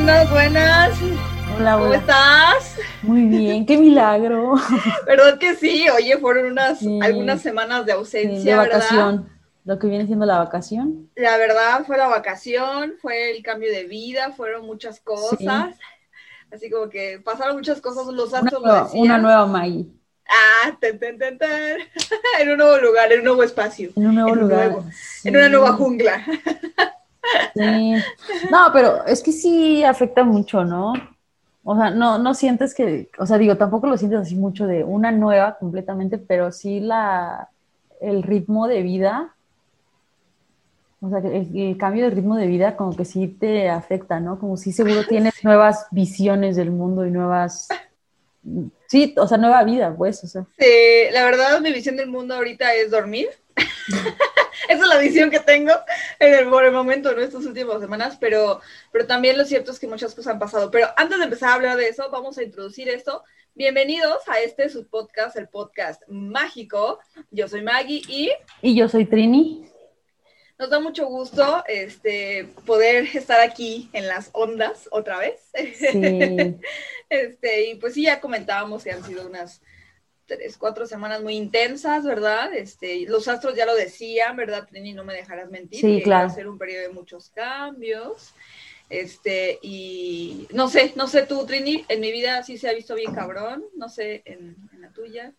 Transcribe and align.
Buenas, 0.00 0.30
buenas. 0.30 0.98
Hola, 1.58 1.72
¿Cómo 1.72 1.84
hola. 1.86 1.96
estás? 1.96 2.76
Muy 3.02 3.22
bien, 3.24 3.66
qué 3.66 3.76
milagro. 3.76 4.54
¿Verdad 5.08 5.38
que 5.40 5.56
sí? 5.56 5.88
Oye, 5.90 6.16
fueron 6.18 6.52
unas 6.52 6.78
Sí. 6.78 7.00
algunas 7.02 7.42
semanas 7.42 7.84
de 7.84 7.90
Sí, 7.92 7.98
ausencia, 7.98 8.52
de 8.52 8.58
¿verdad? 8.60 8.78
vacación. 8.78 9.28
Lo 9.64 9.76
que 9.80 9.88
viene 9.88 10.06
siendo 10.06 10.24
la 10.24 10.38
vacación. 10.38 11.10
La 11.16 11.36
verdad 11.36 11.82
fue 11.84 11.96
la 11.98 12.06
vacación, 12.06 12.94
fue 13.02 13.32
el 13.32 13.42
cambio 13.42 13.72
de 13.72 13.84
vida, 13.86 14.30
fueron 14.30 14.66
muchas 14.66 15.00
cosas. 15.00 15.74
Así 16.52 16.70
como 16.70 16.88
que 16.88 17.18
pasaron 17.24 17.56
muchas 17.56 17.80
cosas, 17.80 18.06
los 18.06 18.30
Una, 18.32 18.50
lo 18.52 18.60
nueva- 18.60 18.84
decían. 18.84 19.02
una 19.04 19.18
nueva 19.18 19.46
Maggie. 19.46 19.86
Ah, 20.28 20.76
ten, 20.80 21.00
ten, 21.00 21.18
ten, 21.18 21.38
ten. 21.38 21.78
en 22.40 22.50
un 22.52 22.56
nuevo 22.58 22.76
lugar, 22.78 23.10
en 23.12 23.18
un 23.18 23.24
nuevo 23.24 23.42
espacio, 23.42 23.90
En 23.96 24.06
un 24.06 24.14
nuevo 24.14 24.28
En 24.28 24.34
un 24.34 24.40
lugar. 24.48 24.70
nuevo- 24.70 24.84
Sí, 24.92 25.28
en 25.28 25.36
una 25.36 25.48
nueva 25.48 25.72
jungla. 25.72 26.24
sí. 27.54 27.94
No, 28.50 28.70
pero 28.72 29.04
es 29.06 29.22
que 29.22 29.32
sí 29.32 29.84
afecta 29.84 30.24
mucho, 30.24 30.64
¿no? 30.64 30.92
O 31.70 31.76
sea, 31.76 31.90
no, 31.90 32.18
no 32.18 32.32
sientes 32.32 32.74
que, 32.74 33.10
o 33.18 33.26
sea, 33.26 33.36
digo, 33.36 33.56
tampoco 33.56 33.86
lo 33.86 33.98
sientes 33.98 34.20
así 34.20 34.36
mucho 34.36 34.66
de 34.66 34.84
una 34.84 35.12
nueva 35.12 35.58
completamente, 35.58 36.16
pero 36.16 36.50
sí 36.50 36.80
la, 36.80 37.50
el 38.00 38.22
ritmo 38.22 38.68
de 38.68 38.82
vida, 38.82 39.34
o 41.00 41.10
sea, 41.10 41.18
el, 41.18 41.50
el 41.54 41.76
cambio 41.76 42.04
de 42.04 42.10
ritmo 42.10 42.36
de 42.36 42.46
vida 42.46 42.76
como 42.76 42.96
que 42.96 43.04
sí 43.04 43.28
te 43.28 43.68
afecta, 43.68 44.18
¿no? 44.18 44.38
Como 44.38 44.56
si 44.56 44.72
seguro 44.72 45.04
tienes 45.06 45.44
nuevas 45.44 45.86
visiones 45.90 46.56
del 46.56 46.70
mundo 46.70 47.06
y 47.06 47.10
nuevas, 47.10 47.68
sí, 48.86 49.14
o 49.18 49.28
sea, 49.28 49.36
nueva 49.36 49.62
vida, 49.62 49.94
pues, 49.94 50.24
o 50.24 50.26
sea. 50.26 50.46
Sí, 50.58 51.12
la 51.12 51.24
verdad, 51.24 51.60
mi 51.60 51.72
visión 51.72 51.96
del 51.96 52.08
mundo 52.08 52.34
ahorita 52.34 52.74
es 52.74 52.90
dormir. 52.90 53.28
Esa 54.68 54.82
es 54.82 54.88
la 54.88 54.98
visión 54.98 55.30
que 55.30 55.40
tengo 55.40 55.72
en 56.18 56.34
el, 56.34 56.48
por 56.48 56.64
el 56.64 56.72
momento, 56.72 57.14
¿no? 57.14 57.22
Estas 57.22 57.44
últimas 57.46 57.80
semanas, 57.80 58.18
pero, 58.20 58.60
pero 58.92 59.06
también 59.06 59.38
lo 59.38 59.44
cierto 59.44 59.70
es 59.72 59.78
que 59.78 59.86
muchas 59.86 60.14
cosas 60.14 60.34
han 60.34 60.38
pasado. 60.38 60.70
Pero 60.70 60.88
antes 60.96 61.18
de 61.18 61.24
empezar 61.24 61.50
a 61.50 61.54
hablar 61.54 61.76
de 61.76 61.88
eso, 61.88 62.10
vamos 62.10 62.36
a 62.38 62.42
introducir 62.42 62.88
esto. 62.88 63.22
Bienvenidos 63.54 64.28
a 64.28 64.40
este 64.40 64.68
su 64.68 64.86
podcast, 64.88 65.36
el 65.36 65.48
podcast 65.48 66.02
mágico. 66.08 66.98
Yo 67.30 67.48
soy 67.48 67.62
Maggie 67.62 68.02
y 68.08 68.30
Y 68.62 68.76
yo 68.76 68.88
soy 68.88 69.06
Trini. 69.06 69.64
nos 70.58 70.70
da 70.70 70.80
mucho 70.80 71.06
gusto 71.06 71.64
este, 71.66 72.48
poder 72.66 73.08
estar 73.14 73.40
aquí 73.40 73.88
en 73.92 74.06
las 74.06 74.30
ondas 74.32 74.88
otra 74.90 75.18
vez. 75.18 75.40
Sí, 75.74 76.56
Este, 77.08 77.70
y 77.70 77.74
pues 77.76 77.94
sí, 77.94 78.02
ya 78.02 78.20
comentábamos 78.20 78.84
que 78.84 78.92
han 78.92 79.02
sido 79.02 79.26
unas 79.26 79.62
tres, 80.28 80.56
cuatro 80.56 80.86
semanas 80.86 81.22
muy 81.22 81.34
intensas, 81.34 82.04
¿verdad? 82.04 82.54
Este, 82.54 83.06
los 83.08 83.26
astros 83.26 83.56
ya 83.56 83.66
lo 83.66 83.74
decían, 83.74 84.36
¿verdad, 84.36 84.68
Trini? 84.68 84.92
No 84.92 85.02
me 85.02 85.14
dejarás 85.14 85.50
mentir. 85.50 85.80
Sí, 85.80 85.96
que 85.96 86.02
claro. 86.04 86.28
Va 86.28 86.32
a 86.32 86.36
ser 86.36 86.46
un 86.46 86.58
periodo 86.58 86.82
de 86.82 86.94
muchos 86.94 87.30
cambios. 87.30 88.34
Este, 88.90 89.58
y 89.60 90.46
no 90.52 90.68
sé, 90.68 90.92
no 90.94 91.08
sé 91.08 91.22
tú, 91.22 91.44
Trini, 91.44 91.84
en 91.88 92.00
mi 92.00 92.12
vida 92.12 92.42
sí 92.42 92.58
se 92.58 92.68
ha 92.68 92.72
visto 92.72 92.94
bien 92.94 93.12
cabrón, 93.12 93.64
no 93.74 93.88
sé, 93.88 94.22
en, 94.24 94.56
en 94.72 94.80
la 94.80 94.90
tuya. 94.90 95.32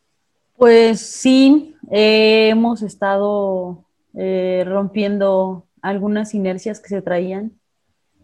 Pues 0.58 1.00
sí, 1.00 1.76
eh, 1.90 2.50
hemos 2.50 2.82
estado 2.82 3.86
eh, 4.16 4.64
rompiendo 4.68 5.66
algunas 5.82 6.34
inercias 6.34 6.80
que 6.82 6.90
se 6.90 7.02
traían. 7.02 7.54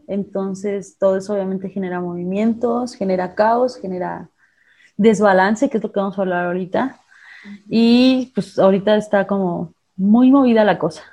Entonces, 0.08 0.98
todo 1.00 1.18
eso 1.18 1.34
obviamente 1.34 1.70
genera 1.70 2.02
movimientos, 2.02 2.96
genera 2.96 3.34
caos, 3.34 3.78
genera 3.78 4.30
desbalance, 4.98 5.70
que 5.70 5.78
es 5.78 5.84
lo 5.84 5.92
que 5.92 6.00
vamos 6.00 6.18
a 6.18 6.22
hablar 6.22 6.46
ahorita. 6.46 7.02
Y 7.70 8.32
pues 8.34 8.58
ahorita 8.58 8.96
está 8.98 9.28
como 9.28 9.74
muy 9.96 10.32
movida 10.32 10.64
la 10.64 10.80
cosa. 10.80 11.04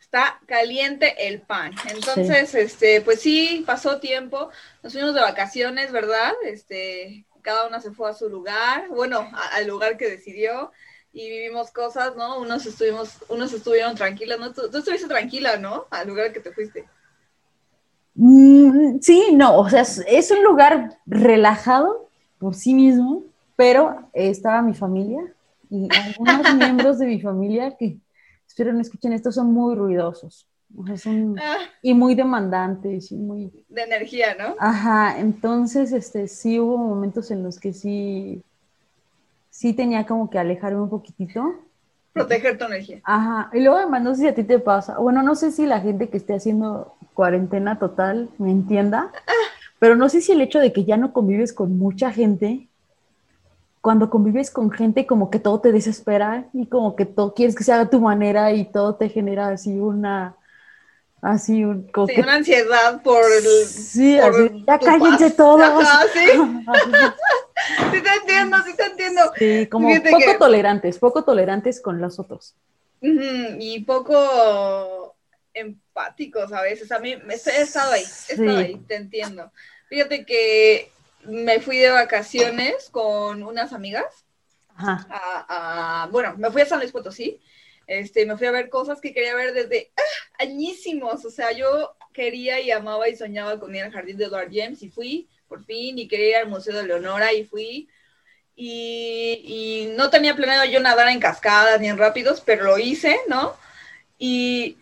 Está 0.00 0.40
caliente 0.46 1.28
el 1.28 1.42
pan. 1.42 1.72
Entonces, 1.90 2.54
este, 2.54 3.02
pues 3.02 3.20
sí, 3.20 3.62
pasó 3.66 4.00
tiempo. 4.00 4.48
Nos 4.82 4.94
fuimos 4.94 5.14
de 5.14 5.20
vacaciones, 5.20 5.92
¿verdad? 5.92 6.32
Este, 6.44 7.26
cada 7.42 7.66
una 7.68 7.80
se 7.80 7.90
fue 7.92 8.10
a 8.10 8.14
su 8.14 8.28
lugar, 8.28 8.88
bueno, 8.88 9.18
a- 9.20 9.56
al 9.56 9.66
lugar 9.66 9.96
que 9.98 10.08
decidió 10.08 10.72
y 11.12 11.28
vivimos 11.28 11.70
cosas, 11.70 12.16
¿no? 12.16 12.38
Unos 12.40 12.64
estuvimos, 12.66 13.16
unos 13.28 13.52
estuvieron 13.52 13.94
tranquilas, 13.96 14.38
¿no? 14.38 14.52
Tú, 14.52 14.70
tú 14.70 14.78
estuviste 14.78 15.08
tranquila, 15.08 15.56
¿no? 15.58 15.86
Al 15.90 16.08
lugar 16.08 16.32
que 16.32 16.40
te 16.40 16.52
fuiste. 16.52 16.86
Mm, 18.14 18.98
sí, 19.00 19.28
no, 19.32 19.58
o 19.58 19.68
sea, 19.70 19.82
es, 19.82 20.02
es 20.08 20.30
un 20.30 20.42
lugar 20.42 20.98
relajado 21.06 22.07
por 22.38 22.54
sí 22.54 22.74
mismo, 22.74 23.22
pero 23.56 24.08
estaba 24.12 24.62
mi 24.62 24.74
familia 24.74 25.20
y 25.70 25.88
algunos 25.94 26.54
miembros 26.56 26.98
de 26.98 27.06
mi 27.06 27.20
familia 27.20 27.76
que, 27.76 27.98
espero 28.46 28.72
no 28.72 28.80
escuchen 28.80 29.12
esto, 29.12 29.32
son 29.32 29.52
muy 29.52 29.74
ruidosos. 29.74 30.46
O 30.76 30.86
sea, 30.86 30.98
son, 30.98 31.38
Ah, 31.38 31.56
y 31.80 31.94
muy 31.94 32.14
demandantes 32.14 33.10
y 33.10 33.16
muy... 33.16 33.64
de 33.68 33.82
energía, 33.82 34.34
¿no? 34.38 34.54
Ajá, 34.58 35.18
entonces, 35.18 35.92
este, 35.92 36.28
sí 36.28 36.60
hubo 36.60 36.76
momentos 36.76 37.30
en 37.30 37.42
los 37.42 37.58
que 37.58 37.72
sí, 37.72 38.42
sí 39.50 39.72
tenía 39.72 40.06
como 40.06 40.28
que 40.28 40.38
alejarme 40.38 40.80
un 40.82 40.90
poquitito. 40.90 41.54
Proteger 42.12 42.58
tu 42.58 42.66
energía. 42.66 43.00
Ajá, 43.04 43.50
y 43.54 43.60
luego 43.60 43.78
además 43.78 44.02
no 44.02 44.14
sé 44.14 44.22
si 44.22 44.28
a 44.28 44.34
ti 44.34 44.44
te 44.44 44.58
pasa, 44.58 44.98
bueno, 44.98 45.22
no 45.22 45.34
sé 45.34 45.52
si 45.52 45.64
la 45.64 45.80
gente 45.80 46.10
que 46.10 46.18
esté 46.18 46.34
haciendo 46.34 46.94
cuarentena 47.14 47.78
total 47.78 48.28
me 48.38 48.50
entienda, 48.50 49.10
pero 49.78 49.96
no 49.96 50.08
sé 50.08 50.20
si 50.20 50.32
el 50.32 50.40
hecho 50.40 50.58
de 50.60 50.72
que 50.72 50.84
ya 50.84 50.96
no 50.96 51.12
convives 51.12 51.52
con 51.52 51.78
mucha 51.78 52.10
gente, 52.12 52.68
cuando 53.80 54.10
convives 54.10 54.50
con 54.50 54.70
gente 54.70 55.06
como 55.06 55.30
que 55.30 55.38
todo 55.38 55.60
te 55.60 55.72
desespera 55.72 56.46
y 56.52 56.66
como 56.66 56.96
que 56.96 57.04
todo 57.06 57.32
quieres 57.34 57.54
que 57.54 57.64
se 57.64 57.72
haga 57.72 57.82
a 57.84 57.90
tu 57.90 58.00
manera 58.00 58.52
y 58.52 58.64
todo 58.64 58.96
te 58.96 59.08
genera 59.08 59.48
así 59.48 59.78
una, 59.78 60.36
así 61.22 61.64
un, 61.64 61.86
como 61.88 62.08
Sí, 62.08 62.14
que- 62.16 62.20
una 62.22 62.34
ansiedad 62.34 63.02
por 63.02 63.22
el... 63.24 63.42
sí, 63.66 64.18
por 64.20 64.30
así, 64.34 64.64
ya 64.66 64.78
cállense 64.78 65.26
paz. 65.28 65.36
todos. 65.36 65.84
Ajá, 65.84 66.00
sí, 66.12 66.26
sí 67.92 68.02
te 68.02 68.10
entiendo, 68.20 68.56
sí 68.66 68.76
te 68.76 68.84
entiendo. 68.86 69.20
Sí, 69.38 69.66
como 69.70 69.88
Fíjate 69.88 70.10
poco 70.10 70.24
que- 70.32 70.38
tolerantes, 70.38 70.98
poco 70.98 71.24
tolerantes 71.24 71.80
con 71.80 72.00
los 72.00 72.18
otros. 72.18 72.54
Y 73.00 73.84
poco 73.84 75.14
empáticos 75.98 76.52
a 76.52 76.62
veces. 76.62 76.90
A 76.92 76.98
mí 76.98 77.16
me- 77.16 77.34
he 77.34 77.60
estado 77.62 77.92
ahí, 77.92 78.02
he 78.02 78.32
estado 78.32 78.58
Sí. 78.58 78.64
ahí, 78.64 78.76
te 78.86 78.94
entiendo. 78.94 79.52
Fíjate 79.88 80.24
que 80.24 80.90
me 81.24 81.60
fui 81.60 81.78
de 81.78 81.90
vacaciones 81.90 82.88
con 82.90 83.42
unas 83.42 83.72
amigas. 83.72 84.24
Ajá. 84.76 85.06
A, 85.10 86.02
a- 86.04 86.06
bueno, 86.08 86.34
me 86.38 86.50
fui 86.50 86.62
a 86.62 86.66
San 86.66 86.78
Luis 86.78 86.92
Potosí. 86.92 87.40
Este, 87.86 88.26
me 88.26 88.36
fui 88.36 88.46
a 88.46 88.50
ver 88.52 88.68
cosas 88.68 89.00
que 89.00 89.12
quería 89.14 89.34
ver 89.34 89.52
desde 89.54 89.90
¡ah! 89.96 90.42
añísimos. 90.42 91.24
O 91.24 91.30
sea, 91.30 91.52
yo 91.52 91.96
quería 92.12 92.60
y 92.60 92.70
amaba 92.70 93.08
y 93.08 93.16
soñaba 93.16 93.58
con 93.58 93.74
ir 93.74 93.82
al 93.82 93.92
jardín 93.92 94.16
de 94.18 94.26
Edward 94.26 94.50
James 94.52 94.82
y 94.82 94.90
fui, 94.90 95.28
por 95.48 95.64
fin, 95.64 95.98
y 95.98 96.06
quería 96.06 96.28
ir 96.30 96.36
al 96.36 96.48
Museo 96.48 96.76
de 96.76 96.86
Leonora 96.86 97.32
y 97.32 97.44
fui. 97.44 97.88
Y, 98.54 99.40
y 99.90 99.96
no 99.96 100.10
tenía 100.10 100.34
planeado 100.34 100.64
yo 100.66 100.80
nadar 100.80 101.08
en 101.08 101.20
cascadas 101.20 101.80
ni 101.80 101.88
en 101.88 101.96
rápidos, 101.96 102.40
pero 102.44 102.64
lo 102.64 102.78
hice, 102.78 103.18
¿no? 103.28 103.56
Y, 104.18 104.76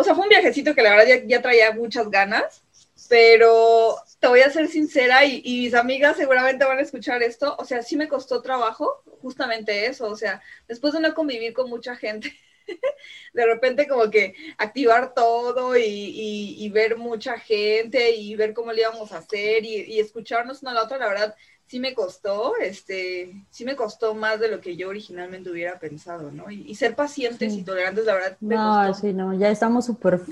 o 0.00 0.04
sea, 0.04 0.14
fue 0.14 0.24
un 0.24 0.28
viajecito 0.30 0.74
que 0.74 0.82
la 0.82 0.90
verdad 0.90 1.06
ya, 1.06 1.24
ya 1.26 1.42
traía 1.42 1.72
muchas 1.72 2.10
ganas, 2.10 2.62
pero 3.08 3.96
te 4.20 4.28
voy 4.28 4.40
a 4.40 4.50
ser 4.50 4.68
sincera 4.68 5.24
y, 5.24 5.42
y 5.44 5.60
mis 5.62 5.74
amigas 5.74 6.16
seguramente 6.16 6.64
van 6.64 6.78
a 6.78 6.82
escuchar 6.82 7.22
esto, 7.22 7.56
o 7.58 7.64
sea, 7.64 7.82
sí 7.82 7.96
me 7.96 8.08
costó 8.08 8.42
trabajo 8.42 9.02
justamente 9.22 9.86
eso, 9.86 10.06
o 10.08 10.16
sea, 10.16 10.42
después 10.68 10.92
de 10.94 11.00
no 11.00 11.14
convivir 11.14 11.52
con 11.52 11.68
mucha 11.70 11.96
gente, 11.96 12.32
de 13.34 13.46
repente 13.46 13.88
como 13.88 14.10
que 14.10 14.34
activar 14.58 15.14
todo 15.14 15.76
y, 15.76 15.82
y- 15.84 16.56
y 16.64 16.68
ver 16.70 16.96
mucha 16.96 17.38
gente 17.38 18.12
y 18.12 18.34
ver 18.36 18.54
cómo 18.54 18.72
le 18.72 18.82
íbamos 18.82 19.12
a 19.12 19.18
hacer 19.18 19.64
y, 19.64 19.98
escucharnos 20.00 20.62
una 20.62 20.72
a 20.72 20.74
la 20.74 20.82
otra, 20.84 20.98
la 20.98 21.08
verdad, 21.08 21.36
sí 21.70 21.80
me 21.80 21.94
costó, 21.94 22.56
este, 22.60 23.46
sí 23.50 23.64
me 23.64 23.76
costó 23.76 24.14
más 24.14 24.40
de 24.40 24.48
lo 24.48 24.60
que 24.60 24.76
yo 24.76 24.88
originalmente 24.88 25.50
hubiera 25.50 25.78
pensado, 25.78 26.30
¿no? 26.32 26.50
Y, 26.50 26.62
y 26.70 26.74
ser 26.76 26.96
pacientes 26.96 27.54
Sí. 27.54 27.60
y 27.60 27.64
tolerantes, 27.64 28.04
la 28.06 28.14
verdad, 28.14 28.38
me 28.46 28.56
No, 28.56 28.60
costó. 28.60 28.94
sí, 28.94 29.12
no, 29.12 29.34
ya 29.34 29.50
estamos 29.50 29.86
súper, 29.86 30.22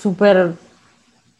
súper, 0.00 0.54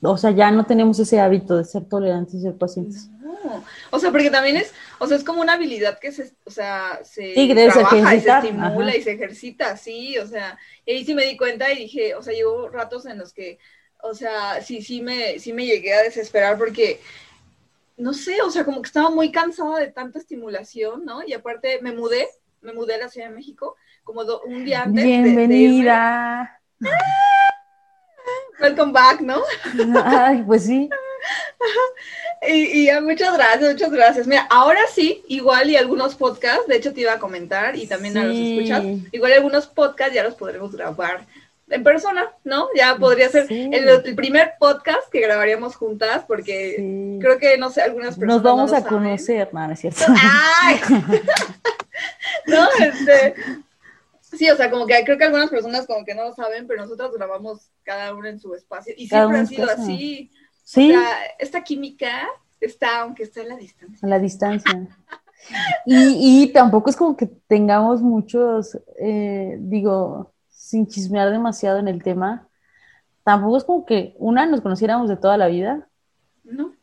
o 0.03 0.19
sea, 0.19 0.31
ya 0.33 0.51
no 0.51 0.67
tenemos 0.67 0.99
ese 1.01 1.21
hábito 1.21 1.57
de 1.57 1.65
ser 1.65 1.85
tolerantes 1.87 2.35
y 2.35 2.43
ser 2.43 2.57
pacientes. 2.59 3.11
No. 3.21 3.65
O 3.91 3.99
sea, 3.99 4.11
porque 4.11 4.31
también 4.31 4.57
es, 4.57 4.73
o 4.99 5.07
sea, 5.07 5.17
es 5.17 5.25
como 5.25 5.41
una 5.43 5.55
habilidad 5.55 5.99
que 5.99 6.13
se, 6.13 6.33
o 6.45 6.51
sea, 6.51 7.01
se 7.05 7.23
Sí, 7.35 7.49
trabaja 7.65 8.15
y 8.15 8.21
se 8.21 8.29
estimula 8.31 8.93
ajá. 8.93 8.97
y 8.97 9.03
se 9.03 9.13
ejercita, 9.13 9.77
sí, 9.77 10.19
o 10.19 10.27
sea, 10.27 10.59
y 10.87 10.93
ahí 10.93 11.05
sí 11.05 11.15
me 11.15 11.25
di 11.25 11.37
cuenta 11.37 11.73
y 11.73 11.79
dije, 11.79 12.15
o 12.15 12.23
sea, 12.23 12.33
llevo 12.33 12.69
ratos 12.69 13.07
en 13.07 13.19
los 13.19 13.33
que, 13.33 13.59
o 14.03 14.15
sea, 14.15 14.63
sí, 14.63 14.83
sí 14.83 15.01
me, 15.03 15.39
sí 15.41 15.53
me 15.53 15.67
llegué 15.67 15.95
a 15.95 16.03
desesperar 16.03 16.59
porque, 16.59 17.01
no 17.99 18.15
sé, 18.15 18.41
o 18.43 18.51
sea, 18.51 18.65
como 18.65 18.81
que 18.83 18.87
estaba 18.87 19.11
muy 19.11 19.31
cansada 19.33 19.79
de 19.81 19.89
tanta 19.89 20.19
estimulación, 20.19 21.05
¿no? 21.05 21.23
Y 21.27 21.33
aparte 21.35 21.81
me 21.83 21.93
mudé, 21.93 22.29
me 22.61 22.73
mudé 22.73 22.95
a 22.95 22.99
la 22.99 23.09
Ciudad 23.09 23.29
de 23.29 23.35
México, 23.35 23.77
como 24.05 24.25
do- 24.25 24.41
un 24.43 24.65
día 24.65 24.83
antes 24.85 25.03
de- 25.05 25.11
de 25.11 25.15
irme. 25.17 25.47
Bienvenida. 25.47 26.61
Welcome 28.61 28.93
back, 28.93 29.21
¿no? 29.21 29.43
Ay, 30.05 30.43
pues 30.47 30.65
sí. 30.65 30.89
Y, 32.49 32.53
y 32.83 32.87
ya, 32.87 33.01
muchas 33.01 33.37
gracias, 33.37 33.73
muchas 33.73 33.91
gracias. 33.91 34.27
Mira, 34.27 34.47
ahora 34.51 34.81
sí, 34.93 35.23
igual 35.29 35.71
y 35.71 35.77
algunos 35.77 36.15
podcasts, 36.15 36.67
de 36.67 36.77
hecho 36.77 36.93
te 36.93 37.01
iba 37.03 37.13
a 37.15 37.19
comentar 37.19 37.77
y 37.77 37.87
también 37.87 38.17
a 38.17 38.25
los 38.25 38.37
escuchas, 38.37 38.85
igual 39.13 39.33
y 39.33 39.35
algunos 39.35 39.67
podcasts 39.67 40.15
ya 40.15 40.23
los 40.25 40.35
podremos 40.35 40.73
grabar 40.75 41.27
en 41.71 41.85
persona, 41.85 42.31
¿no? 42.45 42.69
Ya 42.75 42.97
podría 42.97 43.29
ser 43.29 43.47
el, 43.51 44.15
primer 44.15 44.55
podcast 44.59 45.09
que 45.11 45.21
grabaríamos 45.21 45.77
juntas, 45.77 46.25
porque 46.27 47.19
creo 47.21 47.39
que, 47.39 47.59
no 47.59 47.71
sé, 47.71 47.83
algunas 47.83 48.19
personas. 48.19 48.37
Nos 48.37 48.43
vamos 48.43 48.73
a 48.73 48.85
conocer, 48.85 49.49
no, 49.53 49.67
no 49.67 49.73
es 49.73 49.81
cierto. 49.81 50.05
¡Ay! 50.09 50.81
no, 52.47 52.69
este. 52.81 53.35
Sí, 54.21 54.49
o 54.51 54.57
sea, 54.57 54.71
como 54.71 54.87
que 54.87 55.03
creo 55.05 55.17
que 55.17 55.25
algunas 55.25 55.51
personas 55.51 55.87
como 55.87 56.05
que 56.05 56.15
no 56.15 56.25
lo 56.25 56.35
saben, 56.35 56.67
pero 56.67 56.83
nosotros 56.83 57.13
grabamos 57.15 57.71
cada 57.83 58.15
uno 58.15 58.29
en 58.29 58.39
su 58.39 58.55
espacio. 58.55 58.95
Y 58.97 59.09
siempre 59.09 59.39
ha 59.39 59.47
sido 59.47 59.71
así. 59.71 60.31
Sí. 60.65 60.95
O 60.95 61.01
sea, 61.01 61.09
esta 61.39 61.65
química 61.65 62.29
está, 62.61 63.01
aunque 63.01 63.23
está 63.23 63.41
a 63.41 63.45
la 63.45 63.57
distancia. 63.57 63.99
A 64.03 64.07
la 64.07 64.19
distancia. 64.19 64.89
y, 65.87 66.43
y 66.43 66.53
tampoco 66.53 66.91
es 66.91 66.97
como 66.97 67.17
que 67.17 67.27
tengamos 67.27 68.03
muchos, 68.03 68.79
eh, 68.99 69.57
digo, 69.61 70.33
sin 70.69 70.87
chismear 70.87 71.31
demasiado 71.31 71.79
en 71.79 71.89
el 71.89 72.03
tema, 72.03 72.47
tampoco 73.25 73.57
es 73.57 73.65
como 73.65 73.87
que 73.87 74.15
una 74.19 74.45
nos 74.45 74.61
conociéramos 74.61 75.09
de 75.09 75.17
toda 75.17 75.39
la 75.39 75.47
vida. 75.47 75.89
No. 76.45 76.75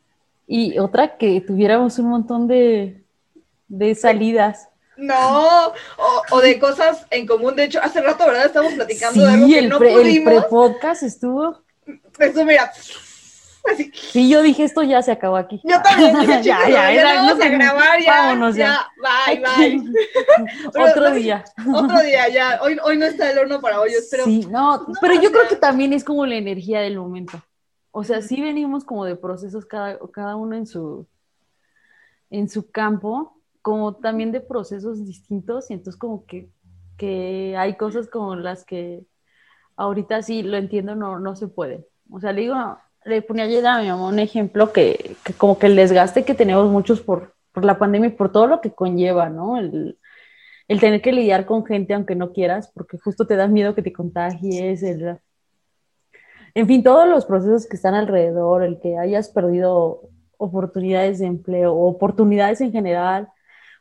Y 0.48 0.76
otra 0.80 1.16
que 1.16 1.40
tuviéramos 1.40 1.96
un 2.00 2.08
montón 2.08 2.48
de, 2.48 3.04
de 3.68 3.94
salidas. 3.94 4.68
No, 4.96 5.72
o, 6.32 6.40
de 6.40 6.58
cosas 6.58 7.06
en 7.10 7.28
común. 7.28 7.54
De 7.54 7.64
hecho, 7.64 7.78
hace 7.80 8.00
rato, 8.00 8.26
¿verdad? 8.26 8.46
Estamos 8.46 8.72
platicando 8.72 9.24
de 9.24 9.32
algo 9.32 9.46
que 9.46 9.58
el 9.58 9.68
no 9.68 9.78
pre, 9.78 9.94
el 9.94 10.24
pre-podcast 10.24 11.04
estuvo. 11.04 11.62
Eso, 12.18 12.44
mira, 12.44 12.72
Sí, 13.94 14.28
yo 14.28 14.42
dije, 14.42 14.64
esto 14.64 14.82
ya 14.82 15.02
se 15.02 15.12
acabó 15.12 15.36
aquí. 15.36 15.60
Yo 15.64 15.80
también 15.82 16.18
dije, 16.20 16.26
ya, 16.42 16.68
ya, 16.68 16.92
ya, 16.92 17.14
vamos 17.14 17.44
a 17.44 17.48
grabar, 17.48 18.00
ya. 18.00 18.12
Vámonos 18.12 18.56
ya. 18.56 18.86
bye, 18.96 19.40
bye. 19.40 19.82
otro 20.90 21.10
día. 21.12 21.44
Otro 21.72 22.00
día, 22.00 22.28
ya. 22.28 22.60
Hoy, 22.62 22.78
hoy 22.82 22.96
no 22.96 23.06
está 23.06 23.30
el 23.30 23.38
horno 23.38 23.60
para 23.60 23.80
hoy, 23.80 23.90
espero. 23.90 24.24
Sí, 24.24 24.46
no, 24.50 24.86
pero 25.00 25.14
yo 25.20 25.30
creo 25.30 25.48
que 25.48 25.56
también 25.56 25.92
es 25.92 26.04
como 26.04 26.26
la 26.26 26.36
energía 26.36 26.80
del 26.80 26.98
momento. 26.98 27.40
O 27.90 28.04
sea, 28.04 28.20
sí 28.22 28.40
venimos 28.40 28.84
como 28.84 29.04
de 29.04 29.16
procesos 29.16 29.64
cada, 29.64 29.98
cada 30.12 30.36
uno 30.36 30.56
en 30.56 30.66
su, 30.66 31.06
en 32.30 32.48
su 32.48 32.70
campo, 32.70 33.40
como 33.62 33.96
también 33.96 34.32
de 34.32 34.40
procesos 34.40 35.04
distintos, 35.04 35.70
y 35.70 35.74
entonces 35.74 35.98
como 35.98 36.26
que, 36.26 36.50
que 36.96 37.56
hay 37.56 37.76
cosas 37.76 38.08
como 38.08 38.36
las 38.36 38.64
que 38.64 39.06
ahorita 39.76 40.22
sí 40.22 40.42
lo 40.42 40.56
entiendo, 40.56 40.94
no, 40.94 41.18
no 41.18 41.36
se 41.36 41.48
puede. 41.48 41.86
O 42.10 42.20
sea, 42.20 42.32
le 42.32 42.42
digo, 42.42 42.56
le 43.06 43.22
ponía 43.22 43.44
ayer 43.44 43.64
a 43.66 43.80
mi 43.80 43.88
mamá 43.88 44.08
un 44.08 44.18
ejemplo 44.18 44.72
que, 44.72 45.16
como 45.38 45.58
que 45.58 45.66
el 45.66 45.76
desgaste 45.76 46.24
que 46.24 46.34
tenemos 46.34 46.70
muchos 46.70 47.00
por, 47.00 47.34
la 47.54 47.78
pandemia 47.78 48.10
y 48.10 48.12
por 48.12 48.30
todo 48.30 48.46
lo 48.46 48.60
que 48.60 48.72
conlleva, 48.72 49.30
¿no? 49.30 49.58
El, 49.58 49.96
tener 50.68 51.00
que 51.00 51.12
lidiar 51.12 51.46
con 51.46 51.64
gente 51.64 51.94
aunque 51.94 52.14
no 52.16 52.32
quieras, 52.32 52.70
porque 52.74 52.98
justo 52.98 53.26
te 53.26 53.36
da 53.36 53.46
miedo 53.46 53.74
que 53.74 53.82
te 53.82 53.92
contagies, 53.92 54.82
el, 54.82 55.18
en 56.54 56.66
fin, 56.66 56.82
todos 56.82 57.08
los 57.08 57.24
procesos 57.24 57.66
que 57.66 57.76
están 57.76 57.94
alrededor, 57.94 58.62
el 58.62 58.78
que 58.80 58.98
hayas 58.98 59.30
perdido 59.30 60.02
oportunidades 60.36 61.18
de 61.20 61.26
empleo 61.26 61.74
oportunidades 61.74 62.60
en 62.60 62.72
general, 62.72 63.28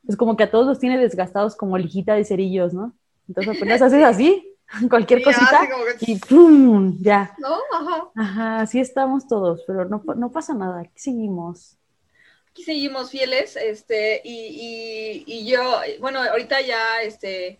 pues 0.05 0.15
como 0.15 0.37
que 0.37 0.43
a 0.43 0.51
todos 0.51 0.67
los 0.67 0.79
tiene 0.79 0.97
desgastados 0.97 1.55
como 1.57 1.77
lijita 1.77 2.13
de 2.13 2.23
cerillos, 2.23 2.73
¿no? 2.73 2.95
Entonces 3.27 3.57
apenas 3.57 3.81
haces 3.81 4.03
así 4.03 4.54
cualquier 4.89 5.23
cosita 5.23 5.67
y 6.01 6.17
¡pum! 6.17 6.97
Ya. 7.01 7.33
¿No? 7.37 7.59
Ajá. 7.73 8.07
Ajá, 8.15 8.59
así 8.61 8.79
estamos 8.79 9.27
todos, 9.27 9.63
pero 9.67 9.85
no, 9.85 10.03
no 10.15 10.31
pasa 10.31 10.53
nada, 10.53 10.81
aquí 10.81 10.93
seguimos. 10.95 11.77
Aquí 12.49 12.63
seguimos 12.63 13.11
fieles, 13.11 13.57
este, 13.57 14.21
y, 14.23 14.31
y, 14.31 15.23
y, 15.27 15.45
yo, 15.45 15.81
bueno, 15.99 16.21
ahorita 16.21 16.61
ya, 16.61 17.01
este, 17.03 17.59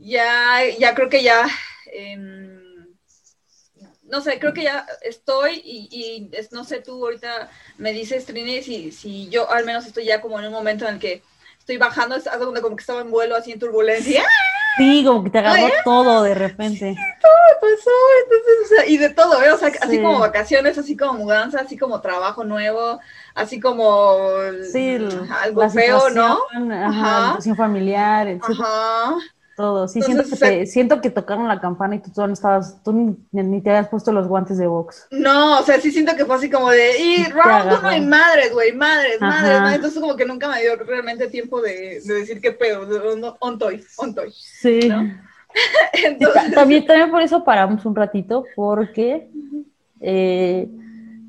ya, 0.00 0.58
ya 0.76 0.94
creo 0.94 1.08
que 1.08 1.22
ya, 1.22 1.46
no 4.02 4.20
sé, 4.20 4.38
creo 4.38 4.52
que 4.52 4.64
ya 4.64 4.86
estoy 5.02 5.62
y, 5.64 5.88
y 5.90 6.30
no 6.50 6.64
sé, 6.64 6.80
tú 6.80 7.04
ahorita 7.04 7.48
me 7.78 7.92
dices, 7.92 8.26
Trini, 8.26 8.62
si, 8.62 8.90
si 8.90 9.28
yo 9.28 9.50
al 9.50 9.64
menos 9.64 9.86
estoy 9.86 10.04
ya 10.04 10.20
como 10.20 10.38
en 10.40 10.46
un 10.46 10.52
momento 10.52 10.86
en 10.86 10.94
el 10.94 11.00
que 11.00 11.22
estoy 11.58 11.76
bajando, 11.76 12.16
es 12.16 12.26
algo 12.26 12.52
como 12.60 12.76
que 12.76 12.82
estaba 12.82 13.00
en 13.00 13.10
vuelo 13.10 13.36
así 13.36 13.52
en 13.52 13.58
turbulencia. 13.60 14.24
Sí, 14.76 15.04
como 15.04 15.22
que 15.22 15.30
te 15.30 15.38
agarró 15.38 15.68
todo 15.84 16.22
de 16.22 16.34
repente. 16.34 16.94
Sí, 16.94 17.00
todo 17.20 17.60
pasó, 17.60 17.90
entonces, 18.24 18.54
o 18.64 18.68
sea, 18.68 18.86
y 18.86 18.96
de 18.96 19.10
todo, 19.10 19.42
¿eh? 19.42 19.52
O 19.52 19.58
sea, 19.58 19.70
así 19.80 20.00
como 20.00 20.18
vacaciones, 20.18 20.78
así 20.78 20.96
como 20.96 21.14
mudanza, 21.14 21.60
así 21.60 21.76
como 21.76 22.00
trabajo 22.00 22.44
nuevo, 22.44 23.00
así 23.34 23.60
como 23.60 24.16
sí, 24.72 24.98
algo 25.42 25.68
feo, 25.70 26.10
¿no? 26.10 26.38
Ajá, 26.72 27.28
situación 27.28 27.56
familiar, 27.56 28.28
etc. 28.28 28.44
Ajá 28.48 29.18
todo. 29.56 29.88
Sí, 29.88 30.02
siento, 30.02 30.24
que 30.24 30.36
te, 30.36 30.66
siento 30.66 31.00
que 31.00 31.10
tocaron 31.10 31.48
la 31.48 31.60
campana 31.60 31.96
y 31.96 31.98
tú, 32.00 32.10
no 32.16 32.32
estabas, 32.32 32.82
tú 32.82 33.16
ni, 33.30 33.60
te 33.60 33.70
habías 33.70 33.88
puesto 33.88 34.12
los 34.12 34.28
guantes 34.28 34.58
de 34.58 34.66
box. 34.66 35.08
No, 35.10 35.60
o 35.60 35.62
sea, 35.62 35.80
sí 35.80 35.90
siento 35.90 36.16
que 36.16 36.24
fue 36.24 36.36
así 36.36 36.50
como 36.50 36.70
de, 36.70 37.00
y 37.00 37.24
round 37.24 37.78
uno 37.80 37.96
y 37.96 38.00
madres, 38.00 38.52
güey, 38.52 38.72
madres, 38.72 39.20
madres, 39.20 39.60
madres. 39.60 39.76
Entonces 39.76 40.00
como 40.00 40.16
que 40.16 40.24
nunca 40.24 40.48
me 40.48 40.60
dio 40.60 40.76
realmente 40.76 41.28
tiempo 41.28 41.60
de, 41.60 42.00
de 42.04 42.14
decir 42.14 42.40
qué 42.40 42.52
pedo, 42.52 42.86
on 43.40 43.58
toy, 43.58 43.84
on 43.96 44.14
toy. 44.14 44.32
Sí. 44.32 44.90
Entonces... 45.92 46.54
También, 46.54 46.86
también 46.86 47.10
por 47.10 47.22
eso 47.22 47.44
paramos 47.44 47.84
un 47.84 47.94
ratito, 47.94 48.44
porque 48.56 49.28
eh, 50.00 50.68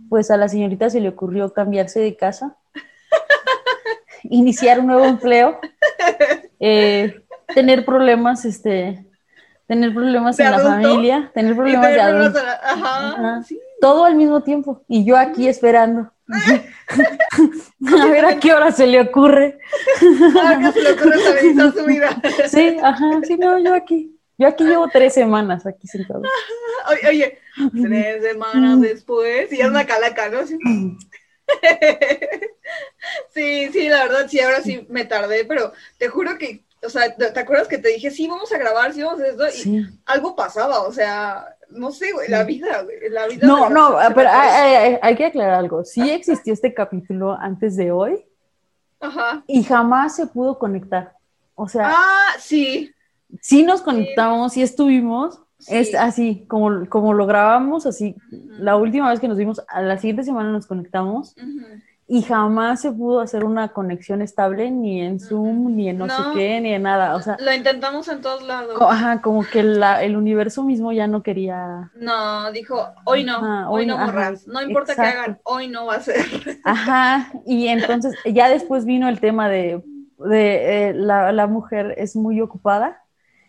pues 0.09 0.31
a 0.31 0.37
la 0.37 0.47
señorita 0.47 0.89
se 0.89 0.99
le 0.99 1.09
ocurrió 1.09 1.53
cambiarse 1.53 1.99
de 1.99 2.15
casa, 2.15 2.57
iniciar 4.23 4.79
un 4.79 4.87
nuevo 4.87 5.05
empleo. 5.05 5.59
Eh, 6.59 7.22
tener 7.53 7.85
problemas, 7.85 8.45
este, 8.45 9.05
tener 9.67 9.93
problemas 9.93 10.39
en 10.39 10.51
la 10.51 10.59
familia, 10.59 11.31
tener 11.33 11.55
problemas 11.55 11.89
de 11.89 12.01
adulto. 12.01 12.39
Todo 13.81 14.05
al 14.05 14.15
mismo 14.15 14.41
tiempo. 14.41 14.83
Y 14.87 15.05
yo 15.05 15.17
aquí 15.17 15.47
esperando. 15.47 16.11
a 16.27 18.05
ver 18.07 18.25
a 18.25 18.39
qué 18.39 18.53
hora 18.53 18.71
se 18.71 18.87
le 18.87 19.01
ocurre. 19.01 19.59
a 20.43 20.59
qué 20.59 20.71
se 20.71 20.81
le 20.81 20.91
ocurre 20.93 21.71
su 21.75 21.85
vida. 21.85 22.21
sí, 22.47 22.77
ajá, 22.81 23.21
sí, 23.23 23.37
no, 23.37 23.59
yo 23.59 23.73
aquí. 23.73 24.09
Yo 24.37 24.47
aquí 24.47 24.63
llevo 24.63 24.87
tres 24.87 25.13
semanas 25.13 25.65
aquí 25.65 25.87
sentado. 25.87 26.21
Oye, 26.89 27.07
oye 27.07 27.39
tres 27.81 28.23
semanas 28.23 28.81
después, 28.81 29.51
y 29.51 29.61
es 29.61 29.67
una 29.67 29.85
calaca, 29.85 30.29
¿no? 30.29 30.45
Sí. 30.45 30.57
sí, 33.33 33.69
sí, 33.71 33.89
la 33.89 34.03
verdad, 34.05 34.27
sí, 34.29 34.39
ahora 34.39 34.61
sí 34.61 34.85
me 34.89 35.05
tardé, 35.05 35.45
pero 35.45 35.73
te 35.97 36.07
juro 36.07 36.37
que 36.37 36.63
o 36.85 36.89
sea, 36.89 37.15
¿te 37.15 37.39
acuerdas 37.39 37.67
que 37.67 37.77
te 37.77 37.89
dije, 37.89 38.11
sí, 38.11 38.27
vamos 38.27 38.51
a 38.51 38.57
grabar, 38.57 38.93
sí, 38.93 39.01
vamos 39.01 39.21
a 39.21 39.27
esto? 39.27 39.69
Y 39.69 39.85
algo 40.05 40.35
pasaba, 40.35 40.81
o 40.81 40.91
sea, 40.91 41.45
no 41.69 41.91
sé, 41.91 42.11
güey, 42.11 42.29
la 42.29 42.43
vida, 42.43 42.83
güey, 42.83 43.09
la 43.09 43.27
vida. 43.27 43.47
No, 43.47 43.69
no, 43.69 43.97
pero 44.13 44.29
hay, 44.31 45.15
que 45.15 45.25
aclarar 45.25 45.55
algo. 45.55 45.83
Sí 45.83 46.09
existió 46.09 46.53
este 46.53 46.73
capítulo 46.73 47.33
antes 47.33 47.75
de 47.75 47.91
hoy. 47.91 48.25
Ajá. 48.99 49.43
Y 49.47 49.63
jamás 49.63 50.15
se 50.15 50.27
pudo 50.27 50.57
conectar. 50.57 51.13
O 51.55 51.67
sea. 51.67 51.93
Ah, 51.93 52.33
sí. 52.39 52.91
Sí 53.41 53.63
nos 53.63 53.81
conectamos, 53.81 54.53
sí, 54.53 54.61
estuvimos. 54.61 55.39
Es 55.67 55.95
así, 55.95 56.45
como, 56.47 56.87
como 56.89 57.13
lo 57.13 57.25
grabamos, 57.25 57.85
así. 57.85 58.15
La 58.29 58.75
última 58.75 59.09
vez 59.09 59.19
que 59.19 59.29
nos 59.29 59.37
vimos, 59.37 59.61
a 59.67 59.81
la 59.81 59.97
siguiente 59.97 60.23
semana 60.23 60.51
nos 60.51 60.67
conectamos 60.67 61.35
y 62.13 62.21
jamás 62.21 62.79
se 62.79 62.91
pudo 62.91 63.21
hacer 63.21 63.43
una 63.43 63.69
conexión 63.69 64.21
estable 64.21 64.69
ni 64.69 65.01
en 65.01 65.19
Zoom, 65.19 65.75
ni 65.75 65.89
en 65.89 65.97
no, 65.97 66.07
sé 66.07 66.21
qué, 66.35 66.61
ni 66.61 66.71
en 66.71 66.83
nada. 66.83 67.15
O 67.15 67.21
sea, 67.23 67.37
lo 67.39 67.51
intentamos 67.51 68.07
en 68.07 68.21
todos 68.21 68.43
lados. 68.43 68.79
Ajá, 68.79 69.19
como 69.19 69.43
que 69.43 69.61
el 69.61 70.15
universo 70.15 70.63
mismo 70.63 70.91
ya 70.91 71.07
no 71.07 71.23
quería. 71.23 71.89
No, 71.95 72.51
dijo, 72.51 72.87
hoy 73.05 73.23
no, 73.23 73.67
hoy, 73.67 73.87
no, 73.87 73.97
borras. 73.97 74.45
No 74.45 74.61
importa 74.61 74.93
qué 74.93 75.01
hagan, 75.01 75.39
hoy 75.43 75.69
no 75.69 75.87
va 75.87 75.95
a 75.95 76.01
ser. 76.01 76.23
Ajá, 76.63 77.31
y 77.47 77.67
entonces 77.69 78.15
ya 78.25 78.47
después 78.47 78.85
vino 78.85 79.09
el 79.09 79.19
tema 79.19 79.49
de, 79.49 79.83
de 80.19 80.89
eh, 80.89 80.93
la, 80.93 81.31
la 81.31 81.47
mujer 81.47 81.95
es 81.97 82.15
muy 82.15 82.39
ocupada. 82.41 83.01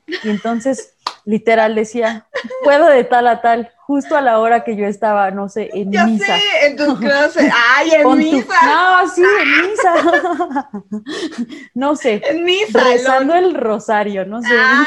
Y 0.07 0.31
entonces 0.31 0.97
literal 1.27 1.75
decía, 1.75 2.27
puedo 2.63 2.87
de 2.87 3.05
tal 3.05 3.27
a 3.27 3.43
tal, 3.43 3.71
justo 3.87 4.17
a 4.17 4.21
la 4.21 4.39
hora 4.39 4.65
que 4.65 4.77
yo 4.77 4.87
estaba, 4.87 5.31
no 5.31 5.49
sé, 5.49 5.71
en 5.73 5.93
ya 5.93 6.07
misa. 6.07 6.39
Sé, 6.39 6.67
en 6.67 6.77
tus 6.77 6.99
clases. 6.99 7.53
¡Ay, 7.77 7.91
en 7.93 8.17
misa! 8.17 8.55
No, 8.65 9.09
sí, 9.09 9.23
en 9.23 9.71
misa. 9.71 10.71
no 11.75 11.97
sé. 11.97 12.23
En 12.25 12.45
misa. 12.45 12.83
Rezando 12.83 13.35
el 13.35 13.55
rosario, 13.55 14.25
no 14.25 14.41
sé. 14.43 14.55
Ah. 14.57 14.87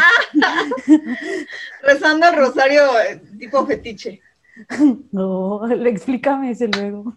rezando 1.84 2.28
el 2.28 2.36
rosario 2.36 3.00
eh, 3.00 3.22
tipo 3.40 3.66
fetiche. 3.66 4.22
No, 5.12 5.70
explícame 5.70 6.52
ese 6.52 6.68
luego. 6.68 7.16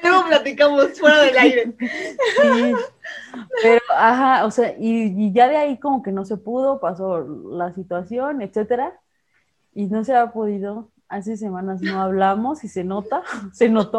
Luego 0.00 0.26
platicamos 0.28 0.98
fuera 0.98 1.22
del 1.22 1.36
aire. 1.36 1.74
Sí. 1.80 2.74
Pero, 3.62 3.80
ajá, 3.96 4.44
o 4.44 4.50
sea, 4.50 4.74
y, 4.78 5.32
ya 5.32 5.48
de 5.48 5.56
ahí 5.56 5.78
como 5.78 6.02
que 6.02 6.12
no 6.12 6.24
se 6.24 6.36
pudo, 6.36 6.78
pasó 6.80 7.20
la 7.50 7.72
situación, 7.72 8.42
etcétera, 8.42 9.00
y 9.76 9.86
no 9.86 10.02
se 10.04 10.14
ha 10.16 10.32
podido. 10.32 10.90
Hace 11.08 11.36
semanas 11.36 11.80
no 11.82 12.00
hablamos 12.00 12.64
y 12.64 12.68
se 12.68 12.82
nota, 12.82 13.22
se 13.52 13.68
notó. 13.68 13.98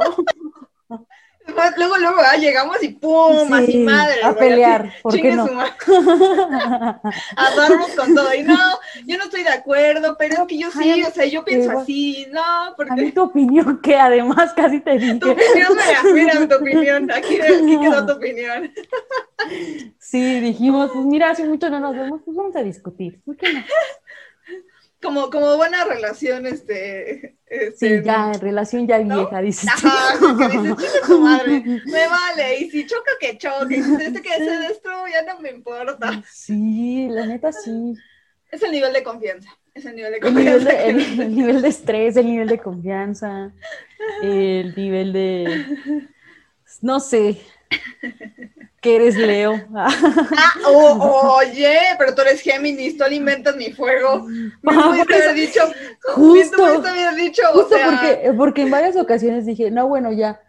Luego, 1.77 1.97
luego, 1.97 2.17
ah, 2.19 2.35
llegamos 2.35 2.83
y 2.83 2.89
¡pum! 2.89 3.53
así 3.53 3.77
madre. 3.77 4.21
A 4.21 4.33
pelear, 4.33 4.91
¿por 5.01 5.15
qué 5.15 5.31
no? 5.31 5.45
a 5.61 7.01
darnos 7.55 7.89
con 7.95 8.13
todo. 8.13 8.33
Y 8.33 8.43
no, 8.43 8.57
yo 9.05 9.17
no 9.17 9.23
estoy 9.23 9.43
de 9.43 9.51
acuerdo, 9.51 10.17
pero 10.19 10.41
es 10.41 10.47
que 10.47 10.57
yo 10.57 10.69
sí, 10.71 11.03
o 11.03 11.09
sea, 11.09 11.25
yo 11.25 11.45
pienso 11.45 11.79
así, 11.79 12.27
no, 12.31 12.73
porque... 12.75 12.91
A 12.91 12.95
mí 12.97 13.11
tu 13.13 13.23
opinión, 13.23 13.79
que 13.81 13.95
además 13.95 14.53
casi 14.53 14.81
te 14.81 14.97
dije. 14.97 15.15
Tu 15.15 15.31
opinión, 15.31 15.77
mira, 16.13 16.35
mira 16.35 16.47
tu 16.49 16.55
opinión, 16.55 17.11
aquí, 17.11 17.39
aquí 17.39 17.79
quedó 17.79 18.05
tu 18.05 18.13
opinión. 18.13 18.73
Sí, 19.99 20.41
dijimos, 20.41 20.91
pues 20.93 21.05
mira, 21.05 21.29
hace 21.29 21.45
mucho 21.45 21.69
no 21.69 21.79
nos 21.79 21.95
vemos, 21.95 22.21
pues 22.25 22.35
vamos 22.35 22.55
a 22.57 22.61
discutir, 22.61 23.21
¿por 23.23 23.37
qué 23.37 23.53
no? 23.53 23.63
Como, 25.01 25.29
como 25.29 25.57
buena 25.57 25.83
relación, 25.85 26.45
este, 26.47 27.37
este. 27.45 27.99
sí, 27.99 28.03
ya, 28.03 28.33
relación 28.33 28.87
ya 28.87 28.99
vieja, 28.99 29.41
dices. 29.41 29.69
Ajá, 29.69 30.17
que 30.37 30.57
dices, 30.57 31.01
tu 31.05 31.19
madre, 31.21 31.61
me 31.85 32.07
vale, 32.07 32.59
y 32.59 32.69
si 32.69 32.85
choca, 32.85 33.11
que 33.19 33.37
choque, 33.37 33.77
y 33.77 33.83
si 33.83 33.93
este 33.95 34.21
que 34.21 34.29
se 34.29 34.57
destruya, 34.67 35.23
no 35.27 35.39
me 35.39 35.51
importa. 35.51 36.23
Sí, 36.31 37.07
la 37.09 37.25
neta 37.25 37.51
sí. 37.51 37.93
Es 38.51 38.63
el 38.63 38.71
nivel 38.71 38.93
de 38.93 39.03
confianza. 39.03 39.49
Es 39.73 39.85
el 39.85 39.95
nivel 39.95 40.13
de 40.13 40.19
confianza. 40.19 40.71
El 40.71 40.97
nivel 40.97 41.17
de, 41.17 41.23
el 41.23 41.35
nivel 41.35 41.61
de 41.61 41.67
estrés, 41.67 42.17
el 42.17 42.25
nivel 42.25 42.47
de 42.47 42.59
confianza, 42.59 43.51
el 44.23 44.73
nivel 44.75 45.13
de. 45.13 45.65
No 46.81 46.99
sé, 46.99 47.39
que 48.87 48.95
eres 48.95 49.15
Leo. 49.15 49.61
Ah, 49.73 50.53
oh, 50.65 51.37
oye, 51.39 51.77
pero 51.97 52.15
tú 52.15 52.21
eres 52.21 52.41
Géminis, 52.41 52.97
tú 52.97 53.03
alimentas 53.03 53.55
mi 53.55 53.71
fuego. 53.71 54.23
Me 54.61 54.73
ah, 54.73 54.89
pudiste 54.89 55.15
haber 55.15 55.35
dicho, 55.35 55.61
justo, 56.15 56.65
haber 56.65 57.15
dicho, 57.15 57.41
justo 57.53 57.75
o 57.75 57.77
sea... 57.77 57.87
porque, 57.87 58.33
porque 58.37 58.61
en 58.63 58.71
varias 58.71 58.95
ocasiones 58.95 59.45
dije, 59.45 59.71
no, 59.71 59.87
bueno, 59.87 60.11
ya. 60.11 60.39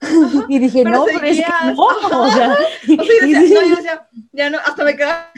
y 0.48 0.58
dije, 0.58 0.84
no, 0.84 1.04
pero 1.04 1.24
es 1.24 1.38
que 1.38 1.46
no, 1.74 1.82
o 1.82 2.30
sea, 2.30 2.56
o 2.98 3.04
sea 3.04 3.26
decía, 3.26 3.60
no, 3.60 3.68
yo 3.68 3.76
decía, 3.76 4.08
ya 4.32 4.50
no, 4.50 4.58
hasta 4.58 4.84
me 4.84 4.96
quedaba 4.96 5.30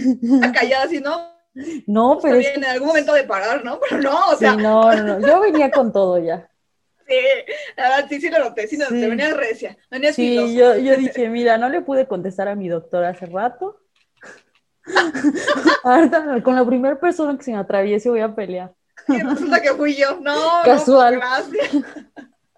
callada 0.54 0.84
así, 0.84 1.00
¿no? 1.00 1.36
No, 1.86 2.18
pero. 2.20 2.36
Está 2.36 2.50
bien, 2.50 2.64
en 2.64 2.70
algún 2.70 2.88
momento 2.88 3.12
de 3.12 3.24
parar, 3.24 3.64
¿no? 3.64 3.78
Pero 3.80 4.02
no, 4.02 4.18
o 4.26 4.36
sea. 4.36 4.52
Sí, 4.52 4.56
no, 4.58 4.92
no, 4.94 5.20
yo 5.20 5.40
venía 5.40 5.70
con 5.70 5.92
todo 5.92 6.18
ya. 6.18 6.48
Sí, 7.06 7.14
la 7.76 7.88
verdad, 7.88 8.06
sí, 8.08 8.20
sí 8.20 8.30
lo 8.30 8.38
noté, 8.40 8.66
sí 8.66 8.76
lo 8.76 8.84
noté, 8.84 9.08
venía 9.08 9.32
recia, 9.34 9.76
venía 9.90 10.12
Sí, 10.12 10.56
yo, 10.56 10.76
yo 10.76 10.96
dije, 10.96 11.28
mira, 11.28 11.56
no 11.56 11.68
le 11.68 11.82
pude 11.82 12.08
contestar 12.08 12.48
a 12.48 12.56
mi 12.56 12.68
doctor 12.68 13.04
hace 13.04 13.26
rato. 13.26 13.80
Ahorita, 15.84 16.42
con 16.42 16.54
la 16.54 16.64
primera 16.64 16.98
persona 16.98 17.36
que 17.36 17.44
se 17.44 17.52
me 17.52 17.58
atraviese 17.58 18.10
voy 18.10 18.20
a 18.20 18.34
pelear. 18.34 18.72
Y 19.08 19.20
resulta 19.20 19.60
que 19.60 19.74
fui 19.74 19.94
yo. 19.94 20.18
No, 20.20 20.34
Casual. 20.64 21.14
no, 21.14 21.20
gracias. 21.20 21.84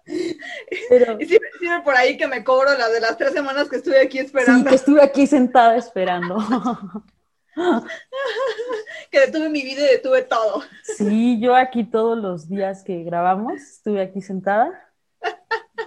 Pero... 0.89 1.21
Y 1.21 1.27
siempre 1.27 1.51
por 1.85 1.95
ahí 1.95 2.17
que 2.17 2.27
me 2.27 2.43
cobro 2.43 2.73
la 2.77 2.89
de 2.89 3.01
las 3.01 3.19
tres 3.19 3.33
semanas 3.33 3.69
que 3.69 3.77
estuve 3.77 4.01
aquí 4.01 4.19
esperando. 4.19 4.63
Sí, 4.63 4.69
que 4.69 4.75
estuve 4.75 5.03
aquí 5.03 5.27
sentada 5.27 5.77
esperando. 5.77 6.39
que 9.11 9.21
detuve 9.21 9.49
mi 9.49 9.63
vida 9.63 9.83
y 9.83 9.97
detuve 9.97 10.23
todo. 10.23 10.63
Sí, 10.83 11.41
yo 11.41 11.55
aquí 11.55 11.85
todos 11.85 12.19
los 12.19 12.49
días 12.49 12.83
que 12.83 13.03
grabamos 13.05 13.55
estuve 13.61 14.03
aquí 14.03 14.21
sentada 14.21 14.71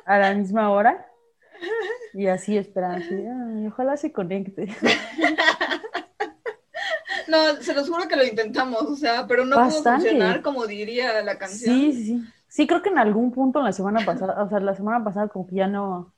a 0.05 0.17
la 0.17 0.33
misma 0.33 0.69
hora 0.71 1.07
y 2.13 2.27
así 2.27 2.57
esperando. 2.57 3.05
ojalá 3.67 3.97
se 3.97 4.11
conecte. 4.11 4.67
No, 7.27 7.55
se 7.61 7.73
los 7.73 7.89
juro 7.89 8.09
que 8.09 8.17
lo 8.17 8.25
intentamos, 8.25 8.81
o 8.81 8.95
sea, 8.95 9.25
pero 9.25 9.45
no 9.45 9.55
pudo 9.55 9.83
funcionar 9.83 10.41
como 10.41 10.67
diría 10.67 11.21
la 11.21 11.37
canción. 11.37 11.75
Sí, 11.75 11.93
sí. 11.93 12.21
Sí, 12.49 12.67
creo 12.67 12.81
que 12.81 12.89
en 12.89 12.97
algún 12.97 13.31
punto 13.31 13.59
en 13.59 13.65
la 13.65 13.71
semana 13.71 14.03
pasada, 14.05 14.43
o 14.43 14.49
sea, 14.49 14.59
la 14.59 14.75
semana 14.75 15.01
pasada 15.01 15.29
como 15.29 15.47
que 15.47 15.55
ya 15.55 15.67
no, 15.67 16.13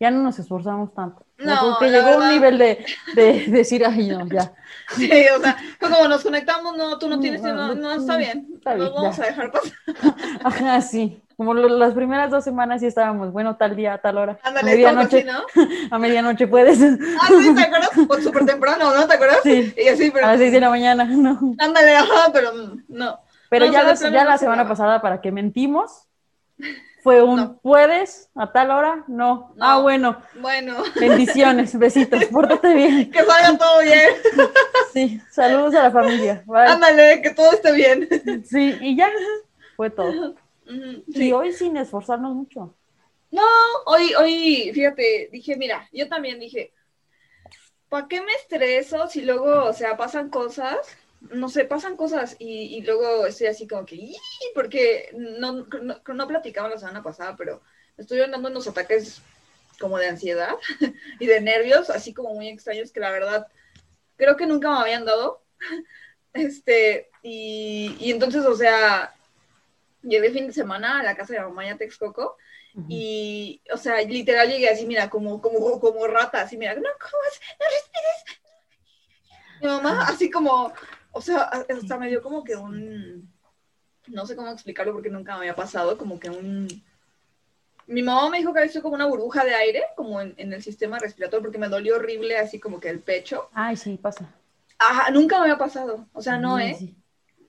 ya 0.00 0.10
no 0.10 0.22
nos 0.22 0.38
esforzamos 0.38 0.92
tanto. 0.94 1.24
No, 1.38 1.78
que 1.78 1.90
llegó 1.90 2.16
un 2.16 2.28
nivel 2.28 2.58
de, 2.58 2.84
de, 3.14 3.46
decir, 3.48 3.84
ay, 3.84 4.08
no, 4.08 4.26
ya. 4.28 4.52
Sí, 4.96 5.10
o 5.34 5.40
sea, 5.40 5.56
como 5.80 6.06
nos 6.08 6.22
conectamos, 6.22 6.76
no, 6.76 6.98
tú 6.98 7.08
no 7.08 7.18
tienes, 7.18 7.40
no, 7.40 7.74
no 7.74 7.92
está 7.92 8.18
bien, 8.18 8.48
está 8.54 8.74
bien 8.74 8.86
nos 8.86 8.94
vamos 8.94 9.18
a 9.18 9.24
dejar 9.24 9.50
pasar. 9.50 9.72
Ajá, 10.44 10.80
sí. 10.82 11.22
Como 11.38 11.54
las 11.54 11.94
primeras 11.94 12.30
dos 12.30 12.44
semanas 12.44 12.80
sí 12.80 12.86
estábamos, 12.86 13.32
bueno, 13.32 13.56
tal 13.56 13.74
día, 13.74 13.98
tal 13.98 14.18
hora. 14.18 14.38
Ándale, 14.42 14.70
a 14.70 14.74
medianoche, 14.74 15.24
¿no? 15.24 15.42
a 15.90 15.98
medianoche 15.98 16.46
puedes. 16.46 16.80
Ah, 16.82 17.28
sí, 17.28 17.54
¿te 17.54 17.62
acuerdas? 17.62 17.90
O 18.08 18.20
súper 18.20 18.44
temprano, 18.44 18.94
¿no? 18.94 19.06
¿Te 19.08 19.14
acuerdas? 19.14 19.38
Sí. 19.42 19.74
Y 19.76 19.88
así, 19.88 20.10
pero... 20.10 20.26
A 20.26 20.32
las 20.32 20.38
seis 20.38 20.52
de 20.52 20.60
la 20.60 20.68
mañana, 20.68 21.04
no. 21.04 21.54
Ándale, 21.58 21.96
ajá, 21.96 22.30
pero 22.32 22.52
no. 22.88 23.18
Pero 23.48 23.66
ya, 23.66 23.94
ya 23.94 24.24
la 24.24 24.38
semana 24.38 24.68
pasada, 24.68 25.00
para 25.00 25.20
que 25.20 25.32
mentimos, 25.32 26.08
fue 27.04 27.22
un 27.22 27.58
¿puedes 27.58 28.30
a 28.34 28.50
tal 28.50 28.70
hora? 28.70 29.04
No. 29.08 29.54
Ah, 29.60 29.78
bueno. 29.78 30.22
Bueno. 30.40 30.82
Bendiciones, 30.98 31.78
besitos, 31.78 32.24
pórtate 32.32 32.74
bien. 32.74 33.10
Que 33.10 33.22
vaya 33.22 33.58
todo 33.58 33.82
bien. 33.82 34.10
Sí, 34.94 35.20
saludos 35.30 35.74
a 35.74 35.82
la 35.82 35.90
familia. 35.90 36.42
Ándale, 36.48 37.20
que 37.20 37.28
todo 37.34 37.52
esté 37.52 37.72
bien. 37.72 38.08
Sí, 38.46 38.78
y 38.80 38.96
ya 38.96 39.10
fue 39.76 39.90
todo. 39.90 40.34
Y 41.08 41.30
hoy 41.32 41.52
sin 41.52 41.76
esforzarnos 41.76 42.34
mucho. 42.34 42.74
No, 43.30 43.42
hoy, 43.84 44.14
hoy, 44.14 44.70
fíjate, 44.72 45.28
dije, 45.30 45.56
mira, 45.56 45.86
yo 45.92 46.08
también 46.08 46.40
dije, 46.40 46.72
¿para 47.90 48.08
qué 48.08 48.22
me 48.22 48.32
estreso 48.32 49.08
si 49.08 49.20
luego, 49.20 49.64
o 49.64 49.74
sea, 49.74 49.98
pasan 49.98 50.30
cosas 50.30 50.78
no 51.30 51.48
sé, 51.48 51.64
pasan 51.64 51.96
cosas 51.96 52.36
y, 52.38 52.80
luego 52.82 53.26
estoy 53.26 53.46
así 53.48 53.66
como 53.66 53.86
que, 53.86 54.12
porque 54.54 55.10
no, 55.14 55.66
no, 55.82 55.96
no 56.06 56.28
platicaba 56.28 56.68
la 56.68 56.78
semana 56.78 57.02
pasada, 57.02 57.36
pero 57.36 57.62
estoy 57.96 58.20
andando 58.20 58.48
unos 58.48 58.66
ataques 58.66 59.22
como 59.80 59.98
de 59.98 60.08
ansiedad 60.08 60.54
y 61.20 61.26
de 61.26 61.40
nervios, 61.40 61.90
así 61.90 62.12
como 62.12 62.34
muy 62.34 62.48
extraños 62.48 62.92
que 62.92 63.00
la 63.00 63.10
verdad 63.10 63.46
creo 64.16 64.36
que 64.36 64.46
nunca 64.46 64.70
me 64.70 64.78
habían 64.78 65.04
dado. 65.04 65.42
Este, 66.36 67.10
y, 67.22 67.96
y 68.00 68.10
entonces, 68.10 68.44
o 68.44 68.56
sea, 68.56 69.14
llegué 70.02 70.26
el 70.26 70.32
fin 70.32 70.48
de 70.48 70.52
semana 70.52 70.98
a 70.98 71.02
la 71.04 71.14
casa 71.14 71.32
de 71.32 71.38
mi 71.38 71.46
mamá 71.46 71.64
ya 71.64 71.76
Texcoco 71.76 72.36
y, 72.88 73.62
o 73.72 73.76
sea, 73.76 74.02
literal 74.02 74.48
llegué 74.48 74.68
así, 74.68 74.84
mira, 74.84 75.08
como, 75.08 75.40
como, 75.40 75.78
como 75.78 76.06
rata, 76.08 76.40
así, 76.40 76.56
mira, 76.56 76.74
no 76.74 76.82
comas, 76.82 77.40
no 77.60 77.66
respires. 77.70 78.40
Mi 79.60 79.68
mamá, 79.68 80.06
así 80.08 80.28
como, 80.28 80.72
o 81.14 81.20
sea, 81.20 81.42
hasta 81.42 81.98
me 81.98 82.08
dio 82.08 82.22
como 82.22 82.44
que 82.44 82.56
un, 82.56 83.32
no 84.08 84.26
sé 84.26 84.36
cómo 84.36 84.50
explicarlo 84.50 84.92
porque 84.92 85.10
nunca 85.10 85.32
me 85.32 85.40
había 85.40 85.56
pasado, 85.56 85.96
como 85.96 86.18
que 86.18 86.30
un... 86.30 86.68
Mi 87.86 88.02
mamá 88.02 88.30
me 88.30 88.38
dijo 88.38 88.52
que 88.52 88.60
había 88.60 88.72
sido 88.72 88.82
como 88.82 88.94
una 88.94 89.06
burbuja 89.06 89.44
de 89.44 89.54
aire, 89.54 89.82
como 89.94 90.20
en, 90.20 90.34
el 90.36 90.62
sistema 90.62 90.98
respiratorio, 90.98 91.42
porque 91.42 91.58
me 91.58 91.68
dolió 91.68 91.96
horrible 91.96 92.38
así 92.38 92.58
como 92.58 92.80
que 92.80 92.88
el 92.88 93.00
pecho. 93.00 93.48
Ay, 93.52 93.76
sí, 93.76 93.98
pasa. 94.00 94.30
Ajá, 94.78 95.10
nunca 95.10 95.36
me 95.36 95.42
había 95.42 95.58
pasado. 95.58 96.06
O 96.14 96.22
sea, 96.22 96.38
no, 96.38 96.58
¿eh? 96.58 96.76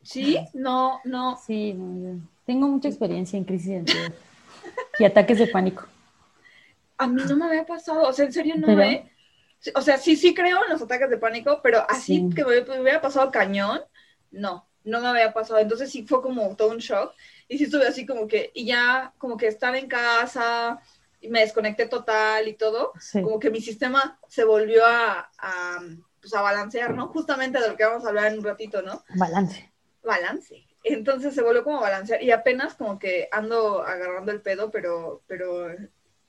Sí. 0.04 0.38
No, 0.54 1.00
no. 1.06 1.40
Sí, 1.46 1.74
no, 1.74 2.20
tengo 2.46 2.68
mucha 2.68 2.90
experiencia 2.90 3.38
en 3.38 3.46
crisis 3.46 3.70
de 3.70 3.78
ansiedad 3.78 4.14
y 5.00 5.06
ataques 5.06 5.40
de 5.40 5.48
pánico. 5.48 5.86
A 6.98 7.08
mí 7.08 7.22
no 7.28 7.36
me 7.38 7.46
había 7.46 7.66
pasado, 7.66 8.08
o 8.08 8.14
sea, 8.14 8.26
en 8.26 8.34
serio 8.34 8.56
no, 8.58 8.80
¿eh? 8.82 9.10
O 9.74 9.82
sea, 9.82 9.98
sí, 9.98 10.16
sí 10.16 10.34
creo 10.34 10.64
en 10.64 10.72
los 10.72 10.82
ataques 10.82 11.10
de 11.10 11.18
pánico, 11.18 11.62
pero 11.64 11.86
así 11.90 12.30
que 12.36 12.44
me, 12.44 12.60
hubiera 12.80 13.02
pasado 13.02 13.32
cañón, 13.32 13.82
no, 14.32 14.68
no 14.84 15.00
me 15.02 15.08
había 15.08 15.34
pasado. 15.34 15.60
Entonces 15.60 15.92
sí 15.92 16.06
fue 16.06 16.22
como 16.22 16.56
todo 16.56 16.70
un 16.70 16.78
shock. 16.78 17.14
Y 17.48 17.58
sí 17.58 17.66
estuve 17.66 17.88
así 17.88 18.06
como 18.06 18.28
que, 18.28 18.52
y 18.54 18.66
ya 18.66 19.14
como 19.18 19.38
que 19.38 19.48
estar 19.48 19.76
en 19.76 19.88
casa, 19.88 20.82
y 21.22 21.30
me 21.30 21.42
desconecté 21.42 21.88
total 21.88 22.48
y 22.48 22.54
todo, 22.54 22.94
como 23.14 23.40
que 23.40 23.50
mi 23.50 23.62
sistema 23.62 24.20
se 24.28 24.44
volvió 24.44 24.86
a, 24.86 25.32
a, 25.38 25.80
pues 26.22 26.34
a 26.34 26.42
balancear, 26.42 26.94
¿no? 26.94 27.08
Justamente 27.08 27.60
de 27.60 27.70
lo 27.70 27.76
que 27.76 27.86
vamos 27.86 28.06
a 28.06 28.10
hablar 28.10 28.32
en 28.32 28.40
un 28.40 28.46
ratito, 28.46 28.82
¿no? 28.82 29.04
Balance. 29.16 29.72
Balance. 30.04 30.68
Entonces 30.84 31.34
se 31.34 31.42
volvió 31.42 31.64
como 31.64 31.80
a 31.80 31.82
balancear 31.82 32.22
y 32.22 32.32
apenas 32.32 32.76
como 32.76 33.00
que 33.00 33.28
ando 33.32 33.82
agarrando 33.84 34.32
el 34.32 34.42
pedo, 34.42 34.70
pero, 34.70 35.24
pero 35.26 35.68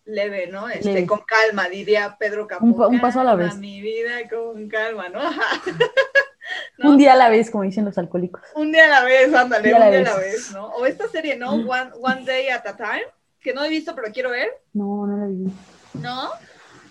leve, 0.07 0.47
¿no? 0.47 0.69
Este, 0.69 1.07
con 1.07 1.21
calma, 1.21 1.69
diría 1.69 2.17
Pedro 2.19 2.47
Capó. 2.47 2.65
Un, 2.65 3.01
paso 3.01 3.21
a 3.21 3.25
la 3.25 3.35
vez. 3.35 3.57
Mi 3.57 3.81
vida 3.81 4.29
con 4.31 4.69
calma, 4.69 5.09
¿no? 5.09 5.21
Un 6.79 6.97
día 6.97 7.15
a 7.15 7.17
la 7.17 7.29
vez, 7.29 7.51
como 7.51 7.65
dicen 7.65 7.85
los 7.85 7.99
alcohólicos. 7.99 8.41
Un 8.55 8.71
día 8.71 8.85
a 8.85 8.89
la 8.89 9.05
vez, 9.05 9.35
ándale, 9.35 9.75
un 9.75 9.91
día 9.91 9.99
a 9.99 10.03
la 10.03 10.17
vez, 10.17 10.53
¿no? 10.53 10.69
O 10.69 10.87
esta 10.87 11.09
serie, 11.09 11.37
¿no? 11.37 11.55
One, 11.55 11.91
One 12.01 12.25
Day 12.25 12.49
at 12.49 12.67
a 12.67 12.77
Time, 12.77 13.07
que 13.41 13.53
no 13.53 13.65
he 13.65 13.69
visto, 13.69 13.95
pero 13.95 14.13
quiero 14.13 14.31
ver. 14.31 14.49
No, 14.73 15.07
no 15.07 15.17
la 15.17 15.27
vi. 15.27 15.53
¿No? 15.95 16.31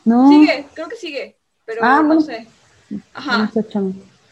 No. 0.03 0.27
Sigue, 0.29 0.67
creo 0.73 0.89
que 0.89 0.97
sigue, 0.97 1.37
pero 1.63 1.81
ah, 1.83 2.03
no 2.03 2.19
sé. 2.19 2.47
Ajá. 3.13 3.49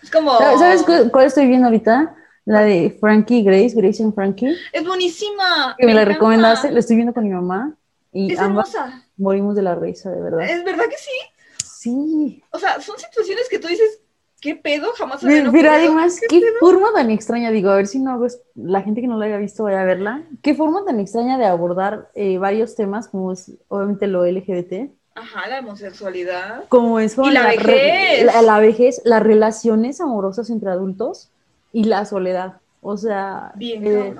es 0.01 0.11
como... 0.11 0.37
¿Sabes 0.37 0.83
cuál 0.83 1.25
estoy 1.25 1.47
viendo 1.47 1.67
ahorita? 1.67 2.15
La 2.45 2.61
de 2.61 2.97
Frankie 2.99 3.43
Grace, 3.43 3.73
Grace 3.73 4.03
and 4.03 4.13
Frankie. 4.13 4.53
Es 4.73 4.85
buenísima. 4.85 5.75
Que 5.77 5.85
me, 5.85 5.93
la 5.93 6.03
recomendaste, 6.03 6.71
la 6.71 6.79
estoy 6.79 6.97
viendo 6.97 7.13
con 7.13 7.23
mi 7.23 7.29
mamá. 7.29 7.77
Y 8.13 8.31
es 8.33 8.39
hermosa. 8.39 9.03
Morimos 9.17 9.55
de 9.55 9.61
la 9.63 9.75
risa, 9.75 10.11
de 10.11 10.21
verdad. 10.21 10.49
¿Es 10.49 10.63
verdad 10.63 10.85
que 10.89 10.97
sí? 10.97 11.65
Sí. 11.65 12.43
O 12.51 12.59
sea, 12.59 12.79
son 12.79 12.97
situaciones 12.97 13.49
que 13.49 13.59
tú 13.59 13.67
dices, 13.67 13.99
¿qué 14.39 14.55
pedo? 14.55 14.91
Jamás 14.97 15.19
Pero, 15.21 15.31
habían 15.31 15.51
pero 15.51 15.69
ocurrido. 15.69 15.91
además, 15.91 16.19
qué 16.29 16.41
forma 16.59 16.93
tan 16.93 17.09
extraña, 17.09 17.51
digo, 17.51 17.69
a 17.71 17.75
ver 17.75 17.87
si 17.87 17.99
no, 17.99 18.17
pues, 18.19 18.41
la 18.55 18.81
gente 18.81 19.01
que 19.01 19.07
no 19.07 19.17
la 19.17 19.25
haya 19.25 19.37
visto 19.37 19.63
vaya 19.63 19.81
a 19.81 19.85
verla. 19.85 20.23
Qué 20.41 20.53
forma 20.55 20.85
tan 20.85 20.99
extraña 20.99 21.37
de 21.37 21.45
abordar 21.45 22.09
eh, 22.15 22.37
varios 22.37 22.75
temas, 22.75 23.07
como 23.07 23.31
es 23.33 23.51
obviamente 23.67 24.07
lo 24.07 24.25
LGBT, 24.25 24.91
Ajá, 25.15 25.47
la 25.47 25.59
homosexualidad. 25.59 26.63
como 26.69 26.99
eso, 26.99 27.23
Y 27.23 27.31
la 27.31 27.47
vejez. 27.47 28.25
la, 28.25 28.41
la 28.41 28.59
vejez, 28.59 29.01
las 29.05 29.21
relaciones 29.21 30.01
amorosas 30.01 30.49
entre 30.49 30.69
adultos 30.71 31.29
y 31.71 31.83
la 31.83 32.05
soledad. 32.05 32.61
O 32.81 32.97
sea, 32.97 33.51
Bien, 33.55 33.85
eh. 33.85 34.15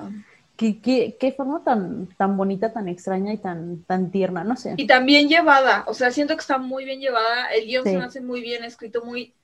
Qué, 0.56 0.80
qué- 0.80 1.16
qué 1.20 1.32
forma 1.32 1.62
tan, 1.64 2.08
tan 2.16 2.36
bonita, 2.36 2.72
tan 2.72 2.88
extraña 2.88 3.32
y 3.32 3.38
tan, 3.38 3.84
tan 3.84 4.10
tierna, 4.10 4.44
no 4.44 4.56
sé. 4.56 4.74
Y 4.76 4.86
también 4.86 5.28
llevada, 5.28 5.84
o 5.86 5.94
sea, 5.94 6.10
siento 6.10 6.34
que 6.34 6.40
está 6.40 6.58
muy 6.58 6.84
bien 6.84 7.00
llevada, 7.00 7.46
el 7.48 7.66
guion 7.66 7.84
Sí. 7.84 7.90
se 7.90 7.96
me 7.98 8.04
hace 8.04 8.20
muy 8.20 8.40
bien 8.40 8.64
escrito, 8.64 9.04
muy, 9.04 9.34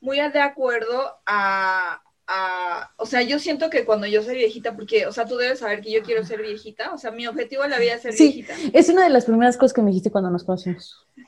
muy 0.00 0.16
de 0.18 0.40
acuerdo 0.40 1.18
a, 1.26 2.00
a- 2.26 2.90
o 2.96 3.06
sea, 3.06 3.22
yo 3.22 3.38
siento 3.38 3.70
que 3.70 3.84
cuando 3.84 4.06
yo 4.06 4.22
soy 4.22 4.36
viejita, 4.36 4.74
porque, 4.74 5.06
o 5.06 5.12
sea, 5.12 5.26
tú 5.26 5.36
debes 5.36 5.60
saber 5.60 5.80
que 5.80 5.92
yo 5.92 6.02
quiero 6.02 6.24
ser 6.24 6.42
viejita, 6.42 6.92
o 6.92 6.98
sea, 6.98 7.10
mi 7.10 7.26
objetivo 7.26 7.64
en 7.64 7.70
la 7.70 7.78
vida 7.78 7.94
es 7.94 8.02
ser 8.02 8.12
Sí. 8.14 8.24
viejita. 8.24 8.54
Es 8.72 8.88
una 8.88 9.04
de 9.04 9.10
las 9.10 9.24
primeras 9.26 9.56
cosas 9.56 9.72
que 9.72 9.82
me 9.82 9.90
dijiste 9.90 10.10
cuando 10.10 10.30
nos 10.30 10.44
conocimos. 10.44 11.06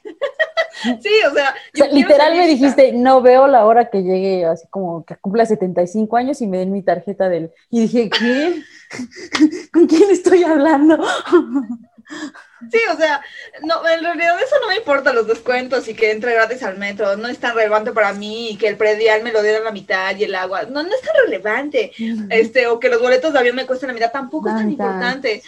Sí, 1.02 1.10
o 1.28 1.34
sea, 1.34 1.48
O 1.50 1.54
yo 1.74 1.84
sea, 1.84 1.88
quiero 1.90 2.08
literal 2.08 2.36
me 2.36 2.46
dijiste, 2.46 2.92
no 2.92 3.20
veo 3.20 3.48
la 3.48 3.66
hora 3.66 3.90
que 3.90 4.04
llegue, 4.04 4.44
así 4.44 4.64
como 4.68 5.04
que 5.04 5.16
cumpla 5.16 5.44
75 5.44 6.16
años 6.16 6.40
y 6.40 6.46
me 6.46 6.58
den 6.58 6.70
mi 6.70 6.82
tarjeta 6.84 7.28
del... 7.28 7.50
Y 7.68 7.80
dije, 7.80 8.08
¿qué? 8.08 8.62
¿Con 9.72 9.88
quién 9.88 10.08
estoy 10.10 10.44
hablando? 10.44 10.96
Sí, 12.72 12.78
o 12.92 12.96
sea, 12.96 13.22
no, 13.62 13.86
en 13.88 14.02
realidad 14.02 14.40
eso 14.42 14.56
no 14.60 14.68
me 14.68 14.76
importa 14.76 15.12
los 15.12 15.28
descuentos 15.28 15.86
y 15.86 15.94
que 15.94 16.10
entre 16.10 16.34
gratis 16.34 16.62
al 16.64 16.76
metro, 16.76 17.16
no 17.16 17.28
es 17.28 17.38
tan 17.38 17.54
relevante 17.54 17.92
para 17.92 18.12
mí 18.12 18.50
y 18.50 18.56
que 18.56 18.66
el 18.66 18.76
predial 18.76 19.22
me 19.22 19.32
lo 19.32 19.42
dieran 19.42 19.62
la 19.64 19.70
mitad 19.70 20.16
y 20.16 20.24
el 20.24 20.34
agua, 20.34 20.64
no, 20.64 20.82
no 20.82 20.94
es 20.94 21.00
tan 21.00 21.14
relevante, 21.24 21.92
este, 22.28 22.66
o 22.66 22.80
que 22.80 22.88
los 22.88 23.00
boletos 23.00 23.32
de 23.32 23.38
avión 23.38 23.54
me 23.54 23.66
cuesten 23.66 23.88
la 23.88 23.94
mitad, 23.94 24.10
tampoco 24.10 24.48
es 24.48 24.56
tan 24.56 24.68
importante. 24.68 25.42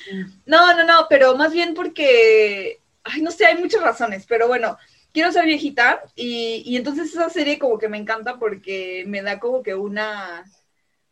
No, 0.46 0.72
no, 0.74 0.84
no, 0.84 1.06
pero 1.08 1.36
más 1.36 1.52
bien 1.52 1.74
porque, 1.74 2.80
ay, 3.02 3.22
no 3.22 3.32
sé, 3.32 3.46
hay 3.46 3.58
muchas 3.58 3.82
razones, 3.82 4.24
pero 4.28 4.46
bueno, 4.46 4.78
quiero 5.12 5.32
ser 5.32 5.46
viejita 5.46 6.02
y, 6.14 6.62
y 6.64 6.76
entonces 6.76 7.08
esa 7.12 7.28
serie 7.28 7.58
como 7.58 7.78
que 7.78 7.88
me 7.88 7.98
encanta 7.98 8.38
porque 8.38 9.04
me 9.06 9.22
da 9.22 9.40
como 9.40 9.62
que 9.62 9.74
una, 9.74 10.44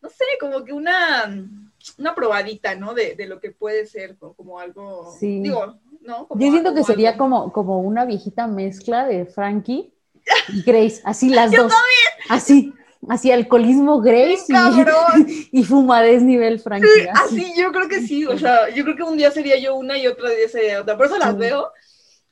no 0.01 0.09
sé, 0.11 0.25
como 0.41 0.65
que 0.65 0.73
una, 0.73 1.27
una 1.99 2.15
probadita, 2.15 2.75
¿no? 2.75 2.95
De, 2.95 3.15
de 3.15 3.27
lo 3.27 3.41
que 3.41 3.51
puede 3.51 3.87
ser, 3.87 4.17
como, 4.19 4.35
como 4.35 4.59
algo, 4.61 5.15
Sí. 5.19 5.41
digo, 5.41 5.79
¿no? 6.03 6.27
Como- 6.29 6.41
Yo 6.41 6.51
siento 6.51 6.75
que 6.75 6.85
sería 6.85 7.11
algo- 7.11 7.19
como, 7.19 7.53
como 7.53 7.81
una 7.81 8.05
viejita 8.05 8.47
mezcla 8.47 9.07
de 9.07 9.27
Frankie 9.27 9.93
y 10.49 10.63
Grace, 10.63 11.01
así 11.05 11.29
las 11.31 11.53
dos. 11.53 11.73
Así, 12.29 12.73
así 13.09 13.31
alcoholismo 13.33 14.01
Grace 14.01 14.45
y, 14.49 15.49
y 15.61 15.65
fumadez 15.65 16.23
nivel 16.23 16.61
Frankie. 16.61 16.87
así. 17.13 17.41
Así, 17.41 17.53
yo 17.61 17.73
creo 17.73 17.89
que 17.89 18.01
sí, 18.03 18.27
o 18.27 18.37
sea, 18.39 18.69
yo 18.71 18.85
creo 18.85 18.97
que 18.97 19.03
un 19.03 19.17
día 19.17 19.31
sería 19.31 19.57
yo 19.59 19.75
una 19.77 19.97
y 19.97 20.07
otro 20.07 20.29
día 20.29 20.49
sería 20.49 20.81
otra, 20.83 20.97
por 20.97 21.07
eso 21.07 21.19
las 21.19 21.31
Sí. 21.31 21.37
veo. 21.37 21.71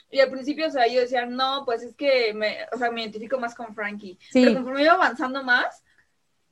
Y 0.09 0.21
al 0.21 0.31
principio, 0.31 0.69
o 0.69 0.71
sea, 0.71 0.87
yo 0.87 1.01
decía, 1.01 1.27
no, 1.27 1.65
pues 1.67 1.83
es 1.83 1.95
que 1.95 2.33
me, 2.33 2.57
o 2.73 2.79
sea, 2.79 2.91
me 2.93 3.03
identifico 3.03 3.39
más 3.39 3.55
con 3.57 3.75
Frankie. 3.75 4.17
Sí. 4.31 4.45
Pero 4.45 4.55
conforme 4.55 4.85
iba 4.85 4.93
avanzando 4.93 5.43
más, 5.43 5.83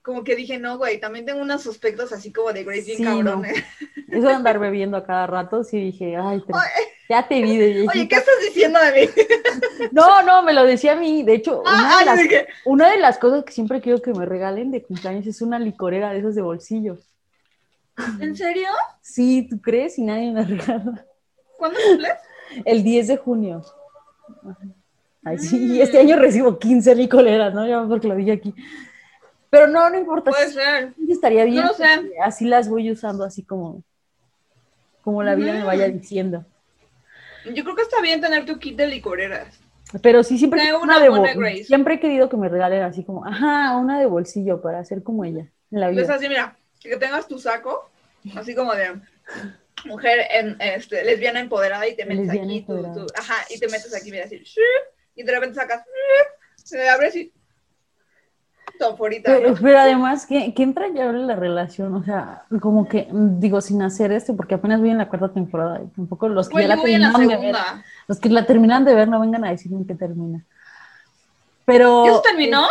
como 0.04 0.22
que 0.22 0.36
dije, 0.36 0.58
no, 0.58 0.76
güey, 0.76 1.00
también 1.00 1.24
tengo 1.24 1.40
unos 1.40 1.66
aspectos 1.66 2.12
así 2.12 2.30
como 2.30 2.52
de 2.52 2.62
Grace 2.62 2.82
bien 2.82 2.98
Sí, 2.98 3.04
cabrones. 3.04 3.64
Eso 4.08 4.28
de 4.28 4.34
andar 4.34 4.58
bebiendo 4.58 4.98
a 4.98 5.04
cada 5.04 5.26
rato, 5.26 5.64
sí 5.64 5.78
dije, 5.80 6.14
ay, 6.16 6.44
ya 7.08 7.26
te 7.26 7.40
vi 7.40 7.56
de 7.56 7.88
Oye. 7.88 8.06
¿qué 8.06 8.16
estás 8.16 8.34
diciendo 8.46 8.78
de 8.80 8.92
mí? 9.00 9.08
No, 9.92 10.22
no, 10.22 10.42
me 10.42 10.52
lo 10.52 10.64
decía 10.64 10.92
a 10.92 10.96
mí. 10.96 11.22
De 11.22 11.34
hecho, 11.34 11.60
una, 11.62 11.70
Ah, 11.70 12.04
de 12.04 12.10
ah, 12.10 12.14
las, 12.14 12.18
dije, 12.22 12.46
una 12.66 12.90
de 12.90 12.98
las 12.98 13.18
cosas 13.18 13.44
que 13.44 13.52
siempre 13.52 13.80
quiero 13.80 14.02
que 14.02 14.12
me 14.12 14.26
regalen 14.26 14.70
de 14.70 14.82
cumpleaños 14.82 15.26
es 15.26 15.40
una 15.40 15.58
licorera 15.58 16.12
de 16.12 16.18
esas 16.18 16.34
de 16.34 16.42
bolsillo. 16.42 16.98
¿en 18.20 18.36
serio? 18.36 18.68
Sí, 19.00 19.46
¿tú 19.48 19.60
crees? 19.60 19.98
Y 19.98 20.02
nadie 20.02 20.30
me 20.32 20.44
regala. 20.44 21.06
¿Cuándo 21.56 21.78
cumples? 21.88 22.12
El 22.64 22.82
10 22.82 23.06
de 23.08 23.16
junio. 23.16 23.62
Ay, 25.24 25.38
sí, 25.38 25.56
y 25.56 25.78
Mm. 25.78 25.82
este 25.82 25.98
año 25.98 26.16
recibo 26.16 26.58
15 26.58 26.94
licoreras, 26.94 27.54
¿no? 27.54 27.66
Ya 27.66 27.82
porque 27.88 28.08
lo 28.08 28.16
dije 28.16 28.32
aquí. 28.32 28.54
Pero 29.54 29.66
no, 29.68 29.88
no 29.90 29.98
importa. 29.98 30.30
Puede 30.30 30.50
ser. 30.50 30.92
estaría 31.08 31.44
bien. 31.44 31.64
No 31.64 31.72
sé. 31.74 31.84
Así 32.22 32.44
las 32.46 32.68
voy 32.68 32.90
usando, 32.90 33.24
así 33.24 33.42
como, 33.44 33.82
como 35.02 35.22
la 35.22 35.34
vida 35.34 35.52
me 35.52 35.64
vaya 35.64 35.88
Mm. 35.88 35.92
diciendo. 35.92 36.44
Yo 37.54 37.62
creo 37.62 37.76
que 37.76 37.82
está 37.82 38.00
bien 38.00 38.20
tener 38.20 38.46
tu 38.46 38.58
kit 38.58 38.76
de 38.76 38.86
licoreras. 38.86 39.58
Pero 40.02 40.22
sí, 40.24 40.38
siempre, 40.38 40.62
he- 40.64 40.74
una 40.74 40.98
de 40.98 41.08
Grace. 41.34 41.64
siempre 41.64 41.94
he 41.94 42.00
querido 42.00 42.28
que 42.28 42.36
me 42.36 42.48
regalen 42.48 42.82
así 42.82 43.04
como, 43.04 43.24
ajá, 43.26 43.76
una 43.76 44.00
de 44.00 44.06
bolsillo 44.06 44.60
para 44.60 44.84
ser 44.84 45.02
como 45.02 45.24
ella 45.24 45.46
en 45.70 45.80
la 45.80 45.90
Es 45.90 45.96
vida. 45.96 46.14
así, 46.14 46.28
mira, 46.28 46.56
que 46.80 46.96
tengas 46.96 47.28
tu 47.28 47.38
saco, 47.38 47.90
así 48.34 48.54
como 48.54 48.74
de 48.74 48.98
mujer 49.84 50.20
en, 50.30 50.56
este, 50.60 51.04
lesbiana 51.04 51.38
empoderada 51.40 51.86
y 51.86 51.94
te 51.94 52.06
metes 52.06 52.26
Lesbiana 52.26 52.48
aquí, 52.52 52.62
tu- 52.62 53.06
ajá, 53.14 53.34
y 53.50 53.60
te 53.60 53.66
metes 53.68 53.94
aquí, 53.94 54.10
mira, 54.10 54.24
así, 54.24 54.42
y 55.14 55.22
de 55.22 55.30
repente 55.32 55.54
sacas, 55.54 55.84
se 56.56 56.88
abres 56.88 57.14
y 57.14 57.30
Pero, 59.24 59.50
¿no? 59.50 59.56
pero 59.60 59.78
además, 59.78 60.26
¿qué, 60.26 60.52
qué 60.54 60.62
entrañable 60.62 61.24
la 61.24 61.36
relación? 61.36 61.94
O 61.94 62.02
sea, 62.02 62.44
como 62.60 62.88
que, 62.88 63.08
digo, 63.12 63.60
sin 63.60 63.82
hacer 63.82 64.12
esto, 64.12 64.36
porque 64.36 64.56
apenas 64.56 64.80
voy 64.80 64.90
en 64.90 64.98
la 64.98 65.08
cuarta 65.08 65.32
temporada 65.32 65.80
y 65.82 65.86
tampoco 65.88 66.28
los 66.28 66.48
que 66.48 66.62
ya 66.62 66.68
la 66.68 66.74
en 66.74 66.80
la 66.80 66.82
terminaron 66.82 67.28
de 67.28 67.36
ver, 67.36 67.56
los 68.08 68.20
que 68.20 68.28
la 68.28 68.46
terminan 68.46 68.84
de 68.84 68.94
ver 68.94 69.08
no 69.08 69.20
vengan 69.20 69.44
a 69.44 69.50
decirme 69.50 69.86
que 69.86 69.94
termina. 69.94 70.44
Pero... 71.64 72.04
¿Ya 72.06 72.14
se 72.14 72.22
terminó? 72.22 72.66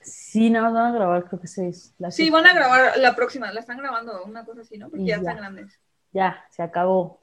Sí, 0.00 0.50
nada 0.50 0.66
más 0.66 0.74
van 0.74 0.86
a 0.86 0.94
grabar, 0.94 1.24
creo 1.24 1.40
que 1.40 1.46
seis. 1.46 1.92
la 1.98 2.10
Sí, 2.10 2.30
van 2.30 2.46
a 2.46 2.54
grabar 2.54 2.98
la 2.98 3.14
próxima, 3.14 3.52
la 3.52 3.60
están 3.60 3.78
grabando, 3.78 4.24
una 4.24 4.44
cosa 4.44 4.62
así, 4.62 4.78
¿no? 4.78 4.90
Porque 4.90 5.06
ya. 5.06 5.16
están 5.16 5.36
grandes. 5.36 5.78
Ya, 6.12 6.44
se 6.50 6.62
acabó. 6.62 7.20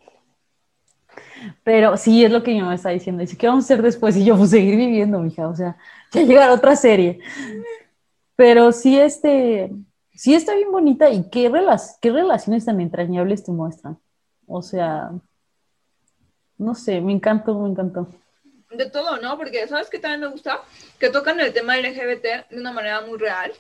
Pero 1.63 1.97
sí, 1.97 2.23
es 2.23 2.31
lo 2.31 2.43
que 2.43 2.51
mi 2.51 2.61
mamá 2.61 2.75
está 2.75 2.89
diciendo. 2.89 3.21
Dice, 3.21 3.37
¿qué 3.37 3.47
vamos 3.47 3.65
a 3.65 3.67
hacer 3.67 3.81
después? 3.81 4.15
Y 4.15 4.25
yo, 4.25 4.37
pues 4.37 4.51
seguir 4.51 4.75
viviendo, 4.75 5.19
mija. 5.19 5.47
O 5.47 5.55
sea, 5.55 5.77
ya 6.11 6.21
llegará 6.21 6.53
otra 6.53 6.75
serie. 6.75 7.19
Pero 8.39 8.71
sí, 8.71 8.97
este, 8.97 9.69
sí 10.13 10.33
está 10.33 10.55
bien 10.55 10.71
bonita 10.71 11.09
y 11.09 11.29
qué, 11.29 11.49
relas- 11.49 11.97
qué 12.01 12.09
relaciones 12.09 12.63
tan 12.63 12.79
entrañables 12.79 13.43
te 13.43 13.51
muestran. 13.51 13.99
O 14.47 14.61
sea, 14.61 15.11
no 16.57 16.73
sé, 16.73 17.01
me 17.01 17.11
encantó, 17.11 17.59
me 17.59 17.67
encantó. 17.69 18.07
De 18.71 18.89
todo, 18.89 19.17
¿no? 19.17 19.37
Porque, 19.37 19.67
¿sabes 19.67 19.89
qué 19.89 19.99
también 19.99 20.21
me 20.21 20.27
gusta? 20.27 20.61
Que 20.97 21.09
tocan 21.09 21.37
el 21.41 21.51
tema 21.51 21.77
LGBT 21.77 22.45
de 22.49 22.61
una 22.61 22.71
manera 22.71 23.01
muy 23.01 23.17
real. 23.17 23.51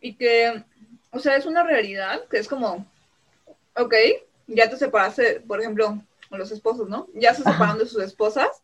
Y 0.00 0.14
que, 0.14 0.64
o 1.10 1.18
sea, 1.18 1.36
es 1.36 1.44
una 1.44 1.62
realidad 1.62 2.24
que 2.30 2.38
es 2.38 2.48
como, 2.48 2.86
ok, 3.76 3.94
ya 4.46 4.70
te 4.70 4.78
separaste, 4.78 5.40
por 5.40 5.60
ejemplo, 5.60 6.00
con 6.30 6.38
los 6.38 6.50
esposos, 6.52 6.88
¿no? 6.88 7.06
Ya 7.12 7.34
se 7.34 7.42
Ajá. 7.42 7.52
separan 7.52 7.76
de 7.76 7.84
sus 7.84 8.02
esposas. 8.02 8.62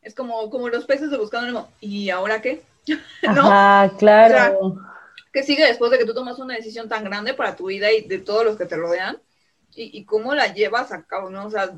Es 0.00 0.14
como, 0.14 0.48
como 0.48 0.68
los 0.68 0.84
peces 0.84 1.10
de 1.10 1.18
Buscando 1.18 1.48
Nemo. 1.48 1.68
¿Y 1.80 2.10
ahora 2.10 2.40
qué? 2.40 2.62
¿No? 3.22 3.50
Ajá, 3.50 3.92
claro. 3.98 4.76
¿Qué 5.32 5.42
sigue 5.42 5.66
después 5.66 5.90
de 5.90 5.98
que 5.98 6.04
tú 6.04 6.14
tomas 6.14 6.38
una 6.38 6.54
decisión 6.54 6.88
tan 6.88 7.04
grande 7.04 7.34
para 7.34 7.56
tu 7.56 7.66
vida 7.66 7.90
y 7.90 8.02
de 8.02 8.18
todos 8.18 8.44
los 8.44 8.56
que 8.56 8.66
te 8.66 8.76
rodean? 8.76 9.18
¿Y, 9.74 9.98
y 9.98 10.04
cómo 10.04 10.34
la 10.34 10.52
llevas 10.52 10.92
a 10.92 11.04
cabo, 11.04 11.30
no? 11.30 11.46
O 11.46 11.50
sea, 11.50 11.72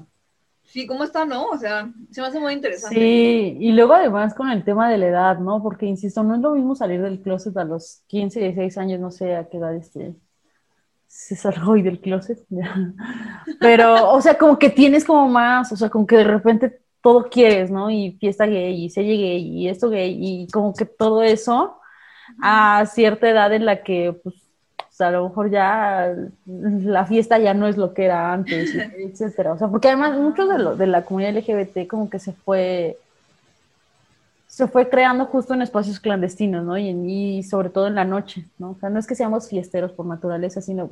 sí, 0.64 0.86
¿cómo 0.86 1.04
está, 1.04 1.24
no? 1.24 1.46
O 1.46 1.58
sea, 1.58 1.88
se 2.10 2.20
me 2.20 2.26
hace 2.26 2.40
muy 2.40 2.52
interesante. 2.52 2.96
Sí, 2.96 3.56
y 3.60 3.72
luego 3.72 3.94
además 3.94 4.34
con 4.34 4.50
el 4.50 4.64
tema 4.64 4.90
de 4.90 4.98
la 4.98 5.06
edad, 5.06 5.38
¿no? 5.38 5.62
Porque, 5.62 5.86
insisto, 5.86 6.22
no 6.22 6.34
es 6.34 6.40
lo 6.40 6.52
mismo 6.52 6.74
salir 6.74 7.00
del 7.00 7.20
closet 7.20 7.56
a 7.56 7.64
los 7.64 8.02
15, 8.08 8.40
16 8.40 8.78
años, 8.78 9.00
no 9.00 9.10
sé 9.10 9.36
a 9.36 9.48
qué 9.48 9.58
edad 9.58 9.74
este, 9.74 10.16
se 11.06 11.36
salgo 11.36 11.72
hoy 11.72 11.82
del 11.82 12.00
closet. 12.00 12.44
Pero, 13.60 14.10
o 14.10 14.20
sea, 14.20 14.36
como 14.36 14.58
que 14.58 14.70
tienes 14.70 15.04
como 15.04 15.28
más, 15.28 15.70
o 15.70 15.76
sea, 15.76 15.90
como 15.90 16.06
que 16.06 16.16
de 16.16 16.24
repente 16.24 16.80
todo 17.04 17.30
quieres, 17.30 17.70
¿no? 17.70 17.90
Y 17.92 18.18
fiesta 18.20 18.46
gay, 18.46 18.86
y 18.86 18.90
serie 18.90 19.16
gay, 19.18 19.42
y 19.48 19.68
esto 19.70 19.90
gay, 19.90 20.16
y 20.20 20.48
como 20.50 20.74
que 20.74 20.86
todo 20.86 21.22
eso 21.22 21.78
a 22.42 22.86
cierta 22.86 23.30
edad 23.30 23.52
en 23.54 23.66
la 23.66 23.82
que, 23.84 24.14
pues, 24.24 24.36
sea, 24.90 25.08
a 25.08 25.12
lo 25.12 25.28
mejor 25.28 25.50
ya 25.50 26.14
la 26.46 27.06
fiesta 27.06 27.38
ya 27.38 27.54
no 27.54 27.68
es 27.68 27.76
lo 27.78 27.94
que 27.94 28.06
era 28.06 28.32
antes, 28.32 28.74
etcétera. 28.98 29.54
O 29.54 29.58
sea, 29.58 29.68
porque 29.68 29.88
además 29.88 30.18
muchos 30.18 30.48
de, 30.48 30.58
lo- 30.58 30.76
de 30.76 30.86
la 30.88 31.04
comunidad 31.04 31.30
LGBT 31.36 31.88
como 31.88 32.10
que 32.10 32.18
se 32.20 32.32
fue 32.32 32.98
se 34.46 34.68
fue 34.68 34.88
creando 34.88 35.26
justo 35.26 35.54
en 35.54 35.62
espacios 35.62 35.98
clandestinos, 36.00 36.64
¿no? 36.64 36.78
Y, 36.78 36.88
en- 36.88 37.08
y 37.08 37.42
sobre 37.42 37.70
todo 37.70 37.86
en 37.88 37.94
la 37.96 38.04
noche, 38.04 38.46
¿no? 38.58 38.72
O 38.72 38.78
sea, 38.78 38.88
no 38.90 38.98
es 38.98 39.06
que 39.06 39.14
seamos 39.14 39.48
fiesteros 39.48 39.92
por 39.92 40.06
naturaleza, 40.06 40.60
sino 40.60 40.90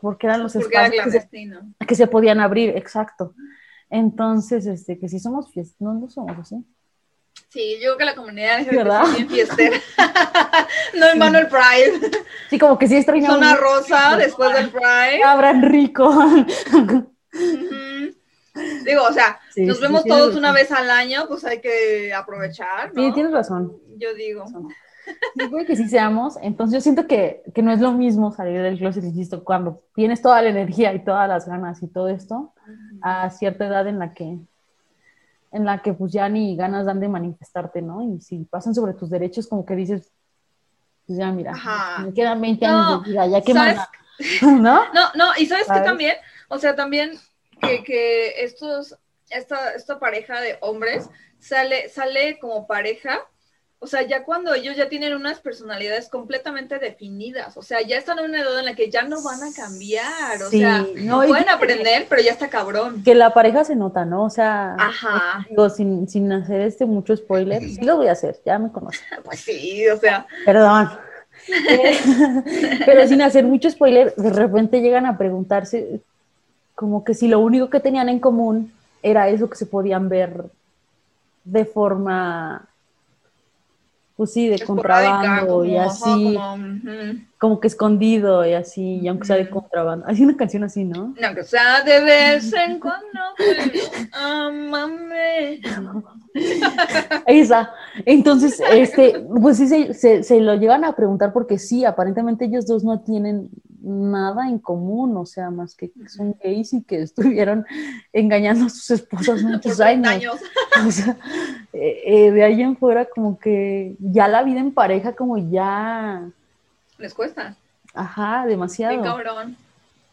porque 0.00 0.26
eran 0.26 0.42
los 0.42 0.52
Porque 0.54 0.74
era 0.74 0.86
espacios 0.86 1.04
que 1.04 1.10
se, 1.10 1.28
clandestino. 1.28 1.60
que 1.86 1.94
se 1.94 2.06
podían 2.06 2.40
abrir, 2.40 2.70
exacto. 2.76 3.34
Entonces, 3.92 4.64
este, 4.64 4.98
que 4.98 5.06
si 5.06 5.18
somos 5.18 5.52
fiesteros, 5.52 5.94
no, 5.94 6.00
no 6.00 6.08
somos 6.08 6.38
así. 6.38 6.56
Sí, 7.50 7.74
yo 7.74 7.80
creo 7.80 7.98
que 7.98 8.04
la 8.06 8.14
comunidad 8.14 8.60
es 8.60 8.70
bien 8.70 9.28
fiestera. 9.28 9.76
no 10.98 11.10
en 11.10 11.18
vano 11.18 11.38
el 11.38 11.48
Pride. 11.48 12.10
Sí, 12.48 12.58
como 12.58 12.78
que 12.78 12.88
sí 12.88 12.96
extrañamos. 12.96 13.36
Zona 13.36 13.54
rosa 13.54 14.16
después 14.16 14.54
del 14.54 14.70
Pride. 14.70 15.22
Abran 15.22 15.70
rico. 15.70 16.10
Digo, 18.86 19.02
o 19.06 19.12
sea, 19.12 19.38
Sí, 19.50 19.66
nos 19.66 19.78
vemos 19.78 20.04
todos 20.04 20.28
razón. 20.28 20.38
una 20.38 20.52
vez 20.52 20.72
al 20.72 20.88
año, 20.88 21.26
pues 21.28 21.44
hay 21.44 21.60
que 21.60 22.14
aprovechar, 22.14 22.94
¿no? 22.94 23.02
Sí, 23.02 23.12
tienes 23.12 23.32
razón. 23.32 23.76
Yo 23.98 24.14
digo. 24.14 24.46
Puede 25.50 25.66
que 25.66 25.76
sí 25.76 25.86
seamos. 25.86 26.38
Entonces 26.40 26.74
yo 26.74 26.80
siento 26.80 27.06
que, 27.06 27.42
que, 27.54 27.60
no 27.60 27.72
es 27.72 27.80
lo 27.80 27.92
mismo 27.92 28.32
salir 28.32 28.62
del 28.62 28.78
closet, 28.78 29.04
insisto, 29.04 29.44
cuando 29.44 29.82
tienes 29.94 30.22
toda 30.22 30.40
la 30.40 30.48
energía 30.48 30.94
y 30.94 31.04
todas 31.04 31.28
las 31.28 31.46
ganas 31.46 31.82
y 31.82 31.88
todo 31.88 32.08
esto, 32.08 32.51
a 33.02 33.30
cierta 33.30 33.66
edad 33.66 33.86
en 33.86 33.98
la 33.98 34.14
que 34.14 34.38
en 35.52 35.66
la 35.66 35.82
que 35.82 35.92
pues 35.92 36.12
ya 36.12 36.28
ni 36.28 36.56
ganas 36.56 36.86
dan 36.86 36.98
de 36.98 37.08
manifestarte, 37.08 37.82
¿no? 37.82 38.02
Y 38.02 38.20
si 38.20 38.38
pasan 38.38 38.74
sobre 38.74 38.94
tus 38.94 39.10
derechos, 39.10 39.46
como 39.46 39.66
que 39.66 39.76
dices, 39.76 40.10
pues 41.06 41.18
ya 41.18 41.30
mira, 41.30 41.52
me 42.02 42.14
quedan 42.14 42.40
20 42.40 42.66
años 42.66 43.04
de 43.04 43.10
vida, 43.10 43.26
ya 43.26 43.40
que 43.42 43.54
más, 43.54 43.88
¿no? 44.42 44.82
No, 44.94 45.12
no, 45.14 45.32
y 45.36 45.46
¿sabes, 45.46 45.66
qué 45.72 45.80
también? 45.80 46.16
O 46.48 46.58
sea, 46.58 46.74
también 46.74 47.18
que, 47.60 47.84
que 47.84 48.42
estos, 48.44 48.96
esta, 49.28 49.74
esta 49.74 49.98
pareja 49.98 50.40
de 50.40 50.56
hombres 50.60 51.10
sale, 51.38 51.88
sale 51.90 52.38
como 52.38 52.66
pareja 52.66 53.20
o 53.82 53.88
sea, 53.88 54.02
ya 54.02 54.24
cuando 54.24 54.54
ellos 54.54 54.76
ya 54.76 54.88
tienen 54.88 55.12
unas 55.12 55.40
personalidades 55.40 56.08
completamente 56.08 56.78
definidas, 56.78 57.56
o 57.56 57.62
sea, 57.62 57.82
ya 57.82 57.98
están 57.98 58.20
en 58.20 58.26
una 58.26 58.40
edad 58.40 58.56
en 58.60 58.64
la 58.64 58.76
que 58.76 58.88
ya 58.88 59.02
no 59.02 59.20
van 59.24 59.42
a 59.42 59.52
cambiar, 59.52 60.40
o 60.40 60.50
sea, 60.50 60.86
no, 60.98 61.22
pueden 61.26 61.48
aprender, 61.48 62.06
pero 62.08 62.22
ya 62.22 62.30
está 62.30 62.48
cabrón. 62.48 63.02
Que 63.02 63.16
la 63.16 63.34
pareja 63.34 63.64
se 63.64 63.74
nota, 63.74 64.04
¿no? 64.04 64.22
O 64.22 64.30
sea, 64.30 64.76
digo, 65.50 65.68
sin, 65.68 66.08
sin 66.08 66.30
hacer 66.30 66.60
este 66.60 66.86
mucho 66.86 67.16
spoiler, 67.16 67.60
sí 67.60 67.80
lo 67.84 67.96
voy 67.96 68.06
a 68.06 68.12
hacer, 68.12 68.38
ya 68.46 68.56
me 68.60 68.70
conocen. 68.70 69.02
Pues 69.24 69.40
sí, 69.40 69.88
o 69.88 69.98
sea. 69.98 70.28
Perdón. 70.46 70.88
pero 72.86 73.08
sin 73.08 73.20
hacer 73.20 73.44
mucho 73.44 73.68
spoiler, 73.68 74.14
de 74.14 74.30
repente 74.30 74.80
llegan 74.80 75.06
a 75.06 75.18
preguntarse 75.18 76.00
como 76.76 77.02
que 77.02 77.14
si 77.14 77.26
lo 77.26 77.40
único 77.40 77.68
que 77.68 77.80
tenían 77.80 78.08
en 78.08 78.20
común 78.20 78.72
era 79.02 79.28
eso 79.28 79.50
que 79.50 79.56
se 79.56 79.66
podían 79.66 80.08
ver 80.08 80.44
de 81.42 81.64
forma 81.64 82.68
pues 84.22 84.34
sí, 84.34 84.46
de 84.46 84.60
contrabando 84.60 85.64
y 85.64 85.76
así, 85.76 86.38
como, 87.38 87.58
que 87.58 87.66
escondido 87.66 88.46
y 88.46 88.52
así, 88.52 89.00
y 89.02 89.08
aunque 89.08 89.26
sea 89.26 89.34
de 89.34 89.50
contrabando. 89.50 90.06
Hay 90.06 90.22
una 90.22 90.36
canción 90.36 90.62
así, 90.62 90.84
¿no? 90.84 91.12
Aunque 91.26 91.42
sea 91.42 91.82
de 91.82 92.04
vez 92.04 92.52
en 92.52 92.78
cuando, 92.80 93.18
amame. 94.12 95.60
Esa. 97.26 97.72
Entonces, 98.06 98.62
este, 98.72 99.26
pues 99.40 99.56
sí, 99.56 99.92
se, 99.92 100.22
se, 100.22 100.40
lo 100.40 100.54
llegan 100.54 100.84
a 100.84 100.94
preguntar 100.94 101.32
porque 101.32 101.58
sí, 101.58 101.84
aparentemente 101.84 102.44
ellos 102.44 102.64
dos 102.64 102.84
no 102.84 103.00
tienen 103.00 103.50
nada 103.82 104.48
en 104.48 104.58
común, 104.58 105.16
o 105.16 105.26
sea, 105.26 105.50
más 105.50 105.74
que 105.74 105.90
son 106.08 106.36
gays 106.42 106.72
y 106.72 106.82
que 106.82 107.02
estuvieron 107.02 107.66
engañando 108.12 108.66
a 108.66 108.68
sus 108.68 108.90
esposas 108.90 109.42
muchos 109.42 109.80
años. 109.80 110.40
O 110.86 110.90
sea, 110.90 111.18
eh, 111.74 112.02
eh, 112.06 112.30
de 112.30 112.42
ahí 112.42 112.62
en 112.62 112.78
fuera 112.78 113.04
como 113.04 113.38
que 113.38 113.94
ya 113.98 114.26
la 114.26 114.42
vida 114.42 114.58
en 114.58 114.72
pareja 114.72 115.12
como 115.12 115.36
ya... 115.36 116.30
Les 116.96 117.12
cuesta. 117.12 117.56
Ajá, 117.92 118.46
demasiado. 118.46 118.96
Qué 118.96 119.02
cabrón. 119.02 119.54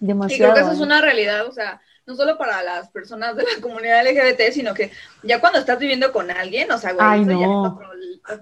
Demasiado. 0.01 0.51
Y 0.51 0.53
creo 0.53 0.53
que 0.53 0.61
eso 0.61 0.71
es 0.73 0.85
una 0.85 0.99
realidad, 0.99 1.47
o 1.47 1.53
sea, 1.53 1.79
no 2.09 2.15
solo 2.15 2.39
para 2.39 2.63
las 2.63 2.89
personas 2.89 3.35
de 3.35 3.43
la 3.43 3.49
comunidad 3.61 4.03
LGBT, 4.03 4.51
sino 4.51 4.73
que 4.73 4.91
ya 5.21 5.39
cuando 5.39 5.59
estás 5.59 5.77
viviendo 5.77 6.11
con 6.11 6.29
alguien, 6.31 6.71
o 6.71 6.77
sea, 6.77 6.93
güey, 6.93 7.05
ay, 7.07 7.25
no. 7.25 7.79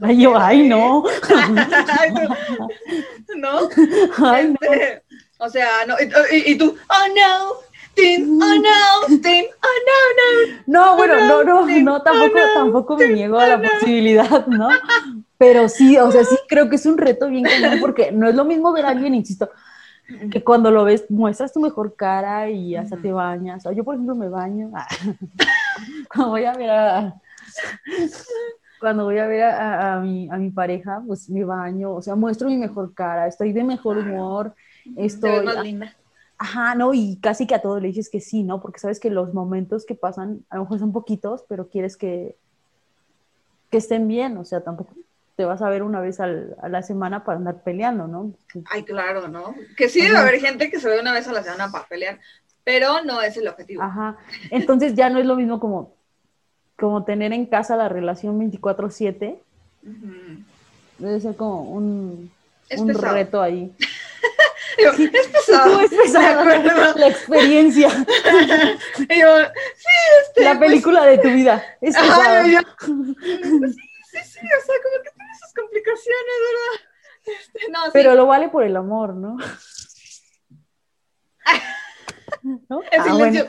ay, 0.01 0.21
yo, 0.21 0.37
ay, 0.39 0.63
no. 0.63 1.05
¿No? 3.35 3.69
Ay, 4.25 4.47
no. 4.47 4.57
O 5.39 5.49
sea, 5.49 5.85
no, 5.85 5.95
y, 5.99 6.51
y, 6.51 6.57
tú, 6.57 6.75
oh 6.89 7.07
no, 7.09 7.55
tin, 7.93 8.41
oh 8.41 8.55
no, 8.55 9.19
tin, 9.21 9.45
oh 9.45 9.77
no, 9.87 9.99
no. 10.17 10.63
No, 10.65 10.95
bueno, 10.95 11.15
no, 11.27 11.43
no, 11.43 11.65
no, 11.67 12.01
tampoco, 12.01 12.39
tampoco 12.55 12.97
me 12.97 13.09
niego 13.09 13.37
a 13.37 13.47
la 13.47 13.61
posibilidad, 13.61 14.47
¿no? 14.47 14.69
Pero 15.37 15.69
sí, 15.69 15.97
o 15.97 16.11
sea, 16.11 16.23
sí 16.23 16.35
creo 16.47 16.69
que 16.69 16.77
es 16.77 16.85
un 16.85 16.97
reto 16.97 17.27
bien 17.27 17.43
grande 17.43 17.77
porque 17.79 18.11
no 18.11 18.27
es 18.29 18.33
lo 18.33 18.45
mismo 18.45 18.71
ver 18.71 18.85
a 18.85 18.89
alguien, 18.89 19.13
insisto, 19.13 19.51
que 20.31 20.43
cuando 20.43 20.71
lo 20.71 20.83
ves 20.83 21.09
muestras 21.09 21.53
tu 21.53 21.59
mejor 21.59 21.95
cara 21.95 22.49
y 22.49 22.75
hasta 22.75 22.97
te 22.97 23.11
bañas. 23.11 23.65
O 23.65 23.71
yo, 23.71 23.83
por 23.83 23.95
ejemplo, 23.95 24.15
me 24.15 24.29
baño. 24.29 24.71
cuando 26.13 26.31
voy 26.31 26.45
a 26.45 26.53
ver 26.53 26.69
a 26.69 27.21
cuando 28.79 29.05
voy 29.05 29.17
a 29.17 29.27
ver 29.27 29.43
a, 29.43 29.99
mi, 29.99 30.29
a 30.29 30.37
mi 30.37 30.51
pareja, 30.51 31.01
pues 31.05 31.29
me 31.29 31.43
baño, 31.43 31.93
o 31.93 32.01
sea, 32.01 32.15
muestro 32.15 32.47
mi 32.47 32.57
mejor 32.57 32.93
cara, 32.93 33.27
estoy 33.27 33.51
de 33.51 33.63
mejor 33.63 33.97
humor, 33.97 34.53
estoy... 34.95 35.45
Más 35.45 35.63
linda. 35.63 35.95
Ajá, 36.37 36.75
no, 36.75 36.93
y 36.93 37.17
casi 37.17 37.47
que 37.47 37.55
a 37.55 37.61
todos 37.61 37.81
le 37.81 37.87
dices 37.87 38.09
que 38.09 38.21
sí, 38.21 38.43
¿no? 38.43 38.61
Porque 38.61 38.79
sabes 38.79 38.99
que 38.99 39.09
los 39.09 39.33
momentos 39.33 39.85
que 39.85 39.95
pasan, 39.95 40.45
a 40.49 40.57
lo 40.57 40.63
mejor 40.63 40.77
son 40.77 40.91
poquitos, 40.91 41.43
pero 41.49 41.67
quieres 41.67 41.97
que, 41.97 42.37
que 43.71 43.77
estén 43.77 44.07
bien, 44.07 44.37
o 44.37 44.45
sea, 44.45 44.63
tampoco 44.63 44.93
te 45.37 45.45
vas 45.45 45.61
a 45.61 45.69
ver 45.69 45.83
una 45.83 46.01
vez 46.01 46.19
al, 46.19 46.57
a 46.63 46.67
la 46.67 46.81
semana 46.81 47.23
para 47.23 47.37
andar 47.37 47.61
peleando, 47.61 48.07
¿no? 48.07 48.33
Ay, 48.71 48.83
claro, 48.83 49.27
¿no? 49.27 49.53
Que 49.77 49.87
sí 49.87 50.01
debe 50.01 50.17
haber 50.17 50.39
gente 50.39 50.71
que 50.71 50.79
se 50.79 50.89
ve 50.89 50.99
una 50.99 51.13
vez 51.13 51.27
a 51.27 51.31
la 51.31 51.43
semana 51.43 51.71
para 51.71 51.85
pelear, 51.85 52.19
pero 52.63 53.03
no 53.03 53.21
es 53.21 53.37
el 53.37 53.47
objetivo. 53.47 53.83
Ajá, 53.83 54.17
entonces 54.49 54.95
ya 54.95 55.11
no 55.11 55.19
es 55.19 55.27
lo 55.27 55.35
mismo 55.35 55.59
como, 55.59 55.93
como 56.75 57.05
tener 57.05 57.33
en 57.33 57.45
casa 57.45 57.77
la 57.77 57.87
relación 57.87 58.39
24/7. 58.39 59.37
Debe 60.97 61.19
ser 61.19 61.35
como 61.35 61.61
un, 61.61 62.31
un 62.75 62.93
reto 62.95 63.39
ahí. 63.39 63.71
es 64.77 65.27
pesado. 65.27 65.81
es 65.81 65.91
pesado 65.91 66.45
la 66.95 67.07
experiencia. 67.07 67.89
yo, 68.97 69.05
sí, 69.05 69.95
este, 70.23 70.43
la 70.43 70.57
pues 70.57 70.69
película 70.69 71.05
de 71.05 71.19
tu 71.19 71.29
vida. 71.29 71.63
Es 71.79 71.95
pesado. 71.95 72.43
sí, 72.43 72.57
sí, 72.81 74.17
sí, 74.23 74.39
o 74.39 74.65
sea, 74.65 74.75
como 74.83 75.03
que 75.03 75.16
sus 75.39 75.53
complicaciones, 75.53 76.35
¿verdad? 76.47 76.89
Este, 77.25 77.69
no, 77.71 77.79
Pero 77.93 78.15
lo 78.15 78.25
vale 78.25 78.49
por 78.49 78.63
el 78.63 78.75
amor, 78.75 79.13
¿no? 79.15 79.37
¿No? 82.69 82.81
El 82.91 83.03
silencio. 83.03 83.47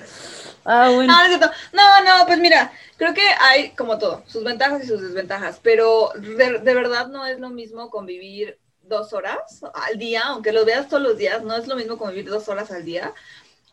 Ah, 0.65 0.91
bueno. 0.95 1.13
Ah, 1.17 1.29
no, 1.29 1.39
no, 1.73 2.19
no, 2.19 2.27
pues 2.27 2.39
mira, 2.39 2.71
creo 2.97 3.15
que 3.15 3.27
hay 3.41 3.71
como 3.71 3.99
todo, 3.99 4.23
sus 4.27 4.45
ventajas 4.45 4.85
y 4.85 4.87
sus 4.87 5.01
desventajas, 5.01 5.61
pero 5.63 6.11
de, 6.17 6.59
de 6.59 6.75
verdad 6.75 7.07
no 7.09 7.25
es 7.25 7.41
lo 7.41 7.49
mismo 7.49 7.89
convivir 7.91 8.59
dos 8.83 9.13
horas 9.13 9.63
al 9.75 9.99
día, 9.99 10.23
aunque 10.27 10.53
lo 10.53 10.65
veas 10.65 10.89
todos 10.89 11.03
los 11.03 11.17
días, 11.17 11.43
no 11.43 11.55
es 11.55 11.69
lo 11.69 11.77
mismo 11.77 11.97
como 11.99 12.11
vivir 12.11 12.29
dos 12.29 12.49
horas 12.49 12.71
al 12.71 12.85
día. 12.85 13.15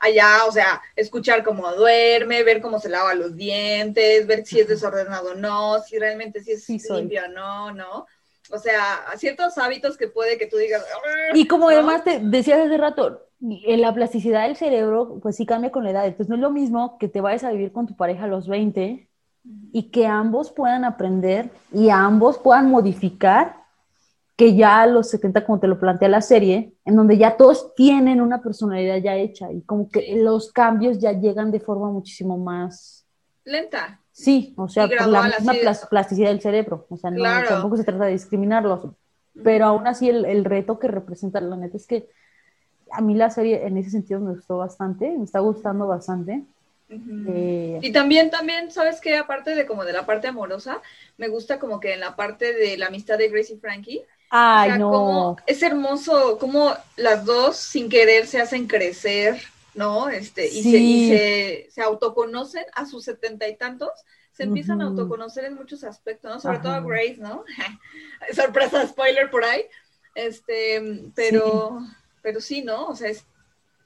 Allá, 0.05 0.45
o 0.47 0.51
sea, 0.51 0.81
escuchar 0.95 1.43
cómo 1.43 1.71
duerme, 1.73 2.43
ver 2.43 2.61
cómo 2.61 2.79
se 2.79 2.89
lava 2.89 3.15
los 3.15 3.35
dientes, 3.35 4.27
ver 4.27 4.45
si 4.45 4.59
es 4.59 4.67
desordenado 4.67 5.31
o 5.31 5.35
no, 5.35 5.79
si 5.81 5.97
realmente 5.97 6.41
si 6.43 6.51
es 6.51 6.89
limpio 6.89 7.23
o 7.25 7.27
no, 7.29 7.71
¿no? 7.71 8.05
O 8.51 8.59
sea, 8.59 9.03
ciertos 9.17 9.57
hábitos 9.57 9.97
que 9.97 10.07
puede 10.07 10.37
que 10.37 10.45
tú 10.45 10.57
digas. 10.57 10.85
Y 11.33 11.47
como 11.47 11.69
además 11.69 12.03
te 12.03 12.19
decías 12.19 12.59
hace 12.59 12.77
rato, 12.77 13.25
en 13.41 13.81
la 13.81 13.93
plasticidad 13.93 14.47
del 14.47 14.55
cerebro, 14.55 15.19
pues 15.21 15.35
sí 15.35 15.45
cambia 15.45 15.71
con 15.71 15.83
la 15.83 15.91
edad. 15.91 16.05
Entonces 16.05 16.29
no 16.29 16.35
es 16.35 16.41
lo 16.41 16.51
mismo 16.51 16.97
que 16.99 17.07
te 17.07 17.21
vayas 17.21 17.43
a 17.43 17.51
vivir 17.51 17.71
con 17.71 17.87
tu 17.87 17.95
pareja 17.95 18.25
a 18.25 18.27
los 18.27 18.47
20 18.47 19.07
y 19.71 19.83
que 19.91 20.07
ambos 20.07 20.51
puedan 20.51 20.85
aprender 20.85 21.49
y 21.71 21.89
ambos 21.89 22.37
puedan 22.37 22.69
modificar 22.69 23.64
que 24.35 24.55
ya 24.55 24.81
a 24.81 24.87
los 24.87 25.09
70, 25.09 25.45
como 25.45 25.59
te 25.59 25.67
lo 25.67 25.79
plantea 25.79 26.09
la 26.09 26.21
serie, 26.21 26.73
en 26.83 26.95
donde 26.95 27.17
ya 27.17 27.37
todos 27.37 27.73
tienen 27.73 28.19
una 28.19 28.41
personalidad 28.41 28.97
ya 28.97 29.15
hecha 29.15 29.51
y 29.51 29.61
como 29.61 29.89
que 29.89 30.15
los 30.17 30.51
cambios 30.51 30.99
ya 30.99 31.13
llegan 31.13 31.51
de 31.51 31.59
forma 31.59 31.89
muchísimo 31.89 32.37
más... 32.37 33.05
Lenta. 33.45 34.01
Sí, 34.11 34.53
o 34.57 34.67
sea, 34.67 34.87
por 34.87 35.07
la 35.07 35.23
misma 35.23 35.53
plasticidad 35.89 36.29
del 36.29 36.41
cerebro, 36.41 36.85
o 36.89 36.97
sea, 36.97 37.11
no, 37.11 37.23
tampoco 37.47 37.77
se 37.77 37.83
trata 37.83 38.05
de 38.05 38.13
discriminarlos, 38.13 38.87
pero 39.43 39.65
aún 39.65 39.87
así 39.87 40.09
el, 40.09 40.25
el, 40.25 40.45
reto 40.45 40.79
que 40.79 40.87
representa, 40.87 41.41
la 41.41 41.57
neta, 41.57 41.75
es 41.75 41.85
que 41.85 42.09
a 42.91 43.01
mí 43.01 43.13
la 43.13 43.29
serie 43.29 43.65
en 43.65 43.77
ese 43.77 43.89
sentido 43.89 44.21
me 44.21 44.33
gustó 44.33 44.57
bastante, 44.57 45.13
me 45.17 45.25
está 45.25 45.39
gustando 45.39 45.85
bastante. 45.85 46.45
Eh, 46.87 47.79
y 47.81 47.91
también, 47.91 48.29
también, 48.29 48.71
¿sabes 48.71 49.01
qué? 49.01 49.17
Aparte 49.17 49.55
de 49.55 49.65
como 49.65 49.85
de 49.85 49.93
la 49.93 50.05
parte 50.05 50.27
amorosa, 50.27 50.81
me 51.17 51.27
gusta 51.27 51.59
como 51.59 51.79
que 51.79 51.93
en 51.93 51.99
la 51.99 52.15
parte 52.15 52.53
de 52.53 52.77
la 52.77 52.87
amistad 52.87 53.17
de 53.17 53.29
Grace 53.29 53.53
y 53.53 53.57
Frankie, 53.57 54.03
Ay, 54.29 54.77
no. 54.79 55.37
es 55.45 55.61
hermoso 55.61 56.37
cómo 56.39 56.75
las 56.95 57.25
dos 57.25 57.57
sin 57.57 57.89
querer 57.89 58.27
se 58.27 58.41
hacen 58.41 58.67
crecer, 58.67 59.41
¿no? 59.73 60.09
Este, 60.09 60.47
y, 60.47 61.09
se, 61.09 61.67
se, 61.71 61.81
autoconocen 61.81 62.65
a 62.73 62.85
sus 62.85 63.03
setenta 63.03 63.47
y 63.47 63.55
tantos, 63.55 63.91
se 64.31 64.43
empiezan 64.43 64.81
a 64.81 64.85
autoconocer 64.85 65.45
en 65.45 65.55
muchos 65.55 65.83
aspectos, 65.83 66.29
¿no? 66.31 66.39
Sobre 66.39 66.59
todo 66.59 66.73
a 66.73 66.81
Grace, 66.81 67.17
¿no? 67.17 67.45
Sorpresa, 68.33 68.85
spoiler 68.87 69.29
por 69.29 69.45
ahí. 69.45 69.65
Este, 70.13 71.11
pero, 71.13 71.79
sí. 71.79 71.95
pero 72.21 72.41
sí, 72.41 72.61
¿no? 72.61 72.87
O 72.87 72.95
sea, 72.95 73.09
es, 73.09 73.25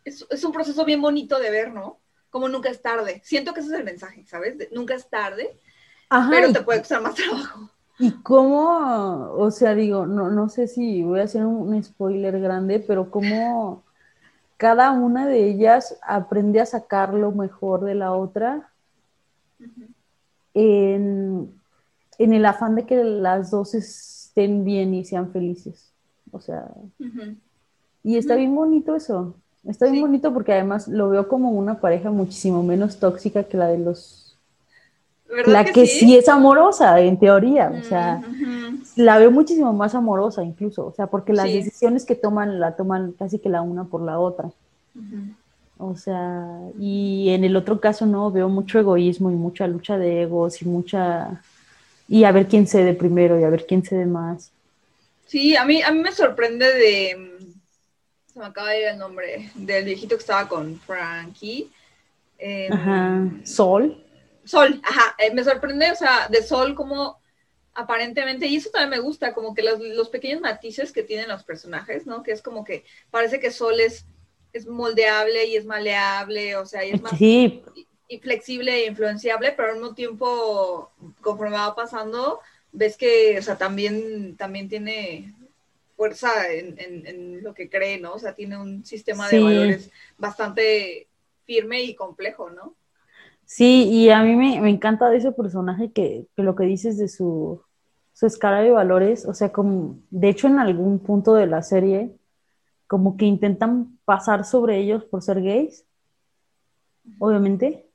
es, 0.06 0.44
un 0.44 0.52
proceso 0.52 0.86
bien 0.86 1.02
bonito 1.02 1.40
de 1.40 1.52
ver, 1.52 1.72
¿no? 1.72 2.00
Como 2.30 2.48
nunca 2.48 2.70
es 2.70 2.82
tarde. 2.82 3.22
Siento 3.24 3.54
que 3.54 3.60
ese 3.60 3.70
es 3.70 3.76
el 3.76 3.84
mensaje, 3.84 4.26
¿sabes? 4.26 4.56
nunca 4.72 4.96
es 4.96 5.10
tarde, 5.10 5.58
pero 6.30 6.52
te 6.52 6.62
puede 6.62 6.80
costar 6.80 7.02
más 7.02 7.16
trabajo. 7.16 7.72
Y 8.00 8.12
cómo, 8.24 9.34
o 9.34 9.52
sea, 9.52 9.76
digo, 9.76 10.06
no, 10.06 10.30
no 10.30 10.48
sé 10.48 10.68
si 10.68 11.04
voy 11.04 11.20
a 11.20 11.24
hacer 11.24 11.46
un, 11.46 11.84
spoiler 11.84 12.40
grande, 12.40 12.80
pero 12.80 13.12
cómo 13.12 13.84
cada 14.56 14.92
una 14.92 15.28
de 15.28 15.50
ellas 15.50 16.00
aprende 16.02 16.62
a 16.62 16.66
sacar 16.66 17.14
lo 17.14 17.34
mejor 17.34 17.84
de 17.84 17.96
la 17.96 18.14
otra 18.14 18.72
en, 20.54 21.54
el 22.18 22.46
afán 22.46 22.76
de 22.76 22.86
que 22.86 23.04
las 23.04 23.52
dos 23.52 23.74
estén 23.74 24.64
bien 24.64 24.94
y 24.94 25.04
sean 25.04 25.32
felices. 25.32 25.92
O 26.32 26.40
sea, 26.40 26.72
y 28.04 28.16
está 28.16 28.36
bien 28.36 28.56
bonito 28.56 28.96
eso. 28.96 29.36
Está 29.66 29.88
bien 29.88 30.02
bonito 30.02 30.34
porque 30.34 30.54
además 30.54 30.88
lo 30.88 31.10
veo 31.10 31.28
como 31.28 31.52
una 31.52 31.82
pareja 31.82 32.12
muchísimo 32.12 32.64
menos 32.64 32.98
tóxica 32.98 33.44
que 33.44 33.58
la 33.58 33.68
de 33.68 33.80
los 33.80 34.29
la 35.46 35.66
que, 35.66 35.86
sí? 35.86 36.16
es 36.16 36.28
amorosa, 36.28 37.00
en 37.02 37.20
teoría, 37.20 37.72
o 37.80 37.84
sea, 37.84 38.22
la 38.96 39.18
veo 39.18 39.32
muchísimo 39.32 39.72
más 39.74 39.94
amorosa 39.96 40.44
incluso, 40.44 40.88
o 40.88 40.94
sea, 40.94 41.08
porque 41.08 41.34
las 41.34 41.46
decisiones 41.46 42.06
que 42.06 42.16
toman 42.16 42.60
la 42.60 42.76
toman 42.76 43.14
casi 43.14 43.40
que 43.40 43.50
la 43.50 43.62
una 43.62 43.84
por 43.86 44.02
la 44.02 44.20
otra. 44.20 44.52
O 45.78 45.96
sea, 45.96 46.46
y 46.78 47.30
en 47.30 47.46
el 47.46 47.56
otro 47.56 47.80
caso 47.80 48.06
no, 48.06 48.32
veo 48.32 48.50
mucho 48.50 48.80
egoísmo 48.80 49.32
y 49.32 49.36
mucha 49.36 49.66
lucha 49.66 49.98
de 49.98 50.24
egos 50.24 50.62
y 50.62 50.66
mucha... 50.66 51.42
Y 52.10 52.26
a 52.26 52.34
ver 52.34 52.48
quién 52.48 52.68
cede 52.68 52.94
primero 52.94 53.40
y 53.40 53.44
a 53.44 53.50
ver 53.50 53.66
quién 53.66 53.86
cede 53.86 54.06
más. 54.06 54.52
Sí, 55.26 55.56
a 55.56 55.64
mí, 55.64 55.82
a 55.82 55.92
mí 55.92 56.00
me 56.00 56.12
sorprende 56.12 56.66
de... 56.66 57.32
Se 58.34 58.40
me 58.40 58.46
acaba 58.46 58.72
de 58.72 58.82
ir 58.82 58.88
el 58.88 58.98
nombre 58.98 59.52
del 59.56 59.86
viejito 59.86 60.16
que 60.16 60.22
estaba 60.22 60.50
con 60.50 60.78
Frankie. 60.82 61.72
Ajá, 62.70 63.30
Sol. 63.44 64.04
Sol, 64.50 64.82
ajá, 64.84 65.16
eh, 65.20 65.32
me 65.32 65.44
sorprende, 65.44 65.92
o 65.92 65.96
sea, 65.96 66.28
de 66.28 66.42
Sol 66.42 66.74
como 66.74 67.20
aparentemente, 67.76 68.48
y 68.48 68.56
eso 68.56 68.72
también 68.72 68.90
me 68.90 69.00
gusta, 69.00 69.34
como 69.34 69.54
que 69.54 69.62
los, 69.62 69.80
los, 69.80 70.10
pequeños 70.10 70.42
matices 70.42 70.92
que 70.92 71.04
tienen 71.04 71.30
los 71.30 71.44
personajes, 71.44 72.08
¿no? 72.08 72.24
Que 72.24 72.32
es 72.32 72.42
como 72.42 72.66
que 72.66 72.84
parece 73.12 73.40
que 73.40 73.52
Sol 73.52 73.80
es, 73.80 74.06
es 74.52 74.66
moldeable 74.66 75.46
y 75.46 75.56
es 75.56 75.66
maleable, 75.66 76.56
o 76.56 76.66
sea, 76.66 76.84
y 76.84 76.92
es 76.92 77.02
más 77.02 77.14
y, 77.22 77.64
flexible 78.22 78.74
e 78.74 78.88
influenciable, 78.88 79.52
pero 79.52 79.70
al 79.70 79.76
mismo 79.76 79.94
tiempo, 79.94 80.92
conforme 81.22 81.56
va 81.56 81.76
pasando, 81.76 82.40
ves 82.72 82.98
que, 82.98 83.38
o 83.38 83.42
sea, 83.44 83.56
también, 83.56 84.36
también 84.36 84.68
tiene 84.68 85.36
fuerza 85.96 86.52
en, 86.52 86.76
en, 86.80 87.44
lo 87.44 87.54
que 87.54 87.70
cree, 87.70 88.00
¿no? 88.00 88.14
O 88.14 88.20
sea, 88.20 88.34
tiene 88.34 88.58
un 88.58 88.84
sistema 88.84 89.30
de 89.30 89.40
valores 89.40 89.92
bastante 90.18 91.08
firme 91.46 91.84
y 91.84 91.94
complejo, 91.94 92.50
¿no? 92.50 92.74
Sí, 93.50 93.90
y 93.90 94.12
a 94.12 94.22
mí 94.24 94.36
me, 94.36 94.70
encanta 94.70 95.10
de 95.10 95.18
ese 95.18 95.32
personaje 95.32 95.92
que, 95.92 96.28
lo 96.38 96.56
que 96.56 96.66
dices 96.66 97.00
de 97.00 97.08
su, 97.10 97.64
escala 98.22 98.62
de 98.62 98.70
valores, 98.72 99.26
o 99.26 99.34
sea, 99.34 99.52
como, 99.52 100.00
de 100.12 100.30
hecho 100.30 100.48
en 100.48 100.60
algún 100.60 101.00
punto 101.00 101.34
de 101.34 101.48
la 101.48 101.64
serie, 101.64 102.16
como 102.88 103.18
que 103.18 103.26
intentan 103.26 103.98
pasar 104.06 104.46
sobre 104.46 104.78
ellos 104.78 105.04
por 105.06 105.24
ser 105.24 105.42
gays, 105.42 105.86
obviamente, 107.20 107.90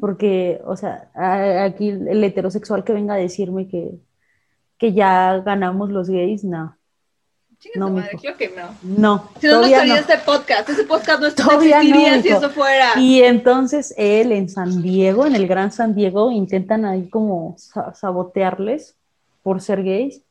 porque, 0.00 0.60
o 0.66 0.76
sea, 0.76 1.10
aquí 1.64 1.88
el 1.88 2.22
heterosexual 2.22 2.84
que 2.84 2.92
venga 2.92 3.14
a 3.14 3.18
decirme 3.18 3.68
que, 3.68 3.98
que 4.78 4.92
ya 4.92 5.38
ganamos 5.40 5.90
los 5.90 6.10
gays, 6.10 6.44
no, 6.44 6.76
no, 7.74 7.90
madre, 7.90 8.16
creo 8.20 8.36
que 8.36 8.48
no. 8.48 8.74
No. 8.82 9.30
Si 9.38 9.46
no, 9.46 9.60
no 9.60 9.66
estaría 9.66 9.98
este 9.98 10.18
podcast. 10.18 10.68
Ese 10.68 10.84
podcast 10.84 11.20
no, 11.20 11.26
existiría 11.26 12.22
si 12.22 12.28
eso 12.28 12.50
fuera. 12.50 12.98
Y 12.98 13.22
entonces 13.22 13.94
él 13.98 14.32
en 14.32 14.48
San 14.48 14.82
Diego, 14.82 15.26
en 15.26 15.34
el 15.34 15.46
Gran 15.46 15.70
San 15.70 15.94
Diego, 15.94 16.30
intentan 16.30 16.84
ahí 16.84 17.08
como 17.08 17.56
sabotearles 17.58 18.96
por 19.42 19.60
ser 19.60 19.82
gays. 19.82 20.22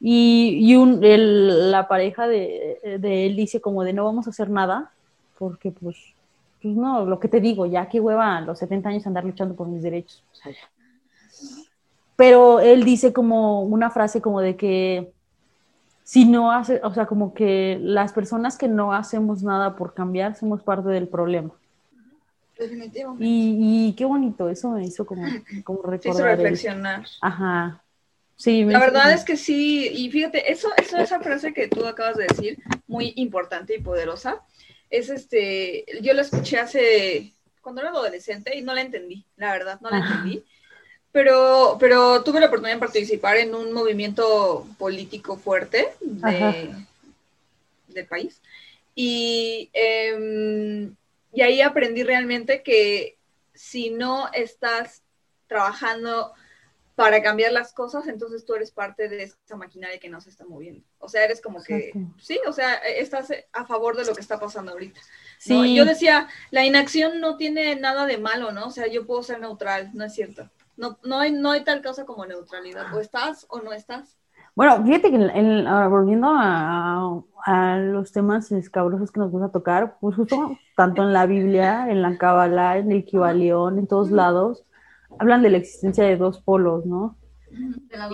Y, 0.00 0.58
y 0.60 0.76
un, 0.76 1.00
la 1.70 1.86
pareja 1.86 2.26
de, 2.26 2.78
él 2.82 3.36
dice 3.36 3.60
como 3.60 3.84
de 3.84 3.92
no 3.92 4.04
vamos 4.04 4.26
a 4.26 4.30
hacer 4.30 4.50
nada, 4.50 4.92
porque 5.38 5.70
pues, 5.70 5.96
pues 6.62 6.74
no, 6.74 7.04
lo 7.04 7.20
que 7.20 7.28
te 7.28 7.40
digo, 7.40 7.66
ya 7.66 7.88
que 7.88 8.00
hueva 8.00 8.38
a 8.38 8.40
los 8.40 8.58
70 8.58 8.88
años 8.88 9.06
andar 9.06 9.24
luchando 9.24 9.54
por 9.54 9.68
mis 9.68 9.82
derechos. 9.82 10.24
Pero 12.16 12.60
él 12.60 12.84
dice 12.84 13.12
como 13.12 13.62
una 13.62 13.90
frase 13.90 14.20
como 14.20 14.40
de 14.40 14.56
que 14.56 15.12
si 16.10 16.24
no 16.24 16.50
hace, 16.50 16.80
o 16.82 16.92
sea, 16.92 17.06
como 17.06 17.34
que 17.34 17.78
las 17.80 18.12
personas 18.12 18.58
que 18.58 18.66
no 18.66 18.92
hacemos 18.92 19.44
nada 19.44 19.76
por 19.76 19.94
cambiar 19.94 20.34
somos 20.34 20.60
parte 20.60 20.88
del 20.88 21.06
problema. 21.06 21.52
Definitivamente. 22.58 23.24
Y, 23.24 23.94
qué 23.96 24.04
bonito, 24.04 24.48
eso 24.48 24.70
me 24.70 24.84
hizo 24.84 25.06
como, 25.06 25.22
como 25.62 25.82
recordar. 25.82 26.36
reflexionar. 26.36 27.06
Ajá. 27.20 27.84
Sí, 28.34 28.64
la 28.64 28.80
verdad 28.80 29.12
es 29.12 29.22
que 29.22 29.36
sí, 29.36 29.86
y 29.86 30.10
fíjate, 30.10 30.50
eso, 30.50 30.68
eso, 30.78 30.96
esa 30.96 31.20
frase 31.20 31.54
que 31.54 31.68
tú 31.68 31.86
acabas 31.86 32.16
de 32.16 32.26
decir, 32.26 32.58
muy 32.88 33.12
importante 33.14 33.76
y 33.76 33.80
poderosa, 33.80 34.40
es 34.90 35.10
este, 35.10 35.84
yo 36.02 36.12
la 36.12 36.22
escuché 36.22 36.58
hace, 36.58 37.34
cuando 37.62 37.82
era 37.82 37.90
adolescente 37.90 38.56
y 38.56 38.62
no 38.62 38.74
la 38.74 38.80
entendí, 38.80 39.24
la 39.36 39.52
verdad, 39.52 39.80
no 39.80 39.90
la 39.90 39.98
entendí 39.98 40.42
pero, 41.12 41.76
pero 41.80 42.22
tuve 42.22 42.40
la 42.40 42.46
oportunidad 42.46 42.76
de 42.76 42.80
participar 42.80 43.36
en 43.36 43.54
un 43.54 43.72
movimiento 43.72 44.66
político 44.78 45.36
fuerte 45.36 45.88
del 47.88 48.06
país. 48.06 48.40
Y, 48.94 49.70
y 51.32 51.42
ahí 51.42 51.60
aprendí 51.60 52.02
realmente 52.02 52.62
que 52.62 53.16
si 53.54 53.90
no 53.90 54.30
estás 54.32 55.02
trabajando 55.46 56.32
para 56.94 57.22
cambiar 57.22 57.52
las 57.52 57.72
cosas, 57.72 58.06
entonces 58.08 58.44
tú 58.44 58.54
eres 58.54 58.70
parte 58.70 59.08
de 59.08 59.22
esa 59.22 59.56
maquinaria 59.56 59.98
que 59.98 60.10
no 60.10 60.20
se 60.20 60.28
está 60.28 60.44
moviendo. 60.44 60.84
O 60.98 61.08
sea, 61.08 61.24
eres 61.24 61.40
como 61.40 61.62
que, 61.62 61.92
sí, 62.20 62.38
o 62.46 62.52
sea, 62.52 62.74
estás 62.74 63.32
a 63.52 63.64
favor 63.64 63.96
de 63.96 64.04
lo 64.04 64.14
que 64.14 64.20
está 64.20 64.38
pasando 64.38 64.72
ahorita. 64.72 65.00
Sí. 65.38 65.74
Yo 65.74 65.86
decía, 65.86 66.28
la 66.50 66.66
inacción 66.66 67.20
no 67.20 67.38
tiene 67.38 67.74
nada 67.76 68.04
de 68.04 68.18
malo, 68.18 68.52
¿no? 68.52 68.66
O 68.66 68.70
sea, 68.70 68.86
yo 68.86 69.06
puedo 69.06 69.22
ser 69.22 69.40
neutral, 69.40 69.90
no 69.94 70.04
es 70.04 70.14
cierto. 70.14 70.50
No, 70.80 70.96
no, 71.04 71.18
hay, 71.18 71.30
no 71.30 71.50
hay 71.50 71.62
tal 71.62 71.82
cosa 71.82 72.06
como 72.06 72.24
neutralidad. 72.24 72.94
O 72.94 73.00
estás 73.00 73.44
o 73.50 73.60
no 73.60 73.70
estás. 73.70 74.18
Bueno, 74.56 74.82
fíjate 74.82 75.10
que 75.10 75.18
volviendo 75.90 76.28
a, 76.34 77.78
los 77.78 78.12
temas 78.12 78.50
escabrosos 78.50 79.12
que 79.12 79.20
nos 79.20 79.30
gusta 79.30 79.52
tocar, 79.52 79.98
pues 80.00 80.16
justo 80.16 80.56
tanto 80.76 81.02
en 81.02 81.12
la 81.12 81.26
Biblia, 81.26 81.90
en 81.90 82.00
la 82.00 82.16
Kabbalah, 82.16 82.78
en 82.78 82.92
el 82.92 83.04
Kibalión, 83.04 83.78
en 83.78 83.86
todos 83.86 84.10
lados, 84.10 84.64
hablan 85.18 85.42
de 85.42 85.50
la 85.50 85.58
existencia 85.58 86.04
de 86.04 86.16
dos 86.16 86.40
polos, 86.40 86.86
¿no? 86.86 87.18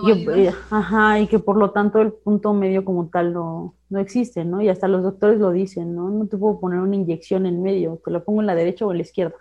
Y 0.03 0.25
que, 0.25 0.53
ajá, 0.69 1.19
y 1.19 1.27
que 1.27 1.39
por 1.39 1.55
lo 1.55 1.71
tanto 1.71 2.01
el 2.01 2.11
punto 2.11 2.53
medio 2.53 2.83
como 2.83 3.07
tal 3.07 3.33
no, 3.33 3.75
no 3.89 3.99
existe, 3.99 4.43
¿no? 4.43 4.61
Y 4.61 4.67
hasta 4.67 4.89
los 4.89 5.03
doctores 5.03 5.39
lo 5.39 5.51
dicen, 5.51 5.95
¿no? 5.95 6.09
No 6.09 6.27
te 6.27 6.37
puedo 6.37 6.59
poner 6.59 6.79
una 6.79 6.95
inyección 6.95 7.45
en 7.45 7.63
medio, 7.63 8.01
te 8.03 8.11
lo 8.11 8.25
pongo 8.25 8.41
en 8.41 8.47
la 8.47 8.55
derecha 8.55 8.85
o 8.85 8.91
en 8.91 8.97
la 8.97 9.03
izquierda. 9.03 9.37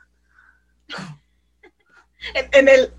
en 2.52 2.68
el 2.68 2.90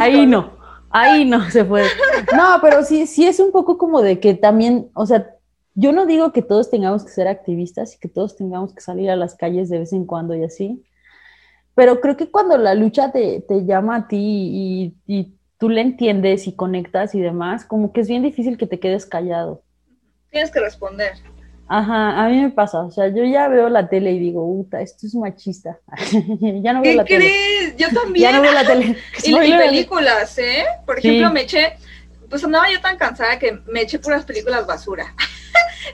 Ahí 0.00 0.26
no, 0.26 0.52
ahí 0.90 1.24
no 1.24 1.50
se 1.50 1.64
puede. 1.64 1.86
No, 2.34 2.58
pero 2.60 2.82
sí, 2.84 3.06
sí 3.06 3.26
es 3.26 3.40
un 3.40 3.52
poco 3.52 3.78
como 3.78 4.02
de 4.02 4.20
que 4.20 4.34
también, 4.34 4.90
o 4.94 5.06
sea, 5.06 5.30
yo 5.74 5.92
no 5.92 6.06
digo 6.06 6.32
que 6.32 6.42
todos 6.42 6.70
tengamos 6.70 7.04
que 7.04 7.10
ser 7.10 7.28
activistas 7.28 7.94
y 7.94 7.98
que 7.98 8.08
todos 8.08 8.36
tengamos 8.36 8.72
que 8.74 8.80
salir 8.80 9.10
a 9.10 9.16
las 9.16 9.34
calles 9.34 9.68
de 9.68 9.80
vez 9.80 9.92
en 9.92 10.06
cuando 10.06 10.34
y 10.34 10.42
así, 10.42 10.82
pero 11.74 12.00
creo 12.00 12.16
que 12.16 12.30
cuando 12.30 12.56
la 12.56 12.74
lucha 12.74 13.12
te, 13.12 13.44
llama 13.66 13.96
a 13.96 14.08
ti 14.08 14.16
y, 14.16 14.96
y, 15.06 15.36
tú 15.58 15.68
le 15.70 15.80
entiendes 15.80 16.46
y 16.46 16.54
conectas 16.54 17.14
y 17.14 17.20
demás, 17.20 17.64
como 17.64 17.92
que 17.92 18.02
es 18.02 18.08
bien 18.08 18.22
difícil 18.22 18.58
que 18.58 18.66
te 18.66 18.78
quedes 18.78 19.06
callado. 19.06 19.62
Tienes 20.30 20.50
que 20.50 20.60
responder. 20.60 21.14
Ajá, 21.68 22.24
a 22.24 22.28
mí 22.28 22.42
me 22.42 22.50
pasa, 22.50 22.80
o 22.80 22.90
sea, 22.92 23.08
yo 23.08 23.24
ya 23.24 23.48
veo 23.48 23.68
la 23.68 23.88
tele 23.88 24.12
y 24.12 24.20
digo, 24.20 24.46
puta, 24.46 24.80
esto 24.80 25.06
es 25.06 25.14
machista. 25.16 25.80
ya 26.62 26.72
no 26.72 26.80
veo 26.80 26.94
la 26.94 27.04
tele. 27.04 27.04
¿Qué 27.04 27.16
crees? 27.16 27.76
Yo 27.76 27.88
también. 27.88 28.22
ya 28.30 28.36
no 28.36 28.42
veo 28.42 28.52
la 28.52 28.64
tele. 28.64 28.96
y, 29.24 29.34
películas, 29.34 30.38
¿eh? 30.38 30.64
Por 30.84 30.98
ejemplo, 30.98 31.30
me 31.32 31.42
eché, 31.42 31.76
pues 32.30 32.44
andaba 32.44 32.70
yo 32.70 32.80
tan 32.80 32.96
cansada 32.96 33.38
que 33.38 33.58
me 33.66 33.82
eché 33.82 33.98
puras 33.98 34.24
películas 34.24 34.64
basura. 34.64 35.12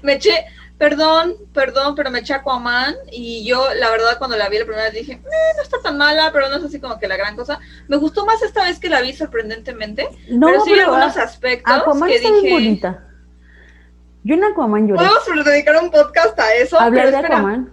me 0.02 0.14
eché, 0.14 0.44
perdón, 0.76 1.36
perdón, 1.54 1.94
pero 1.94 2.10
me 2.10 2.18
eché 2.18 2.34
Aquaman 2.34 2.94
y 3.10 3.42
yo, 3.46 3.72
la 3.72 3.90
verdad, 3.90 4.18
cuando 4.18 4.36
la 4.36 4.50
vi 4.50 4.58
la 4.58 4.66
primera 4.66 4.84
vez 4.84 4.92
dije, 4.92 5.12
eh, 5.12 5.52
no 5.56 5.62
está 5.62 5.78
tan 5.82 5.96
mala, 5.96 6.30
pero 6.34 6.50
no 6.50 6.56
es 6.56 6.64
así 6.64 6.80
como 6.80 6.98
que 6.98 7.08
la 7.08 7.16
gran 7.16 7.34
cosa. 7.34 7.58
Me 7.88 7.96
gustó 7.96 8.26
más 8.26 8.42
esta 8.42 8.64
vez 8.64 8.78
que 8.78 8.90
la 8.90 9.00
vi 9.00 9.14
sorprendentemente, 9.14 10.06
no, 10.28 10.48
pero 10.48 10.64
sí 10.66 10.78
algunos 10.78 11.16
aspectos 11.16 11.72
Aquaman 11.72 12.10
que 12.10 12.16
está 12.16 12.28
dije... 12.28 12.40
Muy 12.42 12.50
bonita. 12.50 13.08
Yo 14.24 14.34
en 14.34 14.44
Aquaman 14.44 14.86
lloré. 14.86 15.04
Podemos 15.04 15.44
dedicar 15.44 15.82
un 15.82 15.90
podcast 15.90 16.38
a 16.38 16.54
eso. 16.54 16.78
Hablar 16.80 17.10
de 17.10 17.16
Aquaman. 17.16 17.72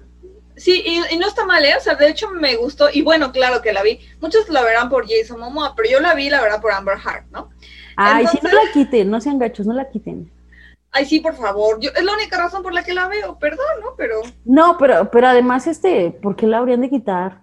Sí, 0.59 0.83
y, 0.85 1.17
no 1.17 1.25
está 1.25 1.45
mal, 1.45 1.63
¿eh? 1.63 1.75
O 1.77 1.79
sea, 1.79 1.95
de 1.95 2.09
hecho 2.09 2.29
me 2.31 2.57
gustó. 2.57 2.89
Y 2.91 3.01
bueno, 3.01 3.31
claro 3.31 3.61
que 3.61 3.71
la 3.71 3.81
vi. 3.81 3.99
Muchos 4.19 4.49
la 4.49 4.61
verán 4.61 4.89
por 4.89 5.07
Jason 5.07 5.39
Momoa, 5.39 5.73
pero 5.73 5.89
yo 5.89 5.99
la 6.01 6.13
vi, 6.15 6.29
la 6.29 6.41
verdad, 6.41 6.59
por 6.59 6.73
Amber 6.73 6.97
Heart, 6.97 7.27
¿no? 7.31 7.49
Ay, 7.95 8.27
si 8.27 8.39
no 8.41 8.49
la 8.51 8.71
quiten, 8.73 9.09
no 9.09 9.21
sean 9.21 9.39
gachos, 9.39 9.65
no 9.65 9.73
la 9.73 9.89
quiten. 9.89 10.29
Ay, 10.91 11.05
sí, 11.05 11.21
por 11.21 11.35
favor. 11.35 11.79
Yo, 11.79 11.91
es 11.95 12.03
la 12.03 12.13
única 12.13 12.37
razón 12.37 12.61
por 12.61 12.73
la 12.73 12.83
que 12.83 12.93
la 12.93 13.07
veo, 13.07 13.39
perdón, 13.39 13.65
¿no? 13.81 13.95
Pero. 13.95 14.21
No, 14.43 14.77
pero, 14.77 15.09
pero 15.11 15.27
además, 15.27 15.65
este, 15.65 16.11
¿por 16.11 16.35
qué 16.35 16.45
la 16.45 16.57
habrían 16.57 16.81
de 16.81 16.89
quitar? 16.89 17.41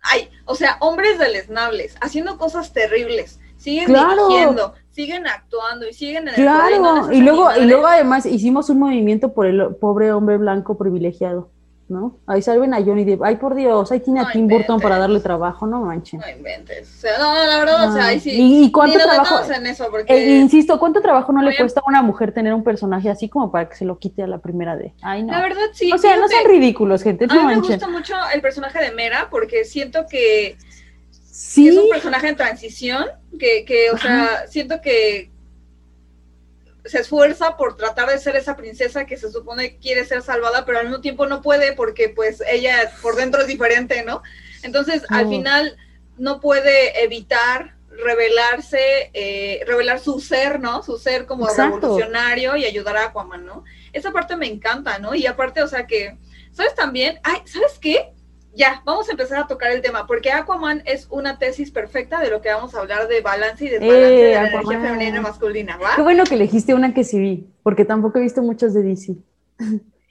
Ay, 0.00 0.30
o 0.44 0.54
sea, 0.54 0.76
hombres 0.80 1.18
deleznables, 1.18 1.96
haciendo 2.00 2.38
cosas 2.38 2.72
terribles, 2.72 3.40
siguen 3.56 3.92
dirigiendo, 3.92 4.74
siguen 4.98 5.28
actuando 5.28 5.88
y 5.88 5.92
siguen 5.92 6.26
en 6.26 6.28
el 6.30 6.34
Claro, 6.34 7.12
y, 7.12 7.20
luego, 7.20 7.50
y 7.56 7.66
luego 7.66 7.86
además 7.86 8.26
hicimos 8.26 8.68
un 8.68 8.80
movimiento 8.80 9.32
por 9.32 9.46
el 9.46 9.76
pobre 9.76 10.10
hombre 10.10 10.38
blanco 10.38 10.76
privilegiado. 10.76 11.50
¿no? 11.88 12.18
Ahí 12.26 12.42
salven 12.42 12.74
a 12.74 12.84
Johnny 12.84 13.04
Depp. 13.04 13.22
Ay, 13.22 13.36
por 13.36 13.54
Dios, 13.54 13.90
ahí 13.92 14.00
tiene 14.00 14.20
a 14.20 14.30
Tim 14.30 14.46
Burton 14.46 14.78
para 14.78 14.98
darle 14.98 15.20
trabajo, 15.20 15.66
no 15.66 15.80
manchen. 15.82 16.20
No 16.20 16.28
inventes. 16.28 16.86
O 16.96 17.00
sea, 17.00 17.18
no, 17.18 17.46
la 17.46 17.58
verdad, 17.60 17.88
o 17.88 17.94
sea, 17.94 18.06
ahí 18.08 18.20
sí. 18.20 18.30
¿Y, 18.30 18.64
y 18.64 18.72
cuánto 18.72 18.98
trabajo? 18.98 19.50
en 19.50 19.66
eso 19.66 19.86
porque... 19.90 20.12
Eh, 20.12 20.36
insisto, 20.36 20.78
¿cuánto 20.78 21.00
trabajo 21.00 21.32
no 21.32 21.40
le 21.40 21.56
cuesta 21.56 21.80
a 21.80 21.88
una 21.88 22.02
mujer 22.02 22.32
tener 22.32 22.52
un 22.52 22.62
personaje 22.62 23.08
así 23.08 23.30
como 23.30 23.50
para 23.50 23.70
que 23.70 23.76
se 23.76 23.86
lo 23.86 23.98
quite 23.98 24.22
a 24.22 24.26
la 24.26 24.36
primera 24.36 24.76
de? 24.76 24.92
Ay, 25.00 25.22
no. 25.22 25.32
La 25.32 25.40
verdad, 25.40 25.62
sí. 25.72 25.90
o 25.90 25.96
sea, 25.96 26.18
no 26.18 26.28
sean 26.28 26.44
ridículos, 26.46 27.02
gente, 27.02 27.24
A 27.24 27.28
no 27.28 27.34
mí 27.34 27.40
me 27.40 27.54
manchen. 27.54 27.76
gusta 27.76 27.88
mucho 27.88 28.14
el 28.34 28.42
personaje 28.42 28.80
de 28.82 28.90
Mera 28.90 29.28
porque 29.30 29.64
siento 29.64 30.04
que 30.10 30.58
Sí, 31.38 31.68
es 31.68 31.76
un 31.76 31.88
personaje 31.88 32.30
en 32.30 32.36
transición, 32.36 33.06
que, 33.38 33.64
que 33.64 33.92
o 33.92 33.96
sea, 33.96 34.48
siento 34.48 34.80
que 34.80 35.30
se 36.84 36.98
esfuerza 36.98 37.56
por 37.56 37.76
tratar 37.76 38.08
de 38.08 38.18
ser 38.18 38.34
esa 38.34 38.56
princesa 38.56 39.06
que 39.06 39.16
se 39.16 39.30
supone 39.30 39.76
quiere 39.76 40.04
ser 40.04 40.22
salvada, 40.22 40.64
pero 40.64 40.80
al 40.80 40.86
mismo 40.86 41.00
tiempo 41.00 41.26
no 41.26 41.40
puede 41.40 41.74
porque 41.74 42.08
pues 42.08 42.42
ella 42.50 42.90
por 43.02 43.14
dentro 43.14 43.40
es 43.40 43.46
diferente, 43.46 44.02
¿no? 44.02 44.20
Entonces, 44.64 45.04
al 45.10 45.28
final 45.28 45.76
no 46.16 46.40
puede 46.40 47.04
evitar 47.04 47.76
revelarse, 47.88 49.12
eh, 49.14 49.62
revelar 49.64 50.00
su 50.00 50.18
ser, 50.18 50.58
¿no? 50.58 50.82
Su 50.82 50.98
ser 50.98 51.26
como 51.26 51.48
Exacto. 51.48 51.76
revolucionario 51.76 52.56
y 52.56 52.64
ayudar 52.64 52.96
a 52.96 53.04
Aquaman, 53.04 53.46
¿no? 53.46 53.62
Esa 53.92 54.10
parte 54.10 54.34
me 54.34 54.48
encanta, 54.48 54.98
¿no? 54.98 55.14
Y 55.14 55.24
aparte, 55.26 55.62
o 55.62 55.68
sea 55.68 55.86
que, 55.86 56.18
¿sabes 56.50 56.74
también? 56.74 57.20
Ay, 57.22 57.42
¿sabes 57.44 57.78
qué? 57.80 58.12
Ya, 58.58 58.82
vamos 58.84 59.08
a 59.08 59.12
empezar 59.12 59.38
a 59.38 59.46
tocar 59.46 59.70
el 59.70 59.80
tema, 59.82 60.06
porque 60.08 60.32
Aquaman 60.32 60.82
es 60.84 61.06
una 61.10 61.38
tesis 61.38 61.70
perfecta 61.70 62.18
de 62.20 62.28
lo 62.28 62.42
que 62.42 62.48
vamos 62.50 62.74
a 62.74 62.80
hablar 62.80 63.06
de 63.06 63.20
balance 63.20 63.64
y 63.64 63.68
desbalance 63.68 64.06
Eh, 64.08 64.24
de 64.26 64.34
la 64.34 64.40
energía 64.40 64.58
Aquaman. 64.58 64.82
femenina 64.82 65.16
y 65.18 65.20
masculina, 65.20 65.78
qué 65.78 65.84
¿va? 65.84 66.02
bueno 66.02 66.24
que 66.24 66.34
elegiste 66.34 66.74
una 66.74 66.92
que 66.92 67.04
sí 67.04 67.20
vi, 67.20 67.46
porque 67.62 67.84
tampoco 67.84 68.18
he 68.18 68.22
visto 68.22 68.42
muchas 68.42 68.74
de 68.74 68.82
DC. 68.82 69.14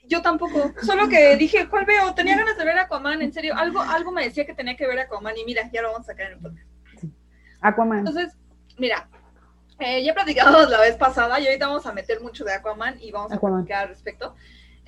Yo 0.08 0.22
tampoco, 0.22 0.72
solo 0.82 1.08
que 1.10 1.36
dije, 1.36 1.68
¿cuál 1.68 1.84
veo? 1.84 2.14
Tenía 2.14 2.38
ganas 2.38 2.56
de 2.56 2.64
ver 2.64 2.78
Aquaman, 2.78 3.20
en 3.20 3.34
serio, 3.34 3.54
algo, 3.54 3.82
algo 3.82 4.12
me 4.12 4.24
decía 4.24 4.46
que 4.46 4.54
tenía 4.54 4.74
que 4.76 4.86
ver 4.86 4.98
Aquaman 5.00 5.36
y 5.36 5.44
mira, 5.44 5.68
ya 5.70 5.82
lo 5.82 5.92
vamos 5.92 6.08
a 6.08 6.12
sacar 6.12 6.28
en 6.28 6.32
el 6.32 6.38
podcast. 6.38 6.66
Aquaman. 7.60 7.98
Entonces, 7.98 8.32
mira, 8.78 9.08
eh, 9.78 10.02
ya 10.02 10.14
platicamos 10.14 10.70
la 10.70 10.80
vez 10.80 10.96
pasada 10.96 11.38
y 11.38 11.46
ahorita 11.46 11.66
vamos 11.66 11.84
a 11.84 11.92
meter 11.92 12.22
mucho 12.22 12.44
de 12.46 12.54
Aquaman 12.54 12.96
y 12.98 13.10
vamos 13.12 13.30
a 13.30 13.38
platicar 13.38 13.82
al 13.82 13.88
respecto. 13.90 14.34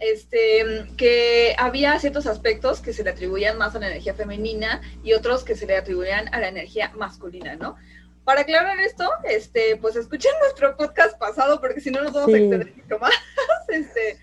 Este, 0.01 0.65
que 0.97 1.55
había 1.59 1.99
ciertos 1.99 2.27
aspectos 2.27 2.81
que 2.81 2.93
se 2.95 3.05
le 3.05 3.11
atribuían 3.11 3.59
más 3.59 3.75
a 3.77 3.79
la 3.79 3.89
energía 3.89 4.15
femenina 4.15 4.81
y 5.05 5.13
otros 5.13 5.45
que 5.45 5.55
se 5.55 5.67
le 5.67 5.77
atribuían 5.77 6.33
a 6.35 6.41
la 6.41 6.49
energía 6.49 6.91
masculina, 6.97 7.57
¿no? 7.57 7.77
Para 8.25 8.43
aclarar 8.43 8.79
esto, 8.81 9.09
este, 9.25 9.77
pues 9.77 9.97
escuchen 9.97 10.33
nuestro 10.41 10.77
podcast 10.77 11.19
pasado 11.19 11.61
porque 11.61 11.81
si 11.81 11.91
no 11.91 12.03
nos 12.03 12.13
vamos 12.13 12.33
a 12.33 12.39
extender 12.39 12.75
mucho 12.77 12.99
más. 12.99 13.13
Este, 13.69 14.19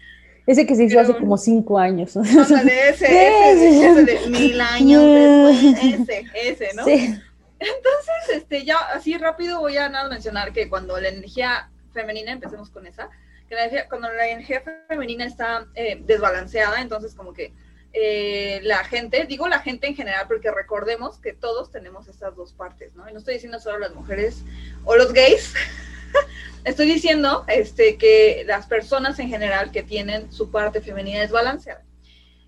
Ese 0.46 0.66
que 0.66 0.76
se 0.76 0.84
hizo 0.84 0.98
pero- 0.98 1.10
hace 1.12 1.20
como 1.20 1.38
cinco 1.38 1.80
años. 1.80 2.18
ándale, 2.18 2.90
ese, 2.90 3.06
ese, 3.06 3.88
ese 3.92 4.04
de 4.04 4.28
mil 4.28 4.60
años 4.60 5.04
después, 5.04 6.02
ese, 6.02 6.26
ese, 6.34 6.76
¿no? 6.76 6.84
Sí. 6.84 7.18
Entonces, 7.60 8.36
este, 8.36 8.66
ya 8.66 8.78
así 8.94 9.18
rápido 9.18 9.60
voy 9.60 9.78
a 9.78 9.90
nada 9.90 10.10
mencionar 10.10 10.54
que 10.54 10.70
cuando 10.70 11.00
la 11.00 11.10
energía 11.10 11.70
femenina, 11.94 12.32
empecemos 12.32 12.70
con 12.70 12.86
esa, 12.86 13.10
que 13.48 13.56
la 13.56 13.66
energía- 13.66 13.88
cuando 13.90 14.12
la 14.12 14.28
energía 14.28 14.64
femenina 14.88 15.26
está 15.26 15.68
eh, 15.76 16.02
desbalanceada, 16.06 16.82
entonces 16.82 17.16
como 17.16 17.34
que 17.34 17.54
eh, 17.94 18.60
la 18.64 18.84
gente, 18.84 19.26
digo 19.26 19.48
la 19.48 19.60
gente 19.60 19.88
en 19.88 19.96
general, 19.96 20.26
porque 20.28 20.52
recordemos 20.52 21.18
que 21.20 21.34
todos 21.34 21.72
tenemos 21.72 22.08
estas 22.08 22.36
dos 22.36 22.54
partes, 22.54 22.94
¿no? 22.96 23.10
Y 23.10 23.14
no 23.14 23.20
estoy 23.20 23.36
diciendo 23.36 23.60
solo 23.60 23.80
las 23.80 23.94
mujeres 23.96 24.44
o 24.84 24.96
los 24.96 25.14
gays, 25.14 25.54
estoy 26.66 26.88
diciendo 26.88 27.46
este, 27.48 27.98
que 27.98 28.44
las 28.46 28.68
personas 28.68 29.18
en 29.20 29.30
general 29.30 29.72
que 29.72 29.84
tienen 29.84 30.32
su 30.32 30.52
parte 30.52 30.82
femenina 30.82 31.22
desbalanceada 31.22 31.84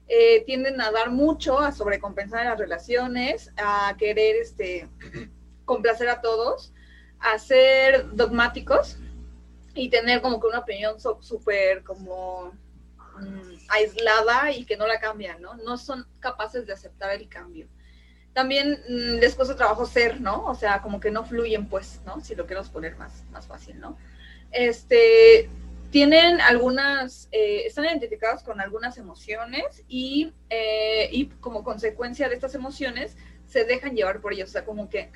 eh, 0.07 0.43
tienden 0.45 0.81
a 0.81 0.91
dar 0.91 1.11
mucho, 1.11 1.59
a 1.59 1.71
sobrecompensar 1.71 2.41
en 2.41 2.49
las 2.49 2.59
relaciones, 2.59 3.51
a 3.57 3.95
querer 3.97 4.35
este, 4.35 4.87
complacer 5.65 6.09
a 6.09 6.19
todos, 6.21 6.73
a 7.19 7.37
ser 7.39 8.07
dogmáticos 8.13 8.97
y 9.73 9.89
tener 9.89 10.21
como 10.21 10.39
que 10.39 10.47
una 10.47 10.59
opinión 10.59 10.97
súper 10.99 11.83
como 11.83 12.51
mm, 13.19 13.53
aislada 13.69 14.51
y 14.51 14.65
que 14.65 14.77
no 14.77 14.87
la 14.87 14.99
cambian, 14.99 15.41
¿no? 15.41 15.55
No 15.55 15.77
son 15.77 16.07
capaces 16.19 16.65
de 16.65 16.73
aceptar 16.73 17.11
el 17.11 17.29
cambio. 17.29 17.67
También 18.33 18.81
mm, 18.87 19.19
les 19.19 19.35
cuesta 19.35 19.55
trabajo 19.55 19.85
ser, 19.85 20.21
¿no? 20.21 20.45
O 20.45 20.55
sea, 20.55 20.81
como 20.81 20.99
que 20.99 21.11
no 21.11 21.25
fluyen, 21.25 21.67
pues, 21.67 22.01
¿no? 22.05 22.21
Si 22.21 22.35
lo 22.35 22.45
queremos 22.45 22.69
poner 22.69 22.97
más, 22.97 23.23
más 23.31 23.47
fácil, 23.47 23.79
¿no? 23.79 23.97
Este, 24.51 25.49
tienen 25.91 26.39
algunas, 26.41 27.27
eh, 27.31 27.63
están 27.65 27.85
identificados 27.85 28.43
con 28.43 28.61
algunas 28.61 28.97
emociones 28.97 29.83
y, 29.87 30.33
eh, 30.49 31.09
y 31.11 31.27
como 31.27 31.63
consecuencia 31.63 32.29
de 32.29 32.35
estas 32.35 32.55
emociones 32.55 33.15
se 33.47 33.65
dejan 33.65 33.95
llevar 33.95 34.21
por 34.21 34.33
ellos, 34.33 34.49
o 34.49 34.51
sea, 34.53 34.65
como 34.65 34.89
que 34.89 35.11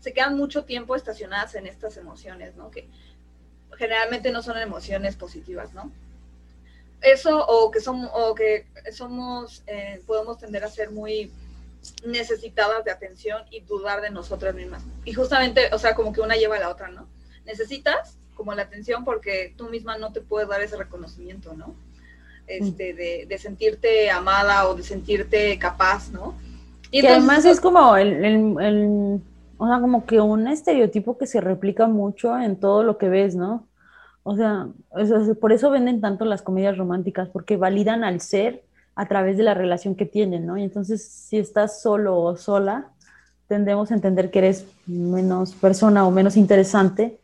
se 0.00 0.12
quedan 0.12 0.36
mucho 0.36 0.64
tiempo 0.64 0.96
estacionadas 0.96 1.54
en 1.54 1.66
estas 1.66 1.96
emociones, 1.96 2.56
¿no? 2.56 2.70
Que 2.70 2.88
generalmente 3.78 4.30
no 4.30 4.42
son 4.42 4.58
emociones 4.58 5.16
positivas, 5.16 5.72
¿no? 5.74 5.90
Eso 7.02 7.44
o 7.46 7.70
que 7.70 7.80
somos, 7.80 8.10
o 8.14 8.34
que 8.34 8.66
somos, 8.92 9.62
eh, 9.66 10.00
podemos 10.06 10.38
tender 10.38 10.64
a 10.64 10.68
ser 10.68 10.90
muy 10.90 11.30
necesitadas 12.04 12.84
de 12.84 12.90
atención 12.90 13.42
y 13.50 13.60
dudar 13.60 14.00
de 14.00 14.10
nosotras 14.10 14.54
mismas. 14.54 14.82
Y 15.04 15.12
justamente, 15.12 15.68
o 15.72 15.78
sea, 15.78 15.94
como 15.94 16.12
que 16.12 16.20
una 16.20 16.34
lleva 16.36 16.56
a 16.56 16.60
la 16.60 16.70
otra, 16.70 16.88
¿no? 16.88 17.06
Necesitas 17.44 18.16
como 18.34 18.54
la 18.54 18.62
atención 18.62 19.04
porque 19.04 19.54
tú 19.56 19.68
misma 19.70 19.96
no 19.98 20.12
te 20.12 20.20
puedes 20.20 20.48
dar 20.48 20.60
ese 20.62 20.76
reconocimiento, 20.76 21.54
¿no? 21.54 21.74
Este, 22.48 22.94
de, 22.94 23.26
de 23.28 23.38
sentirte 23.38 24.10
amada 24.10 24.68
o 24.68 24.74
de 24.74 24.82
sentirte 24.82 25.58
capaz, 25.58 26.10
¿no? 26.10 26.34
Y 26.90 27.00
que 27.00 27.08
entonces 27.08 27.28
además 27.28 27.44
es 27.44 27.60
como 27.60 27.96
el, 27.96 28.24
el- 28.24 28.56
el- 28.60 29.20
o 29.58 29.66
sea, 29.66 29.80
como 29.80 30.06
que 30.06 30.20
un 30.20 30.48
estereotipo 30.48 31.18
que 31.18 31.26
se 31.26 31.40
replica 31.40 31.86
mucho 31.86 32.38
en 32.38 32.56
todo 32.56 32.82
lo 32.82 32.98
que 32.98 33.08
ves, 33.08 33.34
¿no? 33.34 33.66
O 34.22 34.36
sea, 34.36 34.68
eso 34.96 35.34
por 35.36 35.52
eso 35.52 35.70
venden 35.70 36.00
tanto 36.00 36.24
las 36.24 36.42
comedias 36.42 36.76
románticas, 36.76 37.28
porque 37.28 37.56
validan 37.56 38.04
al 38.04 38.20
ser 38.20 38.64
a 38.94 39.06
través 39.06 39.36
de 39.36 39.44
la 39.44 39.54
relación 39.54 39.94
que 39.94 40.06
tienen, 40.06 40.46
¿no? 40.46 40.56
Y 40.56 40.64
entonces, 40.64 41.06
si 41.06 41.38
estás 41.38 41.80
solo 41.80 42.18
o 42.18 42.36
sola, 42.36 42.90
tendemos 43.46 43.90
a 43.90 43.94
entender 43.94 44.30
que 44.30 44.40
eres 44.40 44.66
menos 44.86 45.54
persona 45.54 46.06
o 46.06 46.10
menos 46.10 46.36
interesante. 46.36 47.20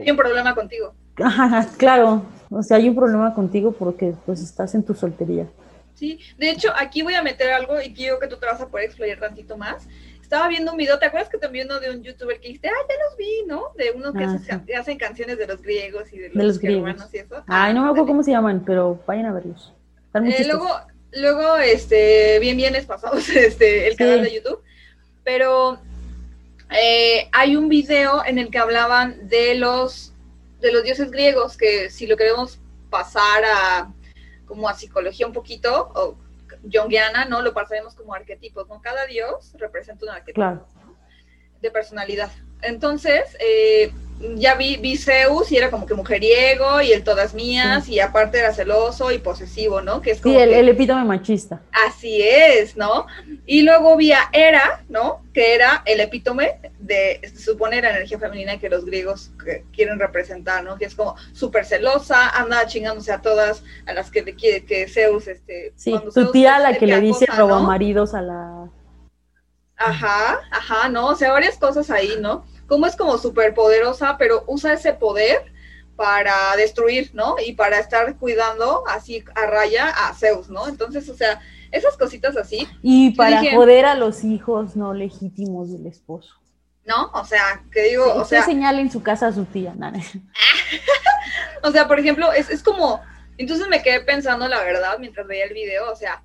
hay 0.00 0.10
un 0.10 0.16
problema 0.16 0.54
contigo. 0.54 0.94
Ajá, 1.16 1.66
claro, 1.76 2.22
o 2.50 2.62
sea, 2.62 2.76
hay 2.76 2.88
un 2.88 2.94
problema 2.94 3.34
contigo 3.34 3.72
porque 3.72 4.14
pues 4.24 4.40
estás 4.40 4.74
en 4.74 4.84
tu 4.84 4.94
soltería. 4.94 5.46
Sí, 5.94 6.20
de 6.36 6.50
hecho, 6.50 6.70
aquí 6.76 7.02
voy 7.02 7.14
a 7.14 7.22
meter 7.22 7.50
algo 7.52 7.80
y 7.80 7.94
quiero 7.94 8.18
que 8.18 8.28
tú 8.28 8.36
te 8.36 8.44
vas 8.44 8.60
a 8.60 8.68
poder 8.68 8.86
explorar 8.86 9.18
tantito 9.18 9.56
más. 9.56 9.88
Estaba 10.26 10.48
viendo 10.48 10.72
un 10.72 10.76
video, 10.76 10.98
¿te 10.98 11.06
acuerdas 11.06 11.28
que 11.30 11.38
también 11.38 11.68
uno 11.70 11.78
de 11.78 11.88
un 11.88 12.02
youtuber 12.02 12.40
que 12.40 12.48
dijiste, 12.48 12.66
ah, 12.68 12.72
ya 12.88 12.94
los 13.08 13.16
vi, 13.16 13.44
¿no? 13.46 13.70
De 13.76 13.92
unos 13.92 14.12
que 14.12 14.24
Ah, 14.24 14.26
hacen, 14.26 14.40
sí. 14.40 14.46
can- 14.48 14.66
que 14.66 14.74
hacen 14.74 14.98
canciones 14.98 15.38
de 15.38 15.46
los 15.46 15.62
griegos 15.62 16.12
y 16.12 16.18
de 16.18 16.28
los, 16.30 16.36
De 16.36 16.42
los 16.42 16.58
griegos. 16.58 16.84
germanos 16.88 17.14
y 17.14 17.18
eso. 17.18 17.44
Ay, 17.46 17.72
no 17.74 17.82
me 17.84 17.90
acuerdo 17.90 18.08
cómo 18.08 18.24
se 18.24 18.32
llaman, 18.32 18.64
pero 18.66 19.00
vayan 19.06 19.26
a 19.26 19.32
verlos. 19.32 19.72
Están 20.06 20.24
muy 20.24 20.32
Eh, 20.32 20.44
luego, 20.44 20.68
luego, 21.12 21.56
este, 21.58 22.40
bien, 22.40 22.56
bien 22.56 22.72
les 22.72 22.86
pasamos 22.86 23.28
este, 23.28 23.86
el 23.86 23.92
Sí. 23.92 23.98
canal 23.98 24.22
de 24.24 24.34
YouTube, 24.34 24.60
pero 25.22 25.78
eh, 26.70 27.28
hay 27.30 27.54
un 27.54 27.68
video 27.68 28.24
en 28.26 28.38
el 28.38 28.50
que 28.50 28.58
hablaban 28.58 29.28
de 29.28 29.54
los, 29.54 30.12
de 30.60 30.72
los 30.72 30.82
dioses 30.82 31.12
griegos, 31.12 31.56
que 31.56 31.88
si 31.88 32.08
lo 32.08 32.16
queremos 32.16 32.58
pasar 32.90 33.44
a, 33.44 33.92
como 34.44 34.68
a 34.68 34.74
psicología 34.74 35.24
un 35.28 35.32
poquito, 35.32 35.92
o 35.94 36.16
junguiana, 36.72 37.24
¿no? 37.26 37.42
Lo 37.42 37.52
pasaremos 37.54 37.94
como 37.94 38.14
arquetipos, 38.14 38.68
¿no? 38.68 38.80
Cada 38.80 39.06
dios 39.06 39.54
representa 39.58 40.04
un 40.04 40.10
arquetipo 40.12 40.40
Claro. 40.40 40.66
de 41.60 41.70
personalidad. 41.70 42.30
Entonces, 42.62 43.36
eh, 43.40 43.92
ya 44.36 44.54
vi, 44.54 44.76
vi 44.76 44.96
Zeus 44.96 45.52
y 45.52 45.56
era 45.58 45.70
como 45.70 45.84
que 45.86 45.94
mujeriego 45.94 46.80
y 46.80 46.90
el 46.92 47.04
todas 47.04 47.34
mías 47.34 47.88
y 47.88 48.00
aparte 48.00 48.38
era 48.38 48.52
celoso 48.54 49.12
y 49.12 49.18
posesivo, 49.18 49.82
¿no? 49.82 50.00
Que 50.00 50.12
es 50.12 50.20
como 50.20 50.34
Sí, 50.34 50.40
el, 50.40 50.50
que- 50.50 50.58
el 50.60 50.68
epítome 50.70 51.04
machista. 51.04 51.60
Así 51.86 52.22
es, 52.22 52.76
¿no? 52.76 53.06
Y 53.44 53.62
luego 53.62 53.96
vi 53.96 54.12
a 54.12 54.28
Hera, 54.32 54.84
¿no? 54.88 55.22
Que 55.34 55.54
era 55.54 55.82
el 55.84 56.00
epítome 56.00 56.58
de, 56.78 57.20
se 57.22 57.38
supone, 57.42 57.82
la 57.82 57.90
energía 57.90 58.18
femenina 58.18 58.58
que 58.58 58.70
los 58.70 58.84
griegos 58.86 59.32
que- 59.44 59.64
quieren 59.74 59.98
representar, 59.98 60.64
¿no? 60.64 60.76
Que 60.78 60.86
es 60.86 60.94
como 60.94 61.14
súper 61.32 61.66
celosa, 61.66 62.30
anda 62.30 62.66
chingándose 62.66 63.12
a 63.12 63.20
todas 63.20 63.62
a 63.86 63.92
las 63.92 64.10
que 64.10 64.22
le 64.22 64.34
quiere 64.34 64.64
que 64.64 64.88
Zeus, 64.88 65.28
este... 65.28 65.72
Sí, 65.76 65.92
tu 66.04 66.10
Zeus 66.10 66.32
tía 66.32 66.58
la 66.58 66.74
que 66.78 66.86
le 66.86 67.00
dice 67.02 67.24
acosa, 67.24 67.38
¿no? 67.42 67.48
robamaridos 67.48 68.14
a 68.14 68.22
la... 68.22 68.70
Ajá, 69.76 70.40
ajá, 70.50 70.88
¿no? 70.88 71.08
O 71.08 71.14
sea, 71.16 71.32
varias 71.32 71.58
cosas 71.58 71.90
ahí, 71.90 72.14
¿no? 72.20 72.46
Como 72.66 72.86
es 72.86 72.96
como 72.96 73.18
súper 73.18 73.54
poderosa, 73.54 74.16
pero 74.18 74.44
usa 74.46 74.72
ese 74.72 74.92
poder 74.92 75.52
para 75.96 76.54
destruir, 76.56 77.10
¿no? 77.14 77.36
Y 77.44 77.52
para 77.54 77.78
estar 77.78 78.16
cuidando 78.18 78.84
así 78.88 79.24
a 79.34 79.46
raya 79.46 79.88
a 79.88 80.14
Zeus, 80.14 80.48
¿no? 80.50 80.68
Entonces, 80.68 81.08
o 81.08 81.14
sea, 81.14 81.40
esas 81.72 81.96
cositas 81.96 82.36
así, 82.36 82.68
Y 82.82 83.10
para 83.12 83.40
dije- 83.40 83.56
joder 83.56 83.86
a 83.86 83.94
los 83.94 84.22
hijos 84.24 84.76
no 84.76 84.92
legítimos 84.94 85.72
del 85.72 85.86
esposo. 85.86 86.34
¿no? 86.84 87.10
O 87.14 87.24
sea, 87.24 87.64
que 87.72 87.82
digo, 87.82 88.04
o 88.14 88.24
sea, 88.24 88.44
señala 88.44 88.80
en 88.80 88.92
su 88.92 89.02
casa 89.02 89.26
a 89.26 89.32
su 89.32 89.44
tía. 89.44 89.74
nada. 89.76 89.98
o 91.64 91.70
sea, 91.72 91.88
por 91.88 91.98
ejemplo, 91.98 92.32
es, 92.32 92.48
es 92.48 92.62
como, 92.62 93.00
entonces 93.38 93.66
me 93.68 93.82
quedé 93.82 94.00
pensando, 94.02 94.46
la 94.46 94.62
verdad, 94.62 94.96
mientras 95.00 95.26
veía 95.26 95.46
el 95.46 95.52
video, 95.54 95.90
o 95.90 95.96
sea, 95.96 96.22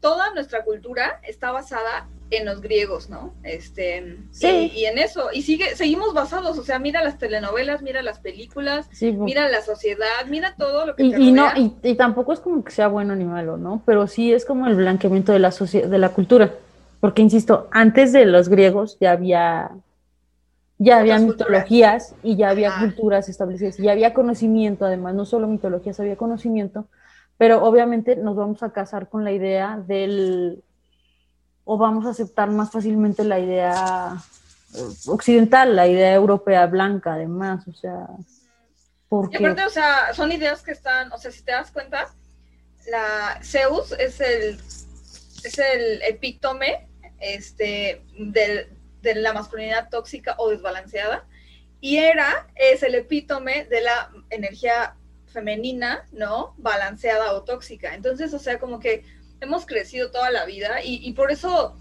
toda 0.00 0.32
nuestra 0.34 0.64
cultura 0.64 1.20
está 1.24 1.50
basada 1.50 2.06
en 2.30 2.46
los 2.46 2.60
griegos, 2.60 3.10
¿no? 3.10 3.32
Este, 3.42 4.16
Sí. 4.30 4.70
y, 4.74 4.80
y 4.80 4.84
en 4.86 4.98
eso, 4.98 5.30
y 5.32 5.42
sigue, 5.42 5.74
seguimos 5.74 6.14
basados, 6.14 6.58
o 6.58 6.62
sea, 6.62 6.78
mira 6.78 7.02
las 7.02 7.18
telenovelas, 7.18 7.82
mira 7.82 8.02
las 8.02 8.20
películas, 8.20 8.88
Sí, 8.92 9.12
mira 9.12 9.48
la 9.48 9.62
sociedad, 9.62 10.26
mira 10.28 10.54
todo 10.56 10.86
lo 10.86 10.94
que 10.96 11.04
y, 11.04 11.10
te 11.10 11.20
y 11.20 11.32
no, 11.32 11.48
y, 11.56 11.74
y 11.82 11.94
tampoco 11.96 12.32
es 12.32 12.40
como 12.40 12.62
que 12.62 12.70
sea 12.70 12.88
bueno 12.88 13.16
ni 13.16 13.24
malo, 13.24 13.56
¿no? 13.56 13.82
Pero 13.84 14.06
sí 14.06 14.32
es 14.32 14.44
como 14.44 14.66
el 14.68 14.76
blanqueamiento 14.76 15.32
de 15.32 15.40
la 15.40 15.50
socie- 15.50 15.86
de 15.86 15.98
la 15.98 16.10
cultura. 16.10 16.54
Porque, 17.00 17.22
insisto, 17.22 17.66
antes 17.72 18.12
de 18.12 18.26
los 18.26 18.48
griegos 18.48 18.98
ya 19.00 19.12
había, 19.12 19.70
ya 20.78 20.98
había 20.98 21.16
culturas. 21.16 21.46
mitologías 21.48 22.14
y 22.22 22.36
ya 22.36 22.50
había 22.50 22.68
Ajá. 22.68 22.80
culturas 22.80 23.28
establecidas, 23.28 23.78
y 23.78 23.84
ya 23.84 23.92
había 23.92 24.14
conocimiento, 24.14 24.84
además, 24.84 25.14
no 25.14 25.24
solo 25.24 25.48
mitologías, 25.48 25.98
había 26.00 26.16
conocimiento, 26.16 26.86
pero 27.38 27.62
obviamente 27.64 28.16
nos 28.16 28.36
vamos 28.36 28.62
a 28.62 28.70
casar 28.72 29.08
con 29.08 29.24
la 29.24 29.32
idea 29.32 29.82
del, 29.86 30.62
o 31.64 31.76
vamos 31.78 32.06
a 32.06 32.10
aceptar 32.10 32.50
más 32.50 32.70
fácilmente 32.70 33.24
la 33.24 33.38
idea 33.38 34.16
eh, 34.74 34.82
occidental, 35.06 35.76
la 35.76 35.86
idea 35.86 36.12
europea 36.14 36.66
blanca, 36.66 37.14
además, 37.14 37.66
o 37.68 37.72
sea, 37.74 38.06
Y 38.18 38.24
porque... 39.08 39.36
aparte, 39.38 39.64
o 39.64 39.70
sea, 39.70 40.12
son 40.14 40.32
ideas 40.32 40.62
que 40.62 40.72
están, 40.72 41.12
o 41.12 41.18
sea, 41.18 41.30
si 41.30 41.42
te 41.42 41.52
das 41.52 41.70
cuenta, 41.70 42.08
la 42.90 43.40
Zeus 43.42 43.92
es 43.92 44.20
el, 44.20 44.58
es 45.44 45.58
el 45.58 46.02
epítome 46.02 46.88
este, 47.20 48.04
del- 48.18 48.68
de 49.02 49.14
la 49.14 49.32
masculinidad 49.32 49.88
tóxica 49.88 50.34
o 50.38 50.50
desbalanceada, 50.50 51.24
y 51.80 51.96
Hera 51.98 52.46
es 52.54 52.82
el 52.82 52.94
epítome 52.94 53.64
de 53.64 53.80
la 53.80 54.10
energía 54.28 54.94
femenina, 55.26 56.04
¿no? 56.12 56.54
Balanceada 56.58 57.32
o 57.32 57.42
tóxica. 57.42 57.94
Entonces, 57.94 58.34
o 58.34 58.38
sea, 58.38 58.58
como 58.58 58.78
que 58.80 59.04
hemos 59.40 59.66
crecido 59.66 60.10
toda 60.10 60.30
la 60.30 60.44
vida 60.44 60.82
y, 60.84 60.96
y 61.06 61.12
por 61.12 61.30
eso 61.30 61.76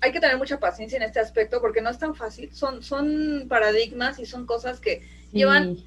hay 0.00 0.12
que 0.12 0.20
tener 0.20 0.38
mucha 0.38 0.60
paciencia 0.60 0.96
en 0.96 1.02
este 1.02 1.20
aspecto 1.20 1.60
porque 1.60 1.80
no 1.80 1.90
es 1.90 1.98
tan 1.98 2.14
fácil. 2.14 2.54
Son, 2.54 2.82
son 2.82 3.46
paradigmas 3.48 4.18
y 4.18 4.26
son 4.26 4.46
cosas 4.46 4.80
que 4.80 5.02
llevan 5.32 5.76
sí. 5.76 5.84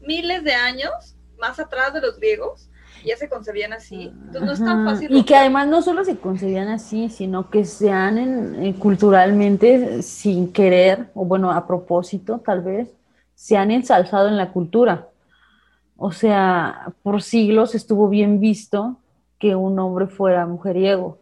miles 0.00 0.44
de 0.44 0.54
años 0.54 1.16
más 1.38 1.58
atrás 1.60 1.94
de 1.94 2.00
los 2.00 2.18
griegos, 2.18 2.68
ya 3.04 3.16
se 3.16 3.28
concebían 3.28 3.72
así. 3.72 4.12
Entonces 4.26 4.42
no 4.42 4.52
es 4.52 4.64
tan 4.64 4.84
fácil. 4.84 5.16
Y 5.16 5.24
que 5.24 5.36
además 5.36 5.68
no 5.68 5.82
solo 5.82 6.04
se 6.04 6.18
concebían 6.18 6.68
así, 6.68 7.08
sino 7.08 7.48
que 7.48 7.64
se 7.64 7.90
han 7.90 8.18
en- 8.18 8.64
eh, 8.64 8.74
culturalmente, 8.78 10.02
sin 10.02 10.52
querer, 10.52 11.06
o 11.14 11.24
bueno, 11.24 11.52
a 11.52 11.66
propósito 11.66 12.42
tal 12.44 12.60
vez, 12.62 12.88
se 13.34 13.56
han 13.56 13.70
ensalzado 13.70 14.28
en 14.28 14.36
la 14.36 14.50
cultura. 14.50 15.08
O 15.96 16.10
sea, 16.12 16.92
por 17.02 17.22
siglos 17.22 17.74
estuvo 17.74 18.08
bien 18.08 18.40
visto 18.40 18.98
que 19.38 19.54
un 19.54 19.78
hombre 19.78 20.06
fuera 20.06 20.46
mujeriego. 20.46 21.20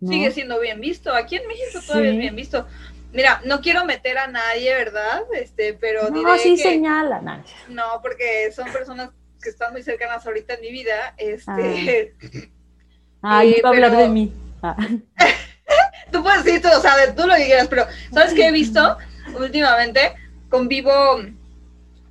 ¿no? 0.00 0.10
sigue 0.12 0.30
siendo 0.32 0.60
bien 0.60 0.80
visto. 0.80 1.14
Aquí 1.14 1.36
en 1.36 1.46
México 1.48 1.80
todavía 1.86 2.10
Sí. 2.10 2.16
es 2.16 2.20
bien 2.20 2.36
visto. 2.36 2.66
Mira, 3.12 3.40
no 3.46 3.60
quiero 3.60 3.84
meter 3.84 4.18
a 4.18 4.26
nadie, 4.26 4.74
¿verdad? 4.74 5.22
Este, 5.34 5.72
pero 5.74 6.10
No, 6.10 6.18
diré 6.18 6.38
sí 6.38 6.56
que 6.56 6.62
señala. 6.62 7.20
no. 7.20 7.42
no, 7.68 8.02
porque 8.02 8.50
son 8.52 8.70
personas 8.72 9.10
que 9.42 9.48
están 9.50 9.72
muy 9.72 9.82
cercanas 9.82 10.26
ahorita 10.26 10.54
en 10.54 10.60
mi 10.60 10.70
vida. 10.72 11.14
Este, 11.16 12.14
Ay, 13.22 13.52
Eh, 13.54 13.56
iba 13.60 13.68
a 13.70 13.72
hablar 13.72 13.90
pero- 13.92 14.02
de 14.02 14.08
mí. 14.08 14.32
Ah. 14.62 14.76
tú 16.12 16.22
puedes 16.22 16.44
decir, 16.44 16.60
tú, 16.60 16.68
o 16.76 16.80
sea, 16.80 16.96
de- 16.96 17.12
tú 17.12 17.26
lo 17.26 17.34
que 17.36 17.46
quieras, 17.46 17.68
pero 17.68 17.86
¿sabes 18.12 18.34
qué 18.34 18.48
he 18.48 18.52
visto 18.52 18.98
últimamente? 19.38 20.12
Convivo 20.50 20.92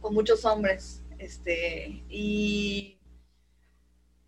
con 0.02 0.14
muchos 0.14 0.44
hombres, 0.46 1.02
este, 1.20 2.02
y, 2.10 2.93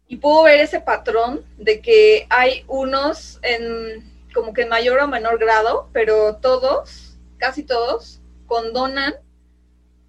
y 0.07 0.17
puedo 0.17 0.43
ver 0.43 0.59
ese 0.59 0.81
patrón 0.81 1.45
de 1.57 1.81
que 1.81 2.27
hay 2.29 2.63
unos 2.67 3.39
en 3.43 4.13
como 4.33 4.53
que 4.53 4.63
en 4.63 4.69
mayor 4.69 4.99
o 4.99 5.07
menor 5.07 5.39
grado, 5.39 5.89
pero 5.93 6.37
todos, 6.37 7.17
casi 7.37 7.63
todos, 7.63 8.21
condonan 8.47 9.13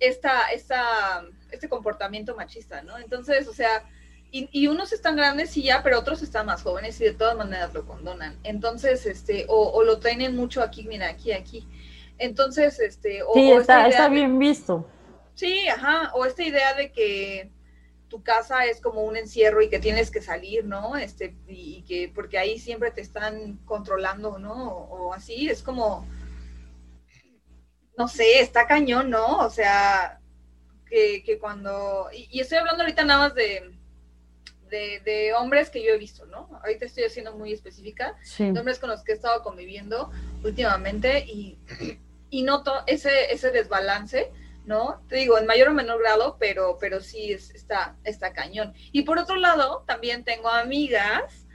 esta, 0.01 0.49
esta, 0.53 1.25
este 1.51 1.69
comportamiento 1.69 2.35
machista, 2.37 2.83
¿no? 2.83 2.99
Entonces, 2.99 3.49
o 3.49 3.53
sea, 3.55 3.85
y, 4.31 4.49
y 4.53 4.67
unos 4.67 4.93
están 4.93 5.17
grandes 5.17 5.57
y 5.57 5.63
ya, 5.63 5.83
pero 5.83 5.99
otros 5.99 6.23
están 6.23 6.47
más 6.47 6.63
jóvenes 6.63 7.01
y 7.01 7.05
de 7.05 7.13
todas 7.15 7.37
maneras 7.37 7.73
lo 7.73 7.87
condonan. 7.87 8.39
Entonces, 8.43 9.07
este, 9.07 9.47
o, 9.49 9.71
o 9.71 9.85
lo 9.85 9.99
tienen 10.01 10.37
mucho 10.37 10.63
aquí, 10.63 10.85
mira, 10.87 11.09
aquí, 11.09 11.33
aquí. 11.33 11.67
Entonces, 12.19 12.81
este, 12.81 13.23
o, 13.23 13.29
Sí, 13.33 13.53
o 13.53 13.61
esta 13.61 13.63
está, 13.63 13.89
idea 13.89 13.91
está 13.91 14.09
de- 14.09 14.15
bien 14.17 14.39
visto. 14.39 14.87
Sí, 15.35 15.69
ajá, 15.69 16.13
o 16.15 16.25
esta 16.25 16.43
idea 16.43 16.75
de 16.75 16.91
que 16.93 17.51
tu 18.17 18.23
casa 18.23 18.65
es 18.65 18.81
como 18.81 19.03
un 19.03 19.17
encierro 19.17 19.61
y 19.61 19.69
que 19.69 19.79
tienes 19.79 20.11
que 20.11 20.23
salir, 20.23 20.65
¿no? 20.65 20.97
Este, 20.97 21.35
y, 21.49 21.77
y 21.79 21.83
que 21.83 22.11
porque 22.15 22.39
ahí 22.39 22.59
siempre 22.59 22.91
te 22.91 23.03
están 23.03 23.59
controlando, 23.67 24.39
¿no? 24.39 24.69
O, 24.73 25.09
o 25.09 25.13
así, 25.15 25.49
es 25.51 25.63
como, 25.63 26.07
no 27.99 28.09
sé, 28.09 28.41
está 28.41 28.67
cañón, 28.67 29.11
¿no? 29.11 29.39
O 29.39 29.51
sea, 29.51 30.21
que, 30.89 31.23
que 31.25 31.39
cuando, 31.39 32.09
y, 32.13 32.29
y 32.31 32.41
estoy 32.41 32.59
hablando 32.59 32.83
ahorita 32.85 33.05
nada 33.05 33.21
más 33.21 33.35
de, 33.35 33.71
de, 34.71 35.01
de 35.05 35.35
hombres 35.35 35.69
que 35.71 35.83
yo 35.83 35.93
he 35.93 35.99
visto, 35.99 36.25
¿no? 36.27 36.49
Ahorita 36.63 36.87
estoy 36.87 37.05
haciendo 37.05 37.37
muy 37.37 37.53
específica, 37.53 38.17
Sí. 38.23 38.51
de 38.51 38.59
hombres 38.59 38.79
con 38.79 38.89
los 38.91 39.03
que 39.03 39.13
he 39.13 39.15
estado 39.15 39.43
conviviendo 39.43 40.11
últimamente 40.43 41.25
y, 41.27 41.59
y 42.31 42.43
noto 42.45 42.73
ese, 42.87 43.33
ese 43.33 43.51
desbalance, 43.51 44.31
¿no? 44.67 45.01
Te 45.09 45.17
digo, 45.17 45.39
en 45.39 45.47
mayor 45.47 45.69
o 45.69 45.73
menor 45.75 46.01
grado, 46.01 46.37
pero, 46.39 46.77
pero 46.81 47.01
sí 47.01 47.33
es- 47.33 47.51
está, 47.55 47.97
está 48.05 48.33
cañón. 48.33 48.75
Y 48.93 49.03
por 49.03 49.19
otro 49.19 49.37
lado, 49.37 49.85
también 49.87 50.25
tengo 50.25 50.49
amigas 50.51 51.47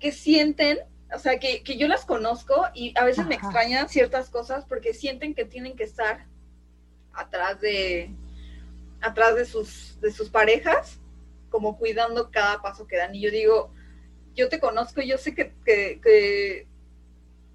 que 0.00 0.10
sienten, 0.12 0.78
o 1.14 1.18
sea, 1.18 1.38
que, 1.38 1.62
que 1.62 1.76
yo 1.76 1.86
las 1.86 2.04
conozco 2.04 2.64
y 2.74 2.96
a 2.98 3.04
veces 3.04 3.26
me 3.26 3.34
extrañan 3.34 3.88
ciertas 3.88 4.30
cosas 4.30 4.64
porque 4.64 4.94
sienten 4.94 5.34
que 5.34 5.44
tienen 5.44 5.76
que 5.76 5.84
estar 5.84 6.26
atrás 7.12 7.60
de, 7.60 8.10
atrás 9.00 9.34
de 9.36 9.44
sus, 9.44 10.00
de 10.00 10.10
sus 10.10 10.30
parejas, 10.30 10.98
como 11.50 11.76
cuidando 11.78 12.30
cada 12.30 12.62
paso 12.62 12.86
que 12.86 12.96
dan. 12.96 13.14
Y 13.14 13.20
yo 13.20 13.30
digo, 13.30 13.72
yo 14.34 14.48
te 14.48 14.60
conozco, 14.60 15.02
yo 15.02 15.18
sé 15.18 15.34
que, 15.34 15.52
que, 15.64 16.00
que 16.02 16.66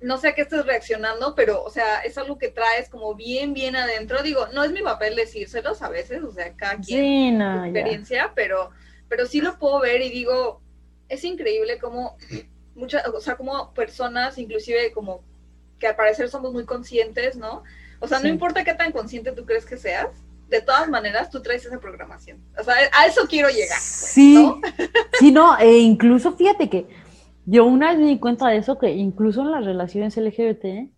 no 0.03 0.17
sé 0.17 0.27
a 0.27 0.35
qué 0.35 0.41
estés 0.41 0.65
reaccionando, 0.65 1.33
pero, 1.33 1.63
o 1.63 1.69
sea, 1.69 1.99
es 2.01 2.17
algo 2.17 2.37
que 2.37 2.49
traes 2.49 2.89
como 2.89 3.15
bien, 3.15 3.53
bien 3.53 3.75
adentro. 3.75 4.21
Digo, 4.21 4.47
no 4.53 4.63
es 4.63 4.71
mi 4.71 4.81
papel 4.81 5.15
decírselos 5.15 5.81
a 5.81 5.89
veces, 5.89 6.21
o 6.23 6.31
sea, 6.31 6.53
cada 6.55 6.75
quien 6.77 6.99
Sí, 7.01 7.29
su 7.31 7.37
no, 7.37 7.55
ya. 7.61 7.65
experiencia, 7.67 8.31
pero, 8.35 8.69
pero 9.07 9.25
sí 9.25 9.39
lo 9.41 9.57
puedo 9.57 9.79
ver 9.79 10.01
y 10.01 10.09
digo, 10.09 10.61
es 11.09 11.23
increíble 11.23 11.79
como 11.79 12.17
muchas, 12.75 13.07
o 13.07 13.19
sea, 13.21 13.35
como 13.35 13.73
personas, 13.73 14.37
inclusive 14.37 14.91
como 14.91 15.23
que 15.79 15.87
al 15.87 15.95
parecer 15.95 16.29
somos 16.29 16.51
muy 16.53 16.65
conscientes, 16.65 17.35
¿no? 17.37 17.63
O 17.99 18.07
sea, 18.07 18.17
Sí. 18.19 18.23
no 18.27 18.29
importa 18.29 18.63
qué 18.63 18.73
tan 18.73 18.91
consciente 18.91 19.31
tú 19.31 19.45
crees 19.45 19.65
que 19.65 19.77
seas, 19.77 20.07
de 20.49 20.61
todas 20.61 20.89
maneras 20.89 21.29
tú 21.29 21.41
traes 21.41 21.65
esa 21.65 21.79
programación. 21.79 22.43
O 22.59 22.63
sea, 22.63 22.75
a 22.91 23.05
eso 23.07 23.25
quiero 23.27 23.47
llegar. 23.49 23.69
pues, 23.77 23.81
Sí, 23.83 24.33
¿no? 24.35 24.61
sí, 25.19 25.31
no, 25.31 25.57
e 25.57 25.77
incluso 25.79 26.33
fíjate 26.35 26.69
que 26.69 26.85
yo 27.45 27.65
una 27.65 27.89
vez 27.91 27.99
me 27.99 28.05
di 28.07 28.19
cuenta 28.19 28.47
de 28.49 28.57
eso, 28.57 28.77
que 28.79 28.91
incluso 28.91 29.41
en 29.41 29.51
las 29.51 29.65
relaciones 29.65 30.17
LGBT 30.17 30.89